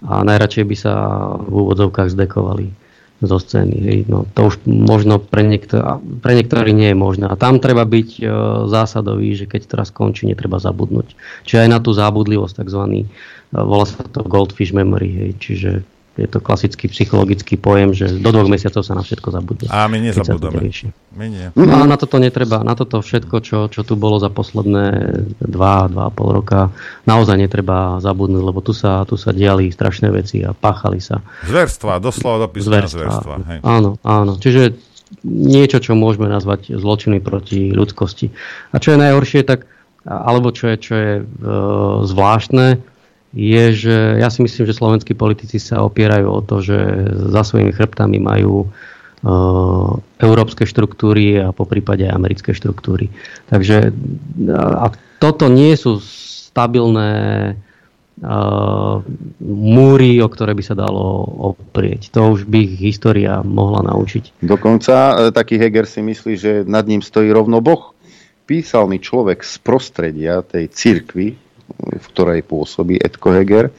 a 0.05 0.21
najradšej 0.21 0.65
by 0.67 0.75
sa 0.77 0.93
v 1.41 1.53
úvodzovkách 1.65 2.13
zdekovali 2.13 2.69
zo 3.23 3.39
scény. 3.39 3.77
Hej. 3.79 3.99
No, 4.11 4.27
to 4.35 4.53
už 4.53 4.61
možno 4.67 5.17
pre, 5.17 5.41
niektor- 5.47 6.03
pre 6.19 6.35
niektorí 6.35 6.75
nie 6.75 6.91
je 6.91 6.97
možné. 6.97 7.25
A 7.31 7.39
tam 7.39 7.63
treba 7.63 7.87
byť 7.87 8.09
e, 8.19 8.23
zásadový, 8.67 9.33
že 9.33 9.47
keď 9.47 9.71
teraz 9.71 9.87
skončí, 9.89 10.27
netreba 10.27 10.59
zabudnúť. 10.59 11.15
Čiže 11.47 11.63
aj 11.65 11.69
na 11.71 11.79
tú 11.79 11.95
zábudlivosť 11.95 12.59
takzvaný, 12.59 13.07
e, 13.07 13.09
volá 13.55 13.87
sa 13.87 14.03
to 14.03 14.21
goldfish 14.27 14.75
memory. 14.75 15.09
Hej. 15.15 15.31
Čiže 15.39 15.71
je 16.15 16.27
to 16.31 16.39
klasický 16.39 16.87
psychologický 16.87 17.59
pojem, 17.59 17.91
že 17.91 18.07
do 18.07 18.31
dvoch 18.31 18.47
mesiacov 18.47 18.87
sa 18.87 18.95
na 18.95 19.03
všetko 19.03 19.35
zabudne. 19.35 19.67
A 19.67 19.91
my 19.91 19.99
nezabudeme. 19.99 20.71
My 21.11 21.27
nie. 21.27 21.51
No 21.59 21.83
a 21.83 21.83
na 21.83 21.99
toto 21.99 22.15
netreba, 22.23 22.63
na 22.63 22.71
toto 22.71 23.03
všetko, 23.03 23.35
čo, 23.43 23.57
čo 23.67 23.83
tu 23.83 23.99
bolo 23.99 24.15
za 24.15 24.31
posledné 24.31 24.85
2, 25.43 25.51
2,5 25.51 26.37
roka, 26.39 26.71
naozaj 27.03 27.35
netreba 27.35 27.99
zabudnúť, 27.99 28.43
lebo 28.47 28.63
tu 28.63 28.71
sa, 28.71 29.03
tu 29.03 29.19
sa 29.19 29.35
diali 29.35 29.67
strašné 29.75 30.07
veci 30.07 30.39
a 30.39 30.55
páchali 30.55 31.03
sa. 31.03 31.19
Zverstva, 31.43 31.99
doslova 31.99 32.47
dopísané 32.47 32.87
zverstva. 32.87 33.35
zverstva 33.35 33.35
hej. 33.51 33.59
Áno, 33.67 33.99
áno. 34.07 34.39
Čiže 34.39 34.71
niečo, 35.27 35.83
čo 35.83 35.99
môžeme 35.99 36.31
nazvať 36.31 36.79
zločiny 36.79 37.19
proti 37.19 37.75
ľudskosti. 37.75 38.31
A 38.71 38.79
čo 38.79 38.95
je 38.95 39.03
najhoršie, 39.03 39.43
tak 39.43 39.67
alebo 40.05 40.53
čo 40.53 40.69
je, 40.69 40.75
čo 40.77 40.93
je 40.93 41.13
e, 41.17 41.23
zvláštne, 42.05 42.77
je, 43.35 43.63
že 43.75 43.95
ja 44.15 44.31
si 44.31 44.39
myslím, 44.39 44.63
že 44.63 44.79
slovenskí 44.79 45.11
politici 45.11 45.59
sa 45.59 45.83
opierajú 45.83 46.27
o 46.31 46.39
to, 46.39 46.63
že 46.63 46.77
za 47.35 47.43
svojimi 47.43 47.75
chrbtami 47.75 48.15
majú 48.15 48.71
uh, 48.71 49.91
európske 50.23 50.63
štruktúry 50.63 51.43
a 51.43 51.51
po 51.51 51.67
prípade 51.67 52.07
americké 52.07 52.55
štruktúry. 52.55 53.11
Takže 53.51 53.91
a 54.55 54.87
toto 55.19 55.51
nie 55.51 55.75
sú 55.75 55.99
stabilné 55.99 57.11
uh, 58.23 59.03
múry, 59.43 60.23
o 60.23 60.31
ktoré 60.31 60.55
by 60.55 60.63
sa 60.63 60.79
dalo 60.79 61.27
oprieť. 61.51 62.15
To 62.15 62.39
už 62.39 62.47
by 62.47 62.71
ich 62.71 62.79
história 62.79 63.43
mohla 63.43 63.83
naučiť. 63.83 64.39
Dokonca 64.47 64.95
uh, 64.95 65.15
taký 65.35 65.59
Heger 65.59 65.83
si 65.83 65.99
myslí, 65.99 66.33
že 66.39 66.51
nad 66.63 66.87
ním 66.87 67.03
stojí 67.03 67.35
rovno 67.35 67.59
Boh. 67.59 67.91
Písal 68.47 68.87
mi 68.87 69.03
človek 69.03 69.43
z 69.43 69.59
prostredia 69.59 70.39
tej 70.39 70.71
cirkvi, 70.71 71.44
v 71.77 72.05
ktorej 72.13 72.45
pôsobí 72.45 73.01
Edko 73.01 73.33
Heger. 73.33 73.73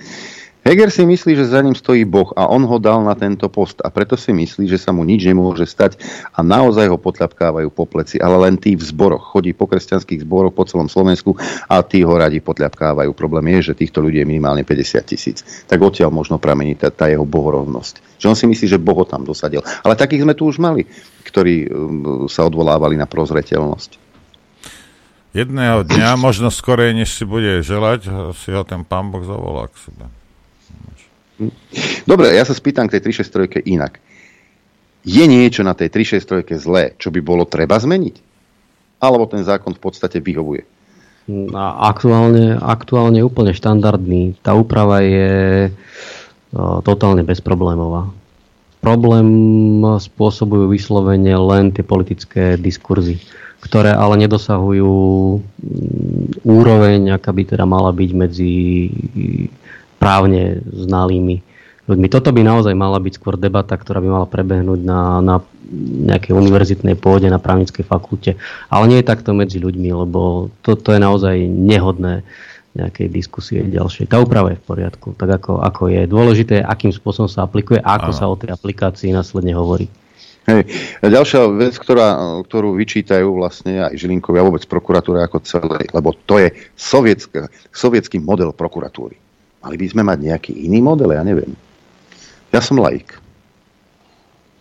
Heger 0.66 0.90
si 0.90 1.06
myslí, 1.06 1.38
že 1.38 1.46
za 1.46 1.62
ním 1.62 1.78
stojí 1.78 2.02
Boh 2.02 2.34
a 2.34 2.50
on 2.50 2.66
ho 2.66 2.82
dal 2.82 2.98
na 3.06 3.14
tento 3.14 3.46
post 3.46 3.78
a 3.86 3.88
preto 3.94 4.18
si 4.18 4.34
myslí, 4.34 4.66
že 4.66 4.82
sa 4.82 4.90
mu 4.90 5.06
nič 5.06 5.22
nemôže 5.22 5.62
stať 5.62 5.94
a 6.34 6.42
naozaj 6.42 6.90
ho 6.90 6.98
potľapkávajú 6.98 7.70
po 7.70 7.86
pleci, 7.86 8.18
ale 8.18 8.34
len 8.50 8.58
tí 8.58 8.74
v 8.74 8.82
zboroch. 8.82 9.30
Chodí 9.30 9.54
po 9.54 9.70
kresťanských 9.70 10.26
zboroch 10.26 10.50
po 10.50 10.66
celom 10.66 10.90
Slovensku 10.90 11.38
a 11.70 11.86
tí 11.86 12.02
ho 12.02 12.10
radi 12.18 12.42
potľapkávajú. 12.42 13.14
Problém 13.14 13.54
je, 13.54 13.70
že 13.70 13.78
týchto 13.78 14.02
ľudí 14.02 14.18
je 14.18 14.26
minimálne 14.26 14.66
50 14.66 15.06
tisíc. 15.06 15.46
Tak 15.70 15.78
odtiaľ 15.78 16.10
možno 16.10 16.42
pramení 16.42 16.74
tá, 16.74 16.90
tá 16.90 17.06
jeho 17.06 17.22
bohorovnosť. 17.22 18.18
Že 18.18 18.26
on 18.26 18.34
si 18.34 18.50
myslí, 18.50 18.66
že 18.66 18.82
Boh 18.82 18.98
ho 18.98 19.06
tam 19.06 19.22
dosadil. 19.22 19.62
Ale 19.86 19.94
takých 19.94 20.26
sme 20.26 20.34
tu 20.34 20.50
už 20.50 20.58
mali, 20.58 20.82
ktorí 21.30 21.70
um, 21.70 22.26
sa 22.26 22.42
odvolávali 22.42 22.98
na 22.98 23.06
prozreteľnosť. 23.06 24.05
Jedného 25.36 25.84
dňa, 25.84 26.16
možno 26.16 26.48
skorej, 26.48 26.96
než 26.96 27.12
si 27.12 27.28
bude 27.28 27.60
želať, 27.60 28.08
si 28.40 28.48
ho 28.56 28.64
ten 28.64 28.88
pán 28.88 29.12
Boh 29.12 29.20
zavolá 29.20 29.68
k 29.68 29.76
sebe. 29.84 30.04
Dobre, 32.08 32.32
ja 32.32 32.48
sa 32.48 32.56
spýtam 32.56 32.88
k 32.88 32.96
tej 32.96 33.12
363 33.12 33.68
inak. 33.68 34.00
Je 35.04 35.20
niečo 35.28 35.60
na 35.60 35.76
tej 35.76 35.92
363 35.92 36.56
zlé, 36.56 36.82
čo 36.96 37.12
by 37.12 37.20
bolo 37.20 37.44
treba 37.44 37.76
zmeniť? 37.76 38.16
Alebo 38.96 39.28
ten 39.28 39.44
zákon 39.44 39.76
v 39.76 39.82
podstate 39.84 40.24
vyhovuje? 40.24 40.64
A 41.52 41.92
aktuálne, 41.92 42.56
aktuálne 42.56 43.20
úplne 43.20 43.52
štandardný. 43.52 44.40
Tá 44.40 44.56
úprava 44.56 45.04
je 45.04 45.68
o, 46.56 46.80
totálne 46.80 47.20
bezproblémová. 47.28 48.08
Problém 48.80 49.28
spôsobujú 50.00 50.72
vyslovene 50.72 51.36
len 51.36 51.76
tie 51.76 51.84
politické 51.84 52.56
diskurzy 52.56 53.20
ktoré 53.60 53.92
ale 53.96 54.20
nedosahujú 54.26 54.94
mm, 55.40 56.44
úroveň, 56.44 57.16
aká 57.16 57.32
by 57.32 57.42
teda 57.56 57.64
mala 57.64 57.90
byť 57.90 58.10
medzi 58.12 58.54
právne 59.96 60.60
znalými 60.70 61.42
ľuďmi. 61.86 62.06
Toto 62.10 62.34
by 62.34 62.42
naozaj 62.42 62.74
mala 62.74 62.98
byť 62.98 63.12
skôr 63.16 63.38
debata, 63.38 63.78
ktorá 63.78 64.02
by 64.02 64.08
mala 64.10 64.26
prebehnúť 64.26 64.80
na, 64.82 65.22
na 65.22 65.36
nejakej 66.06 66.34
univerzitnej 66.34 66.94
pôde, 66.98 67.26
na 67.30 67.42
právnickej 67.42 67.86
fakulte. 67.86 68.38
Ale 68.70 68.90
nie 68.90 68.98
je 69.02 69.10
takto 69.10 69.34
medzi 69.34 69.62
ľuďmi, 69.62 69.90
lebo 69.94 70.50
toto 70.62 70.94
je 70.94 71.00
naozaj 71.02 71.46
nehodné 71.46 72.26
nejakej 72.76 73.08
diskusie 73.08 73.64
ďalšej. 73.64 74.12
Tá 74.12 74.20
úprava 74.20 74.52
je 74.52 74.60
v 74.60 74.66
poriadku, 74.68 75.16
tak 75.16 75.40
ako, 75.40 75.64
ako 75.64 75.88
je. 75.88 76.02
Dôležité 76.04 76.60
akým 76.60 76.92
spôsobom 76.92 77.26
sa 77.26 77.48
aplikuje 77.48 77.80
a 77.80 77.96
ako 77.96 78.10
Aha. 78.12 78.18
sa 78.20 78.28
o 78.28 78.36
tej 78.36 78.52
aplikácii 78.52 79.16
následne 79.16 79.56
hovorí. 79.56 79.88
Hej. 80.46 80.62
A 81.02 81.10
ďalšia 81.10 81.50
vec, 81.58 81.74
ktorá, 81.74 82.38
ktorú 82.46 82.78
vyčítajú 82.78 83.34
vlastne 83.34 83.82
aj 83.82 83.98
Žilinkovia, 83.98 84.46
vôbec 84.46 84.62
prokuratúra 84.70 85.26
ako 85.26 85.42
celé, 85.42 85.90
lebo 85.90 86.14
to 86.14 86.38
je 86.38 86.54
sovietský, 86.78 87.50
sovietský 87.74 88.22
model 88.22 88.54
prokuratúry. 88.54 89.18
Mali 89.66 89.76
by 89.82 89.86
sme 89.90 90.02
mať 90.06 90.18
nejaký 90.22 90.52
iný 90.54 90.78
model, 90.78 91.10
ja 91.10 91.26
neviem. 91.26 91.50
Ja 92.54 92.62
som 92.62 92.78
laik. 92.78 93.18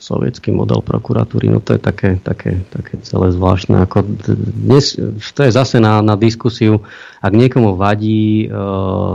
Sovietský 0.02 0.50
model 0.50 0.82
prokuratúry, 0.82 1.54
no 1.54 1.62
to 1.62 1.78
je 1.78 1.82
také, 1.82 2.18
také, 2.18 2.66
také 2.74 2.98
celé 3.06 3.30
zvláštne. 3.34 3.86
Ako 3.86 4.06
dnes, 4.42 4.98
to 5.38 5.40
je 5.46 5.52
zase 5.54 5.78
na, 5.78 6.02
na 6.02 6.18
diskusiu, 6.18 6.82
ak 7.22 7.34
niekomu 7.34 7.78
vadí 7.78 8.46
e, 8.46 8.48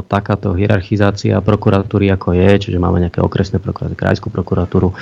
takáto 0.07 0.55
hierarchizácia 0.55 1.39
prokuratúry, 1.43 2.11
ako 2.15 2.35
je, 2.35 2.71
čiže 2.71 2.79
máme 2.79 3.03
nejaké 3.03 3.19
okresné 3.23 3.59
prokuratúry, 3.59 3.99
krajskú 3.99 4.31
prokuratúru, 4.35 4.95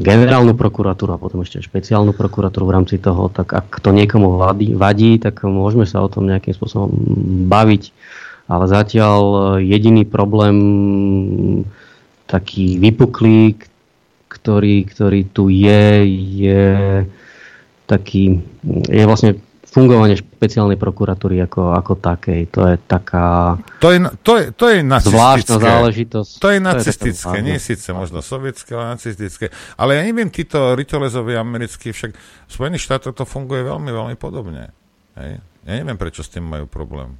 generálnu 0.00 0.56
prokuratúru 0.56 1.12
a 1.12 1.20
potom 1.20 1.44
ešte 1.44 1.60
špeciálnu 1.60 2.16
prokuratúru 2.16 2.64
v 2.64 2.74
rámci 2.74 2.96
toho, 2.96 3.28
tak 3.28 3.52
ak 3.52 3.84
to 3.84 3.92
niekomu 3.92 4.40
vadí, 4.40 4.72
vadí, 4.72 5.20
tak 5.20 5.44
môžeme 5.44 5.84
sa 5.84 6.00
o 6.00 6.08
tom 6.08 6.26
nejakým 6.26 6.56
spôsobom 6.56 6.88
baviť. 7.46 7.92
Ale 8.50 8.64
zatiaľ 8.66 9.20
jediný 9.62 10.02
problém 10.08 10.56
taký 12.26 12.80
vypuklý, 12.80 13.60
ktorý, 14.26 14.88
ktorý 14.88 15.20
tu 15.30 15.52
je, 15.52 15.86
je 16.40 16.64
taký, 17.86 18.42
je 18.88 19.04
vlastne 19.06 19.38
fungovanie 19.70 20.18
špeciálnej 20.18 20.74
prokuratúry 20.74 21.38
ako, 21.46 21.78
ako 21.78 21.92
takej. 22.02 22.50
To 22.50 22.60
je 22.66 22.74
taká 22.90 23.54
to 23.78 23.94
je, 23.94 23.98
to 24.26 24.32
je, 24.36 24.44
to 24.50 24.64
je 24.66 24.78
zvláštna 24.82 25.56
záležitosť. 25.62 26.32
To 26.42 26.48
je 26.50 26.58
nacistické, 26.58 27.30
to 27.30 27.38
je 27.38 27.44
nie 27.46 27.58
síce 27.62 27.88
možno 27.94 28.18
sovietské, 28.18 28.74
ale 28.74 28.98
nacistické. 28.98 29.54
Ale 29.78 29.94
ja 29.94 30.02
neviem, 30.02 30.26
títo 30.28 30.74
ritolezovi 30.74 31.38
americkí, 31.38 31.94
však 31.94 32.10
v 32.12 32.50
Spojených 32.50 32.82
štátoch 32.82 33.14
to 33.14 33.22
funguje 33.22 33.62
veľmi, 33.62 33.90
veľmi 33.94 34.16
podobne. 34.18 34.74
Hej. 35.14 35.38
Ja 35.64 35.72
neviem, 35.78 35.94
prečo 35.94 36.26
s 36.26 36.32
tým 36.34 36.50
majú 36.50 36.66
problém. 36.66 37.14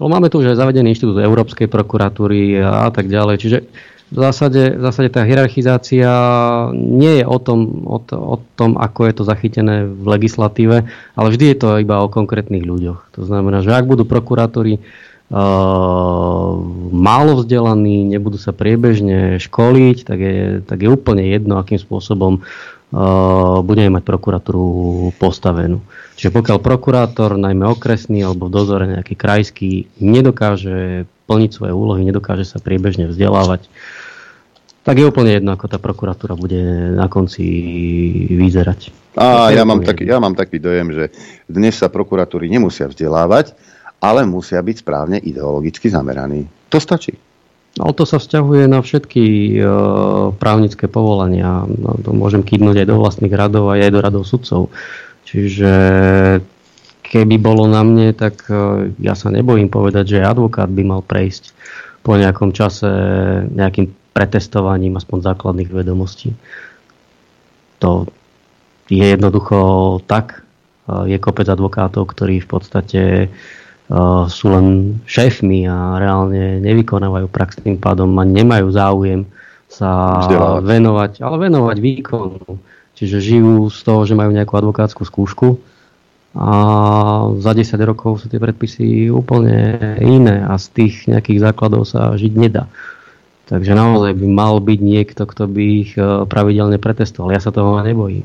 No, 0.00 0.08
máme 0.08 0.32
tu 0.32 0.40
už 0.40 0.56
aj 0.56 0.64
zavedený 0.64 0.96
inštitút 0.96 1.20
Európskej 1.20 1.68
prokuratúry 1.68 2.58
a 2.58 2.88
tak 2.88 3.12
ďalej. 3.12 3.36
Čiže 3.38 3.58
v 4.12 4.18
zásade, 4.20 4.76
v 4.76 4.82
zásade 4.84 5.08
tá 5.08 5.24
hierarchizácia 5.24 6.12
nie 6.76 7.20
je 7.20 7.24
o 7.24 7.38
tom, 7.40 7.88
o, 7.88 7.96
to, 7.96 8.16
o 8.20 8.36
tom, 8.60 8.76
ako 8.76 9.08
je 9.08 9.14
to 9.16 9.22
zachytené 9.24 9.88
v 9.88 10.04
legislatíve, 10.04 10.84
ale 11.16 11.26
vždy 11.32 11.44
je 11.48 11.56
to 11.56 11.80
iba 11.80 12.04
o 12.04 12.12
konkrétnych 12.12 12.60
ľuďoch. 12.60 13.16
To 13.16 13.22
znamená, 13.24 13.64
že 13.64 13.72
ak 13.72 13.88
budú 13.88 14.04
prokurátori 14.04 14.76
uh, 14.76 16.52
málo 16.92 17.40
vzdelaní, 17.40 18.04
nebudú 18.12 18.36
sa 18.36 18.52
priebežne 18.52 19.40
školiť, 19.40 19.96
tak 20.04 20.18
je, 20.20 20.60
tak 20.60 20.78
je 20.84 20.92
úplne 20.92 21.24
jedno, 21.24 21.56
akým 21.56 21.80
spôsobom 21.80 22.44
uh, 22.44 23.64
budeme 23.64 23.96
mať 23.96 24.04
prokuratúru 24.04 24.64
postavenú. 25.16 25.80
Čiže 26.20 26.36
pokiaľ 26.36 26.58
prokurátor, 26.60 27.40
najmä 27.40 27.64
okresný 27.64 28.28
alebo 28.28 28.52
v 28.52 28.54
dozore 28.60 28.84
nejaký 28.92 29.16
krajský, 29.16 29.88
nedokáže 30.04 31.08
plniť 31.26 31.50
svoje 31.52 31.72
úlohy, 31.74 32.02
nedokáže 32.02 32.46
sa 32.46 32.58
priebežne 32.58 33.10
vzdelávať, 33.10 33.68
tak 34.82 34.98
je 34.98 35.06
úplne 35.06 35.38
jedno, 35.38 35.54
ako 35.54 35.70
tá 35.70 35.78
prokuratúra 35.78 36.34
bude 36.34 36.58
na 36.98 37.06
konci 37.06 37.46
vyzerať. 38.34 38.90
A 39.14 39.54
ja 39.54 39.62
mám, 39.62 39.86
taký, 39.86 40.10
ja 40.10 40.18
mám 40.18 40.34
taký 40.34 40.58
dojem, 40.58 40.90
že 40.90 41.04
dnes 41.46 41.78
sa 41.78 41.86
prokuratúry 41.86 42.50
nemusia 42.50 42.90
vzdelávať, 42.90 43.54
ale 44.02 44.26
musia 44.26 44.58
byť 44.58 44.76
správne 44.82 45.16
ideologicky 45.22 45.86
zameraní. 45.86 46.50
To 46.74 46.82
stačí. 46.82 47.14
Ale 47.78 47.94
to 47.96 48.04
sa 48.04 48.20
vzťahuje 48.20 48.68
na 48.68 48.82
všetky 48.84 49.24
e, 49.56 49.64
právnické 50.36 50.90
povolania. 50.90 51.64
No, 51.64 51.96
to 52.02 52.12
môžem 52.12 52.44
kýdnuť 52.44 52.84
aj 52.84 52.86
do 52.90 52.96
vlastných 53.00 53.32
radov 53.32 53.72
a 53.72 53.80
aj 53.80 53.92
do 53.94 54.00
radov 54.02 54.22
sudcov. 54.28 54.68
Čiže 55.24 55.72
keby 57.12 57.36
bolo 57.36 57.68
na 57.68 57.84
mne, 57.84 58.16
tak 58.16 58.48
e, 58.48 58.88
ja 59.04 59.12
sa 59.12 59.28
nebojím 59.28 59.68
povedať, 59.68 60.16
že 60.16 60.24
advokát 60.24 60.72
by 60.72 60.82
mal 60.82 61.04
prejsť 61.04 61.52
po 62.00 62.16
nejakom 62.16 62.56
čase 62.56 62.88
nejakým 63.52 63.92
pretestovaním 64.16 64.96
aspoň 64.96 65.18
základných 65.22 65.70
vedomostí. 65.70 66.32
To 67.84 68.08
je 68.90 69.06
jednoducho 69.06 70.00
tak. 70.10 70.42
Je 71.06 71.14
kopec 71.22 71.46
advokátov, 71.46 72.10
ktorí 72.10 72.42
v 72.42 72.48
podstate 72.50 73.02
sú 74.28 74.46
len 74.50 74.98
šéfmi 75.06 75.68
a 75.70 76.00
reálne 76.02 76.58
nevykonávajú 76.58 77.26
prax 77.30 77.62
tým 77.62 77.78
pádom 77.78 78.10
a 78.18 78.24
nemajú 78.26 78.66
záujem 78.74 79.22
sa 79.70 80.20
Vzdelávať. 80.26 80.62
venovať, 80.68 81.12
ale 81.24 81.36
venovať 81.48 81.76
výkonu. 81.80 82.44
Čiže 82.92 83.18
žijú 83.24 83.72
z 83.72 83.80
toho, 83.80 84.04
že 84.04 84.18
majú 84.18 84.34
nejakú 84.34 84.52
advokátsku 84.52 85.06
skúšku 85.06 85.56
a 86.32 86.48
za 87.44 87.52
10 87.52 87.76
rokov 87.84 88.24
sú 88.24 88.26
tie 88.32 88.40
predpisy 88.40 89.12
úplne 89.12 89.76
iné 90.00 90.40
a 90.40 90.56
z 90.56 90.66
tých 90.72 90.94
nejakých 91.04 91.52
základov 91.52 91.84
sa 91.84 92.16
žiť 92.16 92.32
nedá. 92.32 92.72
Takže 93.52 93.76
naozaj 93.76 94.16
by 94.16 94.26
mal 94.32 94.56
byť 94.64 94.80
niekto, 94.80 95.28
kto 95.28 95.44
by 95.44 95.64
ich 95.84 95.92
e, 96.00 96.24
pravidelne 96.24 96.80
pretestoval. 96.80 97.36
Ja 97.36 97.42
sa 97.42 97.52
toho 97.52 97.84
nebojím. 97.84 98.24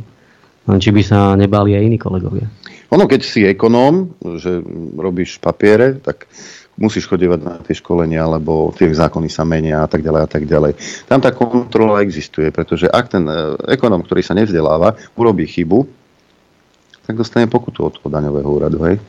Len 0.71 0.79
či 0.79 0.95
by 0.95 1.03
sa 1.03 1.35
nebali 1.35 1.75
aj 1.75 1.83
iní 1.83 1.99
kolegovia. 1.99 2.47
Ono, 2.95 3.03
keď 3.11 3.21
si 3.27 3.43
ekonóm, 3.43 4.15
že 4.39 4.63
robíš 4.95 5.35
papiere, 5.43 5.99
tak 5.99 6.31
musíš 6.79 7.11
chodevať 7.11 7.39
na 7.43 7.59
tie 7.59 7.75
školenia, 7.75 8.23
lebo 8.39 8.71
tie 8.71 8.87
zákony 8.87 9.27
sa 9.27 9.43
menia 9.43 9.83
a 9.83 9.89
tak 9.89 9.99
ďalej 9.99 10.21
a 10.23 10.29
tak 10.29 10.47
ďalej. 10.47 10.71
Tam 11.09 11.19
tá 11.19 11.35
kontrola 11.35 11.99
existuje, 11.99 12.47
pretože 12.53 12.87
ak 12.87 13.05
ten 13.11 13.27
e, 13.27 13.59
ekonóm, 13.75 14.07
ktorý 14.07 14.23
sa 14.23 14.31
nevzdeláva, 14.31 14.95
urobí 15.19 15.43
chybu, 15.43 15.96
tak 17.07 17.15
dostane 17.15 17.47
pokutu 17.47 17.87
od 17.87 18.03
daňového 18.03 18.49
úradu. 18.51 18.83
Hej? 18.83 18.99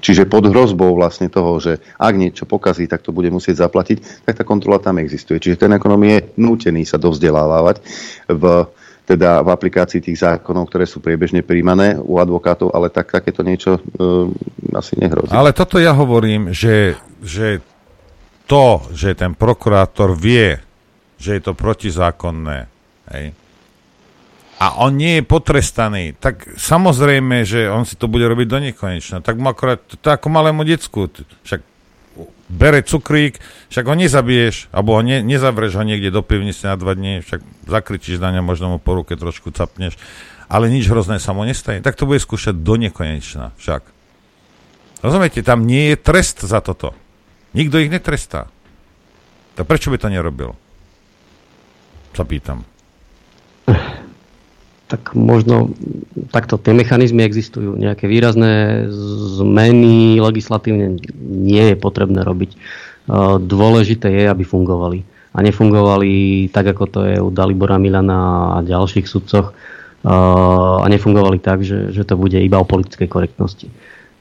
Čiže 0.00 0.30
pod 0.30 0.48
hrozbou 0.48 0.96
vlastne 0.96 1.28
toho, 1.28 1.60
že 1.60 1.82
ak 2.00 2.14
niečo 2.16 2.48
pokazí, 2.48 2.88
tak 2.88 3.04
to 3.04 3.12
bude 3.12 3.28
musieť 3.28 3.68
zaplatiť, 3.68 4.24
tak 4.24 4.38
tá 4.40 4.44
kontrola 4.46 4.80
tam 4.80 4.96
existuje. 4.96 5.42
Čiže 5.42 5.66
ten 5.66 5.76
ekonom 5.76 6.00
je 6.00 6.32
nútený 6.40 6.88
sa 6.88 6.96
dovzdelávať 6.96 7.84
v, 8.32 8.64
teda 9.04 9.44
v 9.44 9.48
aplikácii 9.52 10.00
tých 10.00 10.24
zákonov, 10.24 10.72
ktoré 10.72 10.88
sú 10.88 11.04
priebežne 11.04 11.44
príjmané 11.44 12.00
u 12.00 12.16
advokátov, 12.16 12.72
ale 12.72 12.88
tak, 12.88 13.12
takéto 13.12 13.44
niečo 13.44 13.76
e, 13.76 13.80
asi 14.72 14.96
nehrozí. 14.96 15.36
Ale 15.36 15.52
toto 15.52 15.76
ja 15.76 15.92
hovorím, 15.92 16.56
že, 16.56 16.96
že 17.20 17.60
to, 18.48 18.88
že 18.96 19.12
ten 19.12 19.36
prokurátor 19.36 20.16
vie, 20.16 20.56
že 21.20 21.36
je 21.36 21.42
to 21.44 21.52
protizákonné, 21.52 22.72
hej, 23.12 23.36
a 24.60 24.76
on 24.84 24.92
nie 24.92 25.16
je 25.18 25.24
potrestaný, 25.24 26.12
tak 26.20 26.44
samozrejme, 26.60 27.48
že 27.48 27.72
on 27.72 27.88
si 27.88 27.96
to 27.96 28.12
bude 28.12 28.28
robiť 28.28 28.44
do 28.44 28.58
nekonečna. 28.60 29.24
Tak 29.24 29.40
mu 29.40 29.48
akorát, 29.48 29.80
to 29.80 30.04
je 30.04 30.12
ako 30.12 30.28
malému 30.28 30.68
decku. 30.68 31.08
Však 31.48 31.64
bere 32.52 32.84
cukrík, 32.84 33.40
však 33.72 33.88
ho 33.88 33.96
nezabiješ, 33.96 34.68
alebo 34.68 35.00
ho 35.00 35.00
ne, 35.00 35.24
nezavrieš 35.24 35.80
ho 35.80 35.84
niekde 35.88 36.12
do 36.12 36.20
pivnice 36.20 36.68
na 36.68 36.76
dva 36.76 36.92
dní, 36.92 37.24
však 37.24 37.40
zakričíš 37.72 38.20
na 38.20 38.36
ňa, 38.36 38.44
možno 38.44 38.76
mu 38.76 38.78
po 38.82 39.00
ruke 39.00 39.16
trošku 39.16 39.48
capneš, 39.48 39.96
ale 40.44 40.68
nič 40.68 40.84
hrozné 40.92 41.16
sa 41.24 41.32
mu 41.32 41.48
nestane. 41.48 41.80
Tak 41.80 41.96
to 41.96 42.04
bude 42.04 42.20
skúšať 42.20 42.60
do 42.60 42.76
nekonečna 42.76 43.56
však. 43.56 43.80
Rozumiete, 45.00 45.40
tam 45.40 45.64
nie 45.64 45.96
je 45.96 45.96
trest 45.96 46.44
za 46.44 46.60
toto. 46.60 46.92
Nikto 47.56 47.80
ich 47.80 47.88
netrestá. 47.88 48.52
Tak 49.56 49.64
prečo 49.64 49.88
by 49.88 49.96
to 49.96 50.12
nerobil? 50.12 50.52
Sa 52.12 52.28
tak 54.90 55.14
možno 55.14 55.70
takto 56.34 56.58
tie 56.58 56.74
mechanizmy 56.74 57.22
existujú. 57.22 57.78
Nejaké 57.78 58.10
výrazné 58.10 58.84
zmeny 59.38 60.18
legislatívne 60.18 60.98
nie 61.22 61.64
je 61.70 61.76
potrebné 61.78 62.26
robiť. 62.26 62.50
E, 62.50 62.58
dôležité 63.38 64.10
je, 64.10 64.26
aby 64.26 64.42
fungovali. 64.42 65.06
A 65.30 65.46
nefungovali 65.46 66.50
tak, 66.50 66.74
ako 66.74 66.84
to 66.90 67.00
je 67.06 67.16
u 67.22 67.30
Dalibora 67.30 67.78
Milana 67.78 68.58
a 68.58 68.66
ďalších 68.66 69.06
sudcoch. 69.06 69.54
E, 69.54 70.10
a 70.82 70.86
nefungovali 70.90 71.38
tak, 71.38 71.62
že, 71.62 71.94
že 71.94 72.02
to 72.02 72.18
bude 72.18 72.34
iba 72.34 72.58
o 72.58 72.66
politickej 72.66 73.06
korektnosti. 73.06 73.70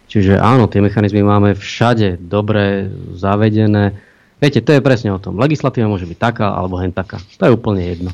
Čiže 0.05 0.37
áno, 0.37 0.69
tie 0.69 0.85
mechanizmy 0.85 1.25
máme 1.25 1.57
všade 1.57 2.21
dobre 2.21 2.93
zavedené. 3.17 3.97
Viete, 4.37 4.61
to 4.61 4.77
je 4.77 4.85
presne 4.85 5.17
o 5.17 5.21
tom. 5.21 5.41
Legislatíva 5.41 5.89
môže 5.89 6.05
byť 6.05 6.17
taká 6.21 6.53
alebo 6.53 6.77
hen 6.77 6.93
taká. 6.93 7.17
To 7.41 7.49
je 7.49 7.55
úplne 7.57 7.81
jedno 7.89 8.13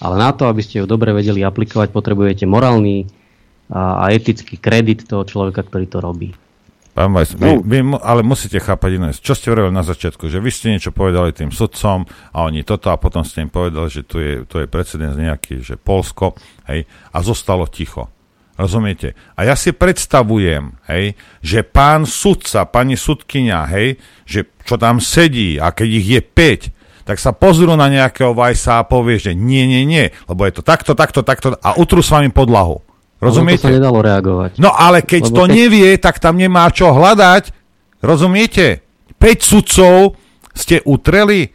ale 0.00 0.14
na 0.16 0.30
to, 0.32 0.48
aby 0.48 0.62
ste 0.64 0.80
ju 0.80 0.86
dobre 0.88 1.12
vedeli 1.12 1.44
aplikovať, 1.44 1.92
potrebujete 1.92 2.48
morálny 2.48 3.10
a, 3.68 4.08
a 4.08 4.14
etický 4.14 4.56
kredit 4.56 5.04
toho 5.04 5.26
človeka, 5.26 5.66
ktorý 5.66 5.86
to 5.90 5.98
robí. 6.00 6.30
Pán 6.92 7.08
Vajs, 7.16 7.40
vy, 7.40 7.48
no. 7.48 7.64
vy, 7.64 7.78
ale 8.04 8.20
musíte 8.20 8.60
chápať 8.60 9.00
iné. 9.00 9.08
Čo 9.16 9.32
ste 9.32 9.48
hovorili 9.48 9.72
na 9.72 9.80
začiatku? 9.80 10.28
Že 10.28 10.44
vy 10.44 10.50
ste 10.52 10.76
niečo 10.76 10.92
povedali 10.92 11.32
tým 11.32 11.48
sudcom 11.48 12.04
a 12.36 12.38
oni 12.44 12.68
toto 12.68 12.92
a 12.92 13.00
potom 13.00 13.24
ste 13.24 13.48
im 13.48 13.48
povedali, 13.48 13.88
že 13.88 14.04
tu 14.04 14.20
je, 14.20 14.44
tu 14.44 14.60
je 14.60 14.68
precedens 14.68 15.16
nejaký, 15.16 15.64
že 15.64 15.80
Polsko, 15.80 16.36
hej, 16.68 16.84
a 17.16 17.18
zostalo 17.24 17.64
ticho. 17.64 18.12
Rozumiete? 18.60 19.16
A 19.32 19.48
ja 19.48 19.56
si 19.56 19.72
predstavujem, 19.72 20.76
hej, 20.92 21.16
že 21.40 21.64
pán 21.64 22.04
sudca, 22.04 22.68
pani 22.68 23.00
sudkynia, 23.00 23.64
hej, 23.72 23.96
že 24.28 24.52
čo 24.60 24.76
tam 24.76 25.00
sedí 25.00 25.56
a 25.56 25.72
keď 25.72 25.88
ich 25.88 26.08
je 26.12 26.20
5, 26.20 26.81
tak 27.02 27.18
sa 27.18 27.34
pozrú 27.34 27.74
na 27.74 27.86
nejakého 27.90 28.34
Vajsa 28.34 28.82
a 28.82 28.88
povie, 28.88 29.18
že 29.18 29.32
nie, 29.34 29.66
nie, 29.66 29.82
nie, 29.86 30.10
lebo 30.26 30.46
je 30.46 30.52
to 30.58 30.62
takto, 30.62 30.92
takto, 30.94 31.20
takto 31.26 31.54
a 31.58 31.74
utrú 31.78 32.00
s 32.00 32.10
vami 32.10 32.30
podlahu. 32.30 32.82
Rozumiete? 33.22 33.66
to 33.66 33.70
sa 33.70 33.78
nedalo 33.78 34.02
reagovať. 34.02 34.58
No 34.58 34.74
ale 34.74 35.06
keď 35.06 35.30
lebo 35.30 35.36
to 35.38 35.44
keď... 35.46 35.54
nevie, 35.54 35.88
tak 36.02 36.18
tam 36.18 36.34
nemá 36.34 36.66
čo 36.74 36.90
hľadať. 36.90 37.54
Rozumiete? 38.02 38.82
5 39.22 39.38
sudcov 39.38 40.18
ste 40.50 40.82
utreli 40.82 41.54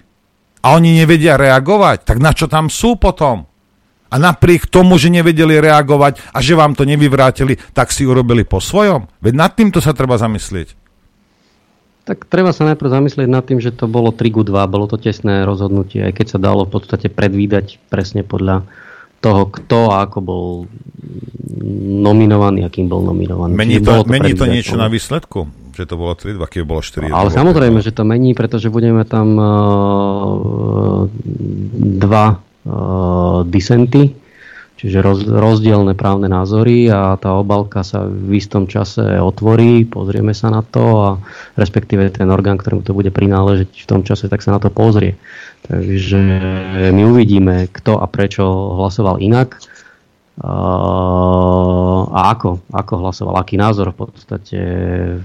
a 0.64 0.80
oni 0.80 0.96
nevedia 0.96 1.36
reagovať. 1.36 2.08
Tak 2.08 2.18
na 2.24 2.32
čo 2.32 2.48
tam 2.48 2.72
sú 2.72 2.96
potom? 2.96 3.44
A 4.08 4.16
napriek 4.16 4.72
tomu, 4.72 4.96
že 4.96 5.12
nevedeli 5.12 5.60
reagovať 5.60 6.32
a 6.32 6.40
že 6.40 6.56
vám 6.56 6.72
to 6.80 6.88
nevyvrátili, 6.88 7.60
tak 7.76 7.92
si 7.92 8.08
urobili 8.08 8.48
po 8.48 8.64
svojom. 8.64 9.12
Veď 9.20 9.34
nad 9.36 9.52
týmto 9.52 9.84
sa 9.84 9.92
treba 9.92 10.16
zamyslieť. 10.16 10.87
Tak 12.08 12.24
treba 12.32 12.56
sa 12.56 12.64
najprv 12.72 12.88
zamyslieť 12.88 13.28
nad 13.28 13.44
tým, 13.44 13.60
že 13.60 13.76
to 13.76 13.92
bolo 13.92 14.16
3 14.16 14.32
2, 14.32 14.48
bolo 14.48 14.88
to 14.88 14.96
tesné 14.96 15.44
rozhodnutie, 15.44 16.08
aj 16.08 16.16
keď 16.16 16.28
sa 16.32 16.40
dalo 16.40 16.64
v 16.64 16.72
podstate 16.80 17.12
predvídať 17.12 17.84
presne 17.92 18.24
podľa 18.24 18.64
toho, 19.20 19.52
kto 19.52 19.92
a 19.92 20.08
ako 20.08 20.20
bol 20.24 20.46
nominovaný, 21.84 22.64
akým 22.64 22.88
bol 22.88 23.04
nominovaný. 23.04 23.60
Mení 23.60 23.84
to, 23.84 24.06
to, 24.06 24.08
mení 24.08 24.32
to 24.38 24.48
niečo 24.48 24.80
na 24.80 24.88
výsledku? 24.88 25.52
Že 25.76 25.84
to 25.84 25.96
bolo 26.00 26.14
3-2, 26.16 26.42
keď 26.48 26.62
bolo 26.64 26.82
4 26.82 27.12
Ale 27.12 27.30
samozrejme, 27.30 27.84
že 27.84 27.92
to 27.92 28.08
mení, 28.08 28.32
pretože 28.32 28.72
budeme 28.72 29.04
tam 29.04 29.28
uh, 29.36 29.46
dva 32.02 32.40
uh, 32.40 33.44
disenty, 33.44 34.16
Čiže 34.78 35.02
roz, 35.02 35.26
rozdielne 35.26 35.98
právne 35.98 36.30
názory 36.30 36.86
a 36.94 37.18
tá 37.18 37.34
obalka 37.34 37.82
sa 37.82 38.06
v 38.06 38.38
istom 38.38 38.70
čase 38.70 39.02
otvorí, 39.18 39.90
pozrieme 39.90 40.38
sa 40.38 40.54
na 40.54 40.62
to 40.62 40.84
a 41.02 41.10
respektíve 41.58 42.14
ten 42.14 42.30
orgán, 42.30 42.62
ktorému 42.62 42.86
to 42.86 42.94
bude 42.94 43.10
prináležiť 43.10 43.74
v 43.74 43.90
tom 43.90 44.06
čase, 44.06 44.30
tak 44.30 44.46
sa 44.46 44.54
na 44.54 44.62
to 44.62 44.70
pozrie. 44.70 45.18
Takže 45.66 46.22
my 46.94 47.02
uvidíme, 47.10 47.74
kto 47.74 47.98
a 47.98 48.06
prečo 48.06 48.46
hlasoval 48.78 49.18
inak 49.18 49.58
a 50.46 52.22
ako, 52.38 52.62
ako 52.70 52.94
hlasoval, 53.02 53.42
aký 53.42 53.58
názor 53.58 53.90
v 53.98 54.06
podstate 54.06 54.60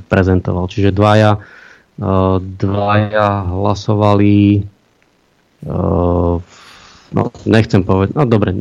prezentoval. 0.09 0.73
Čiže 0.73 0.97
dvaja, 0.97 1.37
dvaja 2.57 3.29
hlasovali 3.53 4.65
v 5.63 6.52
no, 7.13 7.33
nechcem 7.45 7.85
povedať, 7.85 8.17
no 8.17 8.25
dobre, 8.25 8.53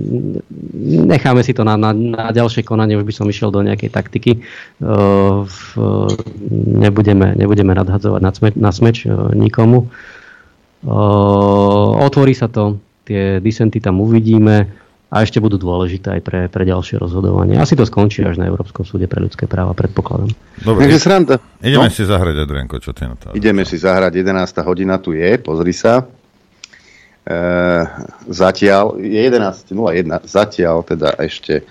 necháme 0.83 1.41
si 1.43 1.55
to 1.55 1.63
na, 1.63 1.79
na, 1.79 1.91
na 1.95 2.29
ďalšie 2.31 2.63
konanie, 2.63 2.99
už 2.99 3.07
by 3.07 3.13
som 3.15 3.27
išiel 3.27 3.49
do 3.51 3.63
nejakej 3.63 3.91
taktiky. 3.91 4.43
Uh, 4.83 5.47
v, 5.47 5.61
nebudeme, 6.83 7.35
nebudeme 7.35 7.71
nadhadzovať 7.75 8.21
na, 8.21 8.31
smeč, 8.31 8.53
na 8.59 8.71
smeč 8.71 8.97
uh, 9.07 9.31
nikomu. 9.31 9.89
Uh, 10.81 12.01
otvorí 12.03 12.33
sa 12.33 12.51
to, 12.51 12.79
tie 13.05 13.39
disenty 13.43 13.81
tam 13.81 14.01
uvidíme 14.01 14.81
a 15.11 15.27
ešte 15.27 15.43
budú 15.43 15.59
dôležité 15.59 16.17
aj 16.17 16.21
pre, 16.23 16.41
pre 16.47 16.63
ďalšie 16.63 16.95
rozhodovanie. 16.95 17.59
Asi 17.59 17.75
to 17.75 17.83
skončí 17.83 18.23
až 18.23 18.39
na 18.39 18.47
Európskom 18.47 18.87
súde 18.87 19.11
pre 19.11 19.19
ľudské 19.19 19.43
práva, 19.43 19.75
predpokladám. 19.75 20.31
Dobre, 20.63 20.87
Takže 20.87 20.99
sranda. 21.03 21.35
Ideme 21.59 21.91
no? 21.91 21.93
si 21.93 22.03
zahrať, 22.07 22.35
Adrianko, 22.47 22.79
čo 22.79 22.95
ty 22.95 23.03
na 23.03 23.19
to? 23.19 23.35
Ideme 23.35 23.67
si 23.67 23.75
zahrať, 23.75 24.23
11. 24.23 24.63
hodina 24.63 24.95
tu 25.03 25.11
je, 25.11 25.35
pozri 25.35 25.75
sa. 25.75 26.07
E, 27.31 27.35
zatiaľ 28.27 28.99
je 28.99 29.19
11.01, 29.23 30.27
zatiaľ 30.27 30.83
teda 30.83 31.15
ešte 31.15 31.63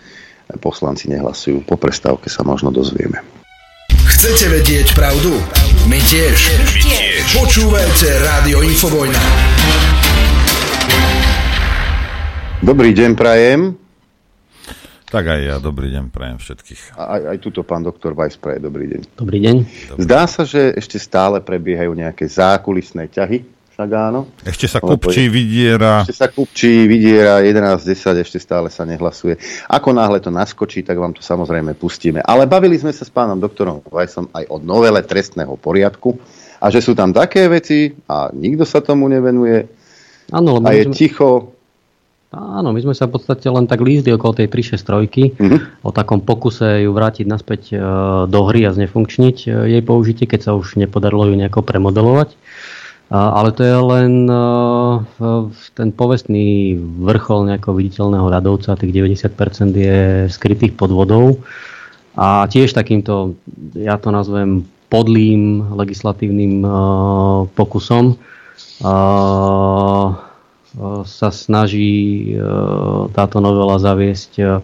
poslanci 0.59 1.12
nehlasujú. 1.12 1.62
Po 1.69 1.77
prestávke 1.77 2.32
sa 2.32 2.41
možno 2.43 2.73
dozvieme. 2.73 3.20
Chcete 3.93 4.49
vedieť 4.49 4.97
pravdu? 4.97 5.37
My 5.85 6.01
tiež. 6.01 6.39
My 6.61 6.81
tiež. 6.81 7.24
Počúvajte 7.37 8.09
Rádio 8.24 8.59
Infovojna. 8.65 9.20
Dobrý 12.61 12.93
deň, 12.93 13.11
prajem. 13.16 13.61
Tak 15.11 15.24
aj 15.27 15.41
ja, 15.43 15.57
dobrý 15.59 15.91
deň, 15.91 16.12
prajem 16.15 16.39
všetkých. 16.39 16.95
A 16.95 17.19
aj, 17.19 17.23
aj 17.35 17.39
tuto 17.43 17.66
pán 17.66 17.82
doktor 17.82 18.15
Weiss 18.15 18.39
praje, 18.39 18.62
dobrý 18.62 18.87
deň. 18.95 19.01
Dobrý 19.19 19.39
deň. 19.43 19.57
Zdá 19.99 20.31
sa, 20.31 20.47
že 20.47 20.70
ešte 20.78 21.03
stále 21.03 21.43
prebiehajú 21.43 21.91
nejaké 21.99 22.31
zákulisné 22.31 23.11
ťahy 23.11 23.43
však 23.81 23.97
áno. 23.97 24.28
Ešte 24.44 24.69
sa 24.69 24.77
kupčí, 24.77 25.32
vidiera. 25.32 26.05
Ešte 26.05 26.12
sa 26.20 26.28
kupčí, 26.28 26.85
vidiera, 26.85 27.40
11.10, 27.40 28.20
ešte 28.20 28.36
stále 28.36 28.69
sa 28.69 28.85
nehlasuje. 28.85 29.40
Ako 29.73 29.97
náhle 29.97 30.20
to 30.20 30.28
naskočí, 30.28 30.85
tak 30.85 31.01
vám 31.01 31.16
to 31.16 31.24
samozrejme 31.24 31.73
pustíme. 31.81 32.20
Ale 32.20 32.44
bavili 32.44 32.77
sme 32.77 32.93
sa 32.93 33.09
s 33.09 33.11
pánom 33.11 33.40
doktorom 33.40 33.81
Vajsom 33.89 34.28
aj 34.36 34.52
o 34.52 34.61
novele 34.61 35.01
trestného 35.01 35.57
poriadku 35.57 36.20
a 36.61 36.69
že 36.69 36.85
sú 36.85 36.93
tam 36.93 37.16
také 37.16 37.48
veci 37.48 37.89
a 38.05 38.28
nikto 38.36 38.69
sa 38.69 38.85
tomu 38.85 39.09
nevenuje 39.09 39.65
Áno, 40.28 40.61
a 40.61 40.70
je 40.77 40.85
sme... 40.85 40.93
ticho. 40.93 41.57
Áno, 42.31 42.70
my 42.70 42.78
sme 42.85 42.94
sa 42.94 43.11
v 43.11 43.19
podstate 43.19 43.51
len 43.51 43.66
tak 43.66 43.82
lízli 43.82 44.15
okolo 44.15 44.39
tej 44.39 44.47
363, 44.52 45.40
mm-hmm. 45.40 45.59
o 45.82 45.90
takom 45.90 46.23
pokuse 46.23 46.86
ju 46.86 46.94
vrátiť 46.94 47.27
naspäť 47.27 47.74
e, 47.74 47.77
do 48.31 48.40
hry 48.47 48.62
a 48.69 48.70
znefunkčniť 48.70 49.36
e, 49.51 49.74
jej 49.74 49.82
použitie, 49.82 50.31
keď 50.31 50.40
sa 50.47 50.52
už 50.55 50.78
nepodarilo 50.78 51.27
ju 51.27 51.35
nejako 51.35 51.66
premodelovať. 51.66 52.39
Ale 53.11 53.51
to 53.51 53.66
je 53.66 53.74
len 53.74 54.31
ten 55.74 55.91
povestný 55.91 56.78
vrchol 56.78 57.51
nejakého 57.51 57.74
viditeľného 57.74 58.31
ľadovca, 58.31 58.78
tých 58.78 58.95
90% 58.95 59.74
je 59.74 60.31
skrytých 60.31 60.78
pod 60.78 60.95
vodou. 60.95 61.43
A 62.15 62.47
tiež 62.47 62.70
takýmto, 62.70 63.35
ja 63.74 63.99
to 63.99 64.15
nazvem 64.15 64.62
podlým 64.87 65.74
legislatívnym 65.74 66.62
pokusom 67.59 68.15
sa 71.03 71.28
snaží 71.35 72.31
táto 73.11 73.43
novela 73.43 73.82
zaviesť 73.82 74.62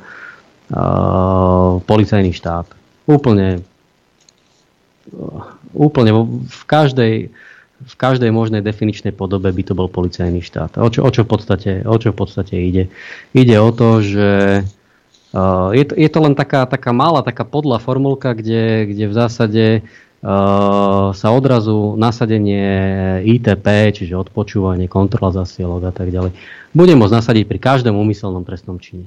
policajný 1.82 2.30
štát. 2.30 2.66
Úplne, 3.10 3.62
úplne 5.74 6.10
v 6.46 6.62
každej, 6.66 7.30
v 7.76 7.94
každej 7.94 8.32
možnej 8.32 8.64
definičnej 8.64 9.12
podobe 9.12 9.52
by 9.52 9.62
to 9.64 9.76
bol 9.76 9.88
policajný 9.92 10.40
štát. 10.40 10.80
O 10.80 10.88
čo, 10.88 11.04
o 11.04 11.10
čo, 11.12 11.28
v, 11.28 11.28
podstate, 11.28 11.70
o 11.84 11.96
čo 12.00 12.16
v 12.16 12.16
podstate 12.16 12.56
ide? 12.56 12.88
Ide 13.36 13.56
o 13.60 13.68
to, 13.68 14.00
že 14.00 14.30
uh, 15.36 15.68
je, 15.76 15.84
to, 15.84 15.92
je 15.92 16.08
to 16.08 16.18
len 16.24 16.32
taká, 16.32 16.64
taká 16.64 16.96
malá, 16.96 17.20
taká 17.20 17.44
podlá 17.44 17.76
formulka, 17.76 18.32
kde, 18.32 18.88
kde 18.88 19.04
v 19.12 19.14
zásade 19.14 19.64
uh, 19.84 21.12
sa 21.12 21.28
odrazu 21.36 22.00
nasadenie 22.00 22.64
ITP, 23.28 23.92
čiže 23.92 24.16
odpočúvanie, 24.16 24.88
kontrola 24.88 25.36
zasielok 25.44 25.88
a 25.88 25.92
tak 25.92 26.08
ďalej, 26.08 26.32
bude 26.72 26.94
môcť 26.96 27.12
nasadiť 27.12 27.44
pri 27.44 27.58
každom 27.60 28.00
úmyselnom 28.00 28.48
trestnom 28.48 28.80
čine. 28.80 29.04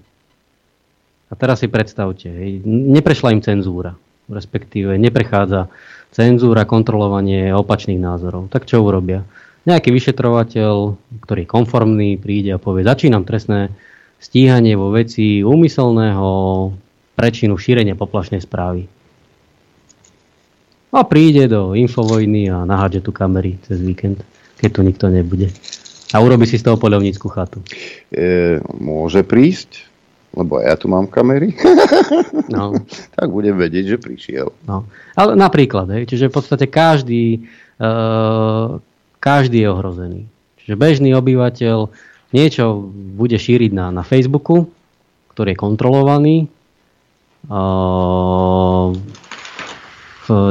A 1.29 1.37
teraz 1.37 1.61
si 1.61 1.69
predstavte, 1.69 2.29
neprešla 2.65 3.33
im 3.33 3.41
cenzúra, 3.41 3.97
respektíve 4.29 4.97
neprechádza 4.97 5.69
cenzúra, 6.11 6.65
kontrolovanie 6.65 7.53
opačných 7.53 8.01
názorov. 8.01 8.49
Tak 8.49 8.65
čo 8.65 8.81
urobia? 8.81 9.25
Nejaký 9.67 9.93
vyšetrovateľ, 9.93 10.73
ktorý 11.21 11.45
je 11.45 11.53
konformný, 11.53 12.09
príde 12.17 12.55
a 12.55 12.61
povie, 12.61 12.87
začínam 12.87 13.27
trestné 13.27 13.69
stíhanie 14.19 14.75
vo 14.75 14.91
veci 14.91 15.45
úmyselného 15.45 16.29
prečinu 17.15 17.59
šírenia 17.59 17.99
poplašnej 17.99 18.39
správy. 18.39 18.87
A 20.89 21.05
príde 21.05 21.45
do 21.45 21.77
infovojny 21.77 22.49
a 22.49 22.65
nahádže 22.65 23.05
tu 23.05 23.11
kamery 23.13 23.61
cez 23.67 23.77
víkend, 23.77 24.25
keď 24.57 24.69
tu 24.73 24.81
nikto 24.81 25.05
nebude. 25.11 25.53
A 26.09 26.17
urobi 26.17 26.49
si 26.49 26.57
z 26.57 26.65
toho 26.65 26.81
poľovnícku 26.81 27.29
chatu. 27.29 27.61
E, 28.09 28.57
môže 28.81 29.21
prísť, 29.21 29.85
lebo 30.39 30.63
ja 30.63 30.79
tu 30.79 30.87
mám 30.87 31.03
kamery, 31.11 31.51
no. 32.47 32.71
tak 33.19 33.27
budem 33.27 33.59
vedieť, 33.59 33.95
že 33.95 33.97
prišiel. 33.99 34.47
No. 34.63 34.87
Ale 35.19 35.35
napríklad, 35.35 35.91
hej, 35.91 36.07
čiže 36.07 36.31
v 36.31 36.35
podstate 36.39 36.65
každý, 36.71 37.43
uh, 37.83 38.79
každý 39.19 39.67
je 39.67 39.69
ohrozený. 39.69 40.21
Čiže 40.63 40.79
bežný 40.79 41.11
obyvateľ 41.11 41.91
niečo 42.31 42.87
bude 43.19 43.35
šíriť 43.35 43.71
na, 43.75 43.91
na 43.91 44.03
Facebooku, 44.07 44.71
ktorý 45.35 45.51
je 45.51 45.59
kontrolovaný, 45.59 46.37
uh, 47.51 48.95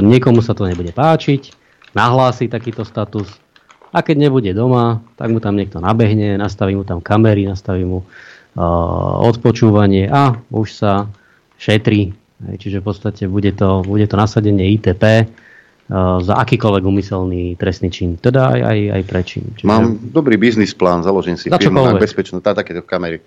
niekomu 0.04 0.44
sa 0.44 0.52
to 0.52 0.68
nebude 0.68 0.92
páčiť, 0.92 1.54
nahlási 1.96 2.50
takýto 2.50 2.84
status 2.84 3.30
a 3.88 4.04
keď 4.04 4.28
nebude 4.28 4.50
doma, 4.52 5.00
tak 5.16 5.32
mu 5.32 5.40
tam 5.40 5.56
niekto 5.56 5.80
nabehne, 5.80 6.36
nastaví 6.36 6.76
mu 6.76 6.84
tam 6.84 7.00
kamery, 7.00 7.48
nastaví 7.48 7.88
mu 7.88 8.04
odpočúvanie 9.22 10.10
a 10.10 10.34
už 10.50 10.68
sa 10.74 10.92
šetrí. 11.58 12.14
Čiže 12.38 12.82
v 12.82 12.84
podstate 12.86 13.22
bude 13.26 13.50
to, 13.54 13.82
bude 13.82 14.06
to 14.06 14.14
nasadenie 14.14 14.78
ITP 14.78 15.26
za 16.22 16.34
akýkoľvek 16.44 16.84
umyselný 16.84 17.56
trestný 17.56 17.88
čin. 17.88 18.20
Teda 18.20 18.52
aj, 18.52 18.60
aj, 18.60 18.78
aj 18.92 19.02
prečin. 19.08 19.44
Čiže... 19.56 19.66
Mám 19.66 20.12
dobrý 20.12 20.36
biznis 20.36 20.76
plán, 20.76 21.00
založím 21.00 21.40
si 21.40 21.48
firmu 21.48 21.80
na 21.80 21.96
bezpečnú, 21.96 22.44
tá 22.44 22.52
takéto 22.52 22.84
kamery. 22.84 23.24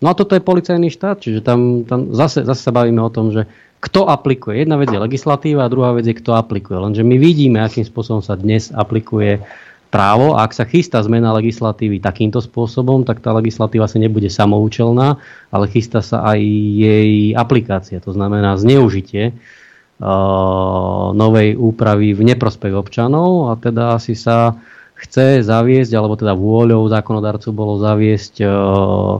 No 0.00 0.08
a 0.08 0.16
toto 0.16 0.32
je 0.32 0.40
policajný 0.40 0.88
štát, 0.88 1.20
čiže 1.20 1.44
tam, 1.44 1.84
tam 1.84 2.16
zase, 2.16 2.40
zase 2.40 2.62
sa 2.64 2.72
bavíme 2.72 3.04
o 3.04 3.12
tom, 3.12 3.36
že 3.36 3.44
kto 3.84 4.08
aplikuje. 4.08 4.64
Jedna 4.64 4.80
vec 4.80 4.88
je 4.88 4.96
legislatíva 4.96 5.68
a 5.68 5.72
druhá 5.72 5.92
vec 5.92 6.08
je, 6.08 6.16
kto 6.16 6.32
aplikuje. 6.36 6.80
Lenže 6.80 7.04
my 7.04 7.16
vidíme, 7.20 7.60
akým 7.60 7.84
spôsobom 7.84 8.24
sa 8.24 8.32
dnes 8.32 8.72
aplikuje 8.72 9.44
právo 9.90 10.38
a 10.38 10.46
ak 10.46 10.54
sa 10.54 10.64
chystá 10.64 11.02
zmena 11.02 11.34
legislatívy 11.34 11.98
takýmto 11.98 12.38
spôsobom, 12.38 13.02
tak 13.02 13.18
tá 13.18 13.34
legislatíva 13.34 13.90
sa 13.90 13.98
nebude 13.98 14.30
samoučelná, 14.30 15.18
ale 15.50 15.64
chystá 15.66 16.00
sa 16.00 16.22
aj 16.30 16.40
jej 16.78 17.34
aplikácia, 17.34 17.98
to 17.98 18.14
znamená 18.14 18.54
zneužitie 18.54 19.34
uh, 19.34 21.10
novej 21.12 21.58
úpravy 21.58 22.14
v 22.14 22.22
neprospech 22.22 22.72
občanov 22.72 23.50
a 23.50 23.58
teda 23.58 23.98
asi 23.98 24.14
sa 24.14 24.54
chce 24.94 25.42
zaviesť, 25.42 25.92
alebo 25.98 26.14
teda 26.14 26.38
vôľou 26.38 26.86
zákonodarcu 26.86 27.50
bolo 27.50 27.82
zaviesť 27.82 28.34
uh, 28.46 29.18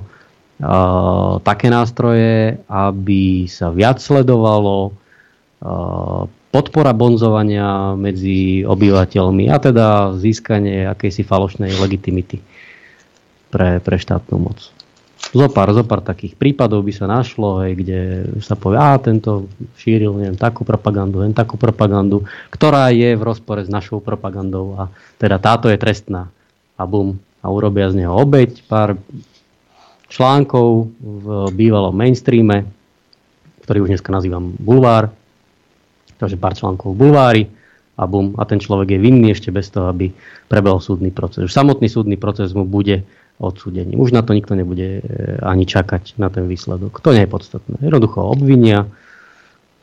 uh, 0.63 1.35
také 1.43 1.67
nástroje, 1.67 2.63
aby 2.71 3.51
sa 3.51 3.75
viac 3.75 3.99
sledovalo 3.99 4.95
uh, 5.67 6.31
podpora 6.51 6.91
bonzovania 6.91 7.95
medzi 7.95 8.67
obyvateľmi 8.67 9.47
a 9.51 9.57
teda 9.63 9.87
získanie 10.19 10.87
akejsi 10.91 11.23
falošnej 11.23 11.79
legitimity 11.79 12.43
pre, 13.55 13.79
pre 13.79 13.97
štátnu 13.99 14.37
moc. 14.39 14.59
Zopár, 15.31 15.71
zopár 15.71 16.03
takých 16.03 16.35
prípadov 16.35 16.83
by 16.83 16.91
sa 16.91 17.07
našlo, 17.07 17.63
hej, 17.63 17.79
kde 17.79 18.01
sa 18.43 18.59
povie, 18.59 18.83
a 18.83 18.99
tento 18.99 19.47
šíril 19.79 20.11
neviem, 20.19 20.35
takú 20.35 20.67
propagandu, 20.67 21.23
len 21.23 21.31
takú 21.31 21.55
propagandu, 21.55 22.27
ktorá 22.51 22.91
je 22.91 23.15
v 23.15 23.23
rozpore 23.23 23.63
s 23.63 23.71
našou 23.71 24.03
propagandou 24.03 24.75
a 24.75 24.83
teda 25.23 25.39
táto 25.39 25.71
je 25.71 25.79
trestná. 25.79 26.27
A 26.75 26.83
bum, 26.89 27.21
a 27.45 27.47
urobia 27.47 27.93
z 27.93 28.03
neho 28.03 28.17
obeď, 28.17 28.65
pár 28.67 28.99
článkov 30.11 30.91
v 30.99 31.27
bývalom 31.55 31.95
mainstreame, 31.95 32.67
ktorý 33.63 33.87
už 33.87 33.91
dneska 33.95 34.11
nazývam 34.11 34.57
bulvár, 34.59 35.15
takže 36.21 36.37
pár 36.37 36.53
článkov 36.53 36.93
v 36.93 37.01
bulvári 37.01 37.43
a 37.97 38.05
bum, 38.05 38.37
a 38.37 38.45
ten 38.45 38.61
človek 38.61 38.97
je 38.97 38.99
vinný 39.01 39.33
ešte 39.33 39.49
bez 39.49 39.73
toho, 39.73 39.89
aby 39.89 40.13
prebehol 40.53 40.85
súdny 40.85 41.09
proces. 41.09 41.49
Už 41.49 41.53
samotný 41.53 41.89
súdny 41.89 42.21
proces 42.21 42.53
mu 42.53 42.69
bude 42.69 43.05
odsúdením. 43.41 43.97
Už 43.97 44.13
na 44.13 44.21
to 44.21 44.37
nikto 44.37 44.53
nebude 44.53 45.01
e, 45.01 45.03
ani 45.41 45.65
čakať 45.65 46.21
na 46.21 46.29
ten 46.29 46.45
výsledok. 46.45 47.01
To 47.01 47.17
nie 47.17 47.25
je 47.25 47.33
podstatné. 47.33 47.81
Jednoducho 47.81 48.21
obvinia, 48.21 48.85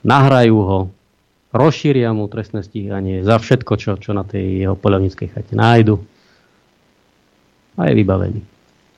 nahrajú 0.05 0.57
ho, 0.61 0.79
rozšíria 1.57 2.13
mu 2.13 2.29
trestné 2.29 2.61
stíhanie 2.61 3.25
za 3.25 3.41
všetko, 3.41 3.73
čo, 3.81 3.91
čo 3.97 4.13
na 4.13 4.21
tej 4.21 4.61
jeho 4.61 4.75
poľovníckej 4.77 5.27
chate 5.33 5.53
nájdu 5.57 5.97
a 7.77 7.81
je 7.89 7.93
vybavený. 7.97 8.41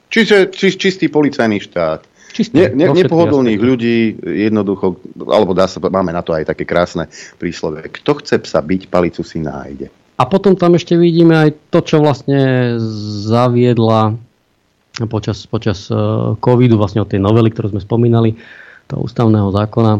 Čiže 0.09 0.51
či, 0.51 0.75
čistý 0.75 1.07
policajný 1.07 1.59
štát. 1.63 2.01
Čistý, 2.29 2.61
ne, 2.61 2.67
ne, 2.77 2.87
nepohodlných 2.93 3.61
ľudí 3.61 3.97
jednoducho, 4.21 5.01
alebo 5.27 5.57
dá 5.57 5.65
sa, 5.65 5.81
máme 5.81 6.13
na 6.13 6.21
to 6.21 6.37
aj 6.37 6.45
také 6.45 6.63
krásne 6.63 7.09
príslove. 7.41 7.89
Kto 7.89 8.21
chce 8.21 8.37
psa 8.45 8.61
byť, 8.61 8.85
palicu 8.85 9.25
si 9.25 9.41
nájde. 9.41 9.89
A 10.19 10.23
potom 10.27 10.53
tam 10.53 10.75
ešte 10.75 10.99
vidíme 10.99 11.33
aj 11.33 11.49
to, 11.73 11.79
čo 11.81 12.03
vlastne 12.03 12.75
zaviedla 13.25 14.19
počas, 15.07 15.47
počas 15.47 15.87
e, 15.87 15.95
covidu, 16.43 16.75
vlastne 16.75 17.01
od 17.01 17.09
tej 17.09 17.23
novely, 17.23 17.49
ktorú 17.55 17.71
sme 17.71 17.81
spomínali, 17.81 18.35
toho 18.89 19.05
ústavného 19.05 19.49
zákona, 19.53 19.93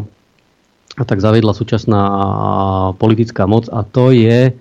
a 0.98 1.02
tak 1.06 1.22
zaviedla 1.22 1.54
súčasná 1.54 2.02
politická 2.98 3.46
moc 3.46 3.70
a 3.70 3.86
to 3.86 4.10
je 4.10 4.52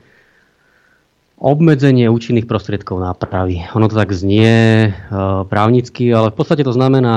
obmedzenie 1.40 2.12
účinných 2.12 2.46
prostriedkov 2.46 3.00
nápravy. 3.00 3.64
Ono 3.72 3.88
to 3.88 3.96
tak 3.96 4.12
znie 4.12 4.52
e, 4.88 5.18
právnicky, 5.48 6.12
ale 6.12 6.36
v 6.36 6.38
podstate 6.38 6.68
to 6.68 6.76
znamená 6.76 7.16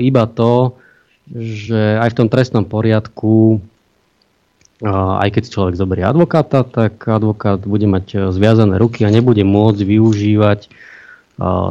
iba 0.00 0.24
to, 0.24 0.80
že 1.28 2.00
aj 2.00 2.16
v 2.16 2.18
tom 2.18 2.28
trestnom 2.32 2.64
poriadku, 2.64 3.60
e, 4.80 4.88
aj 4.88 5.28
keď 5.36 5.42
si 5.44 5.52
človek 5.52 5.76
zoberie 5.76 6.08
advokáta, 6.08 6.64
tak 6.64 7.04
advokát 7.04 7.60
bude 7.60 7.84
mať 7.84 8.32
zviazané 8.32 8.80
ruky 8.80 9.04
a 9.04 9.12
nebude 9.12 9.44
môcť 9.44 9.84
využívať 9.84 10.60
e, 10.64 10.68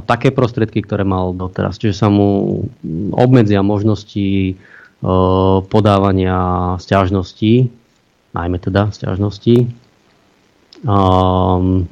také 0.05 0.29
prostriedky, 0.29 0.85
ktoré 0.85 1.01
mal 1.01 1.33
doteraz. 1.33 1.81
Čiže 1.81 1.97
sa 1.97 2.07
mu 2.13 2.61
obmedzia 3.17 3.65
možnosti 3.65 4.55
podávania 5.65 6.37
stiažností, 6.77 7.73
najmä 8.37 8.61
teda 8.61 8.93
stiažností, 8.93 9.65
Um, 10.81 11.85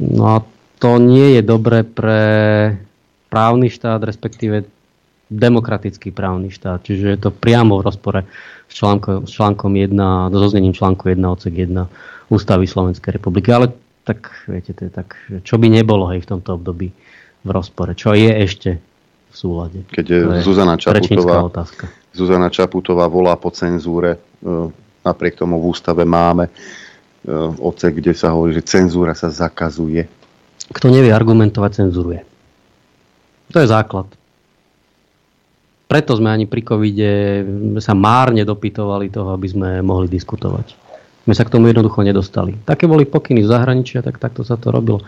no 0.00 0.24
a 0.24 0.40
to 0.80 0.96
nie 0.96 1.40
je 1.40 1.42
dobre 1.44 1.84
pre 1.84 2.22
právny 3.28 3.68
štát, 3.68 4.00
respektíve 4.04 4.64
demokratický 5.28 6.14
právny 6.14 6.54
štát. 6.54 6.80
Čiže 6.86 7.06
je 7.16 7.18
to 7.18 7.30
priamo 7.34 7.80
v 7.80 7.84
rozpore 7.84 8.20
s 8.70 8.72
článkom, 8.78 9.26
s 9.26 9.30
článkom 9.34 9.72
1, 9.74 10.32
so 10.32 10.48
znením 10.48 10.72
článku 10.72 11.10
1 11.10 11.20
odsek 11.26 11.54
1 11.54 12.32
Ústavy 12.32 12.66
Slovenskej 12.66 13.18
republiky. 13.18 13.50
Ale 13.50 13.74
tak, 14.06 14.30
viete, 14.46 14.70
to 14.72 14.86
je 14.86 14.92
tak, 14.92 15.18
čo 15.42 15.58
by 15.58 15.66
nebolo 15.66 16.06
hej, 16.14 16.22
v 16.22 16.30
tomto 16.38 16.56
období 16.56 16.94
v 17.42 17.50
rozpore. 17.50 17.98
Čo 17.98 18.14
je 18.14 18.30
ešte 18.30 18.70
v 19.30 19.34
súlade. 19.34 19.78
Keď 19.90 20.06
je 20.06 20.18
Zuzana 20.46 20.78
Čaputová, 20.78 21.50
Zuzana 22.14 22.48
Čaputová 22.48 23.10
volá 23.10 23.34
po 23.34 23.50
cenzúre, 23.50 24.16
e, 24.16 24.18
napriek 25.02 25.42
tomu 25.42 25.58
v 25.58 25.74
ústave 25.74 26.06
máme 26.06 26.48
odsek, 27.58 27.98
kde 27.98 28.14
sa 28.14 28.32
hovorí, 28.32 28.54
že 28.54 28.62
cenzúra 28.62 29.12
sa 29.12 29.28
zakazuje. 29.28 30.06
Kto 30.70 30.90
nevie 30.90 31.10
argumentovať, 31.10 31.70
cenzuruje. 31.82 32.20
To 33.54 33.58
je 33.62 33.70
základ. 33.70 34.06
Preto 35.86 36.18
sme 36.18 36.34
ani 36.34 36.50
pri 36.50 36.66
covide 36.66 37.10
sa 37.78 37.94
márne 37.94 38.42
dopytovali 38.42 39.06
toho, 39.06 39.30
aby 39.30 39.46
sme 39.46 39.68
mohli 39.86 40.10
diskutovať. 40.10 40.74
My 41.30 41.34
sa 41.34 41.46
k 41.46 41.54
tomu 41.54 41.70
jednoducho 41.70 42.02
nedostali. 42.02 42.58
Také 42.66 42.90
boli 42.90 43.06
pokyny 43.06 43.46
z 43.46 43.50
zahraničia, 43.50 44.02
tak 44.02 44.18
takto 44.18 44.42
sa 44.42 44.58
to 44.58 44.74
robilo. 44.74 45.02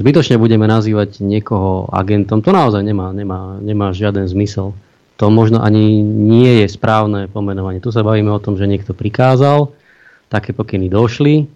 Zbytočne 0.00 0.40
budeme 0.40 0.64
nazývať 0.64 1.20
niekoho 1.20 1.88
agentom. 1.92 2.40
To 2.40 2.52
naozaj 2.52 2.80
nemá, 2.80 3.12
nemá, 3.12 3.60
nemá 3.60 3.92
žiaden 3.92 4.24
zmysel. 4.28 4.72
To 5.20 5.28
možno 5.28 5.60
ani 5.60 6.00
nie 6.04 6.64
je 6.64 6.72
správne 6.72 7.28
pomenovanie. 7.28 7.84
Tu 7.84 7.92
sa 7.92 8.00
bavíme 8.00 8.32
o 8.32 8.40
tom, 8.40 8.56
že 8.56 8.64
niekto 8.64 8.96
prikázal, 8.96 9.68
také 10.30 10.54
pokyny 10.54 10.86
došli. 10.86 11.50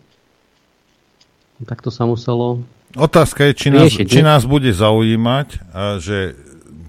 Tak 1.64 1.80
to 1.80 1.94
sa 1.94 2.04
muselo 2.04 2.60
Otázka 2.94 3.50
je, 3.50 3.52
či 3.58 3.68
nás, 3.74 3.90
či 3.90 4.20
nás 4.22 4.46
bude 4.46 4.70
zaujímať, 4.70 5.48
že 5.98 6.38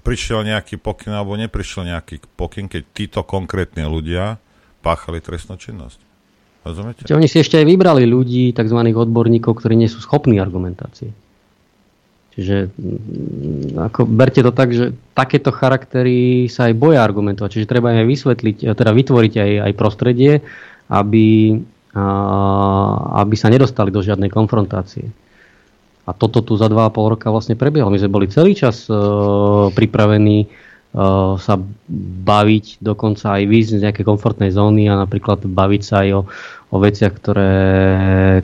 prišiel 0.06 0.46
nejaký 0.46 0.78
pokyn 0.78 1.10
alebo 1.10 1.34
neprišiel 1.34 1.82
nejaký 1.82 2.22
pokyn, 2.38 2.70
keď 2.70 2.82
títo 2.94 3.20
konkrétne 3.26 3.90
ľudia 3.90 4.38
páchali 4.86 5.18
trestnú 5.18 5.58
činnosť. 5.58 5.98
Rozumiete? 6.62 7.10
Oni 7.10 7.26
si 7.26 7.42
ešte 7.42 7.58
aj 7.58 7.66
vybrali 7.66 8.06
ľudí, 8.06 8.54
tzv. 8.54 8.78
odborníkov, 8.94 9.58
ktorí 9.58 9.74
nie 9.74 9.90
sú 9.90 9.98
schopní 9.98 10.38
argumentácie. 10.38 11.10
Čiže 12.38 12.70
mm, 12.70 13.82
ako, 13.90 14.06
berte 14.06 14.46
to 14.46 14.54
tak, 14.54 14.70
že 14.70 14.94
takéto 15.10 15.50
charaktery 15.50 16.46
sa 16.46 16.70
aj 16.70 16.74
boja 16.78 17.02
argumentovať. 17.02 17.50
Čiže 17.58 17.70
treba 17.70 17.90
aj 17.90 18.06
vysvetliť, 18.06 18.56
teda 18.78 18.92
vytvoriť 18.94 19.34
aj, 19.42 19.52
aj 19.66 19.72
prostredie, 19.74 20.32
aby 20.86 21.58
aby 21.96 23.34
sa 23.34 23.48
nedostali 23.48 23.88
do 23.88 24.04
žiadnej 24.04 24.28
konfrontácie. 24.28 25.08
A 26.06 26.14
toto 26.14 26.44
tu 26.44 26.54
za 26.54 26.70
2,5 26.70 27.12
roka 27.18 27.34
vlastne 27.34 27.58
prebiehalo. 27.58 27.90
My 27.90 27.98
sme 27.98 28.14
boli 28.14 28.26
celý 28.30 28.54
čas 28.54 28.86
uh, 28.86 29.72
pripravení 29.74 30.46
uh, 30.46 31.34
sa 31.34 31.58
baviť, 32.22 32.78
dokonca 32.78 33.40
aj 33.40 33.42
výjsť 33.42 33.70
z 33.74 33.84
nejakej 33.90 34.04
komfortnej 34.06 34.54
zóny 34.54 34.86
a 34.86 35.02
napríklad 35.02 35.42
baviť 35.42 35.82
sa 35.82 36.06
aj 36.06 36.08
o, 36.14 36.22
o 36.70 36.76
veciach, 36.78 37.10
ktoré, 37.10 37.54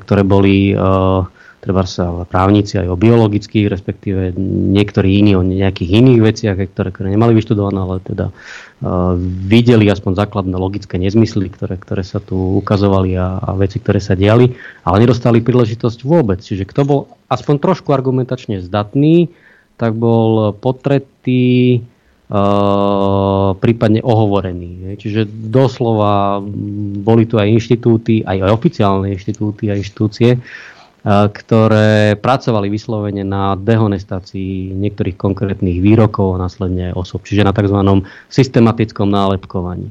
ktoré 0.03 0.23
boli 0.27 0.75
uh, 0.75 1.23
treba 1.63 1.87
sa 1.87 2.27
právnici 2.27 2.75
aj 2.75 2.91
o 2.91 2.99
biologických, 2.99 3.71
respektíve 3.71 4.35
niektorí 4.75 5.23
iní 5.23 5.39
o 5.39 5.47
nejakých 5.47 6.03
iných 6.03 6.21
veciach, 6.21 6.57
ktoré, 6.75 6.91
ktoré 6.91 7.15
nemali 7.15 7.39
vyštudované, 7.39 7.79
ale 7.79 7.97
teda 8.03 8.27
uh, 8.35 9.15
videli 9.47 9.87
aspoň 9.87 10.27
základné 10.27 10.59
logické 10.59 10.99
nezmysly, 10.99 11.55
ktoré, 11.55 11.79
ktoré 11.79 12.03
sa 12.03 12.19
tu 12.19 12.35
ukazovali 12.59 13.15
a, 13.15 13.39
a 13.39 13.55
veci, 13.55 13.79
ktoré 13.79 14.03
sa 14.03 14.19
diali, 14.19 14.59
ale 14.83 15.07
nedostali 15.07 15.39
príležitosť 15.39 16.03
vôbec. 16.03 16.43
Čiže 16.43 16.67
kto 16.67 16.83
bol 16.83 17.01
aspoň 17.31 17.63
trošku 17.63 17.95
argumentačne 17.95 18.59
zdatný, 18.59 19.31
tak 19.79 19.95
bol 19.95 20.59
potretý, 20.59 21.79
uh, 22.27 23.55
prípadne 23.55 24.03
ohovorený. 24.03 24.99
Čiže 24.99 25.31
doslova 25.31 26.43
boli 27.07 27.23
tu 27.31 27.39
aj 27.39 27.55
inštitúty, 27.55 28.27
aj, 28.27 28.51
aj 28.51 28.51
oficiálne 28.51 29.15
inštitúty 29.15 29.71
a 29.71 29.79
inštitúcie, 29.79 30.43
ktoré 31.03 32.15
pracovali 32.15 32.71
vyslovene 32.71 33.27
na 33.27 33.59
dehonestácii 33.59 34.71
niektorých 34.71 35.19
konkrétnych 35.19 35.83
výrokov 35.83 36.39
a 36.39 36.43
následne 36.47 36.95
osob, 36.95 37.27
čiže 37.27 37.43
na 37.43 37.51
tzv. 37.51 37.75
systematickom 38.31 39.11
nálepkovaní. 39.11 39.91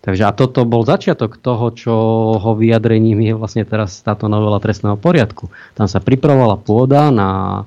Takže 0.00 0.22
a 0.22 0.32
toto 0.32 0.62
bol 0.62 0.86
začiatok 0.86 1.36
toho, 1.36 1.74
čo 1.74 1.94
ho 2.38 2.50
vyjadrením 2.54 3.26
je 3.26 3.34
vlastne 3.34 3.66
teraz 3.66 4.00
táto 4.06 4.30
novela 4.30 4.62
trestného 4.62 4.94
poriadku. 4.94 5.50
Tam 5.74 5.90
sa 5.90 5.98
pripravovala 5.98 6.62
pôda 6.62 7.10
na 7.10 7.62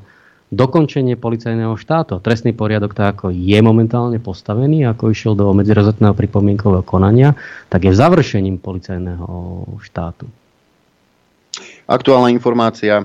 dokončenie 0.49 1.13
policajného 1.19 1.77
štátu. 1.77 2.17
Trestný 2.23 2.55
poriadok, 2.55 2.97
tak 2.97 3.19
ako 3.19 3.25
je 3.29 3.59
momentálne 3.61 4.17
postavený, 4.17 4.87
ako 4.87 5.13
išiel 5.13 5.33
do 5.37 5.51
medzirozotného 5.53 6.15
pripomienkového 6.17 6.81
konania, 6.81 7.37
tak 7.69 7.85
je 7.85 7.93
završením 7.93 8.57
policajného 8.57 9.27
štátu. 9.83 10.25
Aktuálna 11.89 12.29
informácia. 12.29 13.01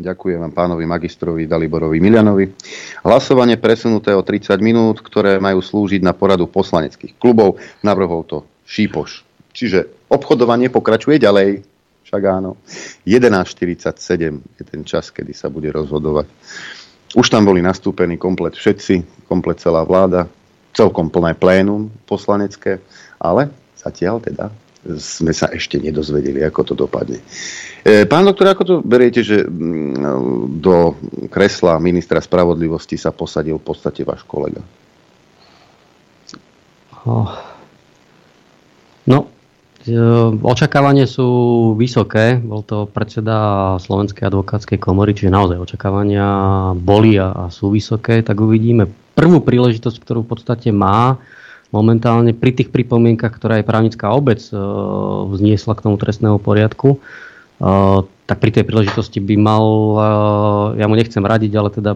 Ďakujem 0.00 0.40
vám 0.40 0.56
pánovi 0.56 0.88
magistrovi 0.88 1.44
Daliborovi 1.44 2.00
Milianovi. 2.00 2.48
Hlasovanie 3.04 3.60
presunuté 3.60 4.16
o 4.16 4.24
30 4.24 4.56
minút, 4.64 5.04
ktoré 5.04 5.36
majú 5.36 5.60
slúžiť 5.60 6.00
na 6.00 6.16
poradu 6.16 6.48
poslaneckých 6.48 7.20
klubov. 7.20 7.60
Navrhol 7.84 8.24
to 8.24 8.48
Šípoš. 8.64 9.20
Čiže 9.52 10.08
obchodovanie 10.08 10.72
pokračuje 10.72 11.20
ďalej. 11.20 11.60
Však 12.08 12.22
áno. 12.24 12.56
11.47 13.04 13.92
je 14.32 14.64
ten 14.64 14.80
čas, 14.88 15.12
kedy 15.12 15.36
sa 15.36 15.52
bude 15.52 15.68
rozhodovať. 15.68 16.24
Už 17.12 17.28
tam 17.28 17.44
boli 17.44 17.60
nastúpení 17.60 18.16
komplet 18.16 18.56
všetci, 18.56 19.28
komplet 19.28 19.60
celá 19.60 19.84
vláda, 19.84 20.24
celkom 20.72 21.12
plné 21.12 21.36
plénum 21.36 21.92
poslanecké, 22.08 22.80
ale 23.20 23.52
zatiaľ 23.76 24.24
teda 24.24 24.48
sme 24.84 25.32
sa 25.32 25.48
ešte 25.48 25.80
nedozvedeli, 25.80 26.44
ako 26.44 26.60
to 26.64 26.74
dopadne. 26.76 27.20
E, 27.84 28.08
pán 28.08 28.24
doktor, 28.24 28.48
ako 28.48 28.62
to 28.64 28.74
beriete, 28.80 29.20
že 29.20 29.44
mm, 29.44 30.56
do 30.56 30.96
kresla 31.28 31.76
ministra 31.76 32.16
spravodlivosti 32.16 32.96
sa 32.96 33.12
posadil 33.12 33.60
v 33.60 33.66
podstate 33.68 34.08
váš 34.08 34.24
kolega? 34.24 34.64
Oh. 37.04 37.28
No, 39.04 39.28
e, 39.84 40.00
očakávanie 40.40 41.04
sú 41.04 41.28
vysoké. 41.76 42.40
Bol 42.40 42.64
to 42.64 42.88
predseda 42.88 43.76
Slovenskej 43.76 44.32
advokátskej 44.32 44.80
komory, 44.80 45.12
čiže 45.12 45.28
naozaj 45.28 45.60
očakávania 45.60 46.24
boli 46.80 47.20
a, 47.20 47.52
sú 47.52 47.68
vysoké. 47.68 48.24
Tak 48.24 48.40
uvidíme 48.40 48.88
prvú 49.12 49.44
príležitosť, 49.44 50.00
ktorú 50.00 50.24
v 50.24 50.32
podstate 50.32 50.72
má 50.72 51.20
momentálne 51.68 52.32
pri 52.32 52.56
tých 52.56 52.72
pripomienkach, 52.72 53.36
ktoré 53.36 53.60
aj 53.60 53.68
právnická 53.68 54.08
obec 54.08 54.40
e, 54.48 54.56
vzniesla 55.36 55.76
k 55.76 55.84
tomu 55.84 56.00
trestného 56.00 56.40
poriadku, 56.40 57.04
tak 58.24 58.36
pri 58.40 58.50
tej 58.50 58.64
príležitosti 58.66 59.22
by 59.22 59.36
mal, 59.38 59.64
e, 59.64 60.00
ja 60.80 60.86
mu 60.90 60.94
nechcem 60.98 61.22
radiť, 61.22 61.52
ale 61.54 61.68
teda 61.70 61.92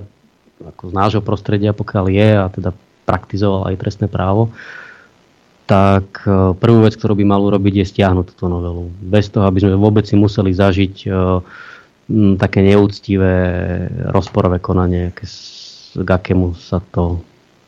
ako 0.59 0.90
z 0.90 0.94
nášho 0.94 1.22
prostredia, 1.22 1.70
pokiaľ 1.70 2.05
je 2.10 2.28
a 2.35 2.47
teda 2.51 2.70
praktizoval 3.06 3.70
aj 3.70 3.78
trestné 3.78 4.06
právo, 4.10 4.51
tak 5.70 6.24
prvú 6.59 6.82
vec, 6.82 6.97
ktorú 6.97 7.14
by 7.14 7.24
mal 7.28 7.44
urobiť, 7.44 7.85
je 7.85 7.90
stiahnuť 7.93 8.35
túto 8.35 8.48
novelu. 8.48 8.89
Bez 9.05 9.28
toho, 9.28 9.44
aby 9.44 9.60
sme 9.60 9.76
vôbec 9.76 10.09
si 10.09 10.16
museli 10.16 10.51
zažiť 10.51 11.06
také 12.40 12.59
neúctivé 12.64 13.36
rozporové 14.09 14.64
konanie, 14.64 15.12
k 15.12 16.09
akému 16.09 16.56
sa 16.56 16.80
to, 16.80 17.20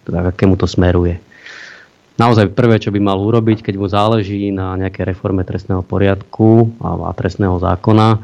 k 0.09 0.17
akému 0.17 0.57
to 0.57 0.65
smeruje 0.65 1.21
naozaj 2.21 2.53
prvé, 2.53 2.77
čo 2.77 2.93
by 2.93 3.01
mal 3.01 3.17
urobiť, 3.17 3.65
keď 3.65 3.75
mu 3.81 3.89
záleží 3.89 4.53
na 4.53 4.77
nejakej 4.77 5.17
reforme 5.17 5.41
trestného 5.41 5.81
poriadku 5.81 6.77
a, 6.85 7.09
a 7.09 7.17
trestného 7.17 7.57
zákona, 7.57 8.21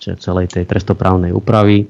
čiže 0.00 0.24
celej 0.24 0.48
tej 0.48 0.64
trestoprávnej 0.64 1.36
úpravy, 1.36 1.84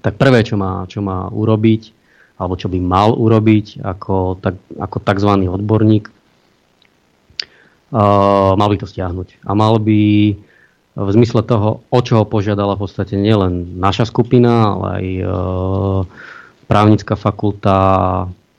tak 0.00 0.16
prvé, 0.16 0.40
čo 0.40 0.56
má, 0.56 0.88
čo 0.88 1.04
má 1.04 1.28
urobiť, 1.28 1.92
alebo 2.40 2.56
čo 2.56 2.72
by 2.72 2.78
mal 2.80 3.12
urobiť 3.16 3.84
ako, 3.84 4.40
tak, 4.40 4.56
ako 4.76 4.96
tzv. 5.00 5.32
odborník, 5.48 6.04
uh, 7.92 8.52
mal 8.56 8.68
by 8.68 8.76
to 8.80 8.88
stiahnuť. 8.88 9.44
A 9.44 9.52
mal 9.52 9.76
by 9.80 10.00
v 10.96 11.10
zmysle 11.12 11.44
toho, 11.44 11.84
o 11.92 11.98
čo 12.00 12.20
ho 12.20 12.24
požiadala 12.24 12.76
v 12.76 12.88
podstate 12.88 13.20
nielen 13.20 13.76
naša 13.76 14.08
skupina, 14.08 14.72
ale 14.72 14.86
aj 14.88 15.06
uh, 15.20 16.00
právnická 16.68 17.16
fakulta 17.16 17.76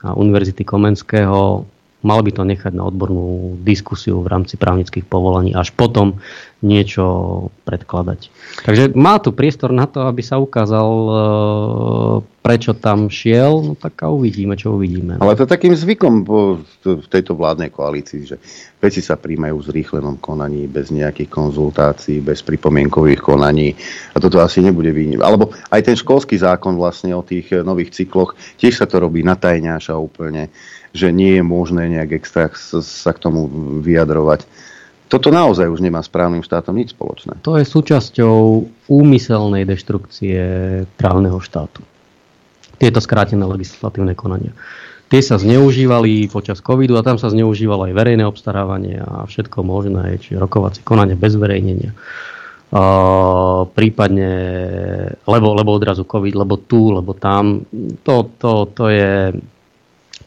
Univerzity 0.02 0.62
Komenského, 0.62 1.66
Mal 2.06 2.22
by 2.22 2.30
to 2.30 2.46
nechať 2.46 2.78
na 2.78 2.86
odbornú 2.86 3.58
diskusiu 3.66 4.22
v 4.22 4.30
rámci 4.30 4.54
právnických 4.54 5.10
povolaní, 5.10 5.58
až 5.58 5.74
potom 5.74 6.22
niečo 6.62 7.06
predkladať. 7.66 8.34
Takže 8.66 8.94
má 8.98 9.22
tu 9.22 9.30
priestor 9.34 9.70
na 9.70 9.86
to, 9.86 10.06
aby 10.06 10.26
sa 10.26 10.42
ukázal, 10.42 10.90
e, 10.90 11.12
prečo 12.42 12.74
tam 12.74 13.14
šiel, 13.14 13.62
no 13.62 13.74
tak 13.78 14.02
a 14.02 14.10
uvidíme, 14.10 14.58
čo 14.58 14.74
uvidíme. 14.74 15.22
Ale 15.22 15.38
to 15.38 15.46
je 15.46 15.54
takým 15.54 15.78
zvykom 15.78 16.26
v 16.82 17.08
tejto 17.10 17.38
vládnej 17.38 17.70
koalícii, 17.70 18.22
že 18.26 18.42
veci 18.82 19.02
sa 19.06 19.18
príjmajú 19.18 19.54
v 19.58 19.68
zrýchlenom 19.70 20.18
konaní, 20.18 20.66
bez 20.66 20.90
nejakých 20.90 21.30
konzultácií, 21.30 22.26
bez 22.26 22.42
pripomienkových 22.42 23.22
konaní 23.22 23.78
a 24.14 24.18
toto 24.18 24.42
asi 24.42 24.62
nebude 24.66 24.90
výnimka. 24.90 25.26
Alebo 25.26 25.54
aj 25.70 25.82
ten 25.82 25.98
školský 25.98 26.42
zákon 26.42 26.74
vlastne 26.78 27.14
o 27.14 27.22
tých 27.22 27.54
nových 27.62 27.94
cykloch, 27.94 28.34
tiež 28.58 28.82
sa 28.82 28.90
to 28.90 28.98
robí 28.98 29.22
na 29.22 29.38
tajňáša 29.38 29.94
úplne 29.98 30.50
že 30.98 31.14
nie 31.14 31.38
je 31.38 31.44
možné 31.46 31.86
nejak 31.94 32.18
extra 32.18 32.50
sa 32.82 33.12
k 33.14 33.22
tomu 33.22 33.46
vyjadrovať. 33.86 34.50
Toto 35.08 35.32
naozaj 35.32 35.72
už 35.72 35.80
nemá 35.80 36.04
s 36.04 36.12
právnym 36.12 36.44
štátom 36.44 36.76
nič 36.76 36.92
spoločné. 36.92 37.40
To 37.46 37.56
je 37.56 37.64
súčasťou 37.64 38.68
úmyselnej 38.92 39.64
deštrukcie 39.64 40.42
právneho 41.00 41.40
štátu. 41.40 41.80
Tieto 42.76 43.00
skrátené 43.00 43.48
legislatívne 43.48 44.18
konania. 44.20 44.52
Tie 45.08 45.24
sa 45.24 45.40
zneužívali 45.40 46.28
počas 46.28 46.60
covidu 46.60 47.00
a 47.00 47.06
tam 47.08 47.16
sa 47.16 47.32
zneužívalo 47.32 47.88
aj 47.88 47.96
verejné 47.96 48.28
obstarávanie 48.28 49.00
a 49.00 49.24
všetko 49.24 49.64
možné, 49.64 50.20
či 50.20 50.36
rokovacie 50.36 50.84
konanie 50.84 51.16
bez 51.16 51.40
verejnenia. 51.40 51.96
Uh, 52.68 53.64
prípadne, 53.72 54.32
lebo, 55.24 55.56
lebo 55.56 55.72
odrazu 55.72 56.04
covid, 56.04 56.36
lebo 56.36 56.60
tu, 56.60 56.92
lebo 56.92 57.16
tam. 57.16 57.64
To, 58.04 58.28
to, 58.36 58.68
to 58.76 58.92
je 58.92 59.32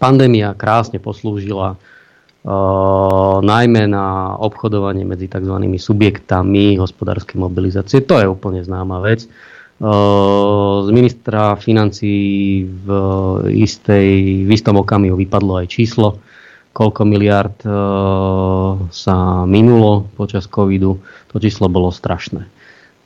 pandémia 0.01 0.57
krásne 0.57 0.97
poslúžila 0.97 1.77
uh, 1.77 3.39
najmä 3.45 3.85
na 3.85 4.35
obchodovanie 4.41 5.05
medzi 5.05 5.29
tzv. 5.29 5.53
subjektami 5.77 6.81
hospodárskej 6.81 7.37
mobilizácie. 7.37 8.01
To 8.09 8.17
je 8.17 8.27
úplne 8.27 8.65
známa 8.65 9.05
vec. 9.05 9.29
Uh, 9.81 10.85
z 10.85 10.89
ministra 10.93 11.57
financí 11.61 12.13
v, 12.65 12.89
istej, 13.53 14.09
v 14.45 14.51
istom 14.53 14.81
okamihu 14.81 15.17
vypadlo 15.21 15.61
aj 15.61 15.73
číslo, 15.73 16.21
koľko 16.73 17.05
miliard 17.05 17.57
uh, 17.69 18.77
sa 18.89 19.45
minulo 19.45 20.09
počas 20.17 20.49
covidu. 20.49 21.01
To 21.33 21.37
číslo 21.37 21.69
bolo 21.69 21.93
strašné. 21.93 22.60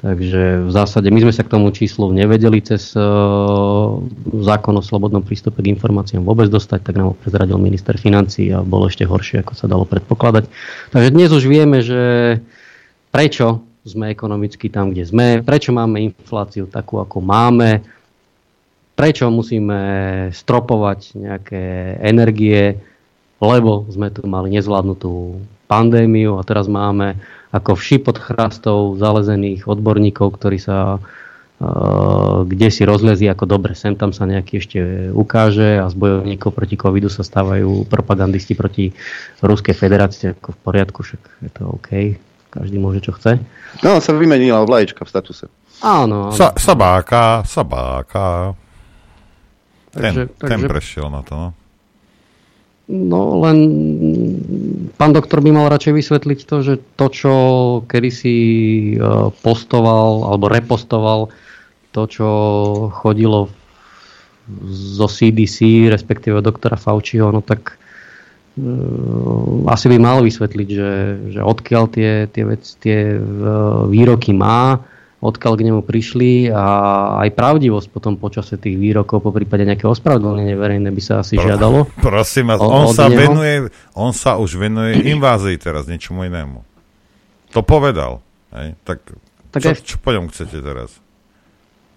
Takže 0.05 0.69
v 0.69 0.71
zásade 0.71 1.09
my 1.09 1.17
sme 1.25 1.33
sa 1.33 1.49
k 1.49 1.57
tomu 1.57 1.73
číslu 1.73 2.13
nevedeli 2.13 2.61
cez 2.61 2.93
uh, 2.93 3.97
zákon 4.37 4.77
o 4.77 4.85
slobodnom 4.85 5.25
prístupe 5.25 5.65
k 5.65 5.73
informáciám 5.73 6.21
vôbec 6.21 6.53
dostať, 6.53 6.85
tak 6.85 7.01
nám 7.01 7.09
ho 7.09 7.15
prezradil 7.17 7.57
minister 7.57 7.97
financí 7.97 8.53
a 8.53 8.61
bolo 8.61 8.93
ešte 8.93 9.09
horšie, 9.09 9.41
ako 9.41 9.57
sa 9.57 9.65
dalo 9.65 9.89
predpokladať. 9.89 10.45
Takže 10.93 11.09
dnes 11.09 11.33
už 11.33 11.49
vieme, 11.49 11.81
že 11.81 12.37
prečo 13.09 13.65
sme 13.89 14.13
ekonomicky 14.13 14.69
tam, 14.69 14.93
kde 14.93 15.09
sme, 15.09 15.27
prečo 15.41 15.73
máme 15.73 16.05
infláciu 16.05 16.69
takú, 16.69 17.01
ako 17.01 17.25
máme, 17.25 17.81
prečo 18.93 19.33
musíme 19.33 19.81
stropovať 20.37 21.17
nejaké 21.17 21.97
energie, 22.05 22.77
lebo 23.41 23.89
sme 23.89 24.13
tu 24.13 24.21
mali 24.29 24.53
nezvládnutú 24.53 25.41
pandémiu 25.65 26.37
a 26.37 26.45
teraz 26.45 26.69
máme 26.69 27.17
ako 27.55 27.79
vši 27.79 28.03
pod 28.03 28.19
chrastov 28.19 28.99
zalezených 28.99 29.71
odborníkov, 29.71 30.35
ktorí 30.35 30.59
sa 30.59 30.99
uh, 30.99 32.43
kde 32.43 32.69
si 32.75 32.83
rozlezí 32.83 33.31
ako 33.31 33.47
dobre, 33.47 33.79
sem 33.79 33.95
tam 33.95 34.11
sa 34.11 34.27
nejaký 34.27 34.59
ešte 34.59 34.79
ukáže 35.15 35.79
a 35.79 35.87
z 35.87 35.95
bojovníkov 35.95 36.51
proti 36.51 36.75
covidu 36.75 37.07
sa 37.07 37.23
stávajú 37.23 37.87
propagandisti 37.87 38.59
proti 38.59 38.91
Ruskej 39.39 39.79
federácii, 39.79 40.35
ako 40.35 40.51
v 40.51 40.59
poriadku, 40.67 41.07
však 41.07 41.23
je 41.47 41.51
to 41.55 41.63
OK, 41.71 42.19
každý 42.51 42.77
môže 42.83 43.07
čo 43.07 43.15
chce. 43.15 43.39
No, 43.87 44.03
sa 44.03 44.11
vymenila 44.11 44.67
vlaječka 44.67 45.07
v 45.07 45.13
statuse. 45.15 45.47
Áno. 45.79 46.35
áno. 46.35 46.35
Sa, 46.35 46.59
sabáka, 46.59 47.47
sabáka. 47.47 48.59
Ten, 49.95 50.11
takže, 50.11 50.23
ten 50.43 50.51
takže... 50.59 50.67
prešiel 50.67 51.07
na 51.07 51.23
to, 51.23 51.35
no. 51.39 51.49
No 52.85 53.40
len 53.40 53.59
pán 55.01 55.16
doktor 55.16 55.40
by 55.40 55.51
mal 55.56 55.73
radšej 55.73 55.93
vysvetliť 55.97 56.39
to, 56.44 56.56
že 56.61 56.74
to, 57.01 57.06
čo 57.09 57.35
kedysi 57.89 58.36
e, 58.93 58.97
postoval 59.40 60.28
alebo 60.28 60.52
repostoval, 60.52 61.32
to, 61.97 62.02
čo 62.05 62.28
chodilo 62.93 63.48
zo 64.69 65.09
CDC, 65.09 65.89
respektíve 65.89 66.44
doktora 66.44 66.77
Fauciho, 66.77 67.32
no 67.32 67.40
tak 67.40 67.81
uh, 68.61 69.65
asi 69.73 69.89
by 69.89 69.97
mal 69.97 70.20
vysvetliť, 70.20 70.69
že, 70.69 70.93
že 71.32 71.40
odkiaľ 71.40 71.85
tie, 71.89 72.28
tie, 72.28 72.44
vec, 72.44 72.62
tie 72.85 73.16
výroky 73.89 74.36
má, 74.36 74.85
odkiaľ 75.20 75.53
k 75.57 75.65
nemu 75.70 75.81
prišli 75.86 76.51
a 76.51 76.65
aj 77.24 77.32
pravdivosť 77.32 77.89
potom 77.89 78.19
počase 78.20 78.59
tých 78.61 78.77
výrokov, 78.77 79.23
po 79.23 79.31
prípade 79.31 79.65
nejaké 79.65 79.86
ospravedlnenie 79.89 80.59
verejné 80.59 80.91
by 80.91 81.03
sa 81.03 81.15
asi 81.23 81.39
Pro, 81.39 81.47
žiadalo. 81.47 81.78
Prosím 82.11 82.53
vás, 82.53 82.59
on, 82.61 82.91
sa 82.91 83.07
venuje, 83.09 83.73
on 83.95 84.12
sa 84.12 84.36
už 84.36 84.59
venuje 84.59 85.01
invázii 85.15 85.57
teraz, 85.57 85.89
niečomu 85.89 86.27
inému. 86.28 86.61
To 87.55 87.61
povedal. 87.62 88.20
Hej? 88.53 88.74
Tak, 88.82 88.99
tak 89.55 89.61
čo, 89.62 89.69
aj... 89.70 89.77
čo 89.85 89.97
po 90.03 90.11
ňom 90.11 90.28
chcete 90.28 90.59
teraz? 90.61 91.05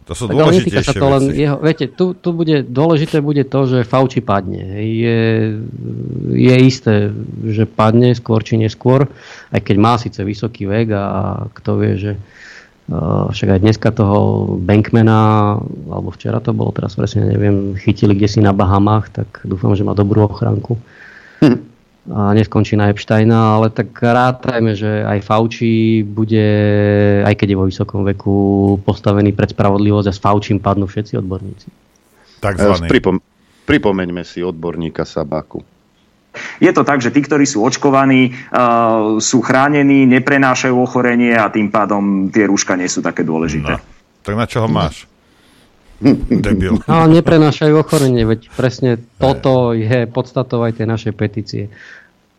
To 0.07 0.15
sú 0.15 0.31
tak 0.31 0.39
dôležitejšie 0.39 0.95
sa 0.95 1.03
to 1.03 1.07
len 1.19 1.23
jeho, 1.35 1.60
viete, 1.60 1.91
tu, 1.91 2.15
tu 2.15 2.31
bude, 2.31 2.64
dôležité 2.64 3.19
bude 3.19 3.44
to, 3.44 3.68
že 3.68 3.84
Fauci 3.84 4.23
padne. 4.23 4.80
Je, 4.80 5.19
je 6.31 6.56
isté, 6.64 7.11
že 7.44 7.68
padne 7.68 8.15
skôr 8.15 8.39
či 8.39 8.56
neskôr, 8.56 9.11
aj 9.52 9.60
keď 9.68 9.76
má 9.76 9.99
síce 9.99 10.23
vysoký 10.23 10.64
vek 10.64 10.95
a 10.95 11.03
kto 11.52 11.72
vie, 11.76 11.94
že 11.99 12.11
však 12.88 13.59
aj 13.59 13.59
dneska 13.59 13.91
toho 13.91 14.47
Bankmana, 14.64 15.59
alebo 15.91 16.09
včera 16.15 16.39
to 16.39 16.55
bolo, 16.55 16.72
teraz 16.72 16.95
presne 16.95 17.27
neviem, 17.27 17.76
chytili 17.76 18.15
kde 18.15 18.27
si 18.31 18.39
na 18.39 18.55
Bahamách, 18.55 19.11
tak 19.11 19.27
dúfam, 19.43 19.76
že 19.76 19.84
má 19.84 19.91
dobrú 19.91 20.23
ochránku. 20.23 20.80
Hm. 21.43 21.59
A 22.07 22.31
neskončí 22.31 22.80
na 22.80 22.88
Epsteina, 22.88 23.59
ale 23.59 23.68
tak 23.68 23.91
rátajme, 23.91 24.80
že 24.80 25.03
aj 25.03 25.27
Fauci 25.27 26.07
bude, 26.07 26.47
aj 27.27 27.35
keď 27.35 27.47
je 27.51 27.59
vo 27.59 27.68
vysokom 27.68 28.07
veku, 28.07 28.35
postavený 28.88 29.35
pred 29.35 29.51
spravodlivosť 29.51 30.07
a 30.07 30.15
s 30.15 30.23
Faučím 30.23 30.64
padnú 30.64 30.88
všetci 30.88 31.19
odborníci. 31.19 31.68
Takzvaný. 32.39 32.88
Pripom- 32.88 33.19
pripomeňme 33.68 34.23
si 34.23 34.39
odborníka 34.39 35.03
Sabaku. 35.03 35.59
Je 36.59 36.72
to 36.73 36.81
tak, 36.88 36.99
že 37.03 37.14
tí, 37.14 37.22
ktorí 37.23 37.45
sú 37.45 37.64
očkovaní, 37.64 38.34
uh, 38.34 39.18
sú 39.22 39.41
chránení, 39.43 40.07
neprenášajú 40.07 40.76
ochorenie 40.76 41.35
a 41.35 41.51
tým 41.51 41.69
pádom 41.69 42.34
tie 42.34 42.47
rúška 42.47 42.76
nie 42.76 42.89
sú 42.89 43.03
také 43.03 43.22
dôležité. 43.22 43.77
No. 43.77 43.84
Tak 44.23 44.34
na 44.35 44.45
čo 44.49 44.64
ho 44.64 44.69
máš? 44.69 45.07
Debil. 46.45 46.77
Ale 46.85 47.22
neprenášajú 47.22 47.73
ochorenie, 47.80 48.23
veď 48.27 48.51
presne 48.53 49.01
toto 49.18 49.73
je 49.73 50.05
podstatou 50.05 50.61
aj 50.61 50.77
tej 50.77 50.88
našej 50.88 51.14
petície. 51.18 51.64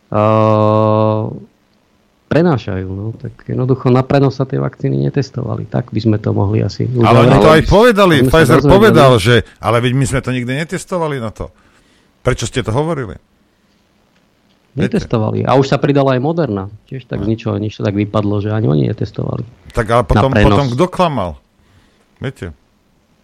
Uh, 0.09 1.35
prenášajú. 2.29 2.89
No. 2.89 3.17
Tak 3.17 3.49
jednoducho 3.49 3.89
na 3.89 4.05
prenos 4.05 4.37
sa 4.37 4.45
tie 4.45 4.61
vakcíny 4.61 5.09
netestovali. 5.09 5.67
Tak 5.67 5.91
by 5.91 6.01
sme 6.01 6.17
to 6.21 6.31
mohli 6.37 6.63
asi 6.63 6.87
uzavrieť. 6.87 7.09
Ale 7.09 7.19
oni 7.25 7.37
to 7.41 7.51
aj 7.51 7.63
povedali. 7.67 8.17
Pfizer 8.29 8.61
povedal, 8.63 9.13
že 9.19 9.35
ale 9.59 9.81
veď 9.83 9.93
my 9.97 10.05
sme 10.07 10.21
to 10.23 10.31
nikdy 10.31 10.53
netestovali 10.55 11.17
na 11.19 11.33
to. 11.33 11.51
Prečo 12.23 12.45
ste 12.45 12.61
to 12.61 12.71
hovorili? 12.71 13.17
Netestovali. 14.79 15.43
A 15.43 15.59
už 15.59 15.67
sa 15.67 15.77
pridala 15.83 16.15
aj 16.15 16.21
Moderna. 16.23 16.71
Tiež 16.87 17.11
tak 17.11 17.27
z 17.27 17.35
ničoho 17.35 17.59
nič 17.59 17.79
tak 17.79 17.95
vypadlo, 17.95 18.39
že 18.39 18.55
ani 18.55 18.71
oni 18.71 18.83
netestovali. 18.87 19.43
Tak 19.75 19.87
ale 19.91 20.03
potom, 20.07 20.31
potom 20.31 20.67
kto 20.71 20.85
klamal? 20.87 21.43
Viete? 22.23 22.55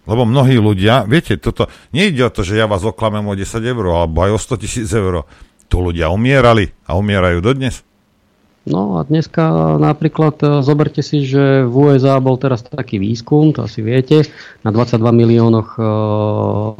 Lebo 0.04 0.28
mnohí 0.28 0.60
ľudia, 0.60 1.08
viete, 1.08 1.40
toto, 1.40 1.72
nejde 1.96 2.28
o 2.28 2.30
to, 2.30 2.44
že 2.44 2.60
ja 2.60 2.68
vás 2.68 2.84
oklamem 2.84 3.24
o 3.24 3.32
10 3.32 3.40
eur, 3.64 3.84
alebo 4.04 4.20
aj 4.20 4.30
o 4.36 4.38
100 4.38 4.62
tisíc 4.62 4.88
eur. 4.92 5.24
Tu 5.64 5.76
ľudia 5.80 6.12
umierali 6.12 6.76
a 6.84 6.92
umierajú 6.92 7.40
dodnes. 7.40 7.80
No 8.64 8.96
a 8.96 9.04
dneska 9.04 9.76
napríklad 9.76 10.40
e, 10.40 10.46
zoberte 10.64 11.04
si, 11.04 11.24
že 11.28 11.68
v 11.68 11.72
USA 11.72 12.16
bol 12.16 12.40
teraz 12.40 12.64
taký 12.64 12.96
výskum, 12.96 13.52
to 13.52 13.64
asi 13.64 13.84
viete, 13.84 14.24
na 14.64 14.72
22 14.72 15.04
miliónoch 15.12 15.76
uh, 15.76 16.72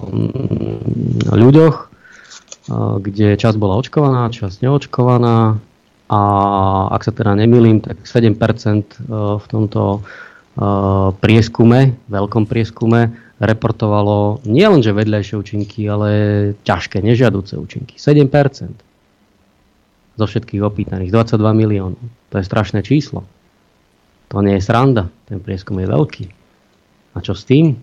ľuďoch, 1.28 1.92
kde 2.70 3.36
časť 3.36 3.56
bola 3.60 3.76
očkovaná, 3.76 4.32
časť 4.32 4.64
neočkovaná 4.64 5.60
a 6.08 6.20
ak 6.92 7.02
sa 7.04 7.12
teda 7.12 7.36
nemýlim, 7.36 7.80
tak 7.84 8.04
7% 8.04 8.36
uh, 8.36 9.36
v 9.40 9.46
tomto 9.48 10.04
prieskume, 11.18 11.98
veľkom 12.06 12.46
prieskume, 12.46 13.10
reportovalo 13.42 14.38
nielenže 14.46 14.94
vedľajšie 14.94 15.34
účinky, 15.34 15.82
ale 15.90 16.08
ťažké, 16.62 17.02
nežiaduce 17.02 17.58
účinky. 17.58 17.98
7% 17.98 18.30
zo 20.14 20.24
všetkých 20.30 20.62
opýtaných. 20.62 21.10
22 21.10 21.42
miliónov. 21.58 22.04
To 22.30 22.34
je 22.38 22.46
strašné 22.46 22.86
číslo. 22.86 23.26
To 24.30 24.38
nie 24.46 24.54
je 24.54 24.62
sranda. 24.62 25.10
Ten 25.26 25.42
prieskum 25.42 25.82
je 25.82 25.90
veľký. 25.90 26.24
A 27.14 27.22
čo 27.22 27.34
s 27.34 27.42
tým? 27.42 27.74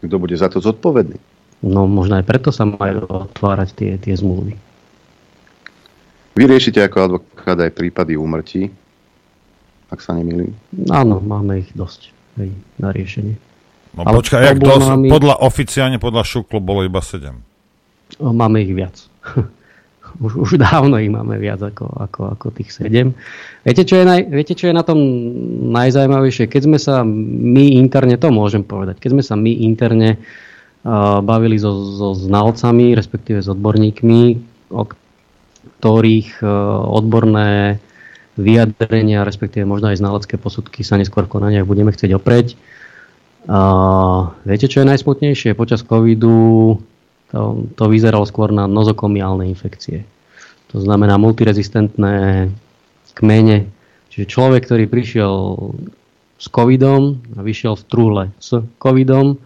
Kto 0.00 0.16
bude 0.16 0.36
za 0.40 0.48
to 0.48 0.64
zodpovedný? 0.64 1.20
No 1.64 1.88
možno 1.88 2.20
aj 2.20 2.24
preto 2.28 2.52
sa 2.52 2.68
majú 2.68 3.08
otvárať 3.08 3.68
tie, 3.72 3.92
tie 3.96 4.12
zmluvy. 4.12 4.54
Vy 6.36 6.42
riešite 6.44 6.84
ako 6.84 6.96
advokát 7.00 7.56
aj 7.56 7.72
prípady 7.72 8.12
úmrtí, 8.12 8.68
ak 9.88 10.04
sa 10.04 10.12
nemýlim? 10.12 10.52
Áno, 10.92 11.16
máme 11.24 11.64
ich 11.64 11.72
dosť 11.72 12.12
hej, 12.36 12.52
na 12.76 12.92
riešenie. 12.92 13.40
No 13.96 14.04
Ale 14.04 14.20
počkaj, 14.20 14.40
jak 14.44 14.60
to, 14.60 14.76
podľa, 15.08 15.40
oficiálne 15.40 15.96
podľa 15.96 16.28
šuklu 16.28 16.60
bolo 16.60 16.84
iba 16.84 17.00
7. 17.00 17.32
Máme 18.20 18.60
ich 18.60 18.72
viac. 18.76 19.00
Už, 20.16 20.32
už 20.32 20.56
dávno 20.56 20.96
ich 20.96 21.12
máme 21.12 21.36
viac 21.36 21.60
ako, 21.60 21.92
ako, 21.92 22.20
ako 22.32 22.46
tých 22.56 22.72
7. 22.72 23.12
Viete 23.68 23.84
čo, 23.84 24.00
je 24.00 24.04
naj, 24.08 24.24
viete, 24.32 24.56
čo 24.56 24.72
je 24.72 24.72
na 24.72 24.80
tom 24.80 24.96
najzajímavejšie? 25.76 26.48
Keď 26.48 26.62
sme 26.64 26.78
sa 26.80 27.04
my 27.04 27.76
interne, 27.76 28.16
to 28.16 28.32
môžem 28.32 28.64
povedať, 28.64 28.96
keď 28.96 29.10
sme 29.12 29.20
sa 29.20 29.36
my 29.36 29.52
interne 29.60 30.16
uh, 30.16 30.45
bavili 31.26 31.58
so, 31.58 31.72
so 31.98 32.08
znalcami, 32.14 32.94
respektíve 32.94 33.42
s 33.42 33.50
odborníkmi, 33.50 34.22
o 34.70 34.82
ktorých 34.86 36.40
uh, 36.40 36.48
odborné 36.86 37.82
vyjadrenia, 38.36 39.26
respektíve 39.26 39.64
možno 39.66 39.90
aj 39.90 39.98
znalecké 39.98 40.36
posudky 40.36 40.84
sa 40.84 41.00
neskôr 41.00 41.24
v 41.26 41.40
konaniach 41.40 41.66
budeme 41.66 41.90
chcieť 41.90 42.14
opreť. 42.14 42.54
Uh, 43.46 44.34
viete, 44.46 44.70
čo 44.70 44.82
je 44.82 44.90
najsmutnejšie? 44.90 45.58
Počas 45.58 45.82
covidu 45.82 46.78
to, 47.32 47.66
to 47.74 47.84
vyzeralo 47.90 48.26
skôr 48.28 48.54
na 48.54 48.70
nozokomiálne 48.70 49.48
infekcie. 49.50 50.06
To 50.74 50.82
znamená 50.82 51.18
multirezistentné 51.18 52.50
kmene. 53.16 53.70
Čiže 54.12 54.30
človek, 54.30 54.68
ktorý 54.68 54.84
prišiel 54.86 55.34
s 56.36 56.46
covidom 56.52 57.22
a 57.34 57.40
vyšiel 57.40 57.74
v 57.74 57.84
trúle 57.88 58.22
s 58.36 58.60
covidom, 58.76 59.40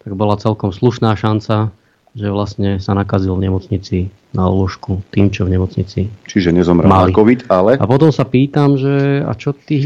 tak 0.00 0.12
bola 0.16 0.40
celkom 0.40 0.72
slušná 0.72 1.14
šanca, 1.14 1.70
že 2.10 2.26
vlastne 2.26 2.82
sa 2.82 2.96
nakazil 2.96 3.38
v 3.38 3.46
nemocnici 3.46 3.98
na 4.34 4.50
lôžku 4.50 4.98
tým, 5.14 5.30
čo 5.30 5.46
v 5.46 5.54
nemocnici 5.54 6.10
Čiže 6.26 6.50
nezomrel 6.50 6.90
mali. 6.90 7.14
na 7.14 7.18
COVID, 7.18 7.40
ale... 7.46 7.78
A 7.78 7.86
potom 7.86 8.10
sa 8.10 8.26
pýtam, 8.26 8.74
že 8.74 9.22
a 9.22 9.30
čo 9.38 9.54
tí 9.54 9.78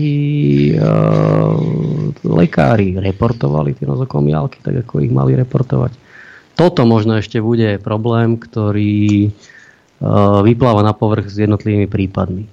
uh, 0.73 1.57
lekári 2.24 2.97
reportovali 2.97 3.77
tie 3.77 3.85
nozokomiálky, 3.85 4.65
tak 4.65 4.89
ako 4.89 5.05
ich 5.05 5.12
mali 5.12 5.36
reportovať 5.36 6.05
toto 6.55 6.86
možno 6.86 7.19
ešte 7.19 7.43
bude 7.43 7.82
problém, 7.82 8.39
ktorý 8.39 9.27
e, 9.27 9.31
vypláva 10.47 10.86
na 10.86 10.95
povrch 10.95 11.27
s 11.27 11.43
jednotlivými 11.43 11.91
prípadmi. 11.91 12.47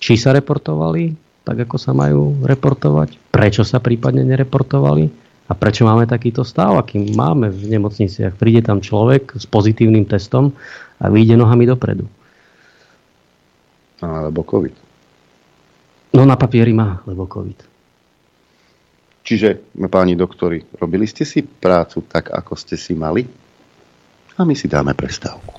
Či 0.00 0.16
sa 0.16 0.32
reportovali 0.32 1.12
tak, 1.44 1.64
ako 1.64 1.76
sa 1.80 1.92
majú 1.92 2.44
reportovať? 2.44 3.32
Prečo 3.32 3.64
sa 3.64 3.80
prípadne 3.80 4.24
nereportovali? 4.24 5.27
A 5.48 5.56
prečo 5.56 5.88
máme 5.88 6.04
takýto 6.04 6.44
stav, 6.44 6.76
aký 6.76 7.00
máme 7.16 7.48
v 7.48 7.72
nemocniciach? 7.72 8.36
Príde 8.36 8.60
tam 8.60 8.84
človek 8.84 9.40
s 9.40 9.48
pozitívnym 9.48 10.04
testom 10.04 10.52
a 11.00 11.08
vyjde 11.08 11.40
nohami 11.40 11.64
dopredu. 11.64 12.04
Alebo 14.04 14.44
COVID. 14.44 14.74
No 16.12 16.28
na 16.28 16.36
papieri 16.36 16.76
má, 16.76 17.00
lebo 17.08 17.24
COVID. 17.24 17.64
Čiže, 19.24 19.76
páni 19.92 20.16
doktori, 20.16 20.64
robili 20.80 21.04
ste 21.04 21.24
si 21.24 21.44
prácu 21.44 22.04
tak, 22.08 22.32
ako 22.32 22.52
ste 22.56 22.80
si 22.80 22.96
mali? 22.96 23.24
A 24.36 24.44
my 24.44 24.56
si 24.56 24.68
dáme 24.68 24.96
prestávku. 24.96 25.52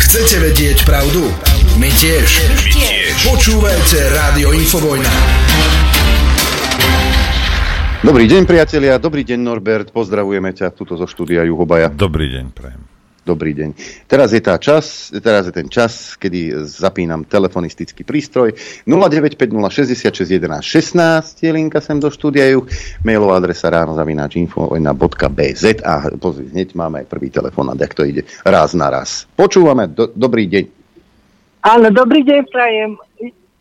Chcete 0.00 0.40
vedieť 0.40 0.78
pravdu? 0.88 1.28
My 1.76 1.90
tiež. 1.90 2.28
My 2.48 2.70
tiež. 2.70 3.12
Počúvajte 3.28 3.98
Rádio 4.14 4.54
Infovojna. 4.54 5.12
Dobrý 8.04 8.28
deň, 8.28 8.44
priatelia. 8.44 9.00
Dobrý 9.00 9.24
deň, 9.24 9.40
Norbert. 9.40 9.88
Pozdravujeme 9.88 10.52
ťa 10.52 10.76
tuto 10.76 10.92
zo 10.92 11.08
štúdia 11.08 11.40
Juhobaja. 11.48 11.88
Dobrý 11.88 12.28
deň, 12.36 12.52
prajem. 12.52 12.84
Dobrý 13.24 13.56
deň. 13.56 13.72
Teraz 14.04 14.36
je, 14.36 14.44
tá 14.44 14.60
čas, 14.60 15.08
teraz 15.24 15.48
je 15.48 15.56
ten 15.56 15.72
čas, 15.72 16.12
kedy 16.20 16.68
zapínam 16.68 17.24
telefonistický 17.24 18.04
prístroj. 18.04 18.52
0950661116 18.84 20.20
je 21.40 21.48
linka 21.48 21.80
sem 21.80 21.96
do 21.96 22.12
štúdia 22.12 22.52
Mailová 23.08 23.40
adresa 23.40 23.72
ráno 23.72 23.96
zavináč 23.96 24.36
info.bz 24.36 25.64
a 25.80 26.12
pozri, 26.20 26.52
hneď 26.52 26.76
máme 26.76 27.00
aj 27.00 27.08
prvý 27.08 27.32
telefonát, 27.32 27.80
ak 27.80 27.96
to 27.96 28.04
ide 28.04 28.28
raz 28.44 28.76
na 28.76 28.92
raz. 28.92 29.24
Počúvame, 29.32 29.88
do, 29.88 30.12
dobrý 30.12 30.44
deň. 30.44 30.64
Áno, 31.64 31.88
dobrý 31.88 32.20
deň, 32.20 32.52
prajem. 32.52 33.00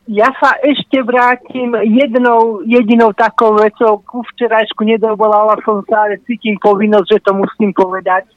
Ja 0.04 0.28
sa 0.36 0.60
ešte 0.60 1.00
vrátim 1.00 1.72
jednou 1.88 2.60
jedinou 2.68 3.16
takou 3.16 3.56
vecou. 3.56 4.04
Ku 4.04 4.20
včerajšku 4.36 4.84
nedovolala 4.84 5.56
som 5.64 5.80
sa, 5.88 6.12
ale 6.12 6.20
cítim 6.28 6.60
povinnosť, 6.60 7.08
že 7.08 7.24
to 7.24 7.32
musím 7.32 7.72
povedať 7.72 8.28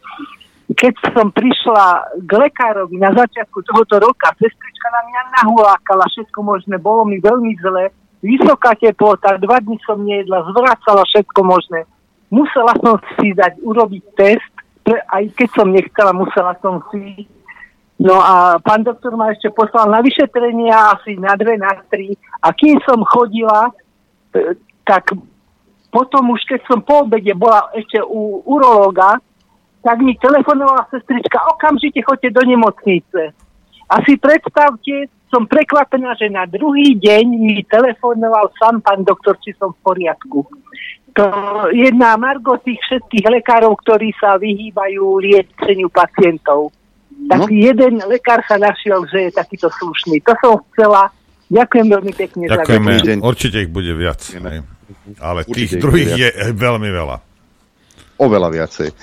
keď 0.74 0.94
som 1.14 1.30
prišla 1.30 2.10
k 2.26 2.30
lekárovi 2.34 2.98
na 2.98 3.14
začiatku 3.14 3.62
tohoto 3.62 4.02
roka, 4.02 4.34
sestrička 4.34 4.88
na 4.90 5.02
mňa 5.06 5.20
nahulákala, 5.38 6.10
všetko 6.10 6.42
možné, 6.42 6.74
bolo 6.82 7.06
mi 7.06 7.22
veľmi 7.22 7.54
zle, 7.62 7.94
vysoká 8.18 8.74
teplota, 8.74 9.38
dva 9.38 9.62
dní 9.62 9.78
som 9.86 10.02
nejedla, 10.02 10.50
zvracala 10.50 11.06
všetko 11.06 11.40
možné. 11.46 11.86
Musela 12.34 12.74
som 12.82 12.98
si 13.14 13.30
dať, 13.30 13.62
urobiť 13.62 14.04
test, 14.18 14.52
aj 14.90 15.30
keď 15.38 15.48
som 15.54 15.70
nechcela, 15.70 16.10
musela 16.10 16.58
som 16.58 16.82
si. 16.90 17.30
No 17.96 18.20
a 18.20 18.60
pán 18.60 18.84
doktor 18.84 19.16
ma 19.16 19.32
ešte 19.32 19.48
poslal 19.48 19.88
na 19.88 20.04
vyšetrenia 20.04 20.92
asi 20.92 21.16
na 21.16 21.32
dve, 21.32 21.56
na 21.56 21.72
tri. 21.88 22.12
A 22.44 22.52
kým 22.52 22.76
som 22.84 23.00
chodila, 23.08 23.72
e, 24.36 24.52
tak 24.84 25.16
potom 25.88 26.36
už 26.36 26.44
keď 26.44 26.60
som 26.68 26.84
po 26.84 27.08
obede 27.08 27.32
bola 27.32 27.72
ešte 27.72 27.96
u 28.04 28.44
urológa, 28.44 29.16
tak 29.80 29.96
mi 30.04 30.12
telefonovala 30.18 30.84
sestrička, 30.92 31.40
okamžite 31.56 32.04
choďte 32.04 32.36
do 32.36 32.42
nemocnice. 32.44 33.32
A 33.86 33.94
si 34.04 34.18
predstavte, 34.20 35.08
som 35.30 35.46
prekvapená, 35.46 36.12
že 36.18 36.28
na 36.28 36.44
druhý 36.44 36.98
deň 36.98 37.24
mi 37.38 37.62
telefonoval 37.64 38.50
sám 38.58 38.82
pán 38.82 39.06
doktor, 39.06 39.38
či 39.40 39.54
som 39.56 39.72
v 39.72 39.82
poriadku. 39.86 40.44
To 41.16 41.24
jedna 41.72 42.18
Margo 42.20 42.60
tých 42.60 42.76
všetkých 42.84 43.40
lekárov, 43.40 43.72
ktorí 43.80 44.12
sa 44.20 44.36
vyhýbajú 44.36 45.22
liečeniu 45.22 45.88
pacientov. 45.88 46.76
Tak 47.26 47.40
no. 47.42 47.46
jeden 47.48 48.04
lekár 48.04 48.44
sa 48.44 48.60
našiel, 48.60 49.08
že 49.08 49.28
je 49.28 49.30
takýto 49.32 49.72
slušný. 49.72 50.20
To 50.28 50.32
som 50.38 50.52
chcela. 50.72 51.08
Ďakujem 51.48 51.86
veľmi 51.88 52.12
pekne. 52.12 52.44
Ďakujeme. 52.50 52.90
Za 53.00 53.14
určite 53.24 53.56
ich 53.64 53.70
bude 53.70 53.92
viac. 53.96 54.20
Ale 55.22 55.40
Určite 55.46 55.54
tých 55.54 55.70
druhých 55.80 56.12
je 56.14 56.28
veľmi 56.54 56.90
veľa. 56.90 57.16
oveľa 58.16 58.48
viacej. 58.48 58.88
E, 58.88 58.94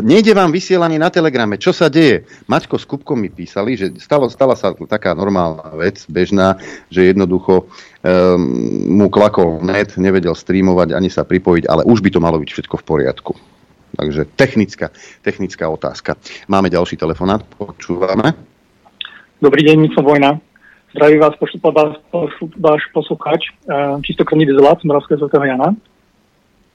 nejde 0.00 0.32
vám 0.32 0.48
vysielanie 0.48 0.96
na 0.96 1.12
Telegrame. 1.12 1.60
Čo 1.60 1.76
sa 1.76 1.92
deje? 1.92 2.24
Maťko 2.48 2.80
s 2.80 2.88
Kupkom 2.88 3.20
mi 3.20 3.28
písali, 3.28 3.76
že 3.76 3.92
stalo, 4.00 4.32
stala 4.32 4.56
sa 4.56 4.72
taká 4.72 5.12
normálna 5.12 5.76
vec, 5.76 6.00
bežná, 6.08 6.56
že 6.88 7.12
jednoducho 7.12 7.68
e, 8.00 8.14
mu 8.88 9.12
klakol 9.12 9.60
net, 9.60 10.00
nevedel 10.00 10.32
streamovať 10.32 10.96
ani 10.96 11.12
sa 11.12 11.28
pripojiť, 11.28 11.68
ale 11.68 11.84
už 11.84 12.00
by 12.00 12.08
to 12.08 12.20
malo 12.20 12.40
byť 12.40 12.48
všetko 12.48 12.80
v 12.80 12.86
poriadku. 12.88 13.32
Takže 13.96 14.28
technická, 14.36 14.92
technická 15.24 15.68
otázka. 15.72 16.20
Máme 16.48 16.68
ďalší 16.68 17.00
telefonát, 17.00 17.40
počúvame. 17.56 18.36
Dobrý 19.40 19.64
deň, 19.64 19.96
som 19.96 20.04
Vojna. 20.04 20.36
Zdraví 20.92 21.16
vás, 21.20 21.34
vás 21.36 21.92
váš 22.56 22.82
poslucháč, 22.92 23.42
e, 23.48 23.52
čistokrvný 24.00 24.48
dezolat 24.48 24.80
z 24.80 24.88
Moravského 24.88 25.20
svätého 25.20 25.44
Jana. 25.44 25.76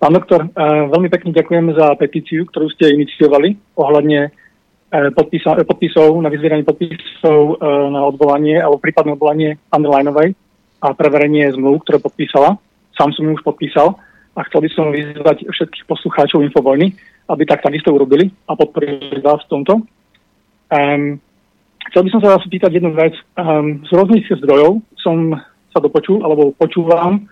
Pán 0.02 0.18
doktor, 0.18 0.50
eh, 0.50 0.90
veľmi 0.90 1.14
pekne 1.14 1.30
ďakujem 1.30 1.78
za 1.78 1.94
petíciu, 1.94 2.50
ktorú 2.50 2.74
ste 2.74 2.90
iniciovali 2.90 3.54
ohľadne 3.78 4.34
eh, 4.34 5.10
podpisov, 5.14 6.18
na 6.26 6.34
vyzvieranie 6.34 6.66
podpisov 6.66 7.62
eh, 7.62 7.70
na 7.94 8.10
odvolanie 8.10 8.58
alebo 8.58 8.82
prípadné 8.82 9.14
odvolanie 9.14 9.62
Underlineovej 9.70 10.34
a 10.82 10.98
preverenie 10.98 11.54
zmluv, 11.54 11.86
ktoré 11.86 12.02
podpísala. 12.02 12.58
Sám 12.98 13.14
som 13.14 13.30
ju 13.30 13.38
už 13.38 13.46
podpísal 13.46 13.94
a 14.36 14.40
chcel 14.48 14.64
by 14.64 14.70
som 14.72 14.86
vyzvať 14.96 15.48
všetkých 15.52 15.86
poslucháčov 15.88 16.44
Infovojny, 16.48 16.96
aby 17.28 17.44
tak 17.44 17.64
takisto 17.64 17.92
urobili 17.92 18.32
a 18.48 18.56
podporili 18.56 19.20
vás 19.20 19.44
v 19.48 19.52
tomto. 19.52 19.74
Um, 20.72 21.20
chcel 21.92 22.02
by 22.08 22.10
som 22.16 22.22
sa 22.24 22.40
vás 22.40 22.44
pýtať 22.48 22.80
jednu 22.80 22.96
vec. 22.96 23.12
Um, 23.36 23.84
z 23.84 23.92
rôznych 23.92 24.28
zdrojov 24.32 24.80
som 25.00 25.36
sa 25.72 25.80
dopočul, 25.84 26.24
alebo 26.24 26.56
počúvam, 26.56 27.28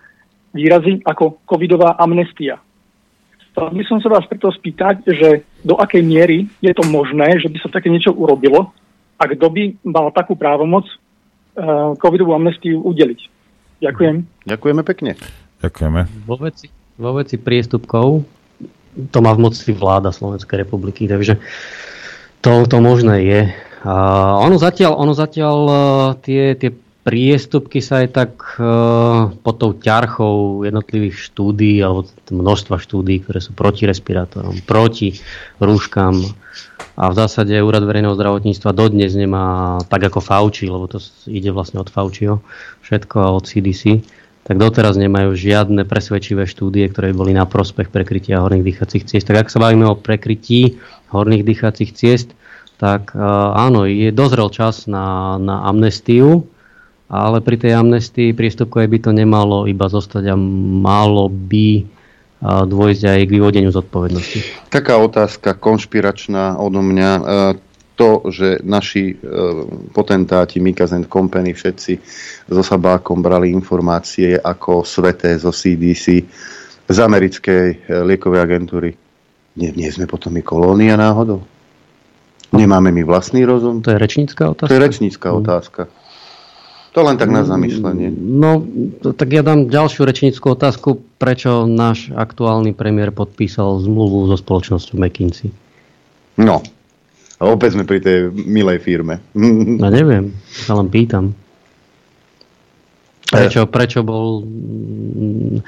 výrazy 0.51 0.99
ako 1.07 1.39
covidová 1.47 1.95
amnestia. 1.99 2.59
Chcel 3.51 3.75
by 3.75 3.83
som 3.87 3.99
sa 4.03 4.09
vás 4.11 4.27
preto 4.27 4.51
spýtať, 4.51 5.03
že 5.07 5.43
do 5.63 5.75
akej 5.79 6.03
miery 6.03 6.47
je 6.63 6.71
to 6.75 6.83
možné, 6.87 7.39
že 7.39 7.51
by 7.51 7.57
sa 7.59 7.69
také 7.71 7.91
niečo 7.91 8.15
urobilo 8.15 8.71
a 9.19 9.23
kto 9.27 9.45
by 9.51 9.63
mal 9.83 10.11
takú 10.15 10.39
právomoc 10.39 10.87
uh, 10.87 11.95
covidovú 11.99 12.31
amnestiu 12.35 12.79
udeliť. 12.79 13.19
Ďakujem. 13.83 14.15
Ďakujeme 14.47 14.81
pekne. 14.83 15.11
Ďakujeme. 15.59 16.01
Vo 16.23 16.39
veci, 16.39 16.71
vo 16.99 17.11
veci 17.15 17.39
priestupkov 17.39 18.27
to 19.09 19.17
má 19.23 19.31
v 19.31 19.47
moci 19.47 19.71
vláda 19.71 20.11
Slovenskej 20.11 20.67
republiky, 20.67 21.07
takže 21.07 21.39
to, 22.43 22.67
to 22.67 22.77
možné 22.83 23.23
je. 23.23 23.41
Uh, 23.79 24.35
ono 24.43 24.59
zatiaľ, 24.59 24.99
ono 24.99 25.15
zatiaľ 25.15 25.57
uh, 25.63 25.79
tie, 26.19 26.59
tie 26.59 26.75
priestupky 27.07 27.79
sa 27.79 28.03
aj 28.03 28.07
tak 28.11 28.31
uh, 28.59 29.31
pod 29.39 29.55
tou 29.55 29.71
ťarchou 29.71 30.67
jednotlivých 30.67 31.31
štúdí 31.31 31.79
alebo 31.79 32.03
množstva 32.27 32.75
štúdí, 32.75 33.23
ktoré 33.23 33.39
sú 33.39 33.55
proti 33.55 33.87
respirátorom, 33.87 34.59
proti 34.67 35.15
rúškam 35.63 36.19
a 36.99 37.07
v 37.07 37.15
zásade 37.15 37.55
Úrad 37.63 37.87
verejného 37.87 38.19
zdravotníctva 38.19 38.75
dodnes 38.75 39.15
nemá 39.15 39.79
tak 39.87 40.11
ako 40.11 40.19
Fauci, 40.19 40.67
lebo 40.67 40.91
to 40.91 40.99
ide 41.31 41.55
vlastne 41.55 41.79
od 41.79 41.87
Fauciho 41.87 42.43
všetko 42.83 43.15
a 43.23 43.31
od 43.31 43.47
CDC, 43.47 44.03
tak 44.49 44.57
doteraz 44.57 44.97
nemajú 44.97 45.37
žiadne 45.37 45.85
presvedčivé 45.85 46.49
štúdie, 46.49 46.89
ktoré 46.89 47.13
boli 47.13 47.37
na 47.37 47.45
prospech 47.45 47.93
prekrytia 47.93 48.41
horných 48.41 48.65
dýchacích 48.65 49.05
ciest. 49.05 49.29
Tak 49.29 49.45
ak 49.45 49.53
sa 49.53 49.61
bavíme 49.61 49.85
o 49.85 49.93
prekrytí 49.93 50.81
horných 51.13 51.45
dýchacích 51.45 51.93
ciest, 51.93 52.33
tak 52.81 53.13
uh, 53.13 53.53
áno, 53.53 53.85
je 53.85 54.09
dozrel 54.09 54.49
čas 54.49 54.89
na, 54.89 55.37
na 55.37 55.69
amnestiu, 55.69 56.49
ale 57.13 57.45
pri 57.45 57.61
tej 57.61 57.77
amnestii 57.77 58.33
priestupkovej 58.33 58.89
by 58.89 58.97
to 59.05 59.11
nemalo 59.13 59.69
iba 59.69 59.85
zostať 59.85 60.33
a 60.33 60.35
malo 60.81 61.29
by 61.29 61.85
dôjsť 62.41 63.03
aj 63.03 63.19
k 63.27 63.33
vyvodeniu 63.35 63.67
zodpovednosti. 63.69 64.71
Taká 64.71 64.95
otázka 64.95 65.59
konšpiračná 65.59 66.55
odo 66.55 66.79
mňa. 66.79 67.11
To, 67.99 68.23
že 68.31 68.63
naši 68.63 69.11
e, 69.11 69.15
potentáti 69.91 70.63
Mikaz 70.63 70.95
Company 71.11 71.51
všetci 71.51 71.93
so 72.47 72.63
Sabákom 72.63 73.19
brali 73.19 73.51
informácie 73.51 74.39
ako 74.39 74.87
sveté 74.87 75.35
zo 75.35 75.51
CDC 75.51 76.23
z 76.87 76.97
americkej 76.97 77.65
e, 77.67 77.75
liekovej 78.07 78.39
agentúry. 78.39 78.95
Nie, 79.59 79.75
nie 79.75 79.91
sme 79.91 80.07
potom 80.07 80.31
my 80.31 80.39
kolónia 80.39 80.95
náhodou? 80.95 81.43
Nemáme 82.55 82.95
my 82.95 83.03
vlastný 83.03 83.43
rozum? 83.43 83.83
To 83.83 83.91
je 83.91 83.99
rečnícká 83.99 84.47
otázka? 84.47 84.71
To 84.71 84.77
je 84.79 84.85
rečnícká 84.87 85.27
mm. 85.29 85.37
otázka. 85.43 85.81
To 86.97 87.05
len 87.05 87.21
tak 87.21 87.29
na 87.29 87.45
zamyslenie. 87.45 88.09
No, 88.17 88.65
tak 89.13 89.29
ja 89.29 89.45
dám 89.45 89.69
ďalšiu 89.69 90.09
rečnickú 90.09 90.57
otázku. 90.57 90.97
Prečo 91.21 91.69
náš 91.69 92.09
aktuálny 92.09 92.73
premiér 92.73 93.13
podpísal 93.13 93.77
zmluvu 93.85 94.25
so 94.31 94.39
spoločnosťou 94.39 94.97
McKinsey? 94.97 95.53
No, 96.41 96.65
a 97.39 97.43
opäť 97.47 97.79
sme 97.79 97.87
pri 97.87 98.03
tej 98.03 98.35
milej 98.35 98.83
firme. 98.83 99.23
No 99.79 99.87
neviem, 99.87 100.35
sa 100.51 100.75
len 100.75 100.91
pýtam. 100.91 101.31
Prečo, 103.29 103.63
prečo 103.69 104.03
bol 104.03 104.43
mm, 104.43 105.63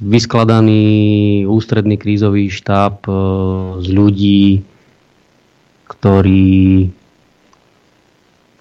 vyskladaný 0.00 0.82
ústredný 1.44 2.00
krízový 2.00 2.48
štáb 2.48 3.04
e, 3.04 3.12
z 3.84 3.88
ľudí, 3.90 4.44
ktorí 5.90 6.88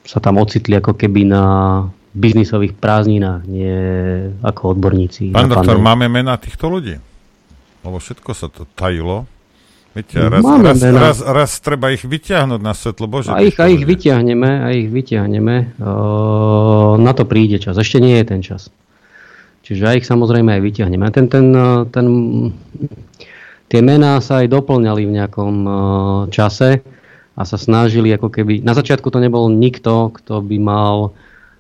sa 0.04 0.18
tam 0.20 0.42
ocitli 0.42 0.74
ako 0.76 0.98
keby 0.98 1.30
na 1.30 1.46
biznisových 2.18 2.74
prázdninách, 2.76 3.46
nie 3.46 3.78
ako 4.42 4.74
odborníci. 4.74 5.30
Pán 5.30 5.54
doktor, 5.54 5.78
máme 5.78 6.10
mená 6.10 6.36
týchto 6.42 6.66
ľudí? 6.68 6.98
Lebo 7.86 8.02
všetko 8.02 8.32
sa 8.34 8.50
to 8.50 8.66
tajilo. 8.74 9.30
Viete, 10.00 10.32
raz, 10.32 10.40
Máme 10.40 10.72
raz, 10.72 10.80
raz, 10.80 11.18
raz 11.20 11.52
treba 11.60 11.92
ich 11.92 12.08
vyťahnuť 12.08 12.62
na 12.64 12.72
svetlo 12.72 13.12
Bože. 13.12 13.36
A 13.36 13.44
ich, 13.44 13.60
a 13.60 13.68
ich 13.68 13.84
vyťahneme, 13.84 14.48
a 14.64 14.72
ich 14.72 14.88
vyťahneme. 14.88 15.76
O, 15.76 16.96
na 16.96 17.12
to 17.12 17.28
príde 17.28 17.60
čas. 17.60 17.76
Ešte 17.76 18.00
nie 18.00 18.16
je 18.16 18.26
ten 18.32 18.40
čas. 18.40 18.72
Čiže 19.68 19.84
aj 19.84 19.96
ich 20.00 20.08
samozrejme 20.08 20.56
aj 20.56 20.62
vyťahneme. 20.64 21.04
A 21.04 21.12
ten, 21.12 21.28
ten, 21.28 21.52
ten, 21.92 22.08
tie 23.68 23.82
mená 23.84 24.24
sa 24.24 24.40
aj 24.40 24.48
doplňali 24.56 25.04
v 25.04 25.16
nejakom 25.20 25.56
čase 26.32 26.80
a 27.36 27.42
sa 27.44 27.58
snažili 27.60 28.16
ako 28.16 28.32
keby... 28.32 28.64
Na 28.64 28.72
začiatku 28.72 29.12
to 29.12 29.20
nebol 29.20 29.52
nikto, 29.52 30.16
kto 30.16 30.40
by 30.40 30.58
mal 30.64 31.12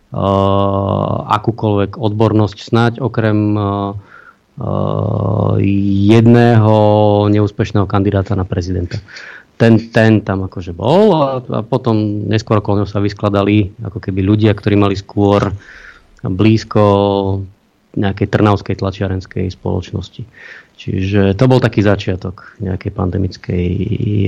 Uh, 0.10 1.22
akúkoľvek 1.38 2.02
odbornosť 2.02 2.57
snať 2.57 2.94
okrem 2.98 3.53
uh, 3.53 3.94
uh, 3.94 4.09
jedného 6.10 6.76
neúspešného 7.31 7.88
kandidáta 7.88 8.36
na 8.36 8.44
prezidenta. 8.44 8.99
Ten, 9.60 9.91
ten 9.91 10.23
tam 10.23 10.48
akože 10.48 10.72
bol 10.72 11.15
a, 11.19 11.44
a 11.44 11.60
potom 11.64 12.27
neskôr 12.31 12.64
okolo 12.64 12.88
sa 12.88 13.03
vyskladali 13.03 13.76
ako 13.84 13.99
keby 13.99 14.23
ľudia, 14.23 14.56
ktorí 14.56 14.80
mali 14.80 14.95
skôr 14.95 15.52
blízko 16.23 16.84
nejakej 17.95 18.27
trnavskej 18.31 18.76
tlačiarenskej 18.80 19.52
spoločnosti. 19.52 20.23
Čiže 20.80 21.36
to 21.36 21.44
bol 21.52 21.60
taký 21.60 21.84
začiatok 21.84 22.56
nejakej 22.64 22.91
pandemickej 22.95 23.68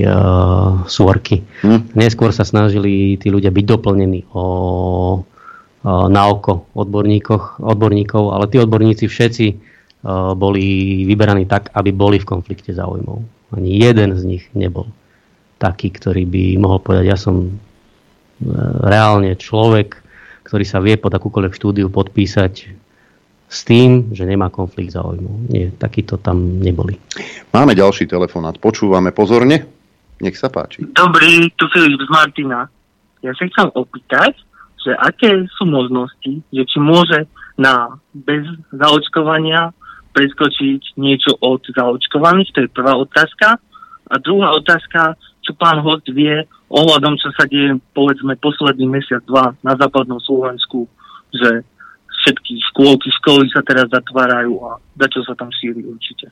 uh, 0.04 0.84
súrky. 0.84 1.40
Hm. 1.64 1.96
Neskôr 1.96 2.28
sa 2.36 2.44
snažili 2.44 3.16
tí 3.16 3.32
ľudia 3.32 3.48
byť 3.48 3.64
doplnení 3.64 4.28
o 4.36 4.44
na 5.82 6.22
oko 6.30 6.70
odborníkoch, 6.78 7.58
odborníkov, 7.58 8.30
ale 8.30 8.46
tí 8.46 8.62
odborníci 8.62 9.10
všetci 9.10 9.46
boli 10.34 11.02
vyberaní 11.06 11.46
tak, 11.46 11.70
aby 11.78 11.94
boli 11.94 12.18
v 12.18 12.26
konflikte 12.26 12.74
záujmov. 12.74 13.22
Ani 13.54 13.78
jeden 13.78 14.18
z 14.18 14.22
nich 14.26 14.44
nebol 14.52 14.90
taký, 15.62 15.94
ktorý 15.94 16.26
by 16.26 16.44
mohol 16.58 16.82
povedať, 16.82 17.06
ja 17.06 17.14
som 17.14 17.46
e, 17.46 17.50
reálne 18.82 19.38
človek, 19.38 19.94
ktorý 20.42 20.64
sa 20.66 20.82
vie 20.82 20.98
pod 20.98 21.14
akúkoľvek 21.14 21.54
štúdiu 21.54 21.86
podpísať 21.86 22.82
s 23.46 23.58
tým, 23.62 24.10
že 24.10 24.26
nemá 24.26 24.50
konflikt 24.50 24.90
záujmov. 24.96 25.52
Nie, 25.52 25.70
takýto 25.70 26.18
tam 26.18 26.58
neboli. 26.58 26.98
Máme 27.54 27.78
ďalší 27.78 28.10
telefonát. 28.10 28.58
Počúvame 28.58 29.14
pozorne. 29.14 29.62
Nech 30.18 30.34
sa 30.34 30.50
páči. 30.50 30.82
Dobrý, 30.82 31.52
tu 31.54 31.70
Filip 31.70 32.00
z 32.00 32.10
Martina. 32.10 32.66
Ja 33.22 33.30
sa 33.38 33.46
chcem 33.46 33.70
opýtať, 33.78 34.34
že 34.82 34.98
aké 34.98 35.46
sú 35.54 35.68
možnosti, 35.68 36.42
že 36.50 36.62
či 36.66 36.78
môže 36.82 37.30
na 37.54 38.02
bez 38.10 38.42
zaočkovania 38.74 39.70
preskočiť 40.12 40.96
niečo 41.00 41.36
od 41.40 41.64
zaočkovaných, 41.72 42.52
to 42.52 42.58
je 42.64 42.76
prvá 42.76 42.96
otázka. 42.96 43.58
A 44.12 44.14
druhá 44.20 44.52
otázka, 44.52 45.16
čo 45.40 45.56
pán 45.56 45.80
host 45.80 46.04
vie 46.12 46.44
ohľadom, 46.68 47.16
čo 47.16 47.32
sa 47.32 47.48
deje, 47.48 47.76
povedzme, 47.96 48.36
posledný 48.40 48.88
mesiac, 48.88 49.24
dva 49.24 49.56
na 49.64 49.74
západnom 49.76 50.20
Slovensku, 50.20 50.88
že 51.32 51.64
všetky 52.22 52.60
škôlky, 52.72 53.08
školy 53.18 53.50
sa 53.50 53.64
teraz 53.66 53.90
zatvárajú 53.90 54.54
a 54.62 54.78
za 54.78 55.06
čo 55.10 55.20
sa 55.26 55.34
tam 55.34 55.50
šíri 55.50 55.82
určite. 55.82 56.30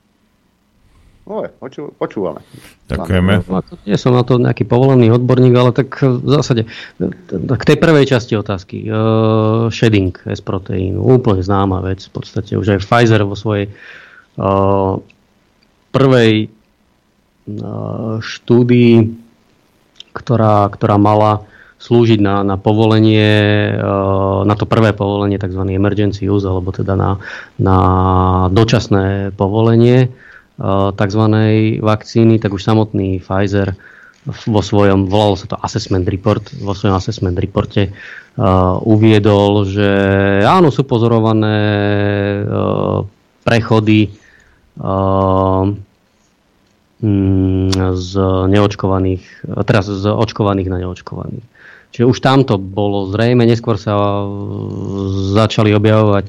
Oj, 1.21 1.47
poču, 1.61 1.93
počúvame. 1.95 2.41
Ďakujeme. 2.89 3.45
Nie 3.85 3.97
som 4.01 4.17
na 4.17 4.25
to 4.25 4.41
nejaký 4.41 4.65
povolený 4.65 5.13
odborník, 5.13 5.53
ale 5.53 5.71
tak 5.71 5.93
v 6.01 6.27
zásade 6.27 6.65
k 7.37 7.63
tej 7.65 7.77
prvej 7.77 8.05
časti 8.09 8.33
otázky. 8.35 8.89
Uh, 8.89 9.69
shedding 9.69 10.11
S-proteínu, 10.25 10.97
úplne 10.97 11.45
známa 11.45 11.85
vec. 11.85 12.01
V 12.09 12.11
podstate 12.19 12.57
už 12.57 12.75
aj 12.75 12.83
Pfizer 12.83 13.21
vo 13.23 13.37
svojej 13.37 13.69
uh, 14.41 14.97
prvej 15.93 16.49
štúdii, 18.21 18.93
ktorá, 20.13 20.69
ktorá 20.69 20.95
mala 21.01 21.43
slúžiť 21.81 22.21
na, 22.21 22.45
na 22.45 22.55
povolenie, 22.61 23.25
na 24.45 24.53
to 24.53 24.69
prvé 24.69 24.93
povolenie, 24.93 25.41
tzv. 25.41 25.65
emergency 25.65 26.29
use, 26.29 26.45
alebo 26.45 26.69
teda 26.69 26.93
na, 26.93 27.17
na 27.57 27.77
dočasné 28.53 29.33
povolenie 29.33 30.13
tzv. 30.93 31.23
vakcíny, 31.81 32.37
tak 32.37 32.53
už 32.53 32.61
samotný 32.61 33.17
Pfizer 33.17 33.73
vo 34.25 34.61
svojom, 34.61 35.09
volalo 35.09 35.33
sa 35.33 35.49
to 35.49 35.57
assessment 35.65 36.05
report, 36.05 36.53
vo 36.61 36.77
svojom 36.77 36.93
assessment 36.93 37.33
reporte 37.41 37.89
uh, 37.89 38.77
uviedol, 38.85 39.65
že 39.65 39.89
áno, 40.45 40.69
sú 40.69 40.85
pozorované 40.85 41.57
uh, 42.45 43.01
prechody 43.41 44.13
uh, 44.77 45.73
z 47.97 48.11
neočkovaných, 48.45 49.25
teraz 49.65 49.89
z 49.89 50.05
očkovaných 50.05 50.69
na 50.69 50.85
neočkovaných. 50.85 51.41
Čiže 51.91 52.05
už 52.05 52.17
tamto 52.21 52.61
bolo 52.61 53.09
zrejme, 53.09 53.41
neskôr 53.41 53.81
sa 53.81 54.21
začali 55.33 55.73
objavovať 55.73 56.27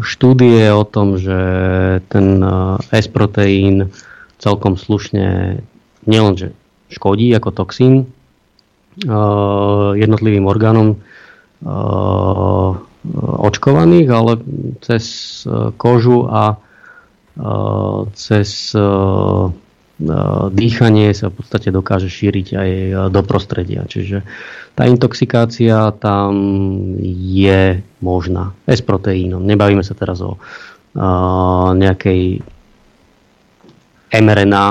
štúdie 0.00 0.70
o 0.70 0.84
tom, 0.86 1.18
že 1.18 1.38
ten 2.06 2.38
S-proteín 2.94 3.90
celkom 4.38 4.78
slušne 4.78 5.58
nielenže 6.06 6.54
škodí 6.94 7.34
ako 7.34 7.50
toxín 7.50 7.94
uh, 8.04 9.90
jednotlivým 9.98 10.46
orgánom 10.46 11.02
očkovaných, 13.24 14.08
ale 14.12 14.32
cez 14.84 15.04
kožu 15.76 16.28
a 16.28 16.60
cez 18.12 18.48
dýchanie 20.50 21.14
sa 21.14 21.30
v 21.30 21.38
podstate 21.38 21.70
dokáže 21.70 22.10
šíriť 22.10 22.46
aj 22.58 22.70
do 23.14 23.20
prostredia. 23.22 23.86
Čiže 23.86 24.26
tá 24.74 24.90
intoxikácia 24.90 25.94
tam 26.02 26.34
je 26.98 27.78
možná. 28.02 28.50
S 28.66 28.82
proteínom. 28.82 29.38
Nebavíme 29.38 29.86
sa 29.86 29.94
teraz 29.94 30.18
o 30.18 30.34
nejakej 31.74 32.42
mRNA, 34.14 34.66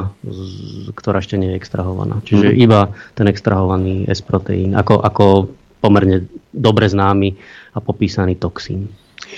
ktorá 0.96 1.20
ešte 1.20 1.36
nie 1.36 1.52
je 1.52 1.60
extrahovaná. 1.60 2.24
Čiže 2.24 2.56
mm. 2.56 2.58
iba 2.64 2.96
ten 3.12 3.28
extrahovaný 3.28 4.08
S-proteín, 4.08 4.72
ako, 4.72 5.04
ako 5.04 5.52
pomerne 5.84 6.32
dobre 6.56 6.88
známy 6.88 7.36
a 7.76 7.84
popísaný 7.84 8.40
toxín. 8.40 8.88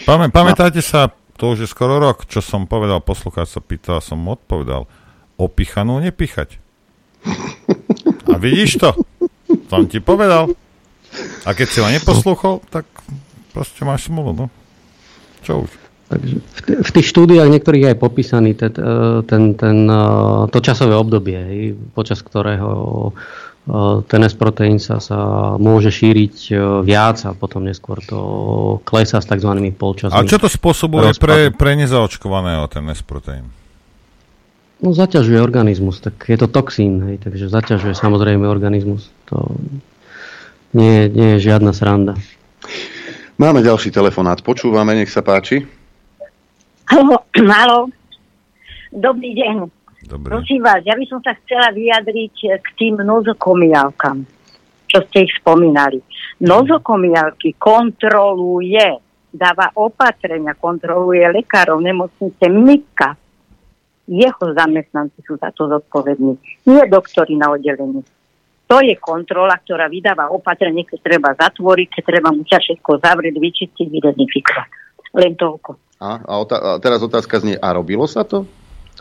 Pamä, 0.06 0.30
pamätáte 0.30 0.82
sa, 0.86 1.10
to 1.42 1.58
už 1.58 1.66
je 1.66 1.70
skoro 1.70 1.98
rok, 1.98 2.30
čo 2.30 2.38
som 2.38 2.70
povedal, 2.70 3.02
poslucháč 3.02 3.58
sa 3.58 3.62
pýtal, 3.66 3.98
som 3.98 4.22
odpovedal, 4.30 4.86
opichanú 5.36 6.00
nepichať. 6.00 6.60
A 8.30 8.36
vidíš 8.38 8.80
to? 8.80 8.90
Som 9.72 9.88
ti 9.90 10.00
povedal. 10.00 10.54
A 11.48 11.50
keď 11.56 11.68
si 11.70 11.80
ho 11.80 11.88
neposluchol, 11.88 12.62
tak 12.68 12.86
proste 13.56 13.88
máš 13.88 14.12
smolu, 14.12 14.36
no. 14.36 14.46
Čo 15.46 15.66
už? 15.66 15.72
Takže 16.06 16.36
v 16.86 16.92
tých 16.94 17.08
štúdiách 17.10 17.50
niektorých 17.50 17.96
aj 17.96 17.98
popísaný 17.98 18.54
ten, 18.54 18.70
ten, 19.26 19.44
ten, 19.58 19.78
to 20.54 20.58
časové 20.62 20.94
obdobie, 20.94 21.74
počas 21.98 22.22
ktorého 22.22 23.10
ten 24.06 24.22
S-proteín 24.22 24.78
sa, 24.78 25.02
sa 25.02 25.18
môže 25.58 25.90
šíriť 25.90 26.54
viac 26.86 27.18
a 27.26 27.34
potom 27.34 27.66
neskôr 27.66 27.98
to 28.06 28.20
klesá 28.86 29.18
s 29.18 29.26
tzv. 29.26 29.50
polčasmi. 29.74 30.14
A 30.14 30.30
čo 30.30 30.38
to 30.38 30.46
spôsobuje 30.46 31.18
pre, 31.18 31.50
pre 31.50 31.74
nezaočkovaného 31.74 32.70
ten 32.70 32.86
S-proteín? 32.94 33.50
No 34.84 34.92
zaťažuje 34.92 35.40
organizmus, 35.40 36.04
tak 36.04 36.20
je 36.28 36.36
to 36.36 36.52
toxín, 36.52 37.00
hej, 37.08 37.18
takže 37.24 37.48
zaťažuje 37.48 37.96
samozrejme 37.96 38.44
organizmus. 38.44 39.08
To 39.32 39.56
nie, 40.76 41.08
nie 41.08 41.40
je 41.40 41.48
žiadna 41.48 41.72
sranda. 41.72 42.20
Máme 43.40 43.64
ďalší 43.64 43.92
telefonát, 43.92 44.44
počúvame, 44.44 44.96
nech 44.96 45.12
sa 45.12 45.24
páči. 45.24 45.64
Halo, 46.92 47.24
halo. 47.56 47.88
Dobrý 48.92 49.32
deň. 49.36 49.56
Dobrý. 50.06 50.30
Prosím 50.30 50.62
vás, 50.62 50.86
ja 50.86 50.94
by 50.94 51.06
som 51.10 51.20
sa 51.24 51.34
chcela 51.44 51.74
vyjadriť 51.74 52.62
k 52.62 52.68
tým 52.78 53.02
nozokomiálkam, 53.02 54.24
čo 54.86 54.98
ste 55.10 55.26
ich 55.26 55.34
spomínali. 55.42 55.98
Nozokomiálky 56.46 57.58
kontroluje, 57.58 59.02
dáva 59.34 59.74
opatrenia, 59.76 60.54
kontroluje 60.56 61.26
lekárov, 61.32 61.82
nemocnice 61.82 62.46
MIKA. 62.52 63.25
Jeho 64.06 64.46
zamestnanci 64.54 65.18
sú 65.26 65.38
za 65.42 65.50
to 65.50 65.66
zodpovední. 65.66 66.38
Nie 66.70 66.86
doktori 66.86 67.34
na 67.34 67.50
oddelení. 67.54 68.06
To 68.66 68.82
je 68.82 68.98
kontrola, 68.98 69.62
ktorá 69.62 69.86
vydáva 69.86 70.34
opatrenie, 70.34 70.86
keď 70.86 71.00
treba 71.06 71.30
zatvoriť, 71.38 71.88
keď 71.90 72.04
treba 72.06 72.30
musia 72.34 72.58
všetko 72.58 72.98
zavrieť, 73.02 73.36
vyčistiť, 73.38 73.88
vydezinfikovať. 73.90 74.70
Len 75.22 75.34
toľko. 75.38 75.70
A, 76.02 76.22
a, 76.22 76.34
otá- 76.42 76.62
a 76.62 76.70
teraz 76.82 77.02
otázka 77.02 77.42
znie, 77.42 77.56
a 77.58 77.68
robilo 77.74 78.10
sa 78.10 78.26
to? 78.26 78.50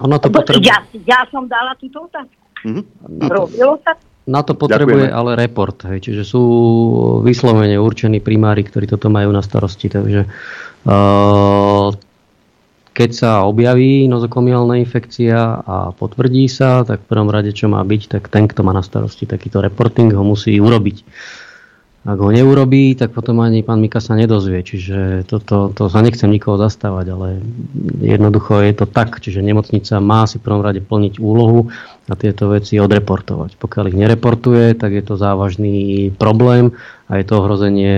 Ono 0.04 0.16
to 0.20 0.28
potrebuje... 0.28 0.68
ja, 0.68 0.78
ja 1.04 1.20
som 1.32 1.48
dala 1.48 1.72
túto 1.80 2.04
otázku. 2.04 2.40
Mm-hmm. 2.64 3.28
Robilo 3.28 3.80
sa 3.84 3.96
to? 3.96 4.04
Na 4.24 4.40
to 4.40 4.56
potrebuje 4.56 5.12
Ďakujeme. 5.12 5.20
ale 5.20 5.30
report, 5.36 5.84
hej, 5.84 6.00
čiže 6.00 6.24
sú 6.24 6.42
vyslovene 7.20 7.76
určení 7.76 8.24
primári, 8.24 8.64
ktorí 8.64 8.88
toto 8.88 9.12
majú 9.12 9.28
na 9.28 9.44
starosti, 9.44 9.92
takže 9.92 10.24
uh, 10.88 11.92
keď 12.94 13.10
sa 13.10 13.30
objaví 13.42 14.06
nozokomiálna 14.06 14.78
infekcia 14.78 15.66
a 15.66 15.90
potvrdí 15.90 16.46
sa, 16.46 16.86
tak 16.86 17.02
v 17.02 17.10
prvom 17.10 17.26
rade, 17.26 17.50
čo 17.50 17.66
má 17.66 17.82
byť, 17.82 18.02
tak 18.06 18.30
ten, 18.30 18.46
kto 18.46 18.62
má 18.62 18.70
na 18.70 18.86
starosti 18.86 19.26
takýto 19.26 19.58
reporting, 19.58 20.14
ho 20.14 20.22
musí 20.22 20.62
urobiť. 20.62 21.02
Ak 22.04 22.20
ho 22.20 22.28
neurobí, 22.28 22.94
tak 23.00 23.16
potom 23.16 23.40
ani 23.40 23.64
pán 23.64 23.80
Mika 23.80 23.96
sa 23.96 24.12
nedozvie. 24.12 24.60
Čiže 24.60 25.24
to, 25.24 25.40
to, 25.40 25.72
to 25.72 25.88
sa 25.88 26.04
nechcem 26.04 26.28
nikoho 26.28 26.60
zastávať, 26.60 27.06
ale 27.16 27.28
jednoducho 28.04 28.60
je 28.60 28.76
to 28.76 28.86
tak. 28.86 29.24
Čiže 29.24 29.40
nemocnica 29.40 30.04
má 30.04 30.28
si 30.28 30.36
v 30.36 30.44
prvom 30.44 30.60
rade 30.60 30.84
plniť 30.84 31.16
úlohu 31.16 31.72
a 32.06 32.12
tieto 32.12 32.52
veci 32.52 32.76
odreportovať. 32.76 33.56
Pokiaľ 33.56 33.84
ich 33.90 33.98
nereportuje, 33.98 34.76
tak 34.76 34.92
je 34.92 35.00
to 35.00 35.16
závažný 35.16 36.12
problém 36.12 36.76
a 37.08 37.16
je 37.16 37.24
to 37.24 37.40
ohrozenie 37.40 37.96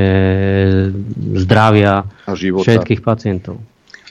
zdravia 1.43 2.07
a 2.07 2.33
všetkých 2.39 3.03
pacientov 3.03 3.59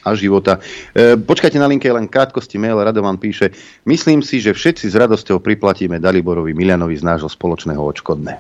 a 0.06 0.14
života. 0.14 0.62
E, 0.94 1.18
počkajte 1.18 1.58
na 1.58 1.66
linke 1.66 1.90
len 1.90 2.06
krátkosti 2.06 2.62
mail. 2.62 2.78
Radovan 2.78 3.18
píše, 3.18 3.50
myslím 3.90 4.22
si, 4.22 4.38
že 4.38 4.54
všetci 4.54 4.94
s 4.94 4.96
radosťou 4.96 5.42
priplatíme 5.42 5.98
Daliborovi 5.98 6.54
Milianovi 6.54 6.94
z 6.94 7.04
nášho 7.04 7.28
spoločného 7.28 7.82
očkodné. 7.82 8.38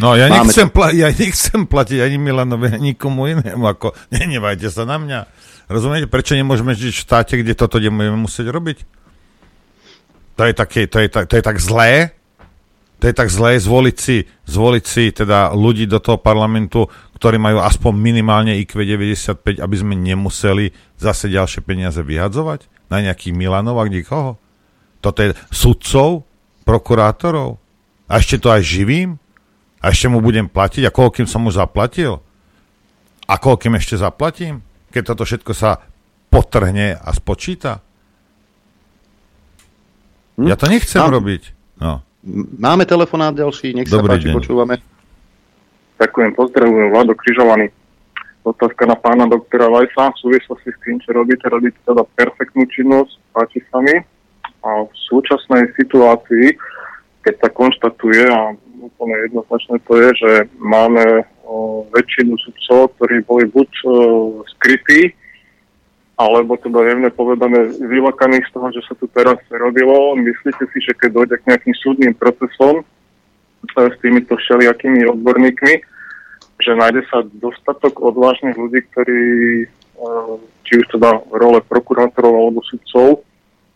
No 0.00 0.16
ja 0.16 0.32
nechcem, 0.32 0.72
pla- 0.72 0.96
ja 0.96 1.12
nechcem 1.12 1.68
platiť 1.68 2.00
ani 2.00 2.16
Milanovi, 2.16 2.72
ani 2.72 2.96
nikomu 2.96 3.28
inému. 3.28 3.68
Ako, 3.68 3.92
nenevajte 4.16 4.72
sa 4.72 4.88
na 4.88 4.96
mňa. 4.96 5.20
Rozumiete, 5.68 6.08
prečo 6.08 6.32
nemôžeme 6.32 6.72
žiť 6.72 6.90
v 6.90 7.02
štáte, 7.04 7.34
kde 7.36 7.52
toto 7.52 7.76
budeme 7.76 8.16
musieť 8.16 8.48
robiť? 8.48 8.78
To 10.40 10.48
je, 10.48 10.54
také, 10.56 10.88
to, 10.88 11.04
je, 11.04 11.12
to 11.12 11.34
je 11.36 11.44
tak 11.44 11.60
zlé? 11.60 12.16
To 13.00 13.08
je 13.08 13.16
tak 13.16 13.32
zlé 13.32 13.56
zvoliť 13.56 13.96
si, 13.96 14.28
zvoliť 14.44 14.84
si 14.84 15.08
teda 15.08 15.56
ľudí 15.56 15.88
do 15.88 15.96
toho 16.04 16.20
parlamentu, 16.20 16.84
ktorí 17.16 17.40
majú 17.40 17.64
aspoň 17.64 17.92
minimálne 17.96 18.52
IQ 18.60 18.84
95, 18.84 19.60
aby 19.60 19.76
sme 19.76 19.96
nemuseli 19.96 20.72
zase 21.00 21.32
ďalšie 21.32 21.64
peniaze 21.64 21.96
vyhadzovať 21.96 22.68
na 22.92 23.00
nejakých 23.00 23.32
Milanov 23.32 23.80
a 23.80 23.88
nikoho? 23.88 24.36
Toto 25.00 25.24
je 25.24 25.32
sudcov, 25.48 26.28
prokurátorov? 26.68 27.56
A 28.04 28.20
ešte 28.20 28.36
to 28.36 28.52
aj 28.52 28.60
živým? 28.68 29.16
A 29.80 29.96
ešte 29.96 30.12
mu 30.12 30.20
budem 30.20 30.44
platiť? 30.44 30.84
A 30.84 30.92
koľkým 30.92 31.24
som 31.24 31.40
mu 31.40 31.48
zaplatil? 31.48 32.20
A 33.24 33.40
koľkým 33.40 33.80
ešte 33.80 33.96
zaplatím? 33.96 34.60
Keď 34.92 35.02
toto 35.08 35.24
všetko 35.24 35.52
sa 35.56 35.80
potrhne 36.28 37.00
a 37.00 37.10
spočíta? 37.16 37.80
Hm? 40.36 40.52
Ja 40.52 40.56
to 40.60 40.68
nechcem 40.68 41.00
Mám, 41.00 41.16
robiť. 41.16 41.42
No. 41.80 42.04
Máme 42.60 42.84
telefonát 42.84 43.32
ďalší, 43.32 43.72
nech 43.72 43.88
Dobrý 43.88 44.12
sa 44.12 44.20
páči, 44.20 44.28
deň. 44.28 44.36
počúvame. 44.36 44.74
Ďakujem, 45.96 46.30
pozdravujem, 46.36 46.88
Vlado 46.92 47.12
Križovaný. 47.16 47.72
Otázka 48.44 48.88
na 48.88 48.96
pána 48.96 49.28
doktora 49.28 49.68
Vajsa 49.68 50.12
v 50.16 50.20
súvislosti 50.20 50.72
s 50.72 50.78
tým, 50.84 50.96
čo 51.00 51.12
robíte. 51.12 51.48
Robíte 51.48 51.76
teda 51.84 52.04
perfektnú 52.16 52.64
činnosť, 52.68 53.12
páči 53.32 53.60
sa 53.68 53.80
mi. 53.84 54.00
A 54.60 54.84
v 54.84 54.92
súčasnej 55.08 55.72
situácii, 55.76 56.56
keď 57.24 57.34
sa 57.40 57.48
konštatuje, 57.52 58.28
a 58.28 58.52
úplne 58.80 59.16
jednoznačné 59.28 59.76
to 59.84 59.92
je, 59.96 60.08
že 60.20 60.32
máme 60.56 61.24
o, 61.44 61.84
väčšinu 61.92 62.36
sudcov, 62.40 62.96
ktorí 62.96 63.24
boli 63.24 63.44
buď 63.48 63.70
o, 63.84 63.92
skrytí, 64.56 65.12
alebo 66.20 66.60
teda 66.60 66.84
jemne 66.84 67.08
povedané 67.08 67.72
vylakaní 67.80 68.44
z 68.44 68.50
toho, 68.52 68.68
že 68.76 68.84
sa 68.84 68.92
tu 69.00 69.08
teraz 69.08 69.40
robilo. 69.48 70.12
Myslíte 70.20 70.68
si, 70.68 70.84
že 70.84 70.92
keď 70.92 71.16
dojde 71.16 71.36
k 71.40 71.48
nejakým 71.48 71.74
súdnym 71.80 72.12
procesom 72.12 72.84
e, 72.84 72.84
s 73.88 73.96
týmito 74.04 74.36
všelijakými 74.36 75.08
odborníkmi, 75.16 75.74
že 76.60 76.76
nájde 76.76 77.08
sa 77.08 77.24
dostatok 77.24 78.04
odvážnych 78.04 78.52
ľudí, 78.52 78.84
ktorí 78.92 79.22
e, 79.64 79.66
či 80.68 80.72
už 80.84 80.92
teda 80.92 81.24
v 81.24 81.34
role 81.40 81.64
prokurátorov 81.64 82.36
alebo 82.36 82.60
sudcov 82.68 83.24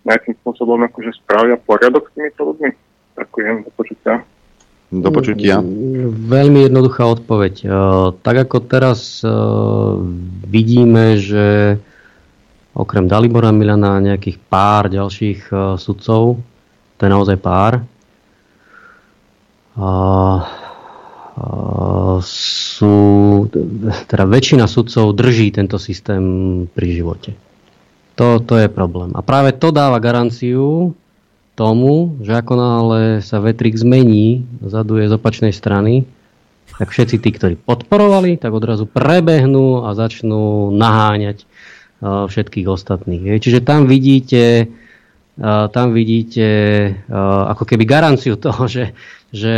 nejakým 0.04 0.36
spôsobom 0.44 0.84
akože 0.84 1.16
spravia 1.16 1.56
poriadok 1.56 2.12
s 2.12 2.20
týmito 2.20 2.44
ľuďmi? 2.44 2.70
Ďakujem, 3.16 3.54
do 3.64 3.70
počutia. 3.72 4.14
Do 4.92 5.08
počutia. 5.08 5.64
Veľmi 6.28 6.68
jednoduchá 6.68 7.08
odpoveď. 7.08 7.54
Uh, 7.64 8.12
tak 8.20 8.36
ako 8.46 8.68
teraz 8.68 9.24
vidíme, 10.44 11.16
že 11.16 11.80
okrem 12.74 13.06
Dalibora 13.06 13.54
Milana 13.54 14.02
nejakých 14.02 14.38
pár 14.50 14.90
ďalších 14.90 15.40
uh, 15.50 15.58
sudcov, 15.78 16.42
to 16.98 17.00
je 17.00 17.10
naozaj 17.10 17.38
pár, 17.38 17.82
sú, 22.22 22.96
teda 24.06 24.24
väčšina 24.24 24.70
sudcov 24.70 25.18
drží 25.18 25.50
tento 25.50 25.82
systém 25.82 26.22
pri 26.70 26.86
živote. 26.94 27.30
To, 28.14 28.38
to 28.38 28.54
je 28.62 28.70
problém. 28.70 29.10
A 29.18 29.20
práve 29.26 29.50
to 29.58 29.74
dáva 29.74 29.98
garanciu 29.98 30.94
tomu, 31.58 32.14
že 32.22 32.38
ako 32.38 32.52
náhle 32.54 33.02
sa 33.18 33.42
vetrik 33.42 33.74
zmení, 33.74 34.46
zaduje 34.62 35.10
z 35.10 35.18
opačnej 35.18 35.50
strany, 35.50 36.06
tak 36.78 36.90
všetci 36.90 37.18
tí, 37.18 37.30
ktorí 37.34 37.54
podporovali, 37.58 38.38
tak 38.38 38.54
odrazu 38.54 38.86
prebehnú 38.86 39.86
a 39.86 39.94
začnú 39.94 40.74
naháňať 40.74 41.46
všetkých 42.04 42.68
ostatných. 42.68 43.40
Čiže 43.40 43.64
tam 43.64 43.88
vidíte, 43.88 44.68
tam 45.40 45.96
vidíte 45.96 46.46
ako 47.48 47.64
keby 47.64 47.88
garanciu 47.88 48.36
toho, 48.36 48.68
že 48.74 48.92
že 49.34 49.54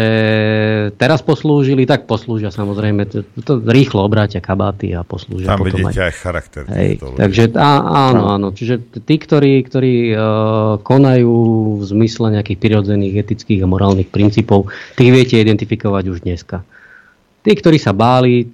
teraz 0.97 1.20
poslúžili, 1.20 1.85
tak 1.85 2.09
poslúžia 2.09 2.48
samozrejme, 2.48 3.12
to, 3.12 3.20
to 3.44 3.60
rýchlo 3.60 4.09
obrátia 4.09 4.40
kabáty 4.40 4.97
a 4.97 5.05
poslúžia 5.05 5.52
Tam 5.52 5.60
potom 5.60 5.85
vidíte 5.85 6.01
aj, 6.01 6.09
aj 6.09 6.14
charakter. 6.16 6.62
Hej, 6.73 7.05
takže 7.12 7.52
á, 7.52 7.85
áno, 8.09 8.32
áno, 8.32 8.56
čiže 8.56 8.81
tí, 9.05 9.20
ktorí, 9.20 9.60
ktorí 9.68 10.16
uh, 10.16 10.81
konajú 10.81 11.36
v 11.77 11.82
zmysle 11.93 12.40
nejakých 12.40 12.56
prirodzených 12.56 13.20
etických 13.20 13.60
a 13.60 13.68
morálnych 13.68 14.09
princípov, 14.09 14.73
tých 14.97 15.12
viete 15.12 15.36
identifikovať 15.36 16.05
už 16.09 16.24
dneska. 16.24 16.64
Tí, 17.44 17.52
ktorí 17.52 17.77
sa 17.77 17.93
báli, 17.93 18.48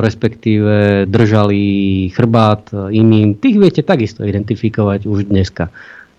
respektíve 0.00 1.06
držali 1.06 1.62
chrbát 2.10 2.74
iným, 2.90 3.38
tých 3.38 3.56
viete 3.56 3.82
takisto 3.86 4.26
identifikovať 4.26 5.06
už 5.06 5.30
dneska. 5.30 5.70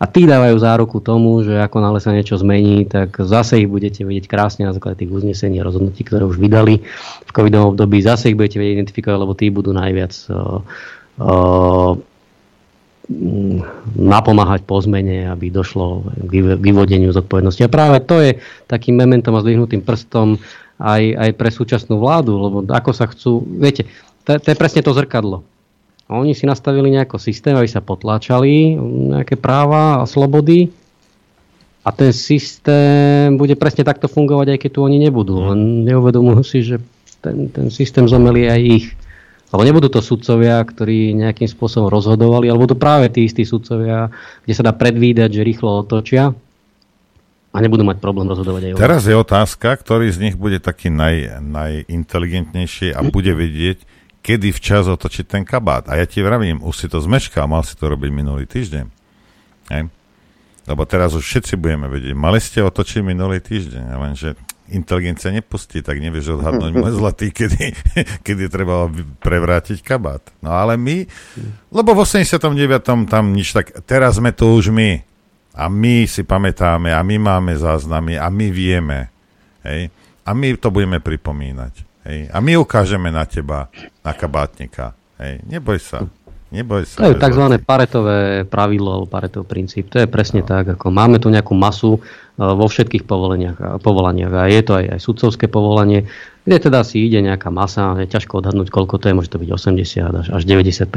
A 0.02 0.10
tí 0.10 0.26
dávajú 0.26 0.58
záruku 0.58 0.98
tomu, 0.98 1.46
že 1.46 1.62
ako 1.62 1.78
nále 1.78 2.02
sa 2.02 2.10
niečo 2.10 2.34
zmení, 2.34 2.90
tak 2.90 3.22
zase 3.22 3.62
ich 3.62 3.70
budete 3.70 4.02
vedieť 4.02 4.26
krásne 4.26 4.66
na 4.66 4.74
základe 4.74 5.06
tých 5.06 5.14
uznesení 5.14 5.62
a 5.62 5.68
rozhodnutí, 5.70 6.02
ktoré 6.02 6.26
už 6.26 6.42
vydali 6.42 6.82
v 7.22 7.30
covidovom 7.30 7.78
období, 7.78 8.02
zase 8.02 8.34
ich 8.34 8.38
budete 8.40 8.58
vedieť 8.58 8.82
identifikovať, 8.82 9.18
lebo 9.22 9.38
tí 9.38 9.54
budú 9.54 9.70
najviac 9.78 10.14
uh, 10.34 10.66
uh, 11.22 11.94
napomáhať 13.94 14.66
po 14.66 14.82
zmene, 14.82 15.30
aby 15.30 15.54
došlo 15.54 16.10
k 16.18 16.58
vyvodeniu 16.58 17.14
zodpovednosti. 17.14 17.62
A 17.62 17.70
práve 17.70 18.02
to 18.02 18.18
je 18.24 18.42
takým 18.66 18.98
mementom 18.98 19.38
a 19.38 19.44
zdvihnutým 19.44 19.86
prstom 19.86 20.42
aj, 20.82 21.04
aj 21.14 21.32
pre 21.38 21.50
súčasnú 21.54 22.02
vládu, 22.02 22.34
lebo 22.42 22.58
ako 22.66 22.92
sa 22.92 23.06
chcú, 23.06 23.46
viete, 23.46 23.86
to, 24.26 24.42
to 24.42 24.48
je 24.50 24.58
presne 24.58 24.82
to 24.82 24.92
zrkadlo. 24.92 25.46
Oni 26.12 26.36
si 26.36 26.44
nastavili 26.44 26.92
nejaký 26.92 27.16
systém, 27.16 27.56
aby 27.56 27.70
sa 27.72 27.80
potláčali 27.80 28.76
nejaké 29.16 29.40
práva 29.40 30.04
a 30.04 30.10
slobody. 30.10 30.68
A 31.82 31.90
ten 31.96 32.12
systém 32.14 33.34
bude 33.40 33.56
presne 33.58 33.82
takto 33.82 34.06
fungovať, 34.12 34.54
aj 34.54 34.60
keď 34.60 34.70
tu 34.76 34.80
oni 34.84 35.02
nebudú. 35.02 35.40
Len 35.50 35.88
neuvedomujú 35.88 36.42
si, 36.44 36.62
že 36.62 36.84
ten, 37.24 37.48
ten 37.48 37.72
systém 37.72 38.06
zomeli 38.06 38.52
aj 38.52 38.62
ich. 38.62 38.88
Lebo 39.56 39.64
nebudú 39.64 39.88
to 39.88 40.04
sudcovia, 40.04 40.62
ktorí 40.62 41.16
nejakým 41.16 41.48
spôsobom 41.48 41.88
rozhodovali, 41.88 42.52
alebo 42.52 42.68
to 42.68 42.76
práve 42.76 43.10
tí 43.10 43.26
istí 43.26 43.48
sudcovia, 43.48 44.12
kde 44.44 44.54
sa 44.54 44.68
dá 44.68 44.76
predvídať, 44.76 45.32
že 45.32 45.48
rýchlo 45.48 45.88
otočia 45.88 46.36
a 47.52 47.58
nebudú 47.60 47.84
mať 47.84 48.00
problém 48.00 48.32
rozhodovať 48.32 48.72
aj 48.72 48.80
Teraz 48.80 49.04
je 49.04 49.16
otázka, 49.16 49.76
ktorý 49.76 50.08
z 50.08 50.24
nich 50.24 50.36
bude 50.40 50.64
taký 50.64 50.88
naj, 50.88 51.44
najinteligentnejší 51.44 52.96
a 52.96 53.04
bude 53.04 53.36
vedieť, 53.36 53.84
kedy 54.24 54.56
včas 54.56 54.88
otočiť 54.88 55.26
ten 55.28 55.44
kabát. 55.44 55.84
A 55.92 56.00
ja 56.00 56.08
ti 56.08 56.24
vravím, 56.24 56.64
už 56.64 56.76
si 56.76 56.88
to 56.88 57.04
zmeškal, 57.04 57.52
mal 57.52 57.68
si 57.68 57.76
to 57.76 57.92
robiť 57.92 58.10
minulý 58.14 58.48
týždeň. 58.48 58.86
Hej? 59.68 59.84
Lebo 60.64 60.82
teraz 60.88 61.12
už 61.12 61.28
všetci 61.28 61.60
budeme 61.60 61.92
vedieť. 61.92 62.16
Mali 62.16 62.40
ste 62.40 62.64
otočiť 62.64 63.04
minulý 63.04 63.44
týždeň, 63.44 63.84
lenže 64.00 64.40
inteligencia 64.72 65.36
nepustí, 65.36 65.84
tak 65.84 66.00
nevieš 66.00 66.40
odhadnúť 66.40 66.72
môj 66.72 66.96
zlatý, 66.96 67.36
kedy, 67.36 67.76
kedy 68.26 68.48
treba 68.48 68.88
prevrátiť 69.20 69.84
kabát. 69.84 70.24
No 70.40 70.56
ale 70.56 70.80
my, 70.80 71.04
lebo 71.68 71.92
v 71.92 72.08
89. 72.08 73.12
tam 73.12 73.36
nič 73.36 73.52
tak, 73.52 73.76
teraz 73.84 74.16
sme 74.16 74.32
to 74.32 74.56
už 74.56 74.72
my. 74.72 75.04
A 75.52 75.68
my 75.68 76.08
si 76.08 76.24
pamätáme, 76.24 76.96
a 76.96 77.04
my 77.04 77.18
máme 77.20 77.54
záznamy, 77.60 78.16
a 78.16 78.32
my 78.32 78.48
vieme. 78.52 79.12
Hej? 79.68 79.92
A 80.24 80.32
my 80.32 80.56
to 80.56 80.72
budeme 80.72 81.04
pripomínať. 81.04 81.74
Hej. 82.08 82.20
A 82.32 82.38
my 82.40 82.58
ukážeme 82.58 83.12
na 83.12 83.28
teba, 83.28 83.68
na 84.02 84.12
kabátnika. 84.16 84.96
Hej. 85.20 85.44
Neboj 85.46 85.78
sa. 85.78 86.08
Neboj 86.52 86.84
sa. 86.84 87.08
To 87.08 87.16
je 87.16 87.16
tzv. 87.16 87.46
paretové 87.64 88.44
pravidlo 88.44 89.00
alebo 89.00 89.08
paretový 89.08 89.48
princíp. 89.48 89.88
To 89.96 90.04
je 90.04 90.08
presne 90.08 90.44
no. 90.44 90.48
tak, 90.52 90.76
ako 90.76 90.92
máme 90.92 91.16
tu 91.16 91.32
nejakú 91.32 91.56
masu 91.56 91.96
e, 91.96 92.00
vo 92.44 92.68
všetkých 92.68 93.08
povoleniach, 93.08 93.80
povolaniach 93.80 94.32
a 94.36 94.52
je 94.52 94.60
to 94.60 94.76
aj, 94.76 94.86
aj 94.92 95.00
sudcovské 95.00 95.48
povolanie, 95.48 96.12
kde 96.44 96.58
teda 96.68 96.84
si 96.84 97.08
ide 97.08 97.24
nejaká 97.24 97.48
masa, 97.48 97.96
je 98.04 98.12
ťažko 98.12 98.44
odhadnúť, 98.44 98.68
koľko 98.68 99.00
to 99.00 99.08
je, 99.08 99.16
môže 99.16 99.32
to 99.32 99.40
byť 99.40 99.48
80 99.48 100.12
až, 100.12 100.28
až 100.28 100.42
95 100.44 100.92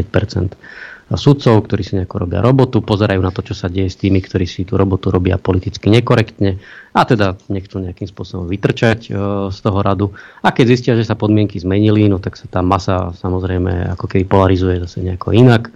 sudcov, 1.13 1.69
ktorí 1.69 1.85
si 1.85 2.01
nejako 2.01 2.25
robia 2.25 2.41
robotu, 2.41 2.81
pozerajú 2.81 3.21
na 3.21 3.29
to, 3.29 3.45
čo 3.45 3.53
sa 3.53 3.69
deje 3.69 3.93
s 3.93 4.01
tými, 4.01 4.25
ktorí 4.25 4.49
si 4.49 4.65
tú 4.65 4.81
robotu 4.81 5.13
robia 5.13 5.37
politicky 5.37 5.93
nekorektne 5.93 6.57
a 6.97 7.01
teda 7.05 7.37
nechcú 7.53 7.85
nejakým 7.85 8.09
spôsobom 8.09 8.49
vytrčať 8.49 9.01
e, 9.09 9.11
z 9.53 9.59
toho 9.61 9.79
radu. 9.85 10.17
A 10.41 10.57
keď 10.57 10.65
zistia, 10.73 10.93
že 10.97 11.05
sa 11.05 11.13
podmienky 11.13 11.61
zmenili, 11.61 12.09
no 12.09 12.17
tak 12.17 12.41
sa 12.41 12.49
tá 12.49 12.65
masa 12.65 13.13
samozrejme 13.21 13.93
ako 13.93 14.09
keby 14.09 14.25
polarizuje 14.25 14.81
zase 14.81 15.05
nejako 15.05 15.37
inak. 15.37 15.69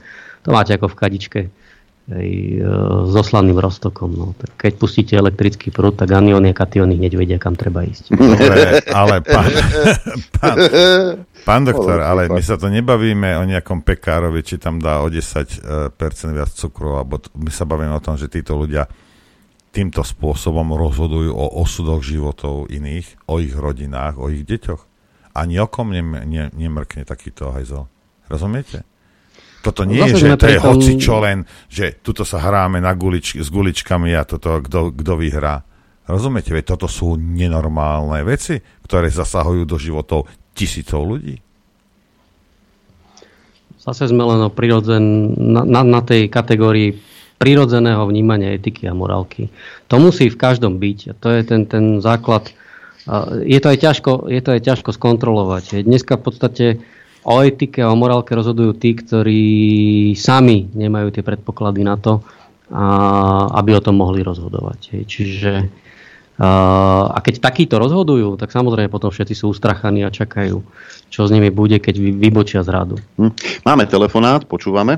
To 0.48 0.56
máte 0.56 0.72
ako 0.72 0.88
v 0.88 0.98
kadičke 0.98 1.40
aj, 2.08 2.28
e, 2.28 2.64
s 3.04 3.14
oslaným 3.14 3.60
roztokom. 3.60 4.10
No. 4.12 4.26
Tak 4.32 4.56
keď 4.56 4.72
pustíte 4.80 5.14
elektrický 5.14 5.68
prúd, 5.68 6.00
tak 6.00 6.08
anióny 6.08 6.52
a 6.52 6.56
katióny 6.56 6.96
hneď 6.96 7.12
vedia, 7.20 7.38
kam 7.40 7.52
treba 7.52 7.84
ísť. 7.84 8.16
Dobre, 8.16 8.80
ale 8.88 9.20
pán, 9.20 9.50
pán, 10.40 10.56
pán 11.44 11.62
doktor, 11.68 12.00
ale 12.00 12.32
my 12.32 12.40
sa 12.40 12.56
to 12.56 12.72
nebavíme 12.72 13.36
o 13.36 13.44
nejakom 13.44 13.84
pekárovi, 13.84 14.40
či 14.40 14.56
tam 14.56 14.80
dá 14.80 15.04
o 15.04 15.12
10% 15.12 15.60
e, 15.60 16.28
viac 16.32 16.50
cukru, 16.56 16.96
alebo 16.96 17.20
my 17.36 17.52
sa 17.52 17.68
bavíme 17.68 17.92
o 17.92 18.04
tom, 18.04 18.16
že 18.16 18.32
títo 18.32 18.56
ľudia 18.56 18.88
týmto 19.68 20.00
spôsobom 20.00 20.72
rozhodujú 20.74 21.30
o 21.30 21.60
osudoch 21.60 22.00
životov 22.00 22.72
iných, 22.72 23.28
o 23.28 23.36
ich 23.36 23.52
rodinách, 23.52 24.16
o 24.16 24.32
ich 24.32 24.48
deťoch. 24.48 24.82
Ani 25.36 25.60
okom 25.60 25.92
nem, 25.92 26.08
ne, 26.24 26.48
nemrkne 26.50 27.04
takýto 27.04 27.52
hajzel. 27.52 27.86
Rozumiete? 28.26 28.82
Toto 29.58 29.82
nie 29.82 29.98
je, 29.98 30.14
že 30.14 30.38
to 30.38 30.46
je 30.46 30.62
hoci 30.62 30.92
čo 31.02 31.18
len, 31.18 31.42
že 31.66 31.98
tuto 31.98 32.22
sa 32.22 32.38
hráme 32.38 32.78
na 32.78 32.94
gulič, 32.94 33.42
s 33.42 33.48
guličkami 33.50 34.14
a 34.14 34.22
toto, 34.22 34.62
kto 34.94 35.12
vyhrá. 35.18 35.66
Rozumiete? 36.08 36.56
Veď 36.56 36.78
toto 36.78 36.88
sú 36.88 37.20
nenormálne 37.20 38.24
veci, 38.24 38.56
ktoré 38.86 39.12
zasahujú 39.12 39.68
do 39.68 39.76
životov 39.76 40.30
tisícov 40.56 41.04
ľudí. 41.04 41.36
Zase 43.78 44.08
sme 44.08 44.24
len 44.24 44.46
prirodzen, 44.52 45.36
na, 45.36 45.62
na, 45.68 45.80
na 45.84 46.00
tej 46.00 46.32
kategórii 46.32 46.96
prirodzeného 47.38 48.02
vnímania 48.08 48.56
etiky 48.56 48.90
a 48.90 48.96
morálky. 48.96 49.48
To 49.86 50.02
musí 50.02 50.26
v 50.26 50.40
každom 50.40 50.82
byť. 50.82 50.98
A 51.08 51.12
to 51.14 51.28
je 51.30 51.40
ten, 51.46 51.62
ten 51.70 52.02
základ. 52.02 52.50
Je 53.46 53.56
to, 53.62 53.68
aj 53.70 53.78
ťažko, 53.78 54.12
je 54.26 54.40
to 54.42 54.50
aj 54.58 54.60
ťažko 54.66 54.90
skontrolovať. 54.92 55.86
Dneska 55.86 56.18
v 56.18 56.22
podstate 56.24 56.64
o 57.28 57.44
etike 57.44 57.84
a 57.84 57.92
o 57.92 58.00
morálke 58.00 58.32
rozhodujú 58.32 58.72
tí, 58.80 58.96
ktorí 58.96 59.44
sami 60.16 60.72
nemajú 60.72 61.12
tie 61.12 61.20
predpoklady 61.20 61.84
na 61.84 62.00
to, 62.00 62.24
a, 62.72 62.84
aby 63.60 63.76
o 63.76 63.84
tom 63.84 64.00
mohli 64.00 64.24
rozhodovať. 64.24 64.96
Hej. 64.96 65.02
Čiže 65.04 65.52
a, 66.40 66.48
a 67.12 67.18
keď 67.20 67.44
takíto 67.44 67.76
rozhodujú, 67.76 68.40
tak 68.40 68.48
samozrejme 68.48 68.88
potom 68.88 69.12
všetci 69.12 69.34
sú 69.36 69.52
ustrachaní 69.52 70.08
a 70.08 70.14
čakajú, 70.14 70.64
čo 71.12 71.20
s 71.28 71.34
nimi 71.34 71.52
bude, 71.52 71.76
keď 71.76 72.00
vy, 72.00 72.10
vybočia 72.16 72.64
z 72.64 72.72
radu. 72.72 72.96
Hm. 73.20 73.32
Máme 73.68 73.84
telefonát, 73.84 74.48
počúvame. 74.48 74.96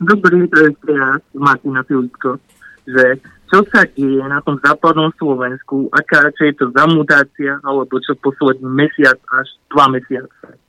Dobrý, 0.00 0.48
to 0.48 0.56
je 0.60 0.70
ja, 0.92 1.20
Martina 1.36 1.80
Filipko, 1.84 2.36
že 2.84 3.20
čo 3.48 3.64
sa 3.72 3.88
deje 3.88 4.20
na 4.24 4.40
tom 4.44 4.60
západnom 4.60 5.08
Slovensku, 5.16 5.88
aká, 5.92 6.28
čo 6.36 6.48
je 6.48 6.54
to 6.56 6.66
za 6.72 6.84
mutácia, 6.88 7.56
alebo 7.64 7.96
čo 8.00 8.12
posledný 8.20 8.68
mesiac 8.68 9.16
až 9.40 9.46
dva 9.72 9.88
mesiace 9.88 10.65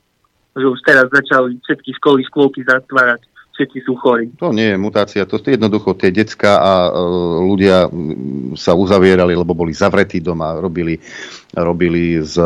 že 0.57 0.67
už 0.67 0.79
teraz 0.83 1.07
začali 1.13 1.61
všetky 1.61 1.91
školy, 2.01 2.25
škôlky 2.27 2.65
zatvárať. 2.65 3.21
všetci 3.57 3.79
sú 3.89 3.97
chorí. 3.97 4.29
To 4.37 4.53
nie 4.53 4.69
je 4.69 4.77
mutácia, 4.77 5.25
to 5.25 5.41
je 5.41 5.57
jednoducho 5.57 5.97
tie 5.97 6.13
decka 6.13 6.61
a 6.61 6.73
e, 6.85 6.91
ľudia 7.41 7.89
sa 8.53 8.77
uzavierali, 8.77 9.33
lebo 9.33 9.57
boli 9.57 9.73
zavretí 9.73 10.21
doma, 10.21 10.61
robili, 10.61 10.93
robili 11.57 12.21
z, 12.21 12.37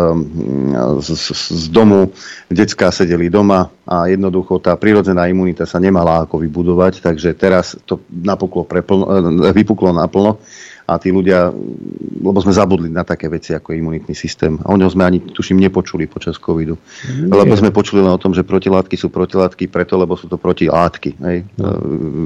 z, 1.03 1.11
z 1.35 1.65
domu, 1.67 2.15
decka 2.47 2.95
sedeli 2.95 3.27
doma 3.27 3.67
a 3.83 4.07
jednoducho 4.07 4.63
tá 4.63 4.79
prirodzená 4.79 5.27
imunita 5.27 5.67
sa 5.67 5.83
nemala 5.83 6.23
ako 6.23 6.39
vybudovať, 6.47 7.03
takže 7.03 7.35
teraz 7.35 7.75
to 7.83 7.99
napuklo 8.07 8.63
preplno, 8.63 9.03
e, 9.11 9.51
vypuklo 9.51 9.91
naplno 9.91 10.39
a 10.91 10.99
tí 10.99 11.07
ľudia, 11.15 11.47
lebo 12.19 12.35
sme 12.43 12.51
zabudli 12.51 12.91
na 12.91 13.07
také 13.07 13.31
veci 13.31 13.55
ako 13.55 13.71
imunitný 13.71 14.11
systém. 14.11 14.59
A 14.59 14.75
o 14.75 14.75
ňom 14.75 14.91
sme 14.91 15.07
ani, 15.07 15.23
tuším, 15.23 15.63
nepočuli 15.63 16.11
počas 16.11 16.35
covidu. 16.35 16.75
Nie. 17.07 17.31
Lebo 17.31 17.55
sme 17.55 17.71
počuli 17.71 18.03
len 18.03 18.11
o 18.11 18.19
tom, 18.19 18.35
že 18.35 18.43
protilátky 18.43 18.99
sú 18.99 19.07
protilátky 19.07 19.71
preto, 19.71 19.95
lebo 19.95 20.19
sú 20.19 20.27
to 20.27 20.35
protilátky. 20.35 21.15
Hej? 21.23 21.37
No. 21.55 21.79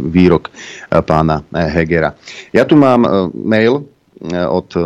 Výrok 0.09 0.49
e, 0.49 0.97
pána 1.05 1.45
e, 1.53 1.61
Hegera. 1.69 2.17
Ja 2.49 2.65
tu 2.65 2.73
mám 2.73 3.29
mail 3.37 3.85
E, 3.85 3.94
od 4.31 4.69
uh, 4.75 4.85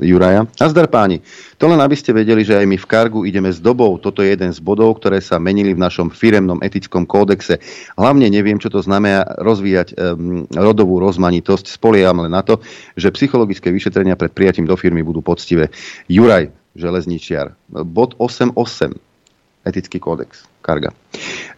Juraja. 0.00 0.44
Nazdar 0.60 0.92
páni, 0.92 1.24
to 1.56 1.66
len 1.66 1.80
aby 1.80 1.96
ste 1.96 2.12
vedeli, 2.12 2.44
že 2.44 2.60
aj 2.60 2.66
my 2.68 2.76
v 2.76 2.86
Kargu 2.86 3.20
ideme 3.24 3.48
s 3.48 3.58
dobou. 3.58 3.96
Toto 3.96 4.20
je 4.20 4.36
jeden 4.36 4.52
z 4.52 4.60
bodov, 4.60 5.00
ktoré 5.00 5.24
sa 5.24 5.40
menili 5.40 5.72
v 5.72 5.80
našom 5.80 6.12
firemnom 6.12 6.60
etickom 6.60 7.08
kódexe. 7.08 7.56
Hlavne 7.96 8.28
neviem, 8.28 8.60
čo 8.60 8.68
to 8.68 8.84
znamená 8.84 9.24
rozvíjať 9.40 9.96
um, 9.96 10.44
rodovú 10.52 11.00
rozmanitosť. 11.00 11.72
Spolieham 11.80 12.28
len 12.28 12.32
na 12.32 12.44
to, 12.44 12.60
že 12.94 13.14
psychologické 13.16 13.72
vyšetrenia 13.72 14.20
pred 14.20 14.30
prijatím 14.36 14.68
do 14.68 14.76
firmy 14.76 15.00
budú 15.00 15.24
poctivé. 15.24 15.72
Juraj, 16.06 16.52
železničiar. 16.76 17.56
Bod 17.72 18.14
8.8 18.20 19.15
etický 19.66 19.98
kódex 19.98 20.46
Karga. 20.62 20.94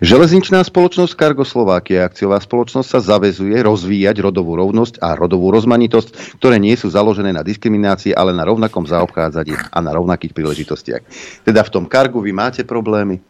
Železničná 0.01 0.65
spoločnosť 0.65 1.13
Kargo 1.13 1.45
Slovákia 1.45 2.09
akciová 2.09 2.41
spoločnosť 2.41 2.89
sa 2.89 3.01
zavezuje 3.01 3.57
rozvíjať 3.61 4.25
rodovú 4.25 4.57
rovnosť 4.57 5.01
a 5.05 5.13
rodovú 5.17 5.53
rozmanitosť, 5.53 6.41
ktoré 6.41 6.57
nie 6.57 6.77
sú 6.77 6.89
založené 6.89 7.33
na 7.33 7.45
diskriminácii, 7.45 8.17
ale 8.17 8.33
na 8.33 8.49
rovnakom 8.49 8.89
zaobchádzaní 8.89 9.53
a 9.73 9.79
na 9.85 9.93
rovnakých 9.93 10.33
príležitostiach. 10.33 11.03
Teda 11.45 11.61
v 11.65 11.73
tom 11.73 11.85
Kargu 11.85 12.21
vy 12.25 12.33
máte 12.33 12.65
problémy? 12.65 13.21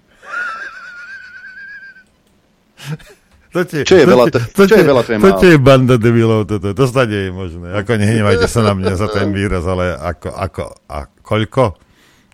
To 3.48 3.64
tie, 3.64 3.80
čo 3.80 3.96
je 3.96 4.05
to 4.05 4.12
veľa, 4.12 4.24
to, 4.28 4.38
to, 4.44 4.62
čo 4.68 4.76
je 4.76 4.84
veľa, 4.84 5.02
to 5.09 5.10
je 5.16 5.18
To 5.24 5.46
je 5.48 5.59
banda 5.59 5.96
debilov, 5.96 6.44
toto, 6.44 6.76
to 6.76 6.84
nie 7.09 7.26
je 7.26 7.32
možné. 7.32 7.66
Ako 7.80 7.96
nehnevajte 7.96 8.44
sa 8.44 8.60
na 8.60 8.76
mňa 8.76 8.92
za 8.92 9.09
ten 9.09 9.32
výraz, 9.32 9.64
ale 9.64 9.96
ako, 9.96 10.28
ako, 10.36 10.64
a 10.84 11.09
koľko? 11.24 11.88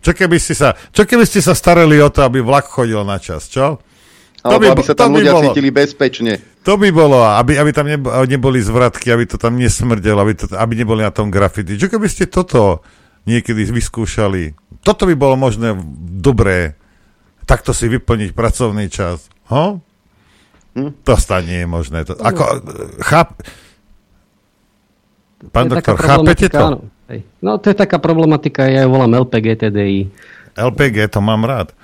Čo 0.05 0.13
keby 0.13 0.37
ste 0.37 0.53
sa, 0.53 0.77
čo 0.93 1.09
keby 1.09 1.25
ste 1.25 1.41
sa 1.41 1.57
starali 1.57 1.97
o 1.97 2.13
to, 2.13 2.21
aby 2.21 2.45
vlak 2.45 2.69
chodil 2.69 3.01
na 3.01 3.17
čas, 3.17 3.49
čo? 3.49 3.81
To 4.45 4.61
by, 4.61 4.77
aby 4.77 4.85
sa 4.85 4.93
tam 4.93 5.17
ľudia 5.17 5.33
bolo, 5.33 5.49
cítili 5.49 5.73
bezpečne. 5.73 6.37
To 6.61 6.77
by 6.77 6.93
bolo, 6.93 7.17
aby, 7.25 7.57
aby 7.57 7.73
tam 7.73 7.89
neboli 8.29 8.61
zvratky, 8.61 9.09
aby 9.09 9.25
to 9.25 9.41
tam 9.41 9.57
nesmrdelo, 9.57 10.21
aby, 10.21 10.37
to, 10.37 10.45
aby 10.53 10.73
neboli 10.77 11.01
na 11.01 11.09
tom 11.09 11.33
grafity. 11.33 11.81
Čo 11.81 11.89
keby 11.89 12.05
ste 12.05 12.29
toto 12.29 12.85
niekedy 13.25 13.65
vyskúšali? 13.65 14.53
Toto 14.85 15.09
by 15.09 15.17
bolo 15.17 15.33
možné 15.33 15.73
dobré. 16.21 16.77
Takto 17.49 17.73
si 17.73 17.89
vyplniť 17.89 18.37
pracovný 18.37 18.85
čas. 18.93 19.25
Ho? 19.49 19.81
Hm? 20.77 21.01
To 21.01 21.13
stane 21.17 21.49
nie 21.49 21.59
je 21.65 21.69
možné. 21.69 22.05
To, 22.05 22.13
ako, 22.13 22.43
cháp... 23.01 23.41
Pán 25.49 25.73
doktor, 25.73 25.97
chápete 25.97 26.53
to? 26.53 26.65
Áno. 26.69 26.79
Hej. 27.05 27.21
No 27.41 27.61
to 27.61 27.69
je 27.69 27.77
taká 27.77 28.01
problematika, 28.01 28.65
ja 28.65 28.85
ju 28.85 28.89
volám 28.89 29.25
LPG 29.25 29.61
TDI. 29.61 30.09
LPG, 30.57 31.11
to 31.11 31.19
mám 31.21 31.45
rád. 31.45 31.75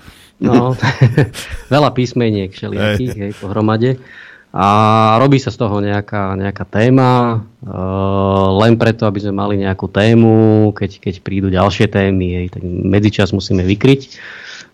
No, 0.41 0.73
veľa 1.73 1.93
písmeniek 1.93 2.49
všelijakých, 2.49 3.17
hej, 3.17 3.31
pohromade. 3.37 4.01
A 4.51 4.67
robí 5.21 5.39
sa 5.39 5.47
z 5.47 5.63
toho 5.63 5.79
nejaká, 5.79 6.35
nejaká 6.35 6.67
téma, 6.67 7.39
uh, 7.63 8.47
len 8.59 8.75
preto, 8.75 9.07
aby 9.07 9.23
sme 9.23 9.37
mali 9.37 9.55
nejakú 9.61 9.87
tému, 9.87 10.69
keď, 10.75 10.99
keď 10.99 11.15
prídu 11.23 11.47
ďalšie 11.47 11.87
témy, 11.87 12.27
hej, 12.35 12.47
tak 12.51 12.65
medzičas 12.65 13.31
musíme 13.31 13.63
vykryť. 13.63 14.01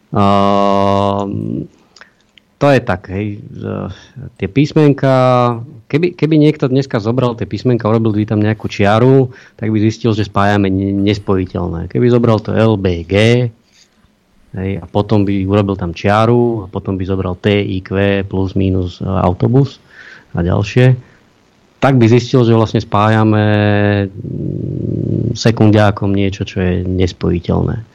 Uh, 0.10 1.68
to 2.58 2.68
je 2.74 2.80
tak, 2.82 3.12
hej. 3.14 3.38
Tie 4.42 4.50
písmenka, 4.50 5.14
keby, 5.88 6.14
keby 6.14 6.36
niekto 6.36 6.68
dneska 6.68 7.00
zobral 7.00 7.36
tie 7.36 7.48
písmenka, 7.48 7.88
urobil 7.88 8.14
by 8.14 8.28
tam 8.28 8.44
nejakú 8.44 8.68
čiaru, 8.68 9.32
tak 9.56 9.72
by 9.72 9.80
zistil, 9.80 10.12
že 10.12 10.28
spájame 10.28 10.68
nespojiteľné. 10.72 11.88
Keby 11.88 12.06
zobral 12.12 12.44
to 12.44 12.52
LBG, 12.52 13.14
hej, 14.56 14.72
a 14.80 14.86
potom 14.86 15.24
by 15.24 15.48
urobil 15.48 15.80
tam 15.80 15.96
čiaru, 15.96 16.64
a 16.64 16.72
potom 16.72 17.00
by 17.00 17.04
zobral 17.08 17.40
TIQ 17.40 18.24
plus 18.28 18.54
minus 18.54 19.00
e, 19.00 19.08
autobus 19.08 19.80
a 20.36 20.44
ďalšie, 20.44 20.96
tak 21.78 21.96
by 22.02 22.06
zistil, 22.10 22.42
že 22.42 22.58
vlastne 22.58 22.82
spájame 22.82 23.46
mm, 24.10 25.38
sekundiákom 25.38 26.10
niečo, 26.12 26.44
čo 26.44 26.58
je 26.60 26.74
nespojiteľné. 26.84 27.86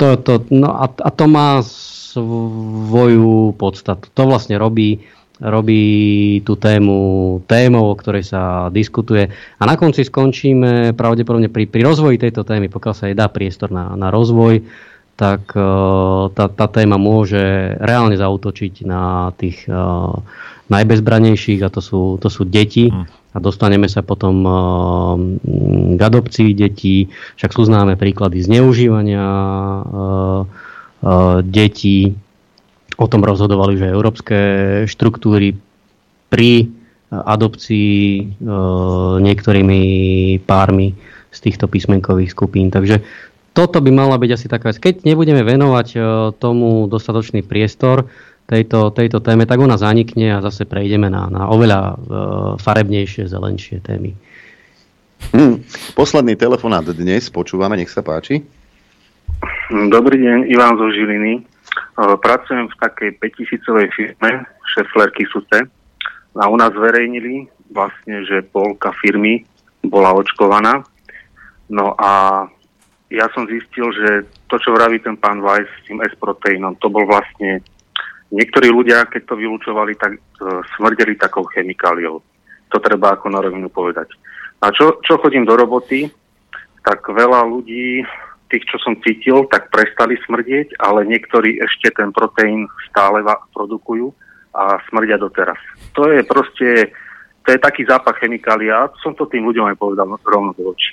To, 0.00 0.18
to, 0.18 0.42
no 0.50 0.72
a, 0.72 0.88
a 0.88 1.10
to 1.14 1.24
má 1.30 1.62
svoju 2.12 3.56
podstatu. 3.56 4.08
To 4.16 4.22
vlastne 4.28 4.56
robí, 4.56 5.04
robí 5.42 6.38
tú 6.46 6.54
tému 6.54 7.42
témou, 7.50 7.90
o 7.90 7.98
ktorej 7.98 8.22
sa 8.22 8.70
diskutuje. 8.70 9.26
A 9.58 9.62
na 9.66 9.74
konci 9.74 10.06
skončíme 10.06 10.94
pravdepodobne 10.94 11.50
pri, 11.50 11.66
pri 11.66 11.82
rozvoji 11.82 12.22
tejto 12.22 12.46
témy, 12.46 12.70
pokiaľ 12.70 12.94
sa 12.94 13.10
jej 13.10 13.18
dá 13.18 13.26
priestor 13.26 13.74
na, 13.74 13.98
na 13.98 14.14
rozvoj, 14.14 14.62
tak 15.12 15.52
uh, 15.54 16.32
tá, 16.32 16.48
tá 16.48 16.66
téma 16.70 16.96
môže 16.96 17.76
reálne 17.78 18.16
zautočiť 18.16 18.86
na 18.88 19.34
tých 19.36 19.68
uh, 19.68 20.14
najbezbranejších 20.72 21.60
a 21.62 21.68
to 21.68 21.84
sú, 21.84 22.16
to 22.16 22.32
sú 22.32 22.48
deti. 22.48 22.88
Hmm. 22.88 23.04
A 23.32 23.40
dostaneme 23.40 23.88
sa 23.88 24.04
potom 24.04 24.36
uh, 24.44 25.14
k 25.96 26.00
adopcii 26.00 26.52
detí. 26.52 27.08
Však 27.40 27.50
sú 27.52 27.64
známe 27.64 27.96
príklady 27.96 28.44
zneužívania 28.44 29.24
detí. 31.42 32.14
O 33.02 33.10
tom 33.10 33.26
rozhodovali, 33.26 33.82
že 33.82 33.90
európske 33.90 34.38
štruktúry 34.86 35.58
pri 36.30 36.70
adopcii 37.10 37.92
eh, 37.92 38.24
niektorými 39.18 39.80
pármi 40.46 40.94
z 41.34 41.38
týchto 41.42 41.66
písmenkových 41.66 42.30
skupín. 42.30 42.70
Takže 42.70 43.02
toto 43.52 43.82
by 43.84 43.90
mala 43.92 44.16
byť 44.16 44.30
asi 44.32 44.46
taká 44.48 44.70
vec. 44.70 44.78
Keď 44.78 45.02
nebudeme 45.02 45.42
venovať 45.42 45.88
eh, 45.98 46.02
tomu 46.38 46.86
dostatočný 46.86 47.42
priestor 47.42 48.06
tejto, 48.46 48.94
tejto 48.94 49.18
téme, 49.18 49.50
tak 49.50 49.58
ona 49.58 49.74
zanikne 49.74 50.38
a 50.38 50.44
zase 50.44 50.62
prejdeme 50.62 51.10
na, 51.10 51.26
na 51.30 51.46
oveľa 51.50 51.94
farebnejšie, 52.58 53.30
zelenšie 53.30 53.78
témy. 53.80 54.18
Hmm. 55.30 55.62
Posledný 55.94 56.34
telefonát 56.34 56.82
dnes, 56.90 57.30
počúvame, 57.30 57.78
nech 57.78 57.88
sa 57.88 58.02
páči. 58.02 58.42
Dobrý 59.70 60.18
deň, 60.18 60.50
Ivan 60.50 60.74
zo 60.74 60.90
Žiliny. 60.90 61.51
E, 61.72 62.16
pracujem 62.20 62.68
v 62.68 62.76
takej 62.80 63.10
5000 63.20 63.96
firme, 63.96 64.30
Šefler 64.72 65.10
Kisute. 65.12 65.68
A 66.32 66.48
u 66.48 66.56
nás 66.56 66.72
zverejnili 66.72 67.48
vlastne, 67.68 68.24
že 68.24 68.40
polka 68.40 68.92
firmy 69.00 69.44
bola 69.84 70.16
očkovaná. 70.16 70.80
No 71.68 71.92
a 72.00 72.44
ja 73.12 73.28
som 73.36 73.44
zistil, 73.44 73.92
že 73.92 74.24
to, 74.48 74.56
čo 74.56 74.72
vraví 74.72 75.00
ten 75.04 75.20
pán 75.20 75.44
Weiss 75.44 75.68
s 75.68 75.84
tým 75.84 76.00
S-proteínom, 76.00 76.80
to 76.80 76.88
bol 76.88 77.04
vlastne... 77.04 77.60
Niektorí 78.32 78.72
ľudia, 78.72 79.04
keď 79.12 79.28
to 79.28 79.36
vylúčovali, 79.36 79.92
tak 80.00 80.16
e, 80.16 80.20
smrdeli 80.80 81.20
takou 81.20 81.44
chemikáliou. 81.52 82.16
To 82.72 82.76
treba 82.80 83.12
ako 83.12 83.28
na 83.28 83.44
rovinu 83.44 83.68
povedať. 83.68 84.08
A 84.64 84.72
čo, 84.72 85.04
čo 85.04 85.20
chodím 85.20 85.44
do 85.44 85.52
roboty, 85.52 86.08
tak 86.80 87.04
veľa 87.04 87.44
ľudí 87.44 88.00
tých, 88.52 88.68
čo 88.68 88.76
som 88.84 89.00
cítil, 89.00 89.48
tak 89.48 89.72
prestali 89.72 90.20
smrdieť, 90.28 90.76
ale 90.76 91.08
niektorí 91.08 91.56
ešte 91.56 91.88
ten 91.96 92.12
proteín 92.12 92.68
stále 92.92 93.24
produkujú 93.56 94.12
a 94.52 94.76
smrdia 94.92 95.16
doteraz. 95.16 95.56
To 95.96 96.12
je 96.12 96.20
proste, 96.28 96.92
to 97.42 97.48
je 97.48 97.58
taký 97.64 97.88
zápach 97.88 98.20
chemikália, 98.20 98.92
som 99.00 99.16
to 99.16 99.24
tým 99.24 99.48
ľuďom 99.48 99.72
aj 99.72 99.76
povedal 99.80 100.06
rovno 100.20 100.52
do 100.52 100.76
očí. 100.76 100.92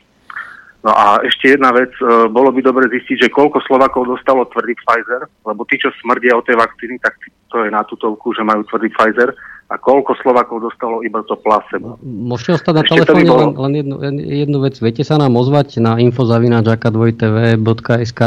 No 0.79 0.95
a 0.95 1.19
ešte 1.27 1.59
jedna 1.59 1.75
vec, 1.75 1.91
e, 1.99 2.31
bolo 2.31 2.55
by 2.55 2.63
dobre 2.63 2.87
zistiť, 2.87 3.27
že 3.27 3.35
koľko 3.35 3.59
Slovakov 3.67 4.15
dostalo 4.15 4.47
tvrdý 4.47 4.79
Pfizer, 4.79 5.27
lebo 5.43 5.67
tí, 5.67 5.75
čo 5.75 5.91
smrdia 5.99 6.39
o 6.39 6.45
tej 6.45 6.55
vakcíny, 6.55 6.95
tak 7.03 7.19
to 7.51 7.67
je 7.67 7.69
na 7.69 7.83
tutovku, 7.83 8.31
že 8.31 8.47
majú 8.47 8.63
tvrdý 8.63 8.87
Pfizer 8.95 9.35
a 9.69 9.77
koľko 9.77 10.17
Slovakov 10.25 10.65
dostalo 10.65 11.05
iba 11.05 11.21
to 11.29 11.37
placebo. 11.37 12.01
Môžete 12.01 12.57
ostať 12.57 12.73
na 12.73 12.81
telefóne 12.89 13.29
bolo... 13.29 13.53
len, 13.53 13.53
len 13.53 13.85
jednu, 13.85 14.01
jednu 14.25 14.65
vec. 14.65 14.81
Viete 14.81 15.05
sa 15.05 15.21
nám 15.21 15.37
ozvať 15.37 15.77
na 15.77 16.01
infozavinačaka2tv.sk, 16.01 18.21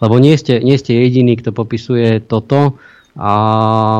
lebo 0.00 0.14
nie 0.16 0.40
ste, 0.40 0.64
nie 0.64 0.80
ste 0.80 0.96
jediní, 0.96 1.36
kto 1.36 1.52
popisuje 1.52 2.24
toto 2.24 2.80
a 3.16 3.32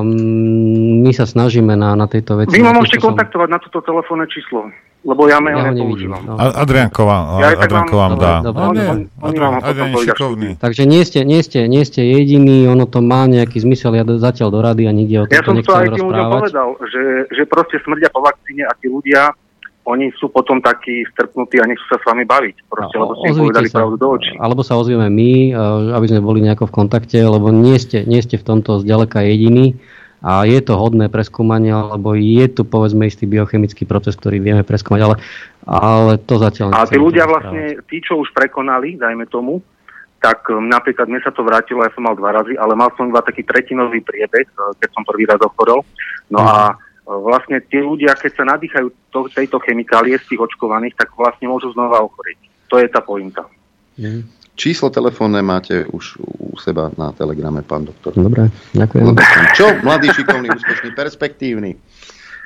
mm, 0.05 1.00
my 1.05 1.12
sa 1.12 1.26
snažíme 1.28 1.76
na, 1.76 1.97
na 1.97 2.07
tejto 2.08 2.36
veci. 2.41 2.57
Vy 2.57 2.62
ma 2.65 2.73
môžete 2.73 3.00
kontaktovať 3.00 3.49
na 3.49 3.58
toto 3.60 3.81
telefónne 3.84 4.26
číslo. 4.33 4.73
Lebo 5.06 5.22
ja 5.30 5.38
mail 5.38 5.62
ja 5.62 5.70
nepoužívam. 5.70 6.20
No. 6.26 6.34
Adrianková, 6.34 7.38
ja 7.38 7.48
Adrianko 7.54 7.94
vám 7.94 8.12
dá. 8.18 8.34
Takže 10.58 10.82
nie 10.82 11.06
ste, 11.06 11.22
nie, 11.22 11.40
ste, 11.46 11.70
nie 11.70 11.86
ste 11.86 12.02
jediný, 12.02 12.66
ono 12.66 12.90
to 12.90 12.98
má 12.98 13.30
nejaký 13.30 13.62
zmysel, 13.62 13.94
ja 13.94 14.02
zatiaľ 14.02 14.50
do 14.50 14.60
rady 14.66 14.90
a 14.90 14.92
nikde 14.92 15.16
o 15.22 15.24
tom 15.30 15.36
Ja 15.38 15.42
som 15.46 15.54
to 15.62 15.72
aj 15.78 15.86
tým 15.94 16.06
ľuďom 16.10 16.26
povedal, 16.26 16.68
že, 16.90 17.02
že 17.30 17.42
proste 17.46 17.78
smrdia 17.86 18.10
po 18.10 18.18
vakcíne 18.26 18.66
a 18.66 18.74
tí 18.82 18.90
ľudia, 18.90 19.30
oni 19.86 20.10
sú 20.18 20.26
potom 20.34 20.58
takí 20.58 21.06
strpnutí 21.14 21.62
a 21.62 21.70
nechcú 21.70 21.86
sa 21.86 22.02
s 22.02 22.04
vami 22.10 22.26
baviť. 22.26 22.66
Proste, 22.66 22.96
no, 22.98 23.02
lebo 23.06 23.14
ste 23.22 23.30
povedali 23.38 23.68
sa, 23.70 23.76
pravdu 23.78 23.96
do 24.02 24.08
očí. 24.18 24.34
Alebo 24.42 24.60
sa 24.66 24.74
ozvieme 24.74 25.06
my, 25.06 25.54
aby 25.94 26.06
sme 26.10 26.18
boli 26.26 26.42
nejako 26.42 26.66
v 26.66 26.74
kontakte, 26.82 27.22
lebo 27.22 27.54
nie 27.54 27.78
ste, 27.78 28.02
nie 28.02 28.18
ste 28.18 28.34
v 28.34 28.44
tomto 28.50 28.82
zďaleka 28.82 29.22
jediní 29.22 29.78
a 30.26 30.42
je 30.42 30.58
to 30.58 30.74
hodné 30.74 31.06
preskúmania, 31.06 31.86
lebo 31.86 32.18
je 32.18 32.50
tu 32.50 32.66
povedzme 32.66 33.06
istý 33.06 33.30
biochemický 33.30 33.86
proces, 33.86 34.18
ktorý 34.18 34.42
vieme 34.42 34.66
preskúmať, 34.66 35.00
ale, 35.06 35.16
ale 35.62 36.12
to 36.18 36.42
zatiaľ... 36.42 36.74
A 36.74 36.82
tí 36.82 36.98
ľudia 36.98 37.30
vlastne, 37.30 37.78
tí, 37.86 38.02
čo 38.02 38.18
už 38.18 38.34
prekonali, 38.34 38.98
dajme 38.98 39.30
tomu, 39.30 39.62
tak 40.18 40.50
um, 40.50 40.66
napríklad 40.66 41.06
mne 41.06 41.22
sa 41.22 41.30
to 41.30 41.46
vrátilo, 41.46 41.86
ja 41.86 41.94
som 41.94 42.02
mal 42.02 42.18
dva 42.18 42.34
razy, 42.42 42.58
ale 42.58 42.74
mal 42.74 42.90
som 42.98 43.06
iba 43.06 43.22
taký 43.22 43.46
tretinový 43.46 44.02
priebeh, 44.02 44.50
uh, 44.58 44.74
keď 44.82 44.88
som 44.98 45.06
prvý 45.06 45.30
raz 45.30 45.38
ochorel. 45.38 45.86
No 46.26 46.42
mm. 46.42 46.48
a 46.50 46.74
uh, 46.74 47.18
vlastne 47.22 47.62
tí 47.62 47.78
ľudia, 47.78 48.18
keď 48.18 48.32
sa 48.34 48.44
nadýchajú 48.50 48.90
to, 49.14 49.30
tejto 49.30 49.62
chemikálie 49.62 50.18
z 50.18 50.26
tých 50.26 50.42
očkovaných, 50.42 50.98
tak 50.98 51.14
vlastne 51.14 51.46
môžu 51.46 51.70
znova 51.70 52.02
ochoriť. 52.02 52.38
To 52.66 52.82
je 52.82 52.88
tá 52.90 52.98
pointa. 52.98 53.46
Mm. 53.94 54.26
Číslo 54.56 54.88
telefónne 54.88 55.44
máte 55.44 55.84
už 55.84 56.16
u 56.24 56.56
seba 56.56 56.88
na 56.96 57.12
telegrame, 57.12 57.60
pán 57.60 57.84
doktor. 57.84 58.16
Dobre, 58.16 58.48
ďakujem. 58.72 59.12
Čo? 59.52 59.66
Mladý, 59.84 60.08
šikovný, 60.16 60.48
úspešný, 60.48 60.96
perspektívny. 60.96 61.76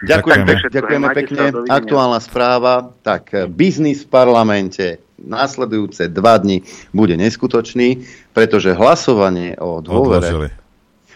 Ďakujem, 0.01 0.43
ďakujeme, 0.43 0.75
ďakujeme 0.75 1.07
pekne. 1.15 1.43
Aktuálna 1.71 2.19
správa. 2.19 2.91
Tak, 3.07 3.53
biznis 3.55 4.03
v 4.03 4.09
parlamente 4.11 4.99
následujúce 5.21 6.09
dva 6.11 6.41
dni 6.41 6.65
bude 6.91 7.15
neskutočný, 7.15 8.03
pretože 8.33 8.73
hlasovanie 8.73 9.55
o 9.61 9.85
dôvere 9.85 10.27
odložili, 10.27 10.49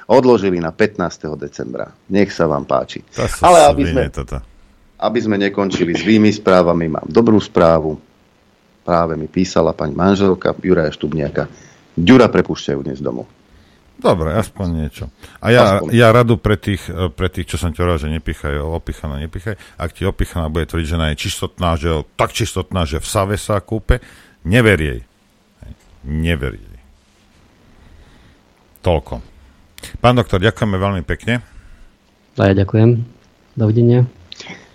odložili 0.06 0.58
na 0.60 0.70
15. 0.70 1.34
decembra. 1.40 1.90
Nech 2.12 2.30
sa 2.30 2.44
vám 2.44 2.68
páči. 2.68 3.00
Ale 3.40 3.66
aby 3.72 3.82
sme, 3.88 4.02
aby 5.00 5.18
sme 5.18 5.36
nekončili 5.40 5.96
s 5.96 6.04
vými 6.04 6.30
správami, 6.30 6.86
mám 6.92 7.08
dobrú 7.08 7.40
správu 7.40 7.96
práve 8.84 9.16
mi 9.16 9.26
písala 9.26 9.72
pani 9.72 9.96
manželka 9.96 10.52
Juraja 10.60 10.92
Štubniaka. 10.92 11.48
Ďura 11.96 12.28
prepúšťajú 12.28 12.80
dnes 12.84 13.00
domov. 13.00 13.24
Dobre, 13.94 14.36
aspoň 14.36 14.66
niečo. 14.84 15.04
A 15.40 15.54
ja, 15.54 15.80
aspoň. 15.80 15.88
ja 15.94 16.08
radu 16.12 16.36
pre 16.36 16.60
tých, 16.60 16.82
pre 17.16 17.32
tých, 17.32 17.48
čo 17.48 17.56
som 17.56 17.72
ti 17.72 17.80
hovoril, 17.80 18.02
že 18.02 18.12
nepichajú, 18.12 18.60
opichaná, 18.74 19.22
nepichaj. 19.22 19.56
Ak 19.80 19.96
ti 19.96 20.04
opichaná 20.04 20.52
bude 20.52 20.68
tvrdiť, 20.68 20.86
že 20.86 20.98
ona 20.98 21.08
je 21.14 21.22
čistotná, 21.24 21.78
že 21.80 22.04
tak 22.18 22.34
čistotná, 22.36 22.84
že 22.84 23.00
v 23.00 23.06
Save 23.06 23.36
sa 23.40 23.62
kúpe, 23.64 24.02
never 24.44 24.76
jej. 24.76 25.06
Never 26.04 26.52
jej. 26.58 26.78
Toľko. 28.84 29.24
Pán 30.02 30.20
doktor, 30.20 30.42
ďakujeme 30.42 30.76
veľmi 30.76 31.02
pekne. 31.06 31.40
A 32.36 32.50
ja 32.50 32.52
ďakujem. 32.52 33.00
Dovidenia. 33.54 34.04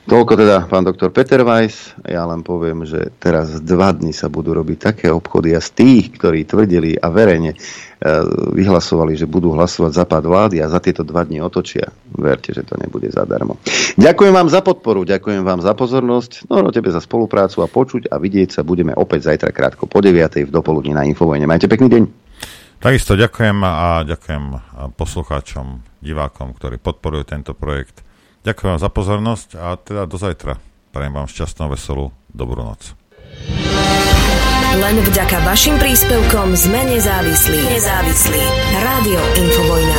Toľko 0.09 0.41
teda 0.41 0.65
pán 0.65 0.81
doktor 0.81 1.13
Peter 1.13 1.45
Weiss. 1.45 1.93
Ja 2.01 2.25
len 2.25 2.41
poviem, 2.41 2.81
že 2.81 3.13
teraz 3.21 3.61
dva 3.61 3.93
dny 3.93 4.09
sa 4.09 4.25
budú 4.25 4.57
robiť 4.57 4.77
také 4.81 5.05
obchody 5.13 5.53
a 5.53 5.61
z 5.61 5.69
tých, 5.77 6.17
ktorí 6.17 6.49
tvrdili 6.49 6.97
a 6.97 7.13
verejne 7.13 7.53
e, 7.53 7.57
vyhlasovali, 8.57 9.13
že 9.13 9.29
budú 9.29 9.53
hlasovať 9.53 9.91
za 9.93 10.09
pád 10.09 10.25
vlády 10.25 10.65
a 10.65 10.71
za 10.73 10.81
tieto 10.81 11.05
dva 11.05 11.29
dni 11.29 11.45
otočia. 11.45 11.93
Verte, 12.09 12.57
že 12.57 12.65
to 12.65 12.73
nebude 12.81 13.05
zadarmo. 13.13 13.61
Ďakujem 14.01 14.33
vám 14.33 14.49
za 14.49 14.65
podporu, 14.65 15.05
ďakujem 15.05 15.45
vám 15.45 15.61
za 15.61 15.77
pozornosť, 15.77 16.49
no, 16.49 16.65
no 16.65 16.73
tebe 16.73 16.89
za 16.89 17.05
spoluprácu 17.05 17.61
a 17.61 17.69
počuť 17.69 18.09
a 18.09 18.17
vidieť 18.17 18.49
sa 18.57 18.61
budeme 18.65 18.97
opäť 18.97 19.29
zajtra 19.29 19.53
krátko 19.53 19.85
po 19.85 20.01
9. 20.01 20.41
v 20.41 20.49
dopoludní 20.49 20.97
na 20.97 21.05
Infovojne. 21.05 21.45
Majte 21.45 21.69
pekný 21.69 21.85
deň. 21.85 22.03
Takisto 22.81 23.13
ďakujem 23.13 23.61
a 23.61 24.01
ďakujem 24.09 24.43
poslucháčom, 24.97 25.85
divákom, 26.01 26.57
ktorí 26.57 26.81
podporujú 26.81 27.29
tento 27.29 27.53
projekt. 27.53 28.08
Ďakujem 28.43 28.69
vám 28.75 28.81
za 28.81 28.91
pozornosť 28.91 29.49
a 29.59 29.75
teda 29.75 30.07
do 30.07 30.15
zajtra. 30.15 30.57
Prajem 30.89 31.13
vám 31.13 31.27
šťastnú, 31.27 31.69
veselú, 31.69 32.15
dobrú 32.31 32.63
noc. 32.65 32.95
Len 34.69 34.95
vďaka 35.01 35.43
vašim 35.43 35.81
príspevkom 35.81 36.53
sme 36.53 36.93
nezávislí. 36.93 37.57
Nezávislí. 37.57 38.41
Rádio 38.79 39.21
Infovojna. 39.33 39.97